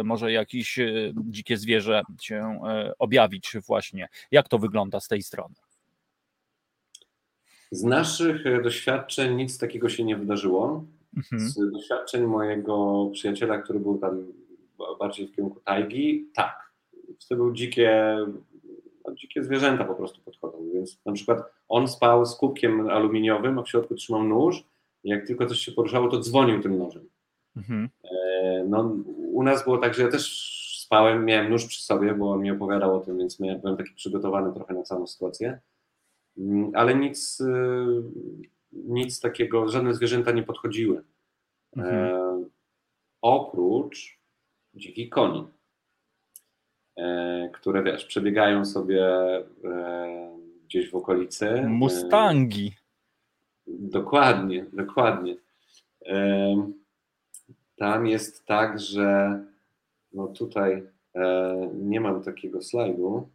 y, 0.00 0.04
może 0.04 0.32
jakieś 0.32 0.78
dzikie 1.14 1.56
zwierzę 1.56 2.02
się 2.22 2.60
objawić 2.98 3.52
właśnie? 3.66 4.08
Jak 4.30 4.48
to 4.48 4.58
wygląda 4.58 5.00
z 5.00 5.08
tej 5.08 5.22
strony? 5.22 5.54
Z 7.70 7.82
naszych 7.84 8.46
e, 8.46 8.62
doświadczeń 8.62 9.34
nic 9.36 9.58
takiego 9.58 9.88
się 9.88 10.04
nie 10.04 10.16
wydarzyło. 10.16 10.84
Mhm. 11.16 11.48
Z 11.50 11.72
doświadczeń 11.72 12.22
mojego 12.24 13.06
przyjaciela, 13.12 13.58
który 13.58 13.80
był 13.80 13.98
tam 13.98 14.26
bardziej 14.98 15.26
w 15.26 15.36
kierunku 15.36 15.60
tajgi, 15.60 16.28
tak. 16.34 16.72
To 17.28 17.36
były 17.36 17.54
dzikie, 17.54 18.16
no, 19.06 19.14
dzikie 19.14 19.44
zwierzęta 19.44 19.84
po 19.84 19.94
prostu 19.94 20.20
podchodzą. 20.20 20.70
Więc 20.74 21.00
na 21.06 21.12
przykład 21.12 21.42
on 21.68 21.88
spał 21.88 22.26
z 22.26 22.36
kubkiem 22.36 22.90
aluminiowym, 22.90 23.58
a 23.58 23.62
w 23.62 23.68
środku 23.68 23.94
trzymał 23.94 24.24
nóż. 24.24 24.64
I 25.04 25.08
jak 25.10 25.26
tylko 25.26 25.46
coś 25.46 25.58
się 25.58 25.72
poruszało, 25.72 26.08
to 26.08 26.20
dzwonił 26.20 26.62
tym 26.62 26.78
nożem. 26.78 27.08
Mhm. 27.56 27.88
E, 28.04 28.64
No, 28.68 28.96
u 29.32 29.42
nas 29.42 29.64
było 29.64 29.78
tak, 29.78 29.94
że 29.94 30.02
ja 30.02 30.08
też 30.08 30.54
spałem, 30.84 31.24
miałem 31.24 31.50
nóż 31.50 31.66
przy 31.66 31.82
sobie, 31.84 32.14
bo 32.14 32.30
on 32.30 32.42
mi 32.42 32.50
opowiadał 32.50 32.96
o 32.96 33.00
tym, 33.00 33.18
więc 33.18 33.38
ja 33.40 33.58
byłem 33.58 33.76
taki 33.76 33.94
przygotowany 33.94 34.54
trochę 34.54 34.74
na 34.74 34.82
całą 34.82 35.06
sytuację. 35.06 35.60
Mm, 36.38 36.70
Ale 36.74 36.94
nic, 36.94 37.40
y, 37.40 38.02
nic 38.72 39.20
takiego, 39.20 39.68
żadne 39.68 39.94
zwierzęta 39.94 40.32
nie 40.32 40.42
podchodziły. 40.42 41.02
Mhm. 41.76 41.94
E, 41.94 42.44
oprócz 43.22 44.18
dzikich 44.74 45.10
koni, 45.10 45.38
e, 45.40 45.44
które 47.52 47.82
wiesz, 47.82 48.04
przebiegają 48.04 48.64
sobie 48.64 49.06
e, 49.64 50.36
gdzieś 50.66 50.90
w 50.90 50.94
okolicy. 50.94 51.48
E, 51.48 51.68
Mustangi. 51.68 52.72
Dokładnie, 53.66 54.66
dokładnie. 54.72 55.36
Tam 57.76 58.06
jest 58.06 58.46
tak, 58.46 58.80
że 58.80 59.38
no 60.12 60.26
tutaj 60.26 60.82
e, 61.14 61.54
nie 61.74 62.00
mam 62.00 62.22
takiego 62.22 62.62
slajdu, 62.62 63.28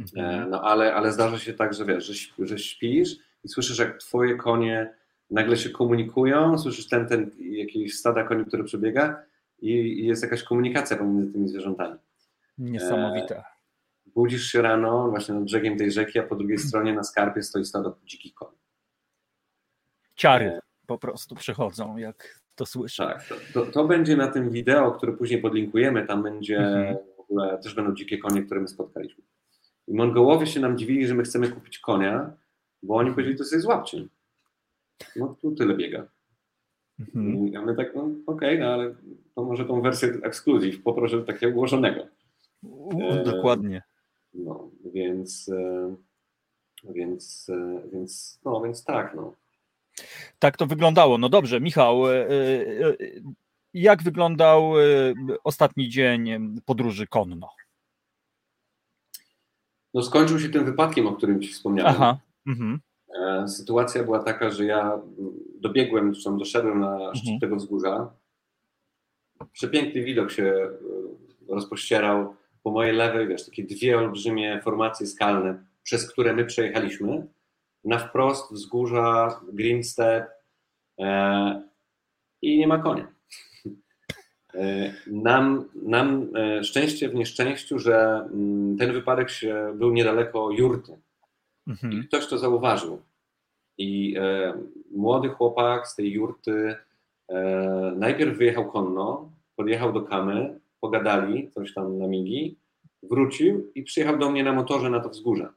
e, 0.00 0.04
Mhm. 0.20 0.50
no 0.50 0.62
ale, 0.62 0.94
ale 0.94 1.12
zdarza 1.12 1.38
się 1.38 1.52
tak, 1.54 1.74
że 1.74 1.84
wiesz, 1.84 2.04
że, 2.06 2.12
śp- 2.12 2.46
że 2.46 2.58
śpisz 2.58 3.16
i 3.44 3.48
słyszysz, 3.48 3.78
jak 3.78 3.98
twoje 3.98 4.36
konie 4.36 4.94
nagle 5.30 5.56
się 5.56 5.70
komunikują, 5.70 6.58
słyszysz 6.58 6.88
ten, 6.88 7.06
ten 7.06 7.30
jakiś 7.40 7.98
stada 7.98 8.24
koni, 8.24 8.44
który 8.44 8.64
przebiega 8.64 9.22
i, 9.62 9.70
i 9.70 10.06
jest 10.06 10.22
jakaś 10.22 10.42
komunikacja 10.42 10.96
pomiędzy 10.96 11.32
tymi 11.32 11.48
zwierzętami. 11.48 11.98
Niesamowite. 12.58 13.42
Budzisz 14.06 14.46
się 14.46 14.62
rano 14.62 15.08
właśnie 15.10 15.34
nad 15.34 15.44
brzegiem 15.44 15.78
tej 15.78 15.92
rzeki, 15.92 16.18
a 16.18 16.22
po 16.22 16.36
drugiej 16.36 16.58
stronie 16.58 16.94
na 16.94 17.02
skarpie 17.04 17.42
stoi 17.42 17.64
stado 17.64 17.98
dzikich 18.04 18.34
koni. 18.34 18.56
Ciary 20.16 20.58
po 20.86 20.98
prostu 20.98 21.34
przychodzą, 21.34 21.96
jak 21.96 22.40
to 22.54 22.66
słyszę. 22.66 23.06
Tak, 23.06 23.24
to, 23.28 23.34
to, 23.64 23.72
to 23.72 23.84
będzie 23.84 24.16
na 24.16 24.28
tym 24.28 24.50
wideo, 24.50 24.92
które 24.92 25.12
później 25.12 25.40
podlinkujemy. 25.42 26.06
Tam 26.06 26.22
będzie 26.22 26.58
Mhm. 26.58 26.96
w 27.16 27.20
ogóle 27.20 27.58
też 27.58 27.74
będą 27.74 27.94
dzikie 27.94 28.18
konie, 28.18 28.42
które 28.42 28.60
my 28.60 28.68
spotkaliśmy. 28.68 29.24
I 29.88 29.94
Mongołowie 29.94 30.46
się 30.46 30.60
nam 30.60 30.78
dziwili, 30.78 31.06
że 31.06 31.14
my 31.14 31.22
chcemy 31.22 31.48
kupić 31.48 31.78
konia, 31.78 32.32
bo 32.82 32.96
oni 32.96 33.10
powiedzieli, 33.10 33.38
to 33.38 33.44
sobie 33.44 33.62
złapcie. 33.62 34.06
No 35.16 35.36
tu 35.42 35.54
tyle 35.54 35.76
biega. 35.76 36.06
Mhm. 37.00 37.48
I 37.48 37.58
my 37.58 37.74
tak, 37.76 37.94
no 37.94 38.08
okej, 38.26 38.58
no 38.58 38.66
ale 38.66 38.94
to 39.34 39.44
może 39.44 39.64
tą 39.64 39.80
wersję 39.82 40.08
ekskluzyw, 40.22 40.82
poproszę 40.82 41.22
takiego 41.22 41.56
ułożonego. 41.56 42.06
U, 42.84 43.02
E, 43.02 43.22
dokładnie. 43.24 43.82
No, 44.34 44.70
więc, 44.94 45.48
e, 45.48 45.96
więc, 46.92 47.50
e, 47.50 47.82
więc, 47.92 48.40
no, 48.44 48.60
więc 48.60 48.84
tak, 48.84 49.14
no. 49.16 49.34
Tak 50.38 50.56
to 50.56 50.66
wyglądało. 50.66 51.18
No 51.18 51.28
dobrze, 51.28 51.60
Michał, 51.60 52.02
jak 53.74 54.02
wyglądał 54.02 54.72
ostatni 55.44 55.88
dzień 55.88 56.30
podróży 56.66 57.06
konno? 57.06 57.48
No 59.94 60.02
skończył 60.02 60.40
się 60.40 60.48
tym 60.48 60.64
wypadkiem, 60.64 61.06
o 61.06 61.12
którym 61.16 61.42
ci 61.42 61.48
wspomniałem. 61.52 61.92
Aha. 61.94 62.18
Mhm. 62.46 62.80
Sytuacja 63.48 64.04
była 64.04 64.22
taka, 64.22 64.50
że 64.50 64.64
ja 64.64 64.98
dobiegłem, 65.60 66.12
tam 66.24 66.38
doszedłem 66.38 66.80
na 66.80 67.14
szczyt 67.14 67.22
Mhm. 67.24 67.40
tego 67.40 67.56
wzgórza. 67.56 68.12
Przepiękny 69.52 70.02
widok 70.04 70.30
się 70.30 70.68
rozpościerał 71.48 72.36
po 72.64 72.70
mojej 72.70 72.92
lewej, 72.96 73.28
wiesz, 73.28 73.46
takie 73.46 73.64
dwie 73.64 73.98
olbrzymie 73.98 74.60
formacje 74.62 75.06
skalne, 75.06 75.64
przez 75.82 76.12
które 76.12 76.32
my 76.32 76.44
przejechaliśmy. 76.44 77.26
Na 77.84 77.98
wprost 77.98 78.52
wzgórza, 78.52 79.40
Green 79.52 79.84
Step 79.84 80.30
e, 81.00 81.62
i 82.42 82.58
nie 82.58 82.68
ma 82.68 82.78
konia. 82.78 83.08
E, 84.54 84.94
Nam, 85.06 85.64
nam 85.82 86.28
e, 86.36 86.64
szczęście 86.64 87.08
w 87.08 87.14
nieszczęściu, 87.14 87.78
że 87.78 88.26
mm, 88.32 88.76
ten 88.78 88.92
wypadek 88.92 89.30
się 89.30 89.72
był 89.74 89.92
niedaleko 89.92 90.50
jurty. 90.50 90.92
I 91.66 91.70
Mhm. 91.70 92.04
ktoś 92.08 92.26
to 92.26 92.38
zauważył. 92.38 93.02
I 93.78 94.16
e, 94.18 94.54
młody 94.90 95.28
chłopak 95.28 95.88
z 95.88 95.94
tej 95.96 96.12
jurty 96.12 96.76
najpierw 97.96 98.38
wyjechał 98.38 98.70
konno, 98.72 99.30
podjechał 99.56 99.92
do 99.92 100.00
Kamy, 100.02 100.60
pogadali 100.84 101.50
coś 101.50 101.74
tam 101.74 101.98
na 101.98 102.06
migi, 102.06 102.58
wrócił 103.02 103.72
i 103.74 103.82
przyjechał 103.82 104.18
do 104.18 104.30
mnie 104.30 104.44
na 104.44 104.52
motorze 104.52 104.90
na 104.90 105.00
to 105.00 105.08
wzgórze. 105.08 105.48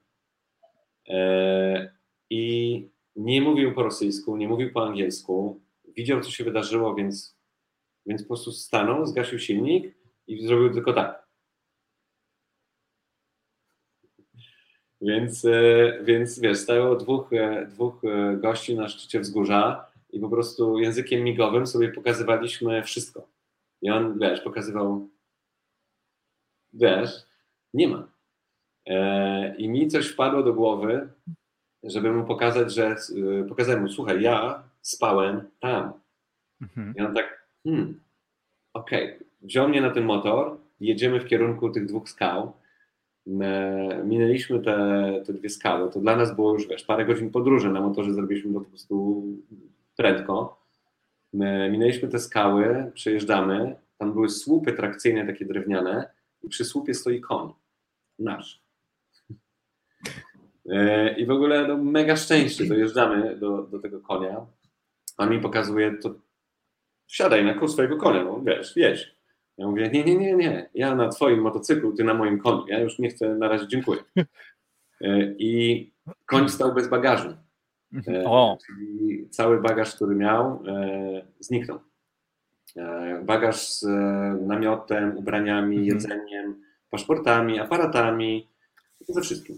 E, 1.09 1.93
I 2.29 2.89
nie 3.15 3.41
mówił 3.41 3.73
po 3.73 3.83
rosyjsku, 3.83 4.37
nie 4.37 4.47
mówił 4.47 4.73
po 4.73 4.87
angielsku, 4.87 5.61
widział 5.87 6.21
co 6.21 6.31
się 6.31 6.43
wydarzyło, 6.43 6.95
więc, 6.95 7.37
więc 8.05 8.21
po 8.21 8.27
prostu 8.27 8.51
stanął, 8.51 9.05
zgasił 9.05 9.39
silnik 9.39 9.95
i 10.27 10.47
zrobił 10.47 10.73
tylko 10.73 10.93
tak. 10.93 11.27
Więc, 15.01 15.45
e, 15.45 15.99
więc 16.03 16.39
wiesz, 16.39 16.57
stało 16.57 16.95
dwóch, 16.95 17.33
e, 17.33 17.65
dwóch 17.65 18.01
gości 18.37 18.75
na 18.75 18.89
szczycie 18.89 19.19
wzgórza 19.19 19.85
i 20.09 20.19
po 20.19 20.29
prostu 20.29 20.79
językiem 20.79 21.23
migowym 21.23 21.67
sobie 21.67 21.91
pokazywaliśmy 21.91 22.83
wszystko. 22.83 23.27
I 23.81 23.89
on, 23.89 24.19
wiesz, 24.19 24.41
pokazywał, 24.41 25.09
wiesz, 26.73 27.25
nie 27.73 27.87
ma. 27.87 28.07
E, 28.85 29.55
I 29.55 29.69
mi 29.69 29.87
coś 29.87 30.07
wpadło 30.07 30.43
do 30.43 30.53
głowy, 30.53 31.09
żeby 31.83 32.13
mu 32.13 32.23
pokazać, 32.23 32.73
że 32.73 32.85
e, 32.87 33.43
pokazałem 33.49 33.81
mu, 33.81 33.89
słuchaj, 33.89 34.21
ja 34.21 34.63
spałem 34.81 35.41
tam. 35.59 35.93
Mhm. 36.61 36.93
I 36.97 37.01
on 37.01 37.13
tak, 37.13 37.47
hmm, 37.63 37.99
okej. 38.73 39.19
Wziął 39.41 39.69
mnie 39.69 39.81
na 39.81 39.89
ten 39.89 40.05
motor, 40.05 40.57
jedziemy 40.79 41.19
w 41.19 41.25
kierunku 41.25 41.69
tych 41.69 41.85
dwóch 41.85 42.09
skał. 42.09 42.53
E, 43.41 44.03
Minęliśmy 44.05 44.59
te, 44.59 45.23
te 45.25 45.33
dwie 45.33 45.49
skały. 45.49 45.91
To 45.91 45.99
dla 45.99 46.15
nas 46.15 46.35
było 46.35 46.53
już, 46.53 46.67
wiesz, 46.67 46.83
parę 46.83 47.05
godzin 47.05 47.31
podróży 47.31 47.69
na 47.69 47.81
motorze 47.81 48.13
zrobiliśmy 48.13 48.53
to 48.53 48.59
po 48.59 48.69
prostu 48.69 49.23
prędko. 49.95 50.63
Minęliśmy 51.71 52.09
te 52.09 52.19
skały, 52.19 52.91
przejeżdżamy. 52.93 53.75
Tam 53.97 54.13
były 54.13 54.29
słupy 54.29 54.73
trakcyjne, 54.73 55.25
takie 55.25 55.45
drewniane 55.45 56.16
i 56.43 56.49
przy 56.49 56.65
słupie 56.65 56.93
stoi 56.93 57.21
koń. 57.21 57.53
Nasz. 58.19 58.61
E, 60.69 61.15
I 61.19 61.25
w 61.25 61.31
ogóle 61.31 61.67
no, 61.67 61.77
mega 61.77 62.15
szczęście, 62.15 62.65
dojeżdżamy 62.65 63.35
do, 63.35 63.61
do 63.61 63.79
tego 63.79 64.01
konia. 64.01 64.45
On 65.17 65.29
mi 65.29 65.39
pokazuje, 65.41 65.97
to 65.97 66.15
wsiadaj 67.07 67.45
na 67.45 67.53
kół 67.53 67.67
swojego 67.67 67.97
konia, 67.97 68.23
no 68.23 68.41
wiesz, 68.45 68.75
jedź. 68.75 69.17
Ja 69.57 69.67
mówię, 69.67 69.89
nie, 69.93 70.03
nie, 70.03 70.15
nie, 70.15 70.35
nie, 70.35 70.69
ja 70.73 70.95
na 70.95 71.09
twoim 71.09 71.41
motocyklu, 71.41 71.93
ty 71.93 72.03
na 72.03 72.13
moim 72.13 72.39
koniu, 72.39 72.67
ja 72.67 72.79
już 72.79 72.99
nie 72.99 73.09
chcę, 73.09 73.35
na 73.35 73.47
razie 73.47 73.67
dziękuję. 73.67 74.01
E, 75.01 75.33
I 75.37 75.93
koń 76.25 76.49
stał 76.49 76.73
bez 76.73 76.87
bagażu. 76.89 77.29
E, 78.07 78.23
O, 78.25 78.57
Czyli 78.65 79.29
cały 79.29 79.61
bagaż, 79.61 79.95
który 79.95 80.15
miał, 80.15 80.63
zniknął. 81.39 81.79
E, 82.75 83.21
bagaż 83.25 83.69
z 83.73 83.83
e, 83.83 83.89
namiotem, 84.41 85.17
ubraniami, 85.17 85.75
Mhm. 85.77 85.85
jedzeniem, 85.85 86.61
paszportami, 86.89 87.59
aparatami, 87.59 88.47
ze 89.09 89.21
wszystkim. 89.21 89.55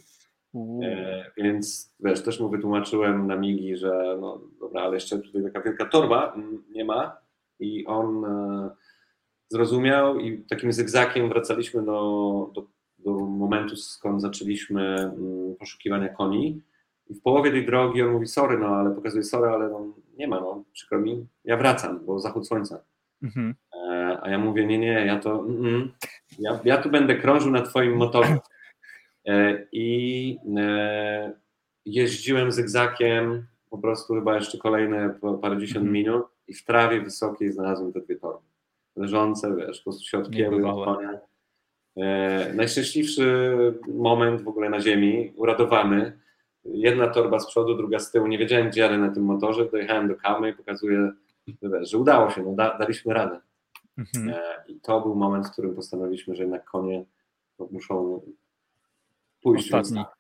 u, 0.54 0.80
E, 0.84 1.26
więc 1.38 1.94
wiesz, 2.00 2.24
też 2.24 2.40
mu 2.40 2.50
wytłumaczyłem 2.50 3.28
na 3.28 3.36
migi, 3.36 3.78
że 3.78 4.18
no 4.22 4.42
dobra, 4.60 4.82
ale 4.82 4.94
jeszcze 4.94 5.20
tutaj 5.20 5.44
taka 5.44 5.62
wielka 5.62 5.86
torba 5.86 6.36
nie 6.72 6.86
ma 6.86 7.18
i 7.60 7.86
on 7.86 8.26
e, 8.26 8.70
zrozumiał 9.50 10.20
i 10.20 10.44
takim 10.50 10.74
zygzakiem 10.74 11.30
wracaliśmy 11.30 11.84
do, 11.86 12.52
do, 12.54 12.68
do 13.00 13.12
momentu, 13.26 13.76
skąd 13.76 14.22
zaczęliśmy 14.22 14.96
mm, 14.96 15.56
poszukiwania 15.60 16.10
koni. 16.10 16.62
I 17.10 17.14
w 17.14 17.22
połowie 17.22 17.52
tej 17.52 17.66
drogi 17.66 18.02
on 18.02 18.12
mówi, 18.12 18.28
sorry, 18.28 18.58
no 18.58 18.68
ale 18.68 18.92
pokazuje, 18.96 19.24
sorry, 19.24 19.50
ale 19.50 19.70
no, 19.70 19.86
nie 20.18 20.28
ma, 20.28 20.40
no, 20.40 20.64
przykro 20.74 21.00
mi, 21.00 21.28
ja 21.46 21.58
wracam, 21.58 22.06
bo 22.06 22.20
zachód 22.20 22.48
słońca. 22.48 22.80
Mhm. 23.24 23.56
E, 23.76 24.18
a 24.22 24.30
ja 24.30 24.38
mówię, 24.38 24.66
nie, 24.66 24.78
nie, 24.78 25.06
ja 25.06 25.20
to, 25.20 25.40
mm, 25.40 25.66
mm, 25.66 25.92
ja, 26.40 26.60
ja 26.64 26.78
tu 26.78 26.90
będę 26.90 27.16
krążył 27.16 27.52
na 27.52 27.62
twoim 27.62 27.96
motorze. 27.98 28.38
E, 29.28 29.66
I 29.72 30.38
e, 30.58 31.34
jeździłem 31.86 32.52
zygzakiem 32.52 33.46
po 33.70 33.78
prostu 33.78 34.14
chyba 34.14 34.36
jeszcze 34.36 34.58
kolejne 34.58 35.20
parędziesiąt 35.42 35.86
Mhm. 35.86 35.94
minut 35.94 36.26
i 36.48 36.54
w 36.54 36.66
trawie 36.66 37.02
wysokiej 37.02 37.52
znalazłem 37.52 37.94
te 37.94 38.02
dwie 38.02 38.16
torby. 38.16 38.46
Leżące, 38.96 39.56
wiesz, 39.56 39.78
po 39.78 39.84
prostu 39.84 40.04
się 40.04 40.18
odpięły 40.18 40.62
najszczęśliwszy 42.54 43.54
moment 43.88 44.42
w 44.42 44.48
ogóle 44.48 44.70
na 44.70 44.80
ziemi, 44.82 45.34
uradowany. 45.36 46.20
Jedna 46.66 47.08
torba 47.08 47.40
z 47.40 47.48
przodu, 47.48 47.76
druga 47.76 48.00
z 48.00 48.12
tyłu. 48.12 48.28
Nie 48.28 48.38
wiedziałem, 48.38 48.70
gdzie 48.70 48.82
jadę 48.82 48.98
na 48.98 49.10
tym 49.10 49.24
motorze. 49.24 49.66
Dojechałem 49.72 50.08
do 50.08 50.16
Kamy 50.16 50.50
i 50.50 50.54
pokazuję, 50.54 51.12
że, 51.82 51.98
udało 51.98 52.30
się, 52.30 52.44
no, 52.44 52.54
da, 52.54 52.78
daliśmy 52.78 53.14
radę. 53.14 53.40
Mhm. 53.98 54.30
E, 54.30 54.64
I 54.68 54.80
to 54.80 55.02
był 55.02 55.16
moment, 55.16 55.48
w 55.48 55.52
którym 55.52 55.76
postanowiliśmy, 55.76 56.36
że 56.36 56.44
jednak 56.44 56.66
konie 56.66 57.06
muszą 57.72 58.22
pójść. 59.42 59.66
Ostatni. 59.66 60.00
usta. 60.00 60.20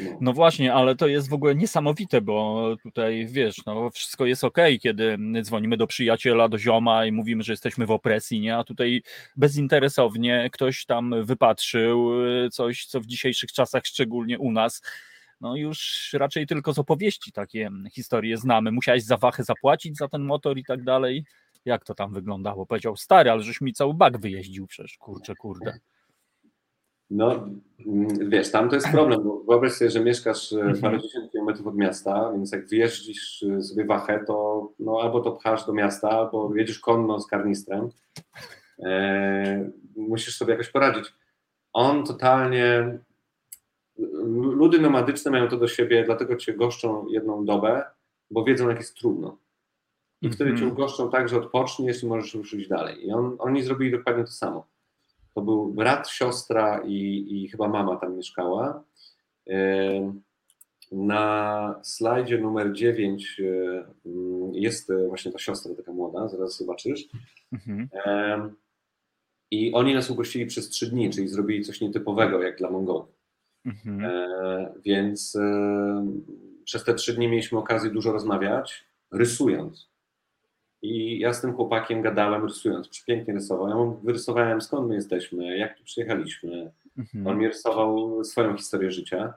No. 0.00 0.18
No 0.20 0.32
właśnie, 0.32 0.74
ale 0.74 0.96
to 0.96 1.06
jest 1.06 1.28
w 1.28 1.34
ogóle 1.34 1.54
niesamowite, 1.54 2.20
bo 2.20 2.66
tutaj 2.82 3.26
wiesz, 3.26 3.56
no 3.66 3.90
wszystko 3.90 4.26
jest 4.26 4.44
ok, 4.44 4.58
kiedy 4.82 5.18
dzwonimy 5.42 5.76
do 5.76 5.86
przyjaciela, 5.86 6.48
do 6.48 6.58
zioma 6.58 7.06
i 7.06 7.12
mówimy, 7.12 7.42
że 7.42 7.52
jesteśmy 7.52 7.86
w 7.86 7.90
opresji, 7.90 8.40
nie? 8.40 8.56
A 8.56 8.64
tutaj 8.64 9.02
bezinteresownie 9.36 10.50
ktoś 10.52 10.84
tam 10.84 11.24
wypatrzył 11.24 12.24
y, 12.26 12.50
coś, 12.50 12.86
co 12.86 13.00
w 13.00 13.06
dzisiejszych 13.06 13.52
czasach, 13.52 13.86
szczególnie 13.86 14.38
u 14.38 14.52
nas, 14.52 14.82
no 15.44 15.56
już 15.56 16.10
raczej 16.12 16.46
tylko 16.46 16.72
z 16.72 16.78
opowieści 16.78 17.32
takie 17.32 17.70
historie 17.92 18.36
znamy. 18.36 18.72
Musiałeś 18.72 19.04
za 19.04 19.16
wachę 19.16 19.44
zapłacić 19.44 19.96
za 19.96 20.08
ten 20.08 20.22
motor 20.22 20.58
i 20.58 20.64
tak 20.64 20.84
dalej. 20.84 21.24
Jak 21.64 21.84
to 21.84 21.94
tam 21.94 22.12
wyglądało? 22.12 22.66
Powiedział, 22.66 22.96
stary, 22.96 23.30
ale 23.30 23.42
żeś 23.42 23.60
mi 23.60 23.72
cały 23.72 23.94
bak 23.94 24.18
wyjeździł 24.18 24.66
przecież, 24.66 24.96
kurczę, 24.98 25.34
kurde. 25.34 25.78
No, 27.10 27.48
mm, 27.86 28.30
wiesz, 28.30 28.50
tam 28.50 28.68
to 28.68 28.74
jest 28.74 28.88
problem, 28.88 29.22
bo 29.22 29.44
wyobraź 29.48 29.72
sobie, 29.72 29.90
że 29.90 30.00
mieszkasz 30.00 30.52
e, 30.52 30.56
Mhm. 30.56 30.80
parędziesiąt 30.80 31.32
kilometrów 31.32 31.66
od 31.66 31.76
miasta, 31.76 32.32
więc 32.32 32.52
jak 32.52 32.68
wyjeździsz 32.68 33.42
e, 33.42 33.62
sobie 33.62 33.84
wachę, 33.84 34.24
to 34.26 34.68
no, 34.78 34.98
albo 35.02 35.20
to 35.20 35.32
pchasz 35.32 35.66
do 35.66 35.72
miasta, 35.72 36.10
albo 36.10 36.56
jedziesz 36.56 36.78
konno 36.78 37.20
z 37.20 37.26
karnistrem. 37.26 37.88
E, 38.82 39.70
musisz 39.96 40.36
sobie 40.36 40.52
jakoś 40.52 40.70
poradzić. 40.70 41.14
On 41.72 42.04
totalnie. 42.06 42.98
Ludy 44.32 44.78
nomadyczne 44.78 45.30
mają 45.30 45.48
to 45.48 45.56
do 45.56 45.68
siebie, 45.68 46.04
dlatego 46.04 46.36
cię 46.36 46.54
goszczą 46.54 47.06
jedną 47.08 47.44
dobę, 47.44 47.84
bo 48.30 48.44
wiedzą, 48.44 48.68
jak 48.68 48.78
jest 48.78 48.94
trudno. 48.96 49.38
I 50.22 50.30
wtedy 50.30 50.50
Mhm. 50.50 50.70
cię 50.70 50.76
goszczą 50.76 51.10
tak, 51.10 51.28
że 51.28 51.36
odpoczniesz 51.38 52.02
i 52.02 52.06
możesz 52.06 52.34
ruszyć 52.34 52.68
dalej. 52.68 53.06
I 53.06 53.12
on, 53.12 53.36
oni 53.38 53.62
zrobili 53.62 53.90
dokładnie 53.90 54.24
to 54.24 54.30
samo. 54.30 54.66
To 55.34 55.40
był 55.42 55.66
brat, 55.72 56.08
siostra 56.08 56.82
i, 56.86 57.26
i 57.30 57.48
chyba 57.48 57.68
mama 57.68 57.96
tam 57.96 58.16
mieszkała. 58.16 58.84
Em, 59.46 60.22
Na 60.92 61.80
slajdzie 61.82 62.38
numer 62.38 62.72
9 62.72 63.40
jest 64.52 64.90
e, 64.90 65.08
właśnie 65.08 65.32
ta 65.32 65.38
siostra 65.38 65.74
taka 65.74 65.92
młoda, 65.92 66.28
zaraz 66.28 66.56
zobaczysz. 66.58 67.04
Mhm. 67.52 67.88
Em, 68.04 68.54
I 69.50 69.72
oni 69.72 69.94
nas 69.94 70.10
ugościli 70.10 70.46
przez 70.46 70.68
trzy 70.68 70.90
dni, 70.90 71.10
czyli 71.10 71.28
zrobili 71.28 71.64
coś 71.64 71.80
nietypowego 71.80 72.42
jak 72.42 72.58
dla 72.58 72.70
Mongołów. 72.70 73.13
Mhm. 73.66 74.04
E, 74.04 74.74
Więc 74.84 75.36
e, 75.36 76.06
przez 76.64 76.84
te 76.84 76.94
trzy 76.94 77.14
dni 77.14 77.28
mieliśmy 77.28 77.58
okazję 77.58 77.90
dużo 77.90 78.12
rozmawiać, 78.12 78.84
rysując. 79.12 79.88
I 80.82 81.18
ja 81.18 81.32
z 81.32 81.40
tym 81.40 81.54
chłopakiem 81.54 82.02
gadałem 82.02 82.44
rysując, 82.44 82.88
przepięknie 82.88 83.34
rysował. 83.34 83.68
Ja 83.68 83.74
mu 83.74 84.00
wyrysowałem 84.02 84.60
skąd 84.60 84.88
my 84.88 84.94
jesteśmy, 84.94 85.58
jak 85.58 85.78
tu 85.78 85.84
przyjechaliśmy. 85.84 86.72
Mhm. 86.98 87.26
On 87.26 87.38
mi 87.38 87.48
rysował 87.48 88.24
swoją 88.24 88.56
historię 88.56 88.90
życia. 88.90 89.34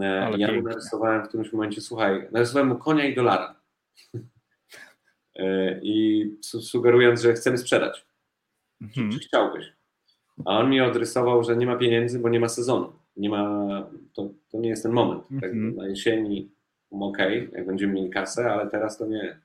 E, 0.00 0.30
Ja 0.38 0.52
mu 0.52 0.62
narysowałem 0.62 1.24
w 1.24 1.28
którymś 1.28 1.52
momencie, 1.52 1.80
słuchaj, 1.80 2.28
narysowałem 2.32 2.68
mu 2.68 2.76
konia 2.76 3.04
i 3.04 3.14
dolara. 3.14 3.54
E, 5.36 5.80
I 5.82 6.24
su- 6.42 6.60
sugerując, 6.62 7.20
że 7.22 7.32
chcemy 7.32 7.58
sprzedać. 7.58 8.06
Czy, 8.78 8.84
Mhm. 8.84 9.10
czy 9.12 9.18
chciałbyś? 9.18 9.72
A 10.44 10.58
on 10.58 10.70
mi 10.70 10.80
odrysował, 10.80 11.44
że 11.44 11.56
nie 11.56 11.66
ma 11.66 11.76
pieniędzy, 11.76 12.18
bo 12.18 12.28
nie 12.28 12.40
ma 12.40 12.48
sezonu. 12.48 12.92
Nie 13.16 13.28
ma, 13.30 13.68
to, 14.14 14.30
to 14.50 14.58
nie 14.58 14.68
jest 14.68 14.82
ten 14.82 14.92
moment. 14.92 15.22
Tak, 15.40 15.50
Mhm. 15.52 15.76
na 15.76 15.88
jesieni 15.88 16.50
ok, 16.90 17.18
jak 17.52 17.66
będziemy 17.66 17.92
mieli 17.92 18.10
kasę, 18.10 18.52
ale 18.52 18.70
teraz 18.70 18.98
to 18.98 19.06
nie. 19.06 19.40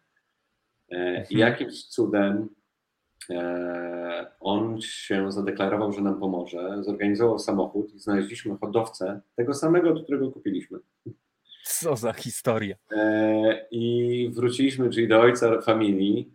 E, 0.91 1.15
I 1.15 1.17
Mhm. 1.19 1.39
jakimś 1.39 1.83
cudem 1.83 2.49
e, 3.29 4.31
on 4.39 4.81
się 4.81 5.31
zadeklarował, 5.31 5.91
że 5.93 6.01
nam 6.01 6.19
pomoże, 6.19 6.83
zorganizował 6.83 7.39
samochód 7.39 7.93
i 7.95 7.99
znaleźliśmy 7.99 8.57
hodowcę 8.57 9.21
tego 9.35 9.53
samego, 9.53 9.89
od 9.89 10.03
którego 10.03 10.31
kupiliśmy. 10.31 10.79
Co 11.63 11.95
za 11.95 12.13
historia. 12.13 12.75
E, 12.91 13.67
I 13.71 14.31
wróciliśmy, 14.35 14.89
czyli 14.89 15.07
do 15.07 15.19
ojca 15.21 15.61
familii 15.61 16.33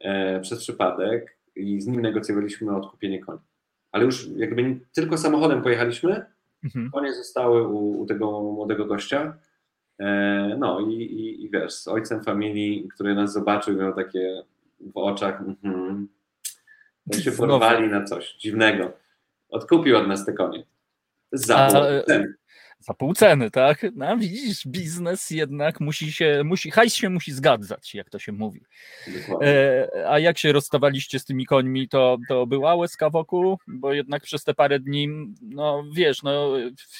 e, 0.00 0.40
przez 0.40 0.58
przypadek 0.60 1.38
i 1.56 1.80
z 1.80 1.86
nim 1.86 2.00
negocjowaliśmy 2.00 2.76
odkupienie 2.76 3.18
koni. 3.18 3.40
Ale 3.92 4.04
już 4.04 4.28
jakby 4.36 4.80
tylko 4.92 5.18
samochodem 5.18 5.62
pojechaliśmy, 5.62 6.26
Mhm. 6.64 6.90
konie 6.90 7.14
zostały 7.14 7.68
u, 7.68 8.00
u 8.00 8.06
tego 8.06 8.40
młodego 8.42 8.84
gościa. 8.84 9.36
E, 9.98 10.56
no 10.58 10.80
i, 10.80 10.94
i, 10.94 11.44
i 11.44 11.50
wiesz, 11.50 11.72
z 11.72 11.88
ojcem 11.88 12.24
familii, 12.24 12.88
który 12.88 13.14
nas 13.14 13.32
zobaczył, 13.32 13.76
miał 13.76 13.94
takie 13.94 14.42
w 14.80 14.96
oczach, 14.96 15.42
to 17.12 17.18
się 17.18 17.32
porwali 17.32 17.88
na 17.88 18.04
coś 18.04 18.36
dziwnego. 18.36 18.92
Odkupił 19.48 19.96
od 19.96 20.08
nas 20.08 20.26
te 20.26 20.32
konie. 20.32 20.64
Za 21.32 21.68
cen. 22.06 22.34
Za 22.80 22.94
pół 22.94 23.14
ceny, 23.14 23.50
tak? 23.50 23.86
No 23.94 24.16
widzisz, 24.16 24.66
biznes 24.66 25.30
jednak 25.30 25.80
musi 25.80 26.12
się, 26.12 26.42
musi, 26.44 26.70
hajs 26.70 26.94
się 26.94 27.10
musi 27.10 27.32
zgadzać, 27.32 27.94
jak 27.94 28.10
to 28.10 28.18
się 28.18 28.32
mówi. 28.32 28.60
E, 29.42 29.88
a 30.08 30.18
jak 30.18 30.38
się 30.38 30.52
rozstawaliście 30.52 31.18
z 31.18 31.24
tymi 31.24 31.46
końmi, 31.46 31.88
to, 31.88 32.18
to 32.28 32.46
była 32.46 32.74
łezka 32.74 33.10
wokół? 33.10 33.58
Bo 33.66 33.92
jednak 33.92 34.22
przez 34.22 34.44
te 34.44 34.54
parę 34.54 34.80
dni, 34.80 35.08
no 35.42 35.84
wiesz, 35.94 36.22
no 36.22 36.52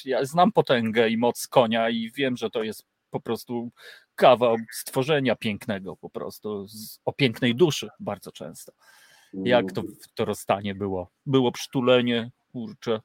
ja 0.05 0.25
znam 0.25 0.51
potęgę 0.51 1.09
i 1.09 1.17
moc 1.17 1.47
konia 1.47 1.89
i 1.89 2.11
wiem, 2.11 2.37
że 2.37 2.49
to 2.49 2.63
jest 2.63 2.85
po 3.09 3.19
prostu 3.19 3.71
kawał 4.15 4.57
stworzenia 4.71 5.35
pięknego, 5.35 5.95
po 5.95 6.09
prostu 6.09 6.67
z, 6.67 6.99
o 7.05 7.13
pięknej 7.13 7.55
duszy 7.55 7.89
bardzo 7.99 8.31
często. 8.31 8.71
Jak 9.33 9.71
to, 9.71 9.83
to 10.15 10.25
rozstanie 10.25 10.75
było? 10.75 11.11
Było 11.25 11.51
przytulenie, 11.51 12.31
kurczę. 12.51 13.01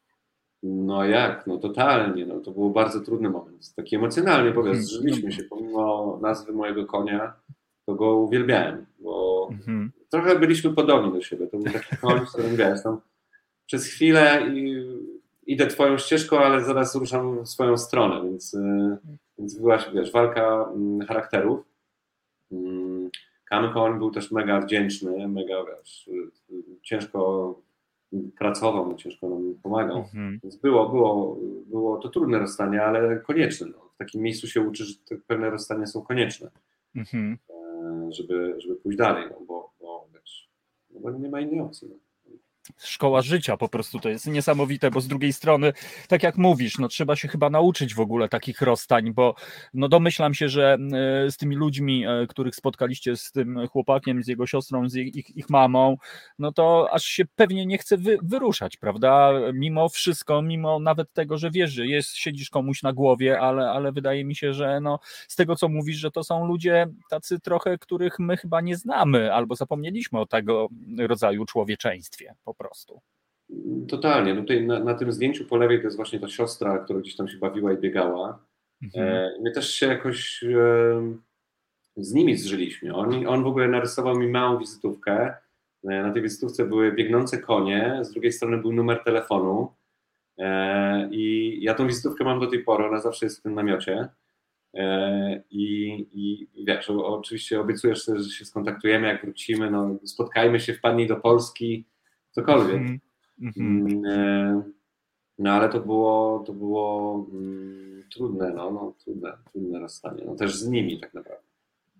No 0.62 1.05
jak, 1.05 1.47
no 1.47 1.59
totalnie, 1.59 2.27
no 2.27 2.41
to 2.41 2.51
był 2.51 2.70
bardzo 2.70 3.01
trudny 3.01 3.31
moment. 3.31 3.74
Taki 3.74 3.97
emocjonalnie 3.97 4.53
powiem, 4.53 4.66
Mhm. 4.73 4.85
zżyliśmy 4.85 5.33
się, 5.33 5.43
pomimo 5.45 6.19
nazwy 6.23 6.53
mojego 6.53 6.87
konia, 6.87 7.33
to 7.87 7.95
go 7.95 8.16
uwielbiałem, 8.16 8.87
bo 8.99 9.49
Mhm. 9.53 9.93
trochę 10.11 10.39
byliśmy 10.39 10.74
podobni 10.74 11.12
do 11.12 11.20
siebie. 11.23 11.47
To 11.47 11.57
był 11.59 11.73
taki 11.73 11.97
koń, 12.01 12.27
z 12.27 12.33
którym 12.33 12.57
wiesz, 12.57 12.83
tam 12.83 13.01
przez 13.66 13.87
chwilę 13.87 14.43
i, 14.55 14.85
idę 15.47 15.66
twoją 15.66 15.99
ścieżką, 15.99 16.39
ale 16.39 16.65
zaraz 16.65 16.95
ruszam 16.97 17.45
w 17.45 17.49
swoją 17.49 17.77
stronę, 17.77 18.24
więc, 18.31 18.55
y, 18.55 18.97
więc 19.39 19.59
była, 19.59 19.78
wiesz, 19.95 20.12
walka 20.12 20.70
mm, 20.74 21.07
charakterów. 21.07 21.61
Mm, 22.53 23.11
Kam 23.45 23.73
koń 23.74 23.99
był 23.99 24.11
też 24.11 24.31
mega 24.33 24.61
wdzięczny, 24.61 25.28
mega, 25.28 25.55
wiesz, 25.65 26.09
y, 26.09 26.12
y, 26.55 26.62
ciężko 26.83 27.55
pracował, 28.39 28.95
ciężko 28.95 29.28
nam 29.28 29.55
pomagał. 29.62 29.97
Mhm. 29.99 30.41
Więc 30.43 30.57
było, 30.57 30.89
było, 30.89 31.37
było 31.66 31.99
to 31.99 32.09
trudne 32.09 32.39
rozstanie, 32.39 32.83
ale 32.83 33.20
konieczne. 33.20 33.66
No. 33.66 33.91
W 33.95 33.97
takim 33.99 34.23
miejscu 34.23 34.47
się 34.47 34.61
uczy, 34.61 34.85
że 34.85 34.95
pewne 35.27 35.51
rozstania 35.51 35.87
są 35.87 36.03
konieczne, 36.03 36.51
Mhm. 36.97 37.39
e, 37.51 38.12
żeby, 38.12 38.55
żeby 38.59 38.77
pójść 38.77 38.99
dalej, 38.99 39.24
no, 39.31 39.41
bo, 39.47 39.70
bo, 39.81 40.09
wiesz, 40.15 40.51
no, 40.91 41.01
bo 41.01 41.11
nie 41.11 41.28
ma 41.28 41.41
innej 41.41 41.61
opcji. 41.61 41.89
No. 41.89 41.97
Szkoła 42.79 43.23
życia 43.23 43.57
po 43.57 43.69
prostu 43.69 44.01
to 44.01 44.09
jest 44.09 44.27
niesamowite, 44.27 44.91
bo 44.91 45.01
z 45.01 45.09
drugiej 45.09 45.33
strony, 45.33 45.73
tak 46.09 46.23
jak 46.23 46.37
mówisz, 46.37 46.79
no 46.79 46.89
trzeba 46.89 47.17
się 47.17 47.29
chyba 47.29 47.51
nauczyć 47.51 47.95
w 47.95 48.01
ogóle 48.01 48.29
takich 48.29 48.63
rozstań, 48.63 49.13
bo 49.13 49.35
no 49.75 49.89
domyślam 49.89 50.35
się, 50.35 50.49
że 50.49 50.79
e, 51.27 51.31
z 51.31 51.37
tymi 51.37 51.57
ludźmi, 51.57 52.07
e, 52.07 52.27
których 52.29 52.57
spotkaliście, 52.57 53.17
z 53.17 53.33
tym 53.33 53.69
chłopakiem, 53.69 54.23
z 54.23 54.29
jego 54.29 54.47
siostrą, 54.47 54.89
z 54.89 54.97
ich, 54.97 55.37
ich, 55.37 55.51
mamą, 55.51 55.97
no 56.39 56.53
to 56.53 56.89
aż 56.93 57.05
się 57.05 57.25
pewnie 57.37 57.67
nie 57.67 57.79
chce 57.79 57.97
wy, 57.97 58.19
wyruszać, 58.23 58.77
prawda? 58.77 59.33
Mimo 59.55 59.89
wszystko, 59.89 60.43
mimo 60.43 60.79
nawet 60.79 61.13
tego, 61.13 61.39
że 61.39 61.51
wiesz, 61.51 61.73
że 61.73 61.87
jest, 61.87 62.17
siedzisz 62.17 62.51
komuś 62.51 62.83
na 62.83 62.93
głowie, 62.93 63.41
ale, 63.41 63.71
ale 63.71 63.93
wydaje 63.93 64.25
mi 64.25 64.35
się, 64.35 64.55
że 64.55 64.81
no 64.81 64.99
z 65.29 65.37
tego, 65.37 65.57
co 65.57 65.69
mówisz, 65.69 65.97
że 65.97 66.11
to 66.11 66.25
są 66.25 66.47
ludzie 66.47 66.87
tacy 67.11 67.41
trochę, 67.41 67.79
których 67.79 68.19
my 68.19 68.37
chyba 68.37 68.61
nie 68.61 68.77
znamy, 68.77 69.35
albo 69.35 69.57
zapomnieliśmy 69.57 70.21
o 70.21 70.27
tego 70.27 70.69
rodzaju 70.99 71.45
człowieczeństwie 71.45 72.35
po 72.45 72.55
prostu. 72.59 73.01
Totalnie. 73.89 74.35
No 74.35 74.41
tutaj 74.41 74.66
na, 74.66 74.81
na 74.81 74.95
tym 74.95 75.12
zdjęciu 75.12 75.45
po 75.45 75.57
lewej 75.57 75.78
to 75.78 75.85
jest 75.85 75.97
właśnie 75.97 76.20
ta 76.20 76.28
siostra, 76.28 76.78
która 76.78 77.01
gdzieś 77.01 77.16
tam 77.16 77.28
się 77.28 77.39
bawiła 77.39 77.73
i 77.73 77.78
biegała. 77.78 78.47
Mhm. 78.83 79.09
E, 79.09 79.31
My 79.43 79.51
też 79.53 79.74
się 79.74 79.87
jakoś 79.87 80.45
e, 80.45 81.16
z 81.97 82.12
nimi 82.12 82.37
zżyliśmy. 82.37 82.95
On, 82.95 83.27
on 83.27 83.43
w 83.43 83.47
ogóle 83.47 83.69
narysował 83.69 84.19
mi 84.19 84.28
małą 84.28 84.59
wizytówkę. 84.59 85.35
E, 85.85 86.03
Na 86.03 86.12
tej 86.12 86.23
wizytówce 86.23 86.65
były 86.65 86.93
biegnące 86.93 87.39
konie, 87.39 87.99
z 88.03 88.12
drugiej 88.12 88.33
strony 88.33 88.59
był 88.59 88.73
numer 88.73 89.05
telefonu. 89.05 89.73
E, 90.39 91.09
I 91.11 91.59
ja 91.62 91.74
tą 91.74 91.87
wizytówkę 91.87 92.24
mam 92.24 92.41
do 92.41 92.47
tej 92.47 92.65
pory, 92.65 92.85
ona 92.85 93.01
zawsze 93.01 93.27
jest 93.27 93.39
w 93.39 93.43
tym 93.43 93.55
namiocie. 93.55 94.09
E, 94.74 95.43
I, 95.51 95.97
i 96.12 96.49
wiesz, 96.65 96.91
oczywiście 96.91 97.61
obiecujesz 97.61 98.05
że 98.07 98.31
się 98.31 98.45
skontaktujemy, 98.45 99.07
jak 99.09 99.23
wrócimy, 99.23 99.70
no, 99.70 99.97
spotkajmy 100.05 100.61
się, 100.61 100.74
wpadnij 100.74 101.07
do 101.07 101.16
Polski, 101.16 101.85
cokolwiek. 102.37 102.77
Mhm. 102.81 102.99
Mhm. 103.43 103.87
Mm, 103.87 104.05
e, 104.07 104.63
No 105.39 105.51
ale 105.53 105.69
to 105.69 105.81
było, 105.81 106.43
to 106.47 106.53
było 106.53 107.27
mm, 107.33 108.03
trudne, 108.15 108.51
no, 108.55 108.71
no 108.71 108.95
trudne, 109.05 109.33
trudne 109.53 109.79
rozstanie. 109.79 110.23
No 110.27 110.35
też 110.35 110.57
z 110.57 110.69
nimi 110.69 111.01
tak 111.01 111.15
naprawdę. 111.15 111.45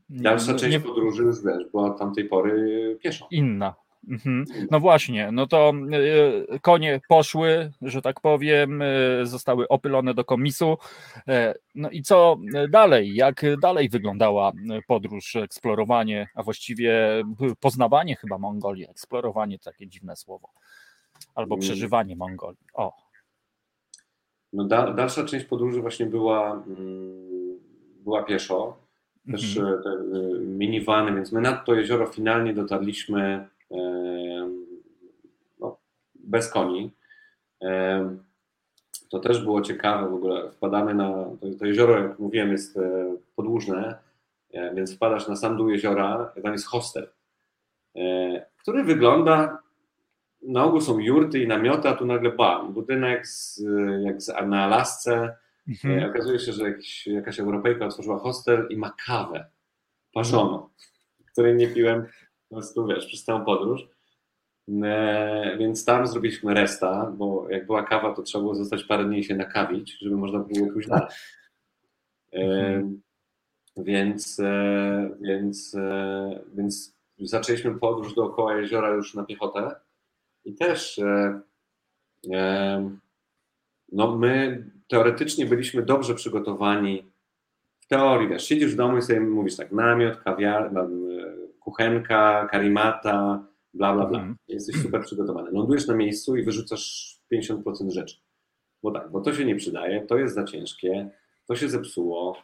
Dalsza 0.09 0.53
Nie- 0.53 0.59
część 0.59 0.73
nie- 0.73 0.81
podróży 0.81 1.23
już 1.23 1.45
wiesz, 1.45 1.71
była 1.71 1.85
od 1.91 1.99
tamtej 1.99 2.25
pory 2.25 2.99
pieszo. 3.03 3.27
Inna. 3.31 3.75
Mhm. 4.09 4.45
No 4.71 4.81
właśnie, 4.81 5.33
no 5.33 5.47
to 5.47 5.73
e, 6.53 6.59
konie 6.59 7.01
poszły, 7.09 7.71
że 7.83 8.03
tak 8.03 8.21
powiem, 8.21 8.83
e, 8.83 8.87
zostały 9.23 9.69
opylone 9.69 10.15
do 10.15 10.25
komisu. 10.25 10.79
E, 11.29 11.55
No 11.75 11.91
i 11.91 12.03
co 12.03 12.37
dalej? 12.71 13.15
Jak 13.15 13.43
dalej 13.61 13.89
wyglądała 13.89 14.53
podróż, 14.87 15.37
eksplorowanie, 15.37 16.29
a 16.35 16.43
właściwie 16.43 17.23
poznawanie 17.61 18.17
chyba 18.17 18.39
Mongolii? 18.39 18.91
Eksplorowanie 18.91 19.59
takie 19.59 19.87
dziwne 19.87 20.17
słowo. 20.17 20.49
Albo 21.35 21.55
Mm. 21.55 21.61
przeżywanie 21.63 22.17
Mongolii. 22.17 22.67
O, 22.75 22.93
No, 24.53 24.65
da, 24.65 24.93
dalsza 24.93 25.25
część 25.25 25.47
podróży 25.47 25.81
właśnie 25.81 26.07
była, 26.07 26.53
mm, 26.53 27.59
była 28.05 28.23
pieszo. 28.23 28.77
Też 29.31 29.57
e, 29.57 29.61
te 29.61 29.91
e, 29.91 30.39
minivany, 30.41 31.15
więc 31.15 31.33
my 31.33 31.41
nad 31.41 31.65
to 31.65 31.75
jezioro 31.75 32.07
finalnie 32.07 32.55
dotarliśmy 32.55 33.23
e, 33.23 33.49
no, 35.61 35.79
bez 36.15 36.51
koni. 36.51 36.91
To 39.11 39.19
też 39.19 39.45
było 39.45 39.61
ciekawe 39.61 40.11
w 40.11 40.15
ogóle. 40.15 40.51
Wpadamy 40.51 40.95
na. 40.95 41.09
To, 41.13 41.47
to 41.59 41.67
jezioro, 41.67 41.99
jak 41.99 42.19
mówiłem, 42.19 42.53
jest 42.53 42.77
e, 42.77 43.17
podłużne, 43.37 43.99
e, 44.53 44.75
więc 44.75 44.97
wpadasz 44.97 45.29
na 45.29 45.37
sam 45.37 45.57
dół 45.57 45.69
jeziora, 45.71 46.33
tam 46.43 46.53
jest 46.53 46.67
hostel, 46.67 47.09
e, 47.97 48.47
który 48.57 48.85
wygląda. 48.85 49.59
Na 50.43 50.65
ogół 50.65 50.81
są 50.81 50.99
jurty 50.99 51.39
i 51.39 51.49
namioty, 51.49 51.89
a 51.89 51.95
tu 51.95 52.07
nagle 52.07 52.31
bam, 52.31 52.73
budynek 52.73 53.27
z, 53.27 53.63
jak 54.05 54.23
z, 54.23 54.29
na 54.47 54.65
Alasce. 54.65 55.37
Mhm. 55.69 56.11
Okazuje 56.11 56.39
się, 56.39 56.53
że 56.53 56.65
jakiś, 56.65 57.07
jakaś 57.07 57.41
Europejka 57.41 57.87
otworzyła 57.87 58.19
hostel 58.19 58.67
i 58.71 58.77
ma 58.77 58.95
kawę 59.07 59.47
parzoną, 60.13 60.69
której 61.33 61.57
nie 61.57 61.69
piłem 61.69 62.07
po 62.49 62.55
prostu, 62.55 62.87
wiesz, 62.87 63.07
przez 63.07 63.25
całą 63.25 63.45
podróż. 63.45 63.89
E, 64.85 65.57
Więc 65.59 65.85
tam 65.85 66.07
zrobiliśmy 66.07 66.55
resta, 66.55 67.13
bo 67.17 67.47
jak 67.51 67.67
była 67.67 67.83
kawa, 67.83 68.15
to 68.15 68.23
trzeba 68.23 68.43
było 68.43 68.55
zostać 68.55 68.85
parę 68.85 69.05
dni 69.05 69.25
się 69.25 69.35
nakawić, 69.35 69.99
żeby 70.01 70.17
można 70.17 70.39
było 70.39 70.73
pójść 70.73 70.89
dalej. 70.89 71.09
Mhm. 72.33 73.01
Więc, 73.77 74.41
e, 74.41 75.11
więc, 75.21 75.77
więc 76.55 76.95
zaczęliśmy 77.19 77.79
podróż 77.79 78.15
dookoła 78.15 78.57
jeziora 78.57 78.89
już 78.89 79.15
na 79.15 79.25
piechotę 79.25 79.75
i 80.45 80.55
też 80.55 81.01
no 83.93 84.17
my 84.17 84.65
teoretycznie 84.89 85.47
byliśmy 85.47 85.83
dobrze 85.83 86.15
przygotowani. 86.15 87.03
W 87.81 87.87
teorii, 87.87 88.29
wiesz, 88.29 88.45
siedzisz 88.49 88.73
w 88.73 88.77
domu 88.77 88.99
i 88.99 89.03
sobie 89.03 89.21
mówisz 89.21 89.57
tak, 89.57 89.73
namiot, 89.73 90.17
kawiarnia, 90.17 90.87
kuchenka, 91.67 92.49
karimata, 92.51 93.45
bla, 93.75 93.95
bla, 93.95 94.07
bla. 94.07 94.19
Mhm. 94.19 94.37
Jesteś 94.49 94.83
super 94.83 95.03
przygotowany. 95.03 95.51
Lądujesz 95.51 95.87
na 95.87 95.95
miejscu 95.95 96.37
i 96.37 96.43
wyrzucasz 96.43 97.17
50% 97.33 97.91
rzeczy. 97.91 98.17
Bo 98.83 98.91
tak, 98.91 99.11
bo 99.11 99.21
to 99.21 99.35
się 99.35 99.45
nie 99.45 99.57
przydaje, 99.57 100.07
to 100.07 100.19
jest 100.19 100.35
za 100.35 100.45
ciężkie, 100.45 101.11
to 101.47 101.57
się 101.57 101.69
zepsuło. 101.69 102.37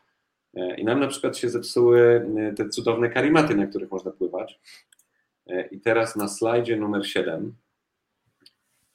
E, 0.55 0.77
I 0.77 0.85
nam 0.85 1.01
na 1.01 1.07
przykład 1.07 1.37
się 1.37 1.49
zepsuły 1.49 2.27
e, 2.37 2.53
te 2.53 2.69
cudowne 2.69 3.11
karimaty, 3.11 3.55
na 3.55 3.67
których 3.67 3.91
można 3.91 4.11
pływać. 4.11 4.61
E, 5.47 5.67
I 5.67 5.81
teraz 5.81 6.17
na 6.17 6.29
slajdzie 6.29 6.77
numer 6.77 7.07
7 7.07 7.55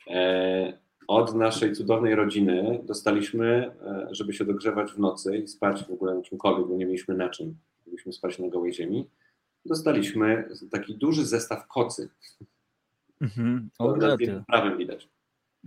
e, 0.08 0.78
od 1.08 1.36
naszej 1.36 1.74
cudownej 1.74 2.16
rodziny 2.16 2.80
dostaliśmy, 2.84 3.72
żeby 4.12 4.34
się 4.34 4.46
dogrzewać 4.46 4.92
w 4.92 5.00
nocy 5.00 5.38
i 5.38 5.48
spać 5.48 5.84
w 5.84 5.92
ogóle 5.92 6.16
na 6.16 6.22
czymkolwiek, 6.22 6.68
bo 6.68 6.76
nie 6.76 6.86
mieliśmy 6.86 7.16
na 7.16 7.30
czym. 7.30 7.58
Mogliśmy 7.86 8.14
spać 8.14 8.40
na 8.40 8.48
gołej 8.48 8.74
ziemi. 8.74 9.10
Dostaliśmy 9.68 10.50
taki 10.72 10.96
duży 10.96 11.26
zestaw 11.26 11.68
kocy. 11.68 12.10
Mhm. 13.22 13.70
Zdjęciu 13.98 14.44
prawym 14.48 14.78
widać. 14.78 15.10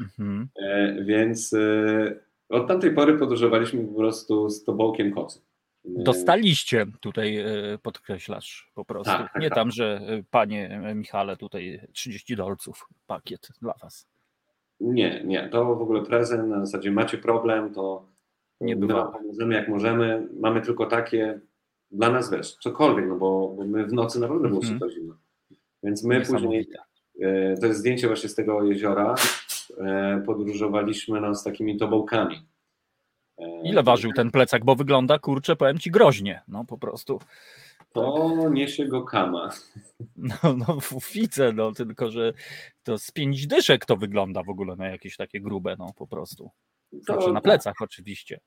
Mhm. 0.01 0.48
E, 0.62 1.05
Więc 1.05 1.52
e, 1.52 2.20
od 2.48 2.68
tamtej 2.68 2.94
pory 2.94 3.18
podróżowaliśmy 3.18 3.86
po 3.86 3.94
prostu 3.94 4.51
z 4.51 4.64
tobołkiem 4.64 5.14
kocy. 5.14 5.40
E, 5.85 6.02
Dostaliście 6.02 6.86
tutaj, 7.01 7.36
e, 7.36 7.78
podkreślasz 7.82 8.70
po 8.74 8.85
prostu. 8.85 9.12
Tak, 9.12 9.32
tak, 9.32 9.43
nie 9.43 9.48
tak. 9.48 9.56
tam, 9.56 9.70
że 9.70 10.01
e, 10.06 10.22
panie 10.31 10.81
Michale, 10.94 11.36
tutaj 11.36 11.81
30 11.93 12.36
dolców 12.36 12.89
pakiet 13.06 13.48
dla 13.60 13.74
was. 13.82 14.09
Nie, 14.81 15.24
nie, 15.24 15.48
to 15.48 15.64
w 15.64 15.82
ogóle 15.82 16.02
prezent, 16.02 16.48
na 16.48 16.66
zasadzie 16.66 16.90
macie 16.90 17.18
problem, 17.18 17.74
to 17.74 18.06
Nie 18.60 18.77
my 18.77 18.86
wam 18.86 19.12
pomożemy 19.12 19.55
jak 19.55 19.68
możemy, 19.68 20.28
mamy 20.40 20.60
tylko 20.60 20.86
takie, 20.86 21.40
dla 21.90 22.10
nas 22.10 22.30
wiesz, 22.30 22.52
cokolwiek, 22.56 23.06
no 23.08 23.16
bo, 23.16 23.48
bo 23.56 23.64
my 23.64 23.86
w 23.86 23.92
nocy 23.92 24.20
naprawdę 24.20 24.48
było 24.48 24.60
Mhm. 24.60 24.78
super 24.78 24.94
zimno. 24.94 25.14
Więc 25.82 26.04
my 26.04 26.20
później, 26.26 26.68
e, 27.22 27.54
to 27.56 27.66
jest 27.66 27.78
zdjęcie 27.80 28.06
właśnie 28.06 28.28
z 28.28 28.34
tego 28.34 28.62
jeziora, 28.64 29.14
e, 29.78 30.22
podróżowaliśmy 30.26 31.20
no, 31.20 31.34
z 31.34 31.44
takimi 31.44 31.76
tobołkami. 31.78 32.46
E, 33.38 33.62
Ile 33.64 33.82
ważył 33.82 34.12
ten 34.12 34.30
plecak? 34.30 34.64
Bo 34.64 34.74
wygląda, 34.76 35.18
kurczę, 35.18 35.56
powiem 35.56 35.78
ci, 35.78 35.90
groźnie. 35.90 36.42
No 36.48 36.64
po 36.64 36.78
prostu. 36.78 37.20
To 37.92 38.28
niesie 38.50 38.86
go 38.86 39.02
kama. 39.02 39.50
No, 40.16 40.34
no 40.56 40.78
widzę, 41.14 41.52
no 41.52 41.72
tylko, 41.72 42.10
że 42.10 42.32
to 42.82 42.98
z 42.98 43.10
pięć 43.10 43.46
dyszek 43.46 43.86
to 43.86 43.96
wygląda 43.96 44.42
w 44.42 44.48
ogóle 44.48 44.76
na 44.76 44.88
jakieś 44.88 45.16
takie 45.16 45.40
grube, 45.40 45.76
no 45.78 45.92
po 45.96 46.06
prostu. 46.06 46.50
Znaczy 46.92 47.32
na 47.32 47.40
plecach 47.40 47.74
oczywiście. 47.82 48.40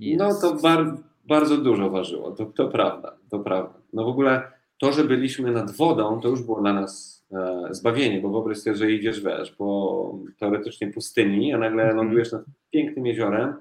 No 0.00 0.26
Jest- 0.26 0.40
to 0.40 0.54
bar, 0.54 0.96
bardzo 1.26 1.56
dużo 1.56 1.90
ważyło, 1.90 2.30
to, 2.32 2.46
to 2.46 2.68
prawda, 2.68 3.16
to 3.30 3.38
prawda. 3.38 3.74
No 3.92 4.04
w 4.04 4.08
ogóle 4.08 4.42
to, 4.78 4.92
że 4.92 5.04
byliśmy 5.04 5.50
nad 5.52 5.70
wodą, 5.76 6.20
to 6.20 6.28
już 6.28 6.42
było 6.42 6.60
dla 6.60 6.72
nas 6.72 7.24
e, 7.32 7.68
zbawienie, 7.70 8.20
bo 8.20 8.30
wyobraź 8.30 8.58
sobie, 8.58 8.76
że 8.76 8.90
idziesz, 8.92 9.20
wiesz, 9.20 9.50
po 9.50 10.18
teoretycznie 10.38 10.92
pustyni, 10.92 11.52
a 11.54 11.58
nagle 11.58 11.82
Mhm. 11.82 11.96
lądujesz 11.96 12.32
nad 12.32 12.42
pięknym 12.70 13.06
jeziorem 13.06 13.54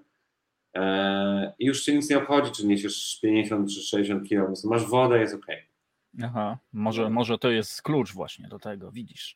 e, 0.75 1.53
i 1.59 1.65
już 1.65 1.83
cię 1.83 1.95
nic 1.95 2.09
nie 2.09 2.17
obchodzi, 2.17 2.51
czy 2.51 2.67
niesiesz 2.67 3.19
50 3.21 3.69
czy 3.73 3.81
60 3.81 4.29
kg, 4.29 4.53
masz 4.63 4.85
wodę, 4.85 5.19
jest 5.19 5.35
okej. 5.35 5.57
Aha, 6.23 6.57
może, 6.73 7.09
może 7.09 7.37
to 7.37 7.51
jest 7.51 7.81
klucz 7.81 8.13
właśnie 8.13 8.47
do 8.47 8.59
tego, 8.59 8.91
widzisz. 8.91 9.35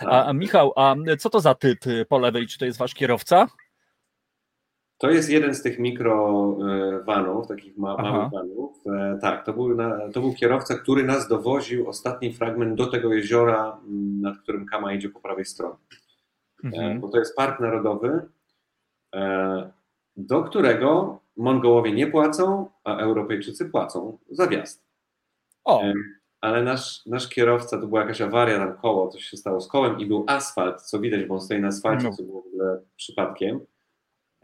Tak. 0.00 0.08
A, 0.08 0.24
a 0.24 0.32
Michał, 0.32 0.72
a 0.76 0.94
co 1.18 1.30
to 1.30 1.40
za 1.40 1.54
typ 1.54 1.86
y, 1.86 2.06
po 2.08 2.18
lewej? 2.18 2.46
Czy 2.46 2.58
to 2.58 2.64
jest 2.64 2.78
wasz 2.78 2.94
kierowca? 2.94 3.46
To 4.98 5.10
jest 5.10 5.30
jeden 5.30 5.54
z 5.54 5.62
tych 5.62 5.78
mikro 5.78 6.56
e, 7.08 7.46
takich 7.48 7.76
ma, 7.76 7.96
małych 7.96 8.32
vanów. 8.32 8.76
E, 8.86 9.18
Tak, 9.20 9.46
to 9.46 9.52
był, 9.52 9.74
na, 9.74 9.98
to 10.12 10.20
był 10.20 10.34
kierowca, 10.34 10.74
który 10.78 11.04
nas 11.04 11.28
dowoził 11.28 11.88
ostatni 11.88 12.32
fragment 12.32 12.74
do 12.74 12.86
tego 12.86 13.14
jeziora, 13.14 13.80
m, 13.88 14.20
nad 14.20 14.38
którym 14.38 14.66
Kama 14.66 14.92
idzie 14.92 15.08
po 15.08 15.20
prawej 15.20 15.44
stronie. 15.44 15.74
E, 16.64 16.66
Mhm. 16.66 17.00
Bo 17.00 17.08
to 17.08 17.18
jest 17.18 17.36
park 17.36 17.60
narodowy, 17.60 18.28
do 20.16 20.42
którego 20.42 21.18
Mongołowie 21.36 21.92
nie 21.92 22.06
płacą, 22.06 22.66
a 22.84 22.96
Europejczycy 22.98 23.64
płacą 23.70 24.18
za 24.30 24.46
wjazd. 24.46 24.84
O, 25.64 25.82
Ale 26.40 26.62
nasz, 26.62 27.06
nasz 27.06 27.28
kierowca, 27.28 27.80
to 27.80 27.86
była 27.86 28.00
jakaś 28.00 28.20
awaria, 28.20 28.58
tam 28.58 28.76
koło, 28.76 29.08
coś 29.08 29.22
się 29.24 29.36
stało 29.36 29.60
z 29.60 29.68
kołem 29.68 29.98
i 29.98 30.06
był 30.06 30.24
asfalt, 30.28 30.82
co 30.82 30.98
widać, 31.00 31.24
bo 31.24 31.34
on 31.34 31.40
stoi 31.40 31.60
na 31.60 31.68
asfalcie, 31.68 32.04
No. 32.06 32.12
co 32.12 32.22
było 32.22 32.42
w 32.42 32.46
ogóle 32.46 32.80
przypadkiem. 32.96 33.60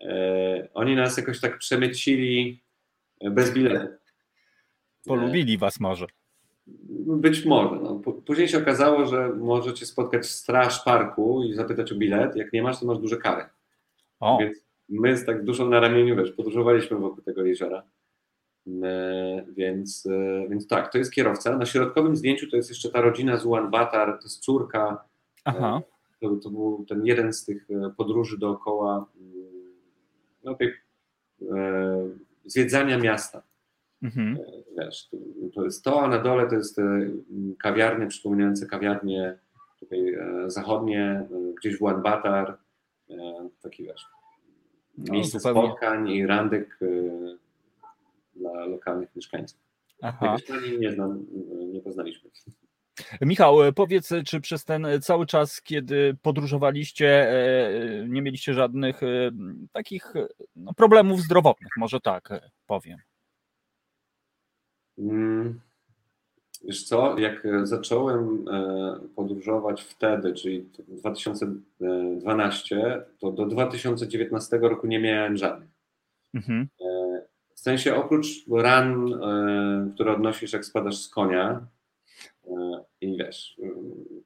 E, 0.03 0.69
oni 0.75 0.97
nas 0.97 1.17
jakoś 1.17 1.41
tak 1.41 1.59
przemycili 1.59 2.63
e, 3.21 3.31
bez 3.31 3.55
biletu. 3.55 3.93
polubili 5.07 5.59
was 5.59 5.81
może. 5.81 6.07
Być 6.97 7.45
może. 7.45 7.81
No. 7.83 8.01
Później 8.27 8.49
się 8.49 8.59
okazało, 8.59 9.07
że 9.07 9.29
możecie 9.29 9.87
spotkać 9.87 10.27
straż 10.27 10.85
parku 10.85 11.43
i 11.45 11.55
zapytać 11.55 11.93
o 11.93 11.95
bilet. 11.95 12.37
Jak 12.37 12.53
nie 12.53 12.63
masz, 12.63 12.81
to 12.81 12.87
masz 12.87 12.99
duże 12.99 13.17
kary. 13.17 13.45
O, 14.21 14.39
Więc 14.41 14.59
my 14.89 15.17
z 15.17 15.25
tak 15.27 15.45
duszą 15.45 15.69
na 15.69 15.81
ramieniu, 15.81 16.17
wiesz, 16.17 16.33
podróżowaliśmy 16.33 16.97
wokół 16.97 17.23
tego 17.25 17.45
jeziora. 17.45 17.83
E, 18.83 19.47
Więc, 19.57 20.09
więc 20.51 20.67
tak, 20.67 20.93
to 20.93 20.99
jest 20.99 21.13
kierowca. 21.13 21.57
Na 21.59 21.67
środkowym 21.67 22.17
zdjęciu 22.17 22.51
to 22.51 22.57
jest 22.57 22.69
jeszcze 22.69 22.91
ta 22.91 23.01
rodzina 23.01 23.37
z 23.37 23.47
Ulaanbaatar, 23.47 24.19
to 24.19 24.25
jest 24.25 24.41
córka 24.41 25.05
aha. 25.45 25.83
to, 26.21 26.37
to 26.37 26.51
był 26.51 26.85
ten 26.89 27.07
jeden 27.07 27.33
z 27.33 27.45
tych 27.45 27.69
podróży 27.97 28.39
dookoła 28.39 29.07
no, 30.45 30.55
tej, 30.55 30.69
e, 30.69 32.09
zwiedzania 32.45 32.99
miasta. 32.99 33.43
Mhm. 34.03 34.39
Wiesz, 34.79 35.09
to, 35.09 35.17
to 35.55 35.65
jest 35.65 35.85
to, 35.85 36.03
a 36.03 36.09
na 36.09 36.19
dole 36.19 36.49
to 36.49 36.55
jest 36.55 36.79
e, 36.79 36.83
kawiarnie 37.59 38.07
przypominające 38.07 38.67
kawiarnie 38.67 39.39
tutaj 39.81 40.15
e, 40.15 40.51
zachodnie, 40.51 41.01
e, 41.03 41.29
gdzieś 41.59 41.79
w 41.79 41.83
Ulaanbaatar, 41.83 42.59
e, 43.11 43.15
taki 43.63 43.85
wiesz, 43.85 44.07
No, 44.99 45.13
miejsce 45.13 45.39
zupełnie. 45.41 45.69
spotkań 45.69 46.09
i 46.09 46.27
randek 46.27 46.79
e, 46.83 46.87
dla 48.37 48.67
lokalnych 48.67 49.17
mieszkańców. 49.17 49.59
Aha. 50.03 50.37
Nie 50.79 50.93
znam, 50.93 51.27
e, 51.53 51.65
nie 51.67 51.81
poznaliśmy. 51.81 52.31
Michał, 53.21 53.63
e, 53.63 53.73
powiedz, 53.73 54.11
czy 54.27 54.41
przez 54.41 54.65
ten 54.65 54.87
cały 55.03 55.27
czas, 55.27 55.63
kiedy 55.63 56.17
podróżowaliście, 56.23 57.31
e, 57.31 58.09
nie 58.09 58.23
mieliście 58.23 58.55
żadnych 58.55 59.03
e, 59.03 59.31
takich 59.73 60.17
e, 60.17 60.27
no, 60.57 60.75
problemów 60.75 61.21
zdrowotnych, 61.21 61.73
może 61.77 62.01
tak 62.01 62.31
e, 62.31 62.51
powiem. 62.67 62.99
Mm, 64.99 65.61
Wiesz 66.65 66.85
co, 66.85 67.19
jak 67.19 67.47
e, 67.47 67.67
zacząłem 67.67 68.49
e, 68.49 68.99
podróżować 69.17 69.83
wtedy, 69.83 70.35
czyli 70.35 70.63
to 70.63 70.83
2012, 70.89 73.03
to 73.19 73.33
do 73.33 73.47
2019 73.47 74.59
roku 74.59 74.87
nie 74.87 74.99
miałem 74.99 75.37
żadnych. 75.37 75.71
Mhm. 76.35 76.69
E, 76.81 76.85
W 77.55 77.61
sensie 77.61 77.95
oprócz 77.95 78.27
ran, 78.51 79.13
e, 79.13 79.91
które 79.95 80.13
odnosisz 80.13 80.53
jak 80.53 80.65
spadasz 80.65 80.97
z 80.97 81.09
konia 81.09 81.51
e, 81.51 81.67
i 83.01 83.17
wiesz, 83.17 83.57
e, 83.63 83.67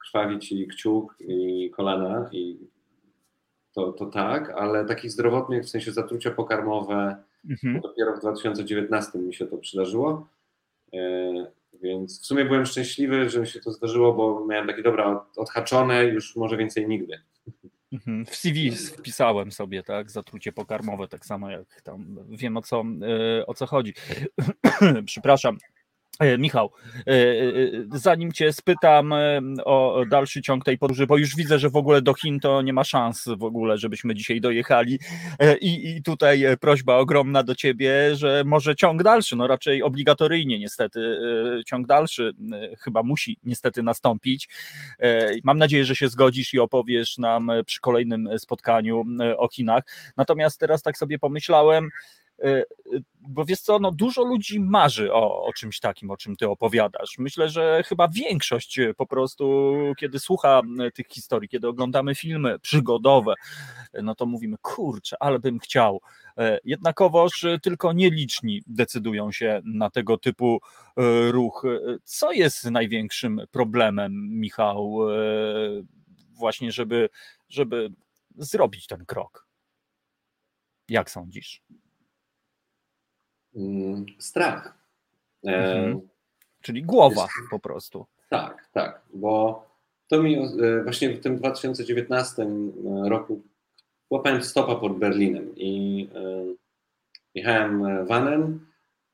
krwawi 0.05 0.39
ci 0.39 0.67
kciuk 0.67 1.15
i 1.19 1.69
kolana 1.75 2.29
i 2.31 2.57
to, 3.73 3.91
to 3.93 4.05
tak, 4.05 4.49
ale 4.49 4.85
takich 4.85 5.11
zdrowotnych, 5.11 5.63
w 5.63 5.69
sensie 5.69 5.91
zatrucia 5.91 6.31
pokarmowe, 6.31 7.23
Mhm. 7.49 7.81
Dopiero 7.81 8.15
w 8.17 8.19
2019 8.19 9.19
mi 9.19 9.33
się 9.33 9.45
to 9.47 9.57
przydarzyło. 9.57 10.27
E, 10.93 10.97
Więc 11.81 12.21
w 12.21 12.25
sumie 12.25 12.45
byłem 12.45 12.65
szczęśliwy, 12.65 13.29
że 13.29 13.39
mi 13.39 13.47
się 13.47 13.59
to 13.59 13.71
zdarzyło, 13.71 14.13
bo 14.13 14.45
miałem 14.45 14.67
takie 14.67 14.83
dobra, 14.83 15.05
od- 15.11 15.37
odhaczone, 15.37 16.05
już 16.05 16.35
może 16.35 16.57
więcej 16.57 16.87
nigdy. 16.87 17.19
Mhm. 17.93 18.25
W 18.25 18.35
CV 18.35 18.71
wpisałem 18.71 19.51
sobie, 19.51 19.83
tak, 19.83 20.11
zatrucie 20.11 20.51
pokarmowe, 20.51 21.07
tak 21.07 21.25
samo 21.25 21.49
jak 21.51 21.81
tam 21.81 22.17
wiem 22.29 22.57
o 22.57 22.61
co, 22.61 22.83
e, 23.39 23.45
o 23.45 23.53
co 23.53 23.65
chodzi. 23.65 23.93
Przepraszam. 25.05 25.57
E, 26.19 26.37
Michał, 26.37 26.71
e, 27.07 27.11
e, 27.11 27.45
zanim 27.91 28.31
Cię 28.31 28.53
spytam 28.53 29.13
o 29.65 30.03
dalszy 30.09 30.41
ciąg 30.41 30.65
tej 30.65 30.77
podróży, 30.77 31.07
bo 31.07 31.17
już 31.17 31.35
widzę, 31.35 31.59
że 31.59 31.69
w 31.69 31.75
ogóle 31.75 32.01
do 32.01 32.13
Chin 32.13 32.39
to 32.39 32.61
nie 32.61 32.73
ma 32.73 32.83
szans 32.83 33.25
w 33.37 33.43
ogóle, 33.43 33.77
żebyśmy 33.77 34.15
dzisiaj 34.15 34.41
dojechali 34.41 34.99
i, 35.61 35.95
i 35.95 36.03
tutaj 36.03 36.43
prośba 36.59 36.95
ogromna 36.95 37.43
do 37.43 37.55
Ciebie, 37.55 38.15
że 38.15 38.43
może 38.45 38.75
ciąg 38.75 39.03
dalszy, 39.03 39.35
no 39.35 39.47
raczej 39.47 39.83
obligatoryjnie 39.83 40.59
niestety 40.59 40.99
ciąg 41.65 41.87
dalszy 41.87 42.33
chyba 42.79 43.03
musi 43.03 43.37
niestety 43.43 43.83
nastąpić. 43.83 44.49
Mam 45.43 45.57
nadzieję, 45.57 45.85
że 45.85 45.95
się 45.95 46.07
zgodzisz 46.07 46.53
i 46.53 46.59
opowiesz 46.59 47.17
nam 47.17 47.51
przy 47.65 47.81
kolejnym 47.81 48.29
spotkaniu 48.37 49.03
o 49.37 49.47
Chinach. 49.47 49.83
Natomiast 50.17 50.59
teraz 50.59 50.81
tak 50.81 50.97
sobie 50.97 51.19
pomyślałem, 51.19 51.89
bo 53.27 53.45
wiesz 53.45 53.61
co, 53.61 53.79
no 53.79 53.91
dużo 53.91 54.23
ludzi 54.23 54.59
marzy 54.59 55.13
o, 55.13 55.45
o 55.45 55.53
czymś 55.53 55.79
takim, 55.79 56.11
o 56.11 56.17
czym 56.17 56.35
ty 56.35 56.49
opowiadasz. 56.49 57.17
Myślę, 57.17 57.49
że 57.49 57.83
chyba 57.85 58.07
większość 58.07 58.79
e, 58.79 58.93
po 58.93 59.05
prostu, 59.05 59.73
kiedy 59.97 60.19
słucha 60.19 60.61
e, 60.79 60.91
tych 60.91 61.07
historii, 61.07 61.49
kiedy 61.49 61.67
oglądamy 61.67 62.15
filmy 62.15 62.59
przygodowe, 62.59 63.33
e, 63.93 64.01
no 64.01 64.15
to 64.15 64.25
mówimy, 64.25 64.57
kurczę, 64.61 65.17
ale 65.19 65.39
bym 65.39 65.59
chciał. 65.59 66.01
E, 66.37 66.59
Jednakowoż 66.63 67.43
e, 67.43 67.59
tylko 67.59 67.93
nieliczni 67.93 68.61
decydują 68.67 69.31
się 69.31 69.61
na 69.65 69.89
tego 69.89 70.17
typu 70.17 70.59
e, 70.97 71.31
ruch. 71.31 71.65
E, 71.65 71.97
Co 72.03 72.31
jest 72.31 72.65
największym 72.65 73.41
problemem, 73.51 74.39
Michał, 74.39 75.11
e, 75.11 75.17
właśnie, 76.31 76.71
żeby, 76.71 77.09
żeby 77.49 77.89
zrobić 78.35 78.87
ten 78.87 79.05
krok? 79.05 79.47
Jak 80.89 81.11
sądzisz? 81.11 81.61
Mm, 83.57 84.05
Strach. 84.19 84.77
E, 85.47 85.77
Mhm. 85.77 86.01
Czyli 86.61 86.83
głowa 86.83 87.21
Jest- 87.21 87.49
po 87.51 87.59
prostu. 87.59 88.05
Tak, 88.29 88.69
tak, 88.73 89.01
bo 89.13 89.65
to 90.07 90.23
mi 90.23 90.35
e, 90.37 90.83
właśnie 90.83 91.09
w 91.09 91.19
tym 91.19 91.37
2019 91.37 92.45
roku 93.05 93.41
łapałem 94.09 94.43
stopa 94.43 94.75
pod 94.75 94.97
Berlinem 94.97 95.55
i 95.55 96.07
e, 96.15 96.45
jechałem 97.35 97.85
e, 97.85 98.05
vanem. 98.05 98.67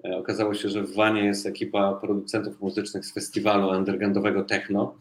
E, 0.06 0.18
Okazało 0.18 0.54
się, 0.54 0.70
że 0.70 0.84
w 0.84 0.96
wanie 0.96 1.26
jest 1.26 1.46
ekipa 1.46 1.94
producentów 1.94 2.62
muzycznych 2.62 3.06
z 3.06 3.14
festiwalu 3.14 3.70
undergroundowego 3.70 4.44
techno. 4.44 4.98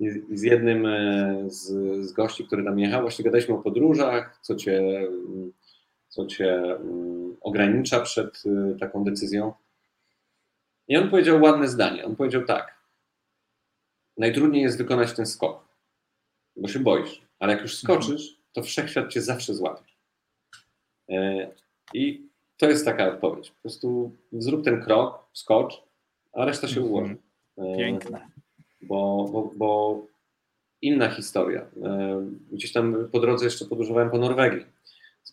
I 0.00 0.10
z 0.38 0.42
jednym 0.42 0.86
e, 0.86 1.44
z, 1.50 1.66
z 2.06 2.12
gości, 2.12 2.44
który 2.44 2.64
tam 2.64 2.78
jechał, 2.78 3.02
właśnie 3.02 3.24
gadaliśmy 3.24 3.54
o 3.54 3.58
podróżach, 3.58 4.38
co 4.42 4.54
cię, 4.54 4.78
mm, 4.78 5.52
co 6.10 6.26
cię 6.26 6.54
mm, 6.54 7.36
ogranicza 7.40 8.00
przed 8.00 8.42
e, 8.46 8.78
taką 8.78 9.04
decyzją. 9.04 9.52
I 10.88 10.96
on 10.96 11.10
powiedział 11.10 11.42
ładne 11.42 11.68
zdanie. 11.68 12.04
On 12.04 12.16
powiedział 12.16 12.44
tak. 12.44 12.80
Najtrudniej 14.16 14.62
jest 14.62 14.78
wykonać 14.78 15.12
ten 15.12 15.26
skok, 15.26 15.68
bo 16.56 16.68
się 16.68 16.78
boisz, 16.78 17.22
ale 17.38 17.52
jak 17.52 17.62
już 17.62 17.76
skoczysz, 17.76 18.36
to 18.52 18.62
wszechświat 18.62 19.08
cię 19.12 19.22
zawsze 19.22 19.54
złapie. 19.54 19.82
E, 21.08 21.48
I 21.94 22.28
to 22.56 22.68
jest 22.68 22.84
taka 22.84 23.08
odpowiedź. 23.08 23.50
Po 23.50 23.60
prostu 23.62 24.10
zrób 24.32 24.64
ten 24.64 24.82
krok, 24.82 25.24
skocz, 25.32 25.82
a 26.32 26.44
reszta 26.44 26.68
się 26.68 26.80
Mhm. 26.80 26.92
ułoży. 26.92 27.16
E, 27.58 27.76
Piękne. 27.76 28.28
Bo, 28.82 29.28
bo, 29.32 29.50
bo 29.56 30.00
inna 30.82 31.10
historia. 31.10 31.60
E, 31.82 32.26
Gdzieś 32.52 32.72
tam 32.72 33.08
po 33.12 33.20
drodze 33.20 33.44
jeszcze 33.44 33.64
podróżowałem 33.64 34.10
po 34.10 34.18
Norwegii. 34.18 34.66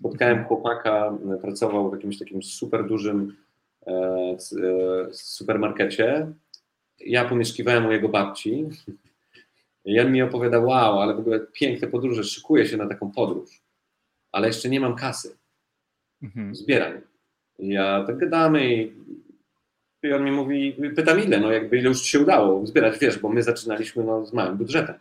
Spotkałem 0.02 0.46
chłopaka, 0.46 1.18
pracował 1.42 1.90
w 1.90 1.94
jakimś 1.94 2.20
takim 2.20 2.44
super 2.44 2.88
dużym 2.88 3.36
e, 3.88 3.92
e, 3.92 4.38
supermarkecie. 5.14 6.32
Ja 7.00 7.26
pomieszkiwałem 7.26 7.86
u 7.86 7.92
jego 7.92 8.10
babci. 8.10 8.66
I 9.86 10.00
on 10.00 10.12
mi 10.12 10.22
opowiada, 10.22 10.60
wow, 10.60 11.00
ale 11.02 11.16
w 11.16 11.20
ogóle 11.20 11.40
piękne 11.54 11.88
podróże, 11.88 12.24
szykuję 12.24 12.66
się 12.68 12.78
na 12.78 12.88
taką 12.88 13.12
podróż, 13.12 13.62
ale 14.32 14.48
jeszcze 14.48 14.70
nie 14.70 14.80
mam 14.80 14.96
kasy, 14.96 15.38
Mhm. 16.24 16.56
zbieram. 16.56 16.94
Ja 17.60 18.04
tak 18.08 18.18
gadamy 18.18 18.74
i, 18.76 18.94
i 20.04 20.14
on 20.14 20.24
mi 20.24 20.32
mówi, 20.32 20.74
pytam 20.96 21.20
ile, 21.24 21.40
no 21.40 21.52
jakby 21.52 21.78
ile 21.78 21.90
już 21.90 22.02
ci 22.02 22.10
się 22.10 22.20
udało 22.20 22.68
zbierać, 22.68 23.00
wiesz, 23.00 23.20
bo 23.20 23.30
my 23.30 23.44
zaczynaliśmy 23.44 24.04
no, 24.04 24.26
z 24.26 24.34
małym 24.34 24.58
budżetem. 24.58 24.96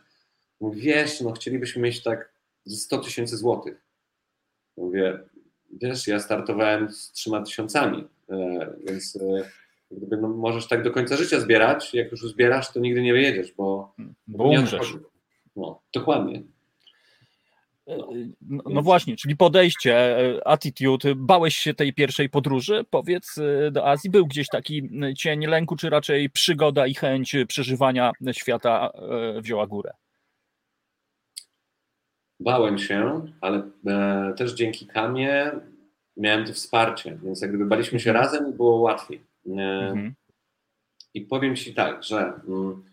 Mówi, 0.61 0.81
wiesz, 0.81 1.21
no 1.21 1.33
chcielibyśmy 1.33 1.83
mieć 1.83 2.03
tak 2.03 2.33
ze 2.65 2.77
100 2.77 2.99
tysięcy 2.99 3.37
złotych. 3.37 3.86
Mówię, 4.77 5.19
wiesz, 5.83 6.07
ja 6.07 6.21
startowałem 6.21 6.91
z 6.91 7.13
trzema 7.13 7.43
tysiącami, 7.43 8.05
e, 8.31 8.37
więc 8.87 9.17
e, 9.17 9.51
gdyby, 9.91 10.17
no, 10.17 10.29
możesz 10.29 10.69
tak 10.69 10.83
do 10.83 10.91
końca 10.91 11.17
życia 11.17 11.41
zbierać, 11.41 11.95
jak 11.95 12.11
już 12.11 12.21
zbierasz, 12.21 12.73
to 12.73 12.81
nigdy 12.81 13.03
nie 13.03 13.13
wyjedziesz, 13.13 13.53
bo 13.53 13.95
Bo 14.27 14.49
nie 14.49 14.61
umrzesz. 14.61 14.95
No, 15.57 15.83
dokładnie. 15.95 16.43
No, 18.41 18.63
no 18.71 18.83
właśnie, 18.83 19.17
czyli 19.17 19.37
podejście, 19.37 20.17
attitude. 20.45 21.15
Bałeś 21.17 21.57
się 21.57 21.75
tej 21.75 21.93
pierwszej 21.93 22.29
podróży, 22.29 22.85
powiedz, 22.91 23.35
do 23.73 23.89
Azji? 23.89 24.11
Był 24.11 24.27
gdzieś 24.27 24.49
taki 24.49 24.91
cień 25.17 25.47
lęku, 25.47 25.77
czy 25.77 25.91
raczej 25.91 26.31
przygoda 26.31 26.87
i 26.87 26.95
chęć 26.95 27.37
przeżywania 27.49 28.13
świata 28.33 28.91
wzięła 29.41 29.67
górę? 29.67 29.93
Bałem 32.41 32.79
się, 32.79 33.25
ale 33.41 33.63
e, 33.87 34.35
też 34.37 34.55
dzięki 34.55 34.87
Kamie 34.87 35.51
miałem 36.17 36.47
to 36.47 36.53
wsparcie, 36.53 37.19
więc 37.23 37.41
jak 37.41 37.51
gdyby 37.51 37.67
baliśmy 37.67 38.01
się 38.01 38.13
razem, 38.13 38.53
było 38.53 38.77
łatwiej. 38.81 39.21
E, 39.47 39.51
Mhm. 39.91 40.15
I 41.15 41.21
powiem 41.21 41.57
Ci 41.57 41.75
tak, 41.75 42.05
że 42.05 42.33
mm, 42.49 42.85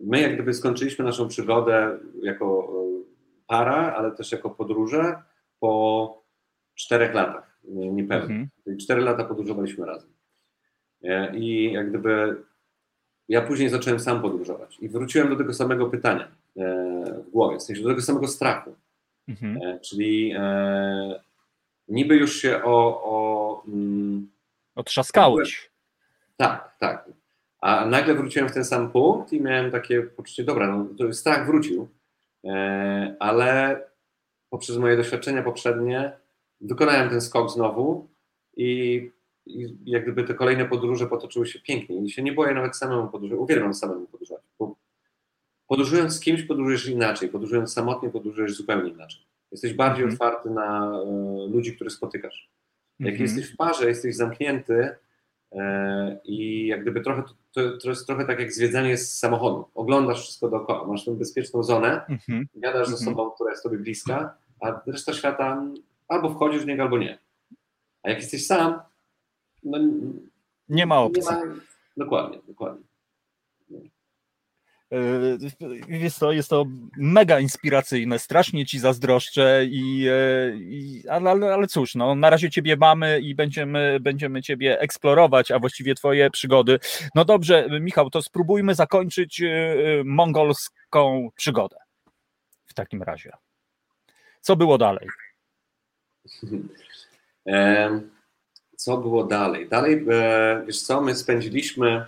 my 0.00 0.20
jak 0.20 0.34
gdyby 0.34 0.54
skończyliśmy 0.54 1.04
naszą 1.04 1.28
przygodę 1.28 1.98
jako 2.22 2.72
e, 2.76 3.02
para, 3.46 3.94
ale 3.96 4.10
też 4.12 4.32
jako 4.32 4.50
podróże 4.50 5.22
po 5.60 6.22
czterech 6.74 7.14
latach, 7.14 7.58
nie- 7.64 7.90
niepełnych. 7.92 8.30
Mhm. 8.30 8.48
Czyli 8.64 8.76
cztery 8.76 9.00
lata 9.00 9.24
podróżowaliśmy 9.24 9.86
razem. 9.86 10.10
E, 11.04 11.36
I 11.36 11.72
jak 11.72 11.88
gdyby 11.88 12.42
ja 13.28 13.42
później 13.42 13.68
zacząłem 13.68 14.00
sam 14.00 14.22
podróżować 14.22 14.78
i 14.80 14.88
wróciłem 14.88 15.28
do 15.28 15.36
tego 15.36 15.54
samego 15.54 15.86
pytania 15.86 16.28
w 17.26 17.30
głowie, 17.30 17.58
w 17.58 17.62
sensie 17.62 17.82
do 17.82 17.88
tego 17.88 18.02
samego 18.02 18.28
strachu. 18.28 18.74
Mhm. 19.28 19.62
E, 19.62 19.80
Czyli 19.80 20.32
e, 20.36 21.20
niby 21.88 22.16
już 22.16 22.36
się 22.36 22.62
o. 22.64 23.02
o 23.04 23.62
mm, 23.68 24.30
Otrzaskałeś. 24.74 25.70
tak, 26.36 26.76
tak. 26.78 27.08
A 27.60 27.86
nagle 27.86 28.14
wróciłem 28.14 28.48
w 28.48 28.52
ten 28.52 28.64
sam 28.64 28.90
punkt 28.90 29.32
i 29.32 29.40
miałem 29.40 29.70
takie 29.70 30.02
poczucie, 30.02 30.44
dobra, 30.44 30.66
no, 30.76 30.86
to 30.98 31.12
strach 31.12 31.46
wrócił, 31.46 31.88
E, 32.44 33.16
ale 33.18 33.80
poprzez 34.50 34.76
moje 34.76 34.96
doświadczenia 34.96 35.42
poprzednie 35.42 36.12
wykonałem 36.60 37.10
ten 37.10 37.20
skok 37.20 37.50
znowu 37.50 38.08
i, 38.56 39.10
i 39.46 39.76
jak 39.84 40.02
gdyby 40.02 40.24
te 40.24 40.34
kolejne 40.34 40.64
podróże 40.64 41.06
potoczyły 41.06 41.46
się 41.46 41.60
pięknie. 41.60 41.96
I 41.96 42.10
się 42.10 42.22
nie 42.22 42.32
boję 42.32 42.54
nawet 42.54 42.76
samemu 42.76 43.08
podróżować. 43.08 43.42
Uwielbiam 43.42 43.74
samemu 43.74 44.06
podróżować. 44.06 44.39
Podróżując 45.74 46.12
z 46.16 46.20
kimś, 46.20 46.42
podróżujesz 46.42 46.88
inaczej. 46.88 47.28
Podróżując 47.28 47.72
samotnie, 47.72 48.10
podróżujesz 48.10 48.54
zupełnie 48.56 48.90
inaczej. 48.90 49.20
Jesteś 49.52 49.74
bardziej 49.74 50.04
Mhm. 50.04 50.14
otwarty 50.14 50.50
na 50.50 50.92
e, 51.02 51.04
ludzi, 51.52 51.74
których 51.76 51.92
spotykasz. 51.92 52.50
Jak 53.00 53.08
Mhm. 53.14 53.22
jesteś 53.22 53.54
w 53.54 53.56
parze, 53.56 53.88
jesteś 53.88 54.16
zamknięty 54.16 54.88
e, 55.52 56.20
i 56.24 56.66
jak 56.66 56.82
gdyby 56.82 57.00
trochę, 57.00 57.22
to, 57.52 57.78
to 57.78 57.88
jest 57.88 58.06
trochę 58.06 58.24
tak 58.26 58.40
jak 58.40 58.52
zwiedzanie 58.52 58.96
z 58.96 59.18
samochodu. 59.18 59.64
Oglądasz 59.74 60.20
wszystko 60.22 60.48
dookoła, 60.48 60.86
masz 60.86 61.04
tę 61.04 61.10
bezpieczną 61.16 61.62
zonę, 61.62 62.00
Mhm. 62.08 62.46
gadasz 62.54 62.88
ze 62.88 62.92
Mhm. 62.96 63.10
sobą, 63.10 63.30
która 63.30 63.50
jest 63.50 63.62
tobie 63.62 63.78
bliska, 63.78 64.34
a 64.60 64.80
reszta 64.86 65.12
świata 65.12 65.62
albo 66.08 66.30
wchodzisz 66.30 66.62
w 66.62 66.66
niego, 66.66 66.82
albo 66.82 66.98
nie. 66.98 67.18
A 68.02 68.08
jak 68.10 68.18
jesteś 68.18 68.46
sam, 68.46 68.80
no 69.64 69.78
Nie 70.68 70.86
ma 70.86 70.94
nie 70.94 71.00
opcji. 71.00 71.22
ma... 71.24 71.42
Dokładnie, 71.96 72.38
dokładnie. 72.48 72.82
Yy, 74.90 75.98
Jest 75.98 76.18
to, 76.18 76.32
jest 76.32 76.50
to 76.50 76.64
mega 76.96 77.40
inspiracyjne, 77.40 78.18
strasznie 78.18 78.66
ci 78.66 78.78
zazdroszczę, 78.78 79.64
i, 79.64 80.06
e, 80.08 80.56
i, 80.56 81.02
ale, 81.08 81.30
ale, 81.30 81.66
cóż, 81.66 81.94
no, 81.94 82.14
na 82.14 82.30
razie 82.30 82.50
ciebie 82.50 82.76
mamy 82.76 83.20
i 83.20 83.34
będziemy, 83.34 83.98
będziemy 84.00 84.42
ciebie 84.42 84.80
eksplorować, 84.80 85.50
a 85.50 85.58
właściwie 85.58 85.94
twoje 85.94 86.30
przygody. 86.30 86.78
No 87.14 87.24
dobrze, 87.24 87.68
Michał, 87.80 88.10
to 88.10 88.22
spróbujmy 88.22 88.74
zakończyć 88.74 89.42
e, 89.42 89.76
mongolską 90.04 91.28
przygodę 91.36 91.76
w 92.66 92.74
takim 92.74 93.02
razie. 93.02 93.32
Co 94.40 94.56
było 94.56 94.78
dalej? 94.78 95.08
Co 98.76 98.96
było 98.98 99.24
dalej? 99.24 99.68
Dalej, 99.68 100.04
e, 100.10 100.62
wiesz 100.66 100.82
co, 100.82 101.00
my 101.00 101.14
spędziliśmy 101.14 102.06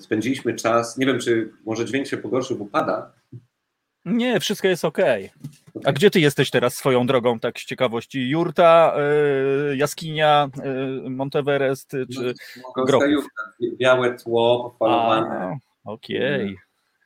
spędziliśmy 0.00 0.54
czas, 0.54 0.98
nie 0.98 1.06
wiem, 1.06 1.18
czy 1.18 1.52
może 1.66 1.84
dźwięk 1.84 2.06
się 2.06 2.16
pogorszył, 2.16 2.56
bo 2.56 2.66
pada. 2.66 3.12
Nie, 4.04 4.40
wszystko 4.40 4.68
jest 4.68 4.84
ok. 4.84 4.98
A 5.84 5.92
gdzie 5.92 6.10
ty 6.10 6.20
jesteś 6.20 6.50
teraz 6.50 6.74
swoją 6.74 7.06
drogą, 7.06 7.40
tak 7.40 7.58
z 7.58 7.64
ciekawości? 7.64 8.28
Jurta, 8.28 8.96
e, 8.96 9.76
jaskinia, 9.76 10.48
e, 11.04 11.10
Monteverest, 11.10 11.90
czy... 11.90 12.34
Mongolska 12.62 12.82
Grochów. 12.86 13.08
jurta, 13.10 13.42
białe 13.78 14.14
tło, 14.14 14.70
popalowane. 14.78 15.28
A, 15.30 15.56
Okej. 15.84 16.56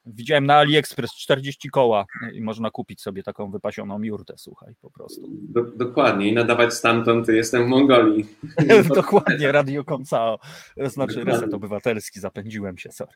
Widziałem 0.06 0.46
na 0.46 0.54
AliExpress 0.54 1.14
40 1.14 1.70
koła 1.70 2.06
i 2.32 2.40
można 2.40 2.70
kupić 2.70 3.02
sobie 3.02 3.22
taką 3.22 3.50
wypasioną 3.50 4.02
jurtę, 4.02 4.34
słuchaj, 4.36 4.74
po 4.80 4.90
prostu. 4.90 5.28
Do, 5.30 5.62
dokładnie, 5.62 6.28
i 6.28 6.32
nadawać 6.32 6.74
stamtąd, 6.74 7.28
jestem 7.28 7.64
w 7.64 7.68
Mongolii. 7.68 8.26
Dokładnie, 8.94 9.52
Radio 9.52 9.84
Koncao, 9.84 10.38
znaczy 10.76 11.14
Dokładnie. 11.14 11.24
Reset 11.24 11.54
Obywatelski, 11.54 12.20
zapędziłem 12.20 12.78
się, 12.78 12.92
sorry. 12.92 13.12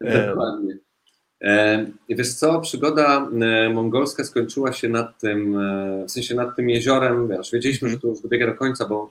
E, 0.00 0.26
Dokładnie. 0.26 0.78
E, 1.42 1.86
wiesz 2.08 2.34
co, 2.34 2.60
przygoda 2.60 3.30
e, 3.40 3.68
mongolska 3.68 4.24
skończyła 4.24 4.72
się 4.72 4.88
nad 4.88 5.20
tym, 5.20 5.58
e, 5.58 6.04
w 6.06 6.10
sensie 6.10 6.34
nad 6.34 6.56
tym 6.56 6.70
jeziorem, 6.70 7.28
wiesz, 7.28 7.52
wiedzieliśmy, 7.52 7.88
że 7.88 7.98
to 7.98 8.08
już 8.08 8.20
dobiega 8.20 8.46
do 8.46 8.54
końca, 8.54 8.88
bo 8.88 9.10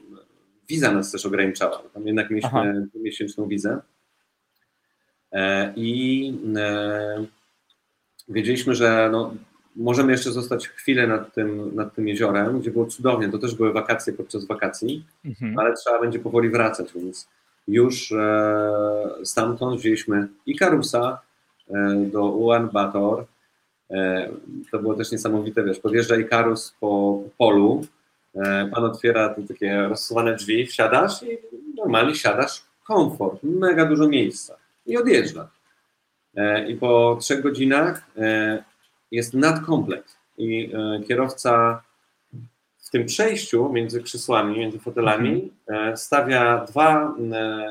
wiza 0.69 0.91
nas 0.91 1.11
też 1.11 1.25
ograniczała. 1.25 1.83
Tam 1.93 2.07
jednak 2.07 2.27
Aha. 2.43 2.63
mieliśmy 2.63 2.87
miesięczną 3.01 3.47
wizę. 3.47 3.79
E, 5.31 5.73
I 5.75 6.33
e, 6.57 7.25
wiedzieliśmy, 8.29 8.75
że 8.75 9.09
no, 9.11 9.33
możemy 9.75 10.11
jeszcze 10.11 10.31
zostać 10.31 10.67
chwilę 10.67 11.07
nad 11.07 11.33
tym, 11.33 11.75
nad 11.75 11.95
tym 11.95 12.07
jeziorem, 12.07 12.59
gdzie 12.59 12.71
było 12.71 12.85
cudownie. 12.85 13.29
To 13.29 13.37
też 13.37 13.55
były 13.55 13.73
wakacje 13.73 14.13
podczas 14.13 14.45
wakacji 14.45 15.05
mhm. 15.25 15.59
ale 15.59 15.73
trzeba 15.73 16.01
będzie 16.01 16.19
powoli 16.19 16.49
wracać, 16.49 16.93
więc 16.95 17.27
już 17.67 18.11
e, 18.11 19.09
stamtąd 19.23 19.79
wzięliśmy 19.79 20.27
Ikarusa 20.45 21.21
e, 21.69 21.95
do 22.11 22.25
Ulan 22.25 22.69
Bator. 22.69 23.25
E, 23.91 24.29
to 24.71 24.79
było 24.79 24.93
też 24.93 25.11
niesamowite, 25.11 25.63
wiesz, 25.63 25.79
podjeżdża 25.79 26.15
Ikarus 26.15 26.75
po 26.79 27.23
polu, 27.37 27.81
e, 28.35 28.69
pan 28.73 28.83
otwiera 28.83 29.29
te 29.29 29.41
takie 29.43 29.87
rozsuwane 29.87 30.35
drzwi, 30.35 30.65
wsiadasz 30.65 31.23
i 31.23 31.37
normalnie 31.77 32.15
siadasz, 32.15 32.63
komfort, 32.87 33.43
mega 33.43 33.85
dużo 33.85 34.07
miejsca 34.07 34.57
i 34.87 34.97
odjeżdża. 34.97 35.49
E, 36.35 36.67
I 36.69 36.75
po 36.75 37.17
trzech 37.21 37.41
godzinach 37.41 38.05
e, 38.17 38.63
jest 39.11 39.33
nadkomplet 39.33 40.17
i 40.37 40.71
e, 40.73 41.03
kierowca 41.07 41.83
w 42.79 42.89
tym 42.89 43.05
przejściu 43.05 43.69
między 43.69 44.03
krzesłami, 44.03 44.59
między 44.59 44.79
fotelami 44.79 45.51
e, 45.67 45.97
stawia 45.97 46.65
dwa, 46.65 47.15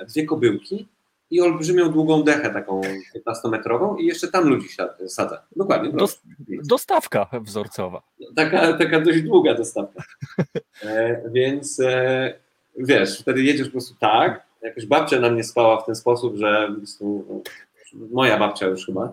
dwie 0.09 0.25
kobyłki 0.27 0.87
i 1.31 1.41
olbrzymią 1.41 1.91
długą 1.91 2.23
dechę 2.23 2.51
taką 2.51 2.81
15-metrową 2.81 3.99
i 4.01 4.07
jeszcze 4.07 4.29
tam 4.29 4.49
ludzi 4.49 4.69
sadza. 5.07 5.43
Dokładnie. 5.57 5.91
Dos- 5.93 6.23
dostawka 6.65 7.27
wzorcowa. 7.41 8.03
Taka, 8.37 8.73
taka 8.73 9.01
dość 9.01 9.23
długa 9.23 9.55
dostawka. 9.55 10.03
E, 10.83 11.23
więc 11.31 11.81
e, 11.81 12.35
wiesz, 12.79 13.21
wtedy 13.21 13.43
jedziesz 13.43 13.67
po 13.67 13.73
prostu 13.73 13.95
tak. 14.01 14.46
Jakaś 14.63 14.87
babcia 14.87 15.21
na 15.21 15.31
mnie 15.31 15.45
spała 15.45 15.81
w 15.81 15.87
ten 15.87 15.95
sposób, 15.95 16.37
że 16.37 16.77
no, 17.01 17.41
moja 18.13 18.39
babcia 18.39 18.67
już 18.67 18.87
chyba. 18.87 19.13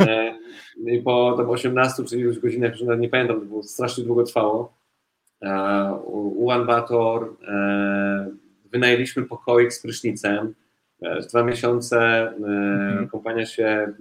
E, 0.00 0.38
I 0.86 1.02
po 1.02 1.34
tam 1.36 1.50
18 1.50 2.04
czy 2.04 2.18
iluś 2.18 2.38
godzinach, 2.38 2.72
już 2.72 2.80
nawet 2.80 3.00
nie 3.00 3.08
pamiętam, 3.08 3.40
to 3.40 3.46
było 3.46 3.62
strasznie 3.62 4.04
długo 4.04 4.24
trwało. 4.24 4.74
E, 5.42 5.92
Ulan 6.36 6.66
Bator 6.66 7.36
e, 7.48 8.30
wynajęliśmy 8.72 9.22
pokoik 9.22 9.72
z 9.72 9.82
prysznicem. 9.82 10.54
Dwa 11.30 11.42
miesiące 11.42 12.28
Mhm. 12.94 13.08
kompania 13.08 13.46
się 13.46 13.92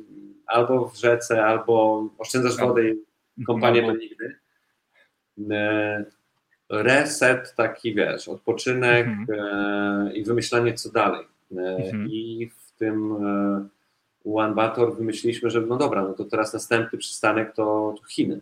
albo 0.46 0.90
w 0.90 0.98
rzece, 0.98 1.46
albo 1.46 2.08
oszczędzasz 2.18 2.58
wodę 2.58 2.82
i 3.38 3.44
kompanię 3.44 3.82
No 3.82 3.88
to 3.88 3.98
nigdy. 3.98 4.36
Reset 6.82 7.56
taki, 7.56 7.96
wiesz, 7.96 8.28
odpoczynek 8.28 9.08
e, 9.30 10.12
i 10.14 10.24
wymyślanie 10.24 10.74
co 10.74 10.92
dalej. 10.92 11.26
E, 11.58 11.76
Mhm. 11.78 12.08
I 12.12 12.50
w 12.58 12.72
tym 12.72 13.12
e, 13.26 13.68
Ulan 14.24 14.54
Bator 14.54 14.98
wymyśliliśmy, 14.98 15.50
że 15.50 15.62
no 15.62 15.78
dobra, 15.78 16.02
no 16.04 16.14
to 16.14 16.26
teraz 16.26 16.54
następny 16.54 17.00
przystanek 17.00 17.54
to, 17.56 17.96
to 17.98 18.08
Chiny. 18.08 18.42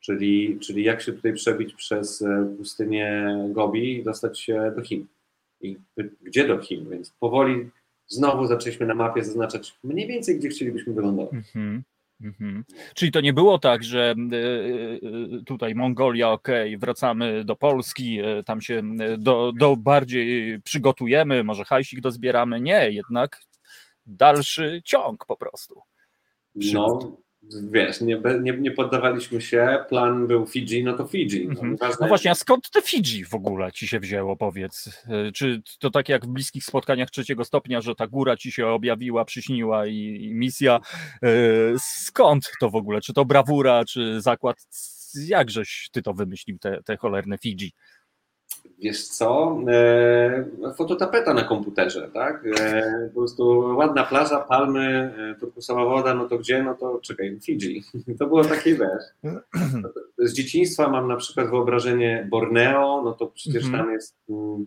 Czyli, 0.00 0.58
czyli 0.60 0.84
jak 0.84 1.02
się 1.02 1.12
tutaj 1.12 1.32
przebić 1.32 1.74
przez 1.74 2.24
pustynię 2.56 3.36
Gobi 3.48 3.98
i 3.98 4.04
dostać 4.04 4.40
się 4.40 4.72
do 4.76 4.82
Chin. 4.82 5.06
I 5.60 5.76
gdzie 6.22 6.48
do 6.48 6.58
Chin? 6.58 6.90
Więc 6.90 7.10
powoli 7.10 7.70
znowu 8.06 8.46
zaczęliśmy 8.46 8.86
na 8.86 8.94
mapie 8.94 9.24
zaznaczać 9.24 9.78
mniej 9.84 10.06
więcej, 10.06 10.38
gdzie 10.38 10.48
chcielibyśmy 10.48 10.92
wylądować. 10.92 11.34
Mhm. 11.34 11.82
Mhm. 12.20 12.64
Czyli 12.94 13.12
to 13.12 13.20
nie 13.20 13.32
było 13.32 13.58
tak, 13.58 13.84
że 13.84 14.14
e, 14.32 14.36
e, 14.36 15.44
tutaj 15.46 15.74
Mongolia, 15.74 16.30
ok, 16.30 16.48
wracamy 16.78 17.44
do 17.44 17.56
Polski, 17.56 18.20
e, 18.20 18.42
tam 18.42 18.60
się 18.60 18.82
do, 19.18 19.52
do 19.58 19.76
bardziej 19.76 20.60
przygotujemy, 20.62 21.44
może 21.44 21.64
hajsik 21.64 22.00
dozbieramy. 22.00 22.60
Nie, 22.60 22.90
jednak 22.90 23.40
dalszy 24.06 24.82
ciąg 24.84 25.26
po 25.26 25.36
prostu. 25.36 25.82
No, 26.54 27.16
wiesz, 27.72 28.00
nie, 28.00 28.20
nie, 28.40 28.52
nie 28.52 28.70
poddawaliśmy 28.70 29.40
się, 29.40 29.78
plan 29.88 30.26
był 30.26 30.46
Fidżi, 30.46 30.84
no 30.84 30.92
to 30.96 31.06
Fidżi. 31.06 31.46
No, 31.46 31.50
Mhm. 31.60 31.76
No 32.00 32.08
właśnie, 32.08 32.30
a 32.30 32.34
skąd 32.34 32.70
te 32.70 32.82
Fidżi 32.82 33.24
w 33.24 33.34
ogóle 33.34 33.72
ci 33.72 33.88
się 33.88 34.00
wzięło, 34.00 34.36
powiedz? 34.36 35.04
E, 35.08 35.32
Czy 35.32 35.62
to 35.78 35.90
tak 35.90 36.08
jak 36.08 36.26
w 36.26 36.28
bliskich 36.28 36.64
spotkaniach 36.64 37.10
trzeciego 37.10 37.44
stopnia, 37.44 37.80
że 37.80 37.94
ta 37.94 38.06
góra 38.06 38.36
ci 38.36 38.52
się 38.52 38.66
objawiła, 38.66 39.24
przyśniła 39.24 39.86
i, 39.86 40.18
i 40.22 40.34
misja? 40.34 40.80
E, 41.22 41.28
Skąd 41.78 42.50
to 42.60 42.70
w 42.70 42.76
ogóle? 42.76 43.00
Czy 43.00 43.12
to 43.12 43.24
brawura, 43.24 43.84
czy 43.84 44.20
zakład? 44.20 44.56
Jakżeś 45.26 45.88
ty 45.92 46.02
to 46.02 46.14
wymyślił, 46.14 46.58
te, 46.58 46.82
te 46.82 46.96
cholerne 46.96 47.38
Fidżi? 47.38 47.72
Wiesz 48.82 49.08
co, 49.08 49.58
e, 49.68 50.44
fototapeta 50.76 51.34
na 51.34 51.42
komputerze, 51.44 52.10
tak? 52.14 52.44
E, 52.60 52.82
po 53.14 53.20
prostu 53.20 53.48
ładna 53.76 54.04
plaża, 54.04 54.40
palmy, 54.40 55.14
e, 55.18 55.40
turkusowa 55.40 55.84
woda, 55.84 56.14
no 56.14 56.28
to 56.28 56.38
gdzie? 56.38 56.62
No 56.62 56.74
to 56.74 57.00
czekaj, 57.02 57.38
Fidżi. 57.44 57.82
To 58.18 58.26
było 58.26 58.44
takie, 58.44 58.74
wiesz, 58.74 59.32
z 60.18 60.32
dzieciństwa 60.32 60.88
mam 60.88 61.08
na 61.08 61.16
przykład 61.16 61.50
wyobrażenie 61.50 62.26
Borneo, 62.30 63.02
no 63.04 63.12
to 63.12 63.26
przecież 63.26 63.64
Mhm. 63.64 63.84
tam 63.84 63.92
jest 63.92 64.16
mm, 64.30 64.66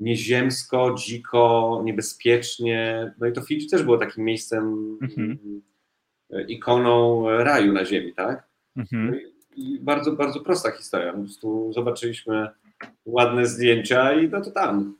nieziemsko, 0.00 0.94
dziko, 0.98 1.80
niebezpiecznie, 1.84 3.12
no 3.20 3.26
i 3.26 3.32
to 3.32 3.40
Fidżi 3.40 3.68
też 3.68 3.82
było 3.82 3.98
takim 3.98 4.24
miejscem, 4.24 4.98
Mhm. 5.02 5.38
mm, 5.44 6.48
ikoną 6.48 7.28
raju 7.30 7.72
na 7.72 7.84
ziemi, 7.84 8.14
tak? 8.14 8.48
Mhm. 8.76 9.10
No 9.10 9.16
i- 9.16 9.36
I 9.56 9.78
bardzo, 9.80 10.12
bardzo 10.12 10.40
prosta 10.40 10.70
historia. 10.70 11.12
Po 11.12 11.18
prostu 11.18 11.72
zobaczyliśmy 11.72 12.48
ładne 13.06 13.46
zdjęcia 13.46 14.12
i 14.12 14.28
no 14.28 14.40
to 14.40 14.50
tam. 14.50 14.96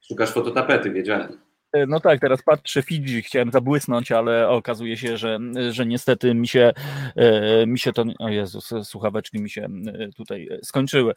Szukasz 0.00 0.30
fototapety, 0.30 0.90
wiedziałem. 0.90 1.49
E, 1.72 1.86
no 1.86 2.00
tak, 2.00 2.20
teraz 2.20 2.42
patrzę 2.42 2.82
Fidżi, 2.82 3.22
chciałem 3.22 3.50
zabłysnąć, 3.50 4.12
ale 4.12 4.48
okazuje 4.48 4.96
się, 4.96 5.16
że, 5.16 5.38
że 5.70 5.86
niestety 5.86 6.34
mi 6.34 6.48
się, 6.48 6.72
e, 7.16 7.66
mi 7.66 7.78
się 7.78 7.92
to, 7.92 8.04
o 8.18 8.28
Jezus, 8.28 8.70
słuchaweczki 8.82 9.42
mi 9.42 9.50
się 9.50 9.62
e, 9.64 10.08
tutaj 10.16 10.48
skończyły. 10.62 11.14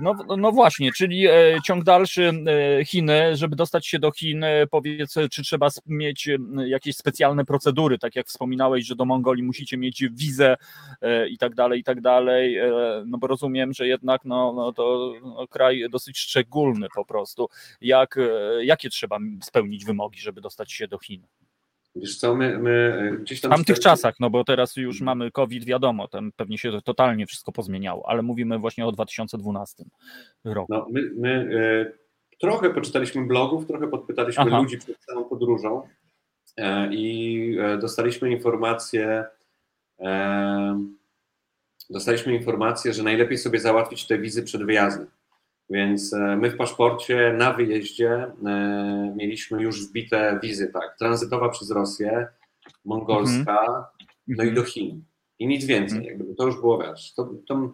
No, 0.00 0.14
no 0.38 0.52
właśnie, 0.52 0.92
czyli 0.92 1.26
ciąg 1.64 1.84
dalszy 1.84 2.32
Chiny, 2.86 3.36
żeby 3.36 3.56
dostać 3.56 3.86
się 3.86 3.98
do 3.98 4.10
Chin, 4.10 4.44
powiedz, 4.70 5.14
czy 5.30 5.42
trzeba 5.42 5.68
mieć 5.86 6.28
jakieś 6.66 6.96
specjalne 6.96 7.44
procedury, 7.44 7.98
tak 7.98 8.16
jak 8.16 8.26
wspominałeś, 8.26 8.86
że 8.86 8.96
do 8.96 9.04
Mongolii 9.04 9.42
musicie 9.42 9.76
mieć 9.76 10.04
wizę 10.10 10.56
i 11.30 11.38
tak 11.38 11.54
dalej, 11.54 11.80
i 11.80 11.84
tak 11.84 12.00
dalej, 12.00 12.58
no 13.06 13.18
bo 13.18 13.26
rozumiem, 13.26 13.72
że 13.72 13.86
jednak 13.86 14.24
no, 14.24 14.52
no 14.52 14.72
to 14.72 15.12
no, 15.22 15.48
kraj 15.48 15.84
dosyć 15.90 16.18
szczególny 16.18 16.86
po 16.94 17.04
prostu. 17.04 17.48
Jak, 17.80 18.18
jakie 18.60 18.90
trzeba 18.90 19.18
spełnić 19.54 19.84
wymogi, 19.84 20.20
żeby 20.20 20.40
dostać 20.40 20.72
się 20.72 20.88
do 20.88 20.98
Chin? 20.98 21.26
Wiesz 21.96 22.16
co, 22.16 22.34
my, 22.34 22.58
my 22.58 23.16
gdzieś 23.20 23.40
tam... 23.40 23.50
W 23.50 23.54
tamtych 23.54 23.78
czasach, 23.78 24.14
no 24.20 24.30
bo 24.30 24.44
teraz 24.44 24.76
już 24.76 25.00
mamy 25.00 25.30
COVID, 25.30 25.64
wiadomo, 25.64 26.08
tam 26.08 26.32
pewnie 26.36 26.58
się 26.58 26.82
totalnie 26.84 27.26
wszystko 27.26 27.52
pozmieniało, 27.52 28.08
ale 28.08 28.22
mówimy 28.22 28.58
właśnie 28.58 28.86
o 28.86 28.92
2012 28.92 29.84
roku. 30.44 30.72
No, 30.72 30.86
my, 30.90 31.10
my 31.16 31.48
e, 31.90 32.38
trochę 32.40 32.70
poczytaliśmy 32.70 33.26
blogów, 33.26 33.66
trochę 33.66 33.88
podpytaliśmy 33.88 34.44
Aha. 34.46 34.58
ludzi 34.58 34.78
przed 34.78 34.98
całą 34.98 35.24
podróżą 35.24 35.88
e, 36.56 36.94
i 36.94 37.56
e, 37.60 37.78
dostaliśmy 37.78 38.30
informację, 38.30 39.24
e, 40.00 40.84
dostaliśmy 41.90 42.34
informację, 42.34 42.92
że 42.92 43.02
najlepiej 43.02 43.38
sobie 43.38 43.60
załatwić 43.60 44.06
te 44.06 44.18
wizy 44.18 44.42
przed 44.42 44.64
wyjazdem. 44.64 45.06
Więc 45.70 46.12
e, 46.12 46.36
my 46.36 46.50
w 46.50 46.56
paszporcie 46.56 47.34
na 47.38 47.52
wyjeździe 47.52 48.10
e, 48.46 49.14
mieliśmy 49.16 49.62
już 49.62 49.88
wbite 49.88 50.38
wizy, 50.42 50.70
tak, 50.72 50.96
tranzytowa 50.98 51.48
przez 51.48 51.70
Rosję, 51.70 52.26
mongolska, 52.84 53.66
mm-hmm. 53.68 53.84
no 54.28 54.44
i 54.44 54.52
do 54.52 54.64
Chin. 54.64 55.04
I 55.38 55.46
nic 55.46 55.64
więcej, 55.64 56.00
mm-hmm. 56.00 56.04
jakby 56.04 56.34
to 56.34 56.46
już 56.46 56.54
było, 56.54 56.78
wiesz, 56.78 57.14
to, 57.14 57.34
to 57.46 57.72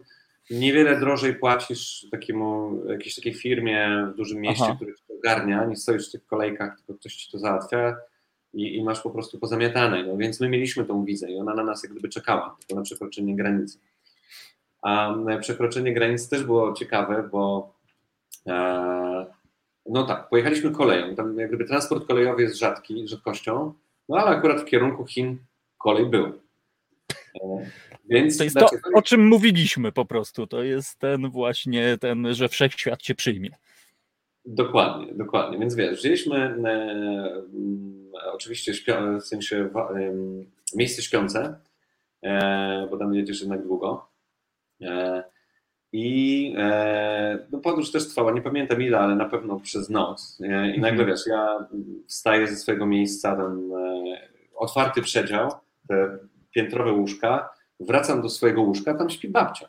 niewiele 0.50 1.00
drożej 1.00 1.34
płacisz 1.34 2.06
takiemu, 2.10 2.82
jakiejś 2.88 3.14
takiej 3.14 3.34
firmie 3.34 4.06
w 4.12 4.16
dużym 4.16 4.40
mieście, 4.40 4.64
Aha. 4.64 4.76
który 4.76 4.94
to 5.08 5.14
ogarnia, 5.14 5.64
nie 5.64 5.76
stoisz 5.76 6.08
w 6.08 6.12
tych 6.12 6.26
kolejkach, 6.26 6.76
tylko 6.76 6.94
ktoś 7.00 7.14
ci 7.14 7.32
to 7.32 7.38
załatwia 7.38 7.96
i, 8.52 8.76
i 8.76 8.84
masz 8.84 9.00
po 9.00 9.10
prostu 9.10 9.38
pozamiatane. 9.38 10.04
No 10.04 10.16
więc 10.16 10.40
my 10.40 10.48
mieliśmy 10.48 10.84
tą 10.84 11.04
wizę 11.04 11.30
i 11.30 11.36
ona 11.36 11.54
na 11.54 11.64
nas 11.64 11.82
jak 11.82 11.92
gdyby 11.92 12.08
czekała, 12.08 12.56
tylko 12.58 12.74
na 12.74 12.82
przekroczenie 12.82 13.36
granicy. 13.36 13.78
A 14.82 15.14
przekroczenie 15.40 15.94
granicy 15.94 16.30
też 16.30 16.44
było 16.44 16.72
ciekawe, 16.72 17.28
bo 17.32 17.72
no 19.86 20.04
tak, 20.06 20.28
pojechaliśmy 20.28 20.70
koleją. 20.70 21.14
Tam 21.14 21.38
jak 21.38 21.48
gdyby 21.48 21.64
transport 21.64 22.06
kolejowy 22.06 22.42
jest 22.42 22.58
rzadki, 22.58 23.08
rzadkością, 23.08 23.74
no 24.08 24.16
ale 24.16 24.36
akurat 24.36 24.60
w 24.60 24.64
kierunku 24.64 25.06
Chin 25.06 25.38
kolej 25.78 26.06
był. 26.06 26.26
E, 26.26 27.70
więc 28.08 28.38
to 28.38 28.44
jest 28.44 28.56
to, 28.56 28.68
o 28.94 29.02
czym 29.02 29.28
mówiliśmy 29.28 29.92
po 29.92 30.04
prostu. 30.04 30.46
To 30.46 30.62
jest 30.62 30.98
ten 30.98 31.30
właśnie 31.30 31.98
ten, 31.98 32.34
że 32.34 32.48
wszechświat 32.48 33.02
cię 33.02 33.14
przyjmie. 33.14 33.50
Dokładnie, 34.44 35.14
dokładnie. 35.14 35.58
Więc 35.58 35.74
wiesz, 35.74 35.98
wzięliśmy 35.98 36.36
e, 36.36 36.50
mm, 37.54 38.10
oczywiście 38.32 38.74
śpio, 38.74 39.18
w 39.20 39.26
sensie 39.26 39.68
e, 39.74 40.12
miejsce 40.74 41.02
śpiące, 41.02 41.60
e, 42.22 42.88
bo 42.90 42.96
tam 42.96 43.14
jedziesz 43.14 43.40
jednak 43.40 43.62
długo. 43.62 44.08
E, 44.82 45.22
i 45.92 46.54
e, 46.58 47.38
no 47.52 47.58
podróż 47.58 47.92
też 47.92 48.08
trwała, 48.08 48.32
nie 48.32 48.42
pamiętam 48.42 48.82
ile, 48.82 48.98
ale 48.98 49.14
na 49.14 49.24
pewno 49.24 49.60
przez 49.60 49.90
noc. 49.90 50.38
I 50.74 50.80
nagle 50.80 50.90
mhm. 50.90 51.08
wiesz, 51.08 51.26
ja 51.26 51.66
wstaję 52.06 52.46
ze 52.46 52.56
swojego 52.56 52.86
miejsca, 52.86 53.36
ten 53.36 53.72
e, 53.72 54.18
otwarty 54.54 55.02
przedział, 55.02 55.50
te 55.88 56.18
piętrowe 56.54 56.92
łóżka, 56.92 57.50
wracam 57.80 58.22
do 58.22 58.28
swojego 58.28 58.62
łóżka, 58.62 58.94
tam 58.94 59.10
śpi 59.10 59.28
babcia. 59.28 59.68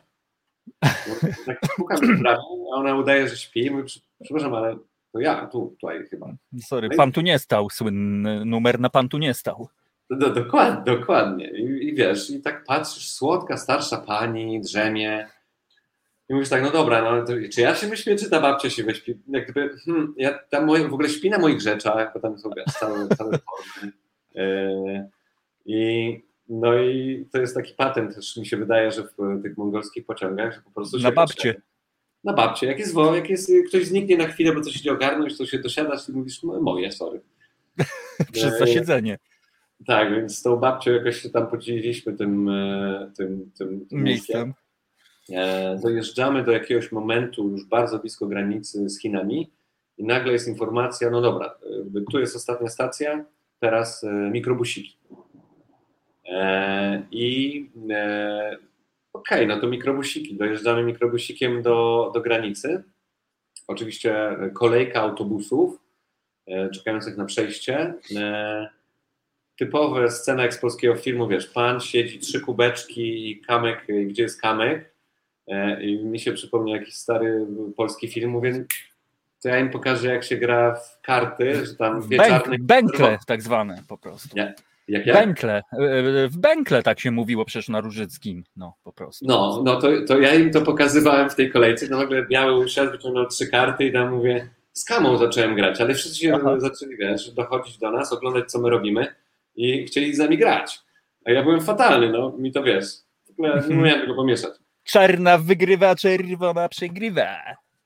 No, 0.82 1.28
tak 1.46 1.60
pukam 1.76 1.98
w 1.98 2.26
a 2.26 2.76
ona 2.76 2.96
udaje, 2.96 3.28
że 3.28 3.36
śpi. 3.36 3.70
Mówię, 3.70 3.84
przepraszam, 4.22 4.54
ale 4.54 4.76
to 5.12 5.20
ja, 5.20 5.46
tu, 5.46 5.76
tutaj 5.80 6.06
chyba. 6.06 6.26
Sorry, 6.60 6.88
no 6.90 6.96
pan 6.96 7.12
tu 7.12 7.20
nie 7.20 7.38
stał, 7.38 7.70
słynny 7.70 8.44
numer 8.44 8.80
na 8.80 8.90
pan 8.90 9.08
tu 9.08 9.18
nie 9.18 9.34
stał. 9.34 9.68
No, 10.10 10.30
dokładnie, 10.30 10.96
dokładnie. 10.96 11.50
I, 11.50 11.88
I 11.88 11.94
wiesz, 11.94 12.30
i 12.30 12.40
tak 12.40 12.64
patrzysz, 12.64 13.10
słodka, 13.10 13.56
starsza 13.56 13.96
pani, 13.96 14.60
drzemie, 14.60 15.28
i 16.28 16.34
mówisz 16.34 16.48
tak, 16.48 16.62
no 16.62 16.70
dobra, 16.70 17.02
no, 17.02 17.26
to, 17.26 17.32
czy 17.52 17.60
ja 17.60 17.74
się 17.74 17.86
wyśpię, 17.86 18.16
czy 18.16 18.30
ta 18.30 18.40
babcia 18.40 18.70
się 18.70 18.84
wyśpi? 18.84 19.14
Jak 19.28 19.44
gdyby, 19.44 19.76
hmm, 19.84 20.14
ja 20.16 20.38
tam 20.38 20.66
moje, 20.66 20.88
w 20.88 20.94
ogóle 20.94 21.08
śpi 21.08 21.30
na 21.30 21.38
moich 21.38 21.60
rzeczach, 21.60 22.10
bo 22.14 22.20
tam 22.20 22.38
są 22.38 22.50
wiesz, 22.56 22.74
całe, 22.80 23.08
całe 23.08 23.38
formy. 23.38 23.92
Yy, 24.34 25.08
I 25.66 26.22
no 26.48 26.78
i 26.78 27.26
to 27.32 27.40
jest 27.40 27.54
taki 27.54 27.74
patent 27.74 28.14
też 28.14 28.36
mi 28.36 28.46
się 28.46 28.56
wydaje, 28.56 28.92
że 28.92 29.02
w 29.02 29.42
tych 29.42 29.58
mongolskich 29.58 30.06
pociągach, 30.06 30.54
że 30.54 30.60
po 30.60 30.70
prostu 30.70 30.98
Na 30.98 31.12
babcie. 31.12 31.62
Na 32.24 32.32
babcie. 32.32 32.66
Jak 32.66 32.78
jest, 32.78 32.94
jak 33.14 33.30
jest 33.30 33.52
ktoś 33.68 33.86
zniknie 33.86 34.16
na 34.16 34.26
chwilę, 34.26 34.54
bo 34.54 34.60
coś 34.60 34.76
idzie 34.76 34.92
ogarnąć, 34.92 35.38
to 35.38 35.46
się 35.46 35.58
dosiadasz 35.58 36.08
i 36.08 36.12
mówisz, 36.12 36.42
no 36.42 36.60
moje, 36.60 36.92
sorry. 36.92 37.20
Przez 38.32 38.58
zasiedzenie. 38.58 39.18
Tak, 39.86 40.14
więc 40.14 40.38
z 40.38 40.42
tą 40.42 40.56
babcią 40.56 40.90
jakoś 40.90 41.16
się 41.16 41.30
tam 41.30 41.46
podzieliliśmy 41.46 42.12
tym, 42.12 42.50
tym, 43.16 43.50
tym, 43.58 43.86
tym 43.86 44.02
miejscem. 44.02 44.50
E, 44.50 44.61
dojeżdżamy 45.82 46.44
do 46.44 46.52
jakiegoś 46.52 46.92
momentu 46.92 47.48
już 47.48 47.64
bardzo 47.64 47.98
blisko 47.98 48.26
granicy 48.26 48.88
z 48.88 49.00
Chinami 49.00 49.50
i 49.98 50.04
nagle 50.04 50.32
jest 50.32 50.48
informacja, 50.48 51.10
no 51.10 51.20
dobra, 51.20 51.54
tu 52.10 52.20
jest 52.20 52.36
ostatnia 52.36 52.68
stacja, 52.68 53.24
teraz 53.60 54.04
e, 54.04 54.10
mikrobusiki. 54.30 54.96
E, 56.28 57.02
I 57.10 57.70
okej, 59.12 59.44
okay, 59.44 59.46
no 59.46 59.60
to 59.60 59.66
mikrobusiki, 59.66 60.36
dojeżdżamy 60.36 60.82
mikrobusikiem 60.82 61.62
do, 61.62 62.10
do 62.14 62.20
granicy. 62.20 62.82
Oczywiście 63.66 64.36
kolejka 64.54 65.00
autobusów 65.00 65.78
czekających 66.74 67.16
na 67.16 67.24
przejście. 67.24 67.94
Typowe 69.58 70.10
scena 70.10 70.42
jak 70.42 70.54
z 70.54 70.58
polskiego 70.58 70.96
filmu, 70.96 71.28
wiesz, 71.28 71.46
pan 71.46 71.80
siedzi, 71.80 72.18
trzy 72.18 72.40
kubeczki 72.40 73.30
i 73.30 73.40
kamek, 73.40 73.86
gdzie 74.06 74.22
jest 74.22 74.40
kamek, 74.40 74.91
E, 74.91 74.91
I 75.80 76.04
mi 76.04 76.20
się 76.20 76.32
przypomniał 76.32 76.76
jakiś 76.76 76.94
stary 76.94 77.46
polski 77.76 78.08
film, 78.08 78.30
mówię, 78.30 78.64
to 79.42 79.48
ja 79.48 79.58
im 79.58 79.70
pokażę, 79.70 80.08
jak 80.08 80.24
się 80.24 80.36
gra 80.36 80.74
w 80.74 81.00
karty, 81.00 81.66
że 81.66 81.74
tam 81.74 82.00
dwie 82.00 82.16
czarne... 82.16 82.56
Bękle 82.60 83.18
tak 83.26 83.42
zwane 83.42 83.82
po 83.88 83.98
prostu. 83.98 84.36
Nie. 84.36 84.54
Jak 84.88 85.06
ja? 85.06 85.14
Bękle. 85.14 85.62
E, 85.72 86.28
w 86.28 86.38
Bękle 86.38 86.82
tak 86.82 87.00
się 87.00 87.10
mówiło 87.10 87.44
przecież 87.44 87.68
na 87.68 87.80
Różyckim, 87.80 88.44
no 88.56 88.74
po 88.84 88.92
prostu. 88.92 89.26
No, 89.28 89.62
no 89.64 89.80
to, 89.80 89.88
to 90.08 90.20
ja 90.20 90.34
im 90.34 90.50
to 90.50 90.62
pokazywałem 90.62 91.30
w 91.30 91.34
tej 91.34 91.50
kolejce, 91.50 91.86
no 91.90 91.98
nagle 91.98 92.26
biały 92.26 92.58
usiadł, 92.58 92.90
wyciągnął 92.90 93.26
trzy 93.26 93.46
karty 93.46 93.84
i 93.84 93.92
tam 93.92 94.14
mówię, 94.14 94.48
z 94.72 94.84
kamą 94.84 95.18
zacząłem 95.18 95.54
grać, 95.54 95.80
ale 95.80 95.94
wszyscy 95.94 96.18
się 96.18 96.34
Aha. 96.34 96.60
zaczęli, 96.60 96.96
wiesz, 96.96 97.30
dochodzić 97.30 97.78
do 97.78 97.90
nas, 97.90 98.12
oglądać 98.12 98.50
co 98.50 98.58
my 98.58 98.70
robimy 98.70 99.14
i 99.56 99.84
chcieli 99.84 100.14
z 100.14 100.18
nami 100.18 100.38
grać. 100.38 100.80
A 101.24 101.30
ja 101.30 101.42
byłem 101.42 101.60
fatalny, 101.60 102.12
no, 102.12 102.34
mi 102.38 102.52
to 102.52 102.62
wiesz, 102.62 102.86
w 103.26 103.30
ogóle 103.30 103.48
nie 103.48 103.56
mhm. 103.56 103.78
umiałem 103.78 104.00
tego 104.00 104.14
pomieszać. 104.14 104.61
Czarna 104.84 105.38
wygrywa, 105.38 105.94
czerwona 105.94 106.68
przegrywa. 106.68 107.36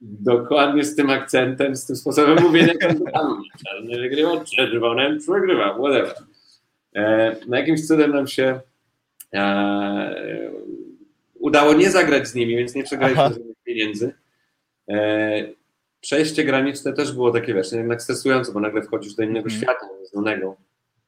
Dokładnie 0.01 0.85
z 0.85 0.97
tym 0.97 1.10
akcentem, 1.10 1.77
z 1.77 1.86
tym 1.86 1.97
sposobem 1.97 2.43
mówienia. 2.43 2.73
Czarny 3.66 3.98
wygrywa, 3.98 4.44
czerwonym 4.44 5.18
przegrywa, 5.18 5.74
whatever. 5.74 6.14
E, 6.94 7.36
na 7.48 7.59
jakimś 7.59 7.86
cudem 7.86 8.10
nam 8.10 8.27
się 8.27 8.60
e, 9.35 10.51
udało 11.35 11.73
nie 11.73 11.90
zagrać 11.90 12.28
z 12.28 12.35
nimi, 12.35 12.56
więc 12.56 12.74
nie 12.74 12.85
przegraliśmy 12.85 13.23
żadnych 13.23 13.56
pieniędzy. 13.64 14.14
E, 14.90 15.48
przejście 16.01 16.44
graniczne 16.44 16.93
też 16.93 17.12
było 17.12 17.31
takie, 17.31 17.55
wiesz, 17.55 17.73
jednak 17.73 18.02
stresujące, 18.02 18.52
bo 18.52 18.60
nagle 18.60 18.82
wchodzisz 18.82 19.14
do 19.14 19.23
innego 19.23 19.48
mm. 19.48 19.60
świata, 19.60 19.89
nieznanego. 20.01 20.56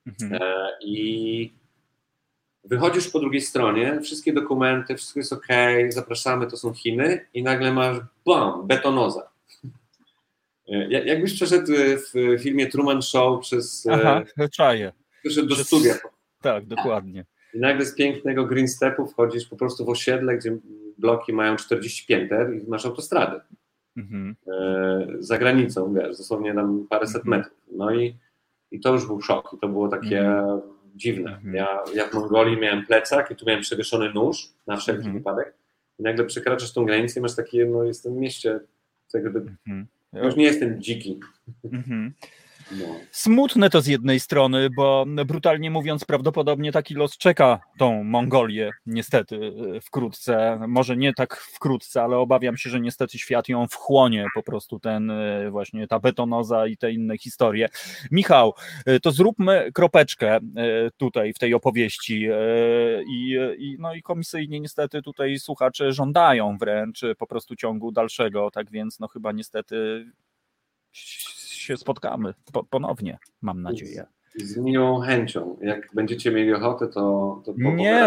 Mm 0.06 0.32
-hmm. 0.32 0.40
I 0.80 1.52
Wychodzisz 2.68 3.08
po 3.08 3.20
drugiej 3.20 3.40
stronie, 3.40 4.00
wszystkie 4.00 4.32
dokumenty, 4.32 4.96
wszystko 4.96 5.20
jest 5.20 5.32
ok, 5.32 5.46
zapraszamy, 5.88 6.46
to 6.46 6.56
są 6.56 6.72
Chiny 6.72 7.26
i 7.34 7.42
nagle 7.42 7.72
masz 7.72 7.96
bam, 8.26 8.66
betonoza. 8.66 9.30
Jakbyś 11.04 11.34
przeszedł 11.34 11.72
w 11.72 12.38
filmie 12.42 12.66
Truman 12.66 13.02
Show 13.02 13.40
przez... 13.40 13.86
E, 13.86 13.92
Aha, 13.92 14.22
czaję. 14.52 14.92
Przyszedł 15.24 15.48
do 15.48 15.54
przez... 15.54 15.66
studia. 15.66 15.94
Tak, 16.40 16.66
dokładnie. 16.66 17.24
I 17.54 17.58
nagle 17.58 17.86
z 17.86 17.94
pięknego 17.94 18.44
green 18.44 18.68
stepu 18.68 19.06
wchodzisz 19.06 19.48
po 19.48 19.56
prostu 19.56 19.84
w 19.84 19.88
osiedle, 19.88 20.36
gdzie 20.36 20.56
bloki 20.98 21.32
mają 21.32 21.56
40 21.56 22.06
pięter 22.06 22.54
i 22.54 22.70
masz 22.70 22.86
autostradę. 22.86 23.40
Mhm. 23.96 24.36
E, 24.46 25.06
za 25.18 25.38
granicą, 25.38 25.94
wiesz, 25.94 26.16
dosłownie 26.18 26.54
tam 26.54 26.86
paręset 26.90 27.22
mhm. 27.22 27.38
metrów. 27.38 27.58
No 27.72 27.94
i, 27.94 28.16
i 28.70 28.80
to 28.80 28.92
już 28.92 29.06
był 29.06 29.20
szok. 29.20 29.50
I 29.56 29.58
to 29.58 29.68
było 29.68 29.88
takie... 29.88 30.20
Mhm 30.20 30.77
dziwne. 30.98 31.30
Mhm. 31.30 31.54
Ja, 31.54 31.78
ja 31.94 32.06
w 32.06 32.14
Mongolii 32.14 32.56
miałem 32.56 32.86
plecak 32.86 33.30
i 33.30 33.36
tu 33.36 33.46
miałem 33.46 33.62
przewieszony 33.62 34.12
nóż 34.12 34.48
na 34.66 34.76
wszelki 34.76 35.06
mhm. 35.06 35.18
wypadek 35.18 35.54
i 35.98 36.02
nagle 36.02 36.24
przekraczasz 36.24 36.72
tą 36.72 36.84
granicę 36.84 37.20
i 37.20 37.22
masz 37.22 37.36
takie, 37.36 37.66
no 37.66 37.84
jestem 37.84 38.14
w 38.14 38.16
mieście, 38.16 38.60
tak 39.12 39.22
jakby, 39.24 39.38
mhm. 39.38 39.86
już 40.12 40.36
nie 40.36 40.44
jestem 40.44 40.82
dziki. 40.82 41.20
Mhm. 41.64 42.12
Smutne 43.10 43.70
to 43.70 43.80
z 43.80 43.86
jednej 43.86 44.20
strony, 44.20 44.68
bo 44.76 45.04
brutalnie 45.26 45.70
mówiąc, 45.70 46.04
prawdopodobnie 46.04 46.72
taki 46.72 46.94
los 46.94 47.18
czeka 47.18 47.60
tą 47.78 48.04
Mongolię, 48.04 48.70
niestety, 48.86 49.52
wkrótce. 49.82 50.60
Może 50.68 50.96
nie 50.96 51.14
tak 51.14 51.36
wkrótce, 51.36 52.02
ale 52.02 52.16
obawiam 52.16 52.56
się, 52.56 52.70
że 52.70 52.80
niestety 52.80 53.18
świat 53.18 53.48
ją 53.48 53.66
wchłonie 53.66 54.26
po 54.34 54.42
prostu 54.42 54.80
ten 54.80 55.12
właśnie 55.50 55.86
ta 55.86 55.98
betonoza 55.98 56.66
i 56.66 56.76
te 56.76 56.92
inne 56.92 57.18
historie. 57.18 57.68
Michał, 58.10 58.54
to 59.02 59.10
zróbmy 59.10 59.70
kropeczkę 59.74 60.38
tutaj 60.96 61.32
w 61.32 61.38
tej 61.38 61.54
opowieści 61.54 62.28
i, 63.08 63.36
i, 63.58 63.76
no 63.78 63.94
i 63.94 64.02
komisyjnie 64.02 64.60
niestety 64.60 65.02
tutaj 65.02 65.38
słuchacze 65.38 65.92
żądają 65.92 66.56
wręcz 66.58 67.00
po 67.18 67.26
prostu 67.26 67.56
ciągu 67.56 67.92
dalszego, 67.92 68.50
tak 68.50 68.70
więc 68.70 69.00
no 69.00 69.08
chyba 69.08 69.32
niestety 69.32 70.06
się 71.68 71.76
spotkamy 71.76 72.34
ponownie, 72.70 73.18
mam 73.42 73.62
nadzieję. 73.62 74.06
Z 74.36 74.56
miłą 74.56 75.00
chęcią. 75.00 75.56
Jak 75.62 75.88
będziecie 75.94 76.30
mieli 76.30 76.54
ochotę, 76.54 76.88
to. 76.88 77.42
to 77.46 77.52
nie, 77.56 78.06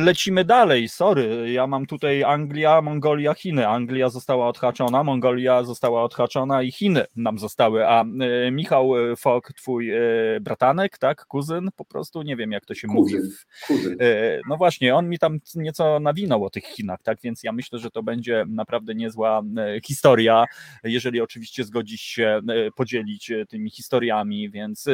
lecimy 0.00 0.44
dalej. 0.44 0.88
Sorry. 0.88 1.52
Ja 1.52 1.66
mam 1.66 1.86
tutaj 1.86 2.24
Anglia, 2.24 2.82
Mongolia, 2.82 3.34
Chiny. 3.34 3.68
Anglia 3.68 4.08
została 4.08 4.48
odhaczona, 4.48 5.04
Mongolia 5.04 5.62
została 5.62 6.02
odhaczona 6.02 6.62
i 6.62 6.72
Chiny 6.72 7.04
nam 7.16 7.38
zostały. 7.38 7.86
A 7.86 8.02
e, 8.02 8.50
Michał 8.50 8.92
Fok, 9.16 9.52
twój 9.52 9.90
e, 9.90 10.00
bratanek, 10.40 10.98
tak? 10.98 11.26
Kuzyn, 11.26 11.68
po 11.76 11.84
prostu 11.84 12.22
nie 12.22 12.36
wiem, 12.36 12.52
jak 12.52 12.66
to 12.66 12.74
się 12.74 12.88
kuzyn, 12.88 13.20
mówi. 13.20 13.34
Kuzyn. 13.66 13.96
E, 14.00 14.40
no 14.48 14.56
właśnie, 14.56 14.94
on 14.94 15.08
mi 15.08 15.18
tam 15.18 15.38
nieco 15.54 16.00
nawinął 16.00 16.44
o 16.44 16.50
tych 16.50 16.64
Chinach, 16.64 17.02
tak? 17.02 17.18
Więc 17.22 17.42
ja 17.42 17.52
myślę, 17.52 17.78
że 17.78 17.90
to 17.90 18.02
będzie 18.02 18.44
naprawdę 18.48 18.94
niezła 18.94 19.42
historia, 19.84 20.44
jeżeli 20.84 21.20
oczywiście 21.20 21.64
zgodzisz 21.64 22.00
się 22.00 22.40
podzielić 22.76 23.32
tymi 23.48 23.70
historiami, 23.70 24.50
więc 24.50 24.88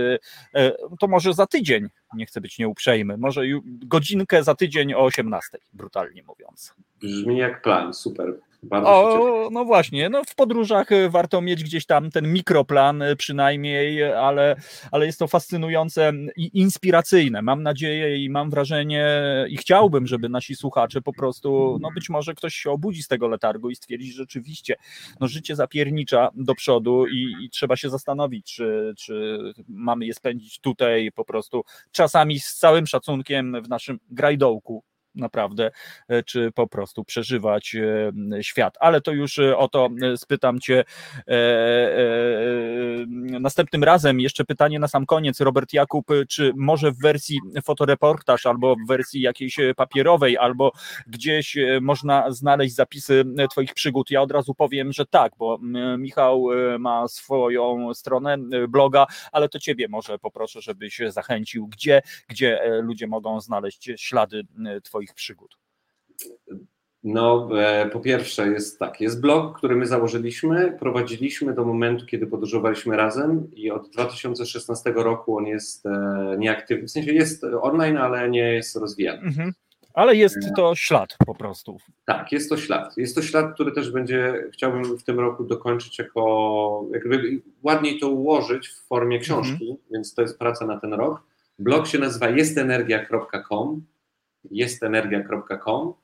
to 1.01 1.07
może 1.09 1.35
za 1.35 1.47
tydzień, 1.47 1.89
nie 2.15 2.27
chcę 2.27 2.41
być 2.41 2.59
nieuprzejmy, 2.59 3.17
może 3.17 3.43
godzinkę 3.65 4.45
za 4.45 4.55
tydzień 4.55 4.95
o 4.95 5.05
18, 5.05 5.59
brutalnie 5.73 6.23
mówiąc. 6.23 6.75
Brzmi 7.01 7.39
jak 7.39 7.63
plan, 7.63 7.95
super. 7.95 8.41
Bardzo 8.71 8.91
o, 8.91 9.51
no 9.51 9.65
właśnie, 9.65 10.09
no 10.09 10.25
w 10.25 10.35
podróżach 10.35 10.93
e, 10.93 11.11
warto 11.11 11.41
mieć 11.41 11.65
gdzieś 11.65 11.87
tam 11.87 12.11
ten 12.11 12.33
mikroplan 12.33 13.03
e, 13.03 13.17
przynajmniej, 13.17 14.05
ale, 14.13 14.57
ale 14.91 15.07
jest 15.07 15.19
to 15.19 15.29
fascynujące 15.29 16.13
i 16.37 16.51
inspiracyjne. 16.59 17.43
Mam 17.43 17.63
nadzieję 17.63 18.25
i 18.25 18.31
mam 18.31 18.51
wrażenie 18.51 19.07
i 19.49 19.57
chciałbym, 19.57 20.07
żeby 20.07 20.29
nasi 20.29 20.57
słuchacze 20.57 21.03
po 21.03 21.13
prostu, 21.13 21.79
no 21.81 21.89
być 21.95 22.11
może 22.11 22.35
ktoś 22.35 22.55
się 22.55 22.71
obudzi 22.71 23.03
z 23.03 23.09
tego 23.09 23.29
letargu 23.29 23.71
i 23.71 23.77
stwierdzi, 23.77 24.13
że 24.13 24.23
rzeczywiście 24.23 24.77
no 25.21 25.29
życie 25.29 25.57
zapiernicza 25.57 26.31
do 26.35 26.55
przodu 26.55 27.07
i, 27.07 27.35
i 27.45 27.51
trzeba 27.51 27.77
się 27.77 27.91
zastanowić, 27.91 28.55
czy, 28.55 28.95
czy 28.99 29.39
mamy 29.69 30.07
je 30.07 30.15
spędzić 30.15 30.61
tutaj 30.61 31.11
po 31.15 31.25
prostu 31.25 31.65
czasami 31.93 32.41
z 32.41 32.55
całym 32.55 32.87
szacunkiem 32.87 33.63
w 33.63 33.69
naszym 33.69 33.99
grajdołku 34.11 34.85
naprawdę, 35.15 35.71
e, 36.09 36.23
czy 36.23 36.53
po 36.53 36.67
prostu 36.67 37.05
przeżywać 37.05 37.75
e, 37.75 38.43
świat. 38.43 38.77
Ale 38.81 39.01
to 39.01 39.13
już 39.13 39.39
e, 39.39 39.57
o 39.57 39.69
to 39.69 39.89
spytam 40.17 40.61
Cię 40.61 40.85
następnym 43.41 43.85
razem. 43.85 44.21
Jeszcze 44.21 44.45
pytanie 44.45 44.79
na 44.79 44.89
sam 44.89 45.07
koniec, 45.07 45.41
Robert 45.41 45.73
Jakub, 45.73 46.07
czy 46.29 46.53
może 46.57 46.93
w 46.93 46.99
wersji 46.99 47.41
fotoreportaż 47.65 48.47
albo 48.47 48.77
w 48.77 48.89
wersji 48.89 49.21
jakiejś 49.21 49.57
papierowej, 49.77 50.39
albo 50.39 50.73
gdzieś 51.07 51.57
można 51.81 52.31
znaleźć 52.31 52.75
zapisy 52.75 53.25
Twoich 53.51 53.75
przygód? 53.75 54.11
Ja 54.11 54.23
od 54.23 54.33
razu 54.33 54.55
powiem, 54.55 54.93
że 54.93 55.07
tak, 55.07 55.33
bo 55.39 55.59
Michał 55.99 56.47
ma 56.79 57.09
swoją 57.09 57.95
stronę 57.95 58.39
bloga, 58.69 59.07
ale 59.33 59.49
to 59.49 59.59
Ciebie 59.59 59.89
może 59.89 60.19
poproszę, 60.19 60.61
żebyś 60.61 61.01
zachęcił, 61.09 61.67
gdzie, 61.67 62.03
gdzie 62.29 62.61
ludzie 62.83 63.07
mogą 63.07 63.41
znaleźć 63.41 63.91
ślady 63.97 64.43
Twoich 64.83 65.04
Twoich 65.05 65.15
przygód? 65.15 65.59
No, 67.03 67.49
e, 67.61 67.91
po 67.91 68.01
pierwsze 68.01 68.49
jest 68.49 68.79
tak, 68.79 69.01
jest 69.01 69.21
blog, 69.21 69.59
który 69.59 69.77
my 69.77 69.87
założyliśmy, 69.87 70.77
prowadziliśmy 70.81 71.55
do 71.55 71.65
momentu, 71.65 72.07
kiedy 72.07 72.27
podróżowaliśmy 72.27 72.97
razem 72.97 73.51
i 73.55 73.71
od 73.71 73.91
2016 73.91 74.93
roku 74.97 75.39
on 75.39 75.47
jest 75.47 75.87
e, 75.87 76.37
nieaktywny, 76.39 76.89
w 76.89 76.91
sensie 76.91 77.13
jest 77.13 77.45
online, 77.45 77.97
ale 77.97 78.31
nie 78.31 78.55
jest 78.55 78.77
rozwijany. 78.77 79.21
Mhm. 79.21 79.53
Ale 79.95 80.17
jest 80.17 80.39
to 80.57 80.75
ślad 80.75 81.17
po 81.27 81.35
prostu. 81.35 81.77
Tak, 82.05 82.33
jest 82.33 82.49
to 82.49 82.57
ślad. 82.57 82.97
Jest 82.97 83.15
to 83.15 83.23
ślad, 83.23 83.55
który 83.55 83.73
też 83.73 83.91
będzie, 83.91 84.45
chciałbym 84.53 84.99
w 84.99 85.05
tym 85.05 85.21
roku 85.21 85.45
dokończyć 85.45 85.99
jako, 85.99 86.87
jakby 86.93 87.43
ładniej 87.63 87.99
to 87.99 88.09
ułożyć 88.09 88.69
w 88.69 88.87
formie 88.87 89.19
książki, 89.19 89.71
mhm. 89.71 89.77
więc 89.93 90.15
to 90.15 90.23
jest 90.23 90.39
praca 90.39 90.67
na 90.67 90.81
ten 90.81 90.95
rok. 90.95 91.23
Blog 91.59 91.87
się 91.87 91.99
nazywa 91.99 92.29
jestenergia.com 92.29 93.85
jestenergia.com, 94.51 95.95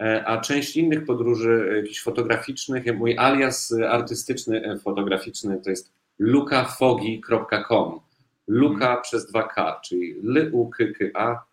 e, 0.00 0.24
a 0.26 0.40
część 0.40 0.76
innych 0.76 1.04
podróży 1.04 1.68
e, 1.70 1.76
jakichś 1.76 2.02
fotograficznych, 2.02 2.96
mój 2.96 3.18
alias 3.18 3.74
artystyczny, 3.88 4.64
e, 4.64 4.78
fotograficzny 4.78 5.60
to 5.64 5.70
jest 5.70 5.92
lukafogi.com. 6.18 8.00
Luka 8.46 8.86
hmm. 8.86 9.02
przez 9.02 9.32
2K, 9.32 9.80
czyli 9.80 10.14
l 10.24 10.50
u 10.52 10.70
k 10.70 10.84
k 10.98 11.04
a 11.14 11.44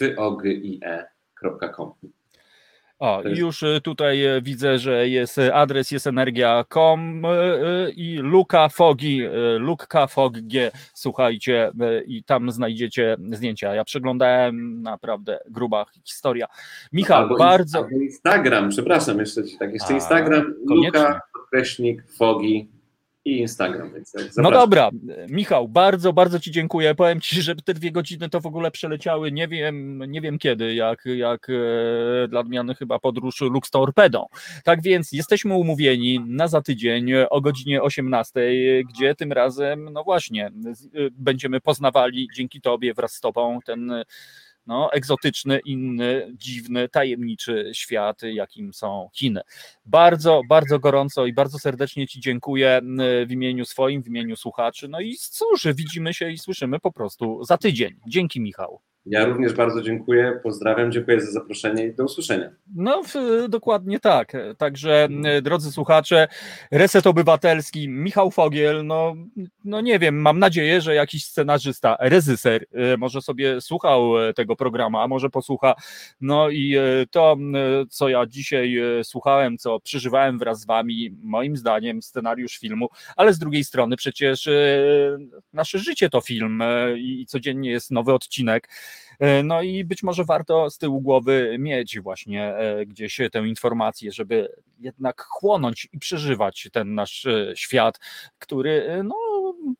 f 0.00 0.18
o 0.18 0.36
g 0.36 0.52
i 0.52 0.80
e.com. 0.82 1.92
O, 2.98 3.22
już 3.24 3.62
y, 3.62 3.80
tutaj 3.82 4.36
y, 4.36 4.42
widzę, 4.42 4.78
że 4.78 5.08
jest 5.08 5.38
y, 5.38 5.54
adres 5.54 5.90
jest 5.90 6.06
energia.com 6.06 7.22
i 7.96 8.18
Luka 8.22 8.68
Fogi, 8.68 9.22
Luka 9.58 10.06
G, 10.32 10.70
słuchajcie, 10.94 11.72
i 12.06 12.24
tam 12.24 12.50
znajdziecie 12.50 13.16
zdjęcia. 13.32 13.74
Ja 13.74 13.84
przeglądałem 13.84 14.82
naprawdę 14.82 15.38
gruba 15.50 15.86
historia. 16.04 16.46
Michał, 16.92 17.22
albo 17.22 17.36
bardzo. 17.36 17.88
Instagram, 18.02 18.68
przepraszam 18.68 19.18
jeszcze 19.18 19.44
ci 19.44 19.58
tak. 19.58 19.72
Jeszcze 19.72 19.92
A, 19.92 19.96
Instagram, 19.96 20.54
koniecznie. 20.68 21.00
Luka, 21.00 21.20
podkreśnik, 21.32 22.04
Fogi 22.16 22.68
i 23.24 23.38
Instagram. 23.38 23.92
Więc 23.94 24.14
no 24.36 24.50
dobra, 24.50 24.90
Michał, 25.28 25.68
bardzo, 25.68 26.12
bardzo 26.12 26.40
Ci 26.40 26.50
dziękuję. 26.50 26.94
Powiem 26.94 27.20
Ci, 27.20 27.42
że 27.42 27.56
te 27.56 27.74
dwie 27.74 27.92
godziny 27.92 28.28
to 28.28 28.40
w 28.40 28.46
ogóle 28.46 28.70
przeleciały, 28.70 29.32
nie 29.32 29.48
wiem, 29.48 30.02
nie 30.08 30.20
wiem 30.20 30.38
kiedy, 30.38 30.74
jak, 30.74 31.04
jak 31.04 31.46
e, 31.50 32.28
dla 32.28 32.40
odmiany 32.40 32.74
chyba 32.74 32.98
podróż 32.98 33.40
Lux 33.40 33.70
Torpedą. 33.70 34.26
Tak 34.64 34.82
więc 34.82 35.12
jesteśmy 35.12 35.54
umówieni 35.54 36.20
na 36.26 36.48
za 36.48 36.62
tydzień 36.62 37.14
o 37.30 37.40
godzinie 37.40 37.82
18, 37.82 38.40
gdzie 38.88 39.14
tym 39.14 39.32
razem, 39.32 39.88
no 39.92 40.04
właśnie, 40.04 40.46
e, 40.46 40.50
będziemy 41.12 41.60
poznawali 41.60 42.28
dzięki 42.36 42.60
Tobie 42.60 42.94
wraz 42.94 43.12
z 43.12 43.20
Tobą 43.20 43.58
ten 43.64 43.92
no, 44.66 44.92
egzotyczny, 44.92 45.60
inny, 45.64 46.32
dziwny, 46.34 46.88
tajemniczy 46.88 47.70
świat, 47.74 48.22
jakim 48.22 48.74
są 48.74 49.08
Chiny. 49.14 49.40
Bardzo, 49.86 50.40
bardzo 50.48 50.78
gorąco 50.78 51.26
i 51.26 51.32
bardzo 51.32 51.58
serdecznie 51.58 52.06
Ci 52.06 52.20
dziękuję 52.20 52.80
w 53.26 53.30
imieniu 53.30 53.64
swoim, 53.64 54.02
w 54.02 54.08
imieniu 54.08 54.36
słuchaczy. 54.36 54.88
No 54.88 55.00
i 55.00 55.16
cóż, 55.16 55.66
widzimy 55.74 56.14
się 56.14 56.30
i 56.30 56.38
słyszymy 56.38 56.80
po 56.80 56.92
prostu 56.92 57.44
za 57.44 57.58
tydzień. 57.58 58.00
Dzięki, 58.08 58.40
Michał. 58.40 58.80
Ja 59.06 59.24
również 59.24 59.52
bardzo 59.52 59.82
dziękuję, 59.82 60.40
pozdrawiam, 60.42 60.92
dziękuję 60.92 61.20
za 61.20 61.32
zaproszenie 61.32 61.86
i 61.86 61.94
do 61.94 62.04
usłyszenia. 62.04 62.50
No, 62.74 63.02
dokładnie 63.48 64.00
tak. 64.00 64.32
Także, 64.58 65.08
drodzy 65.42 65.72
słuchacze, 65.72 66.28
Reset 66.70 67.06
Obywatelski, 67.06 67.88
Michał 67.88 68.30
Fogiel, 68.30 68.86
no, 68.86 69.14
no 69.64 69.80
nie 69.80 69.98
wiem, 69.98 70.20
mam 70.20 70.38
nadzieję, 70.38 70.80
że 70.80 70.94
jakiś 70.94 71.24
scenarzysta, 71.24 71.96
rezyser 72.00 72.66
e, 72.72 72.96
może 72.96 73.22
sobie 73.22 73.60
słuchał 73.60 74.18
e, 74.18 74.34
tego 74.34 74.56
programu, 74.56 74.98
a 74.98 75.08
może 75.08 75.30
posłucha. 75.30 75.74
No 76.20 76.50
i 76.50 76.76
e, 76.76 77.06
to, 77.10 77.36
co 77.90 78.08
ja 78.08 78.26
dzisiaj 78.26 78.76
słuchałem, 79.02 79.58
co 79.58 79.80
przeżywałem 79.80 80.38
wraz 80.38 80.60
z 80.60 80.66
wami, 80.66 81.16
moim 81.22 81.56
zdaniem 81.56 82.02
scenariusz 82.02 82.58
filmu, 82.58 82.88
ale 83.16 83.34
z 83.34 83.38
drugiej 83.38 83.64
strony 83.64 83.96
przecież 83.96 84.48
nasze 85.52 85.78
życie 85.78 86.10
to 86.10 86.20
film 86.20 86.62
i 86.96 87.26
codziennie 87.26 87.70
jest 87.70 87.90
nowy 87.90 88.12
odcinek. 88.12 88.68
E, 89.18 89.42
no 89.42 89.62
i 89.62 89.84
być 89.84 90.02
może 90.02 90.24
warto 90.24 90.70
z 90.70 90.78
tyłu 90.78 91.00
głowy 91.00 91.56
mieć 91.58 92.00
właśnie 92.00 92.56
e, 92.56 92.86
gdzieś 92.86 93.20
tę 93.32 93.38
informację, 93.38 94.12
żeby 94.12 94.48
jednak 94.78 95.22
chłonąć 95.22 95.88
i 95.92 95.98
przeżywać 95.98 96.68
ten 96.72 96.94
nasz 96.94 97.26
e, 97.26 97.52
świat, 97.56 98.00
który 98.38 99.02
no, 99.04 99.14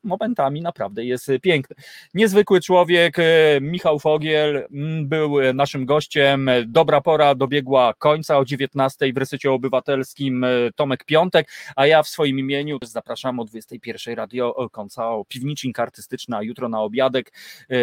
momentami 0.05 0.63
naprawdę 0.63 1.05
jest 1.05 1.31
piękny. 1.43 1.77
Niezwykły 2.15 2.61
człowiek, 2.61 3.17
Michał 3.61 3.99
Fogiel 3.99 4.67
był 5.03 5.53
naszym 5.55 5.87
gościem. 5.87 6.51
Dobra 6.67 7.01
pora 7.01 7.35
dobiegła 7.35 7.95
końca 7.99 8.39
o 8.39 8.45
19 8.45 9.13
w 9.13 9.17
Resecie 9.17 9.53
Obywatelskim 9.53 10.47
Tomek 10.77 11.05
Piątek, 11.05 11.49
a 11.77 11.87
ja 11.87 12.03
w 12.03 12.09
swoim 12.09 12.39
imieniu 12.39 12.79
zapraszam 12.83 13.41
o 13.41 13.45
21 13.45 14.15
radio 14.15 14.69
końca 14.73 15.11
o 15.11 15.25
piwnicznik 15.25 15.81
artystyczna 15.81 16.43
jutro 16.43 16.69
na 16.69 16.83
obiadek 16.83 17.33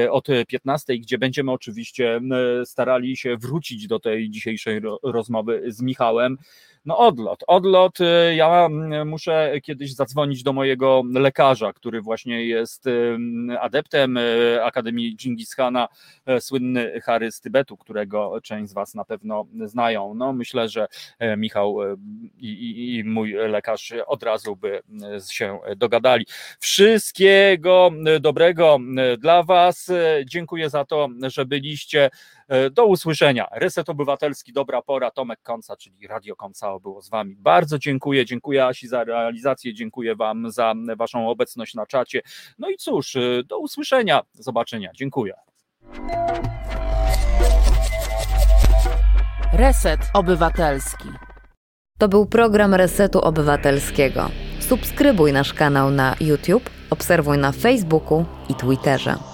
od 0.10 0.28
15, 0.48 0.98
gdzie 0.98 1.18
będziemy 1.18 1.52
oczywiście 1.52 2.22
starali 2.65 3.18
się 3.18 3.38
wrócić 3.38 3.88
do 3.88 3.99
tej 3.99 4.30
dzisiejszej 4.30 4.82
rozmowy 5.03 5.64
z 5.68 5.82
Michałem. 5.82 6.38
No 6.86 6.98
odlot, 6.98 7.44
odlot. 7.48 7.98
Ja 8.36 8.65
mm, 8.65 9.10
muszę 9.10 9.53
kiedyś 9.64 9.94
zadzwonić 9.95 10.44
do 10.44 10.53
mojego 10.53 11.03
lekarza, 11.14 11.73
który 11.73 11.91
właśnie 12.02 12.46
jest 12.46 12.86
adeptem 13.60 14.18
y, 14.18 14.60
Akademii 14.64 15.16
Dżingis 15.16 15.56
Khana, 15.56 15.88
e, 16.26 16.42
słynny 16.42 17.02
Harry 17.02 17.32
z 17.32 17.42
Tybetu, 17.42 17.78
którego 17.78 18.42
część 18.44 18.70
z 18.70 18.74
Was 18.74 18.96
na 18.96 19.06
pewno 19.06 19.46
znają. 19.66 20.14
No 20.14 20.34
myślę, 20.34 20.70
że 20.70 20.88
e, 21.20 21.38
Michał 21.38 21.84
e, 21.84 21.96
i, 22.38 22.48
i, 22.48 22.96
i 22.96 23.04
mój 23.04 23.32
lekarz 23.34 23.94
od 24.08 24.24
razu 24.24 24.56
by 24.56 24.82
e, 25.04 25.22
się 25.32 25.60
dogadali. 25.76 26.26
Wszystkiego 26.60 27.92
e, 28.06 28.20
dobrego 28.20 28.80
e, 28.98 29.18
dla 29.18 29.44
Was. 29.44 29.90
E, 29.90 30.22
Dziękuję 30.26 30.70
za 30.70 30.86
to, 30.86 31.10
że 31.28 31.46
byliście. 31.46 32.10
E, 32.48 32.70
Do 32.70 32.86
usłyszenia. 32.86 33.48
Reset 33.52 33.90
Obywatelski, 33.90 34.54
dobra 34.54 34.82
pora. 34.82 35.12
Tomek 35.12 35.40
Konca, 35.44 35.78
czyli 35.78 36.08
Radio 36.08 36.36
Konca 36.36 36.80
było 36.80 37.02
z 37.02 37.10
Wami. 37.10 37.36
Bardzo 37.36 37.80
dziękuję. 37.80 38.26
Dziękuję 38.26 38.66
Asi 38.66 38.88
za 38.88 39.04
realizację. 39.04 39.74
Dziękuję 39.74 40.16
Wam 40.16 40.52
za 40.52 40.74
Waszą 40.98 41.30
obecność 41.30 41.74
na 41.74 41.81
czacie. 41.86 42.22
No 42.60 42.70
i 42.70 42.78
cóż, 42.78 43.16
e, 43.16 43.44
do 43.44 43.60
usłyszenia. 43.60 44.22
Zobaczenia. 44.34 44.90
Dziękuję. 44.95 45.34
Reset 49.53 49.99
Obywatelski. 50.14 51.10
To 51.98 52.08
był 52.08 52.26
program 52.26 52.76
Resetu 52.76 53.20
Obywatelskiego. 53.20 54.30
Subskrybuj 54.60 55.34
nasz 55.34 55.53
kanał 55.53 55.91
na 55.91 56.16
YouTube, 56.20 56.70
obserwuj 56.90 57.38
na 57.38 57.52
Facebooku 57.52 58.26
i 58.49 58.56
Twitterze. 58.56 59.31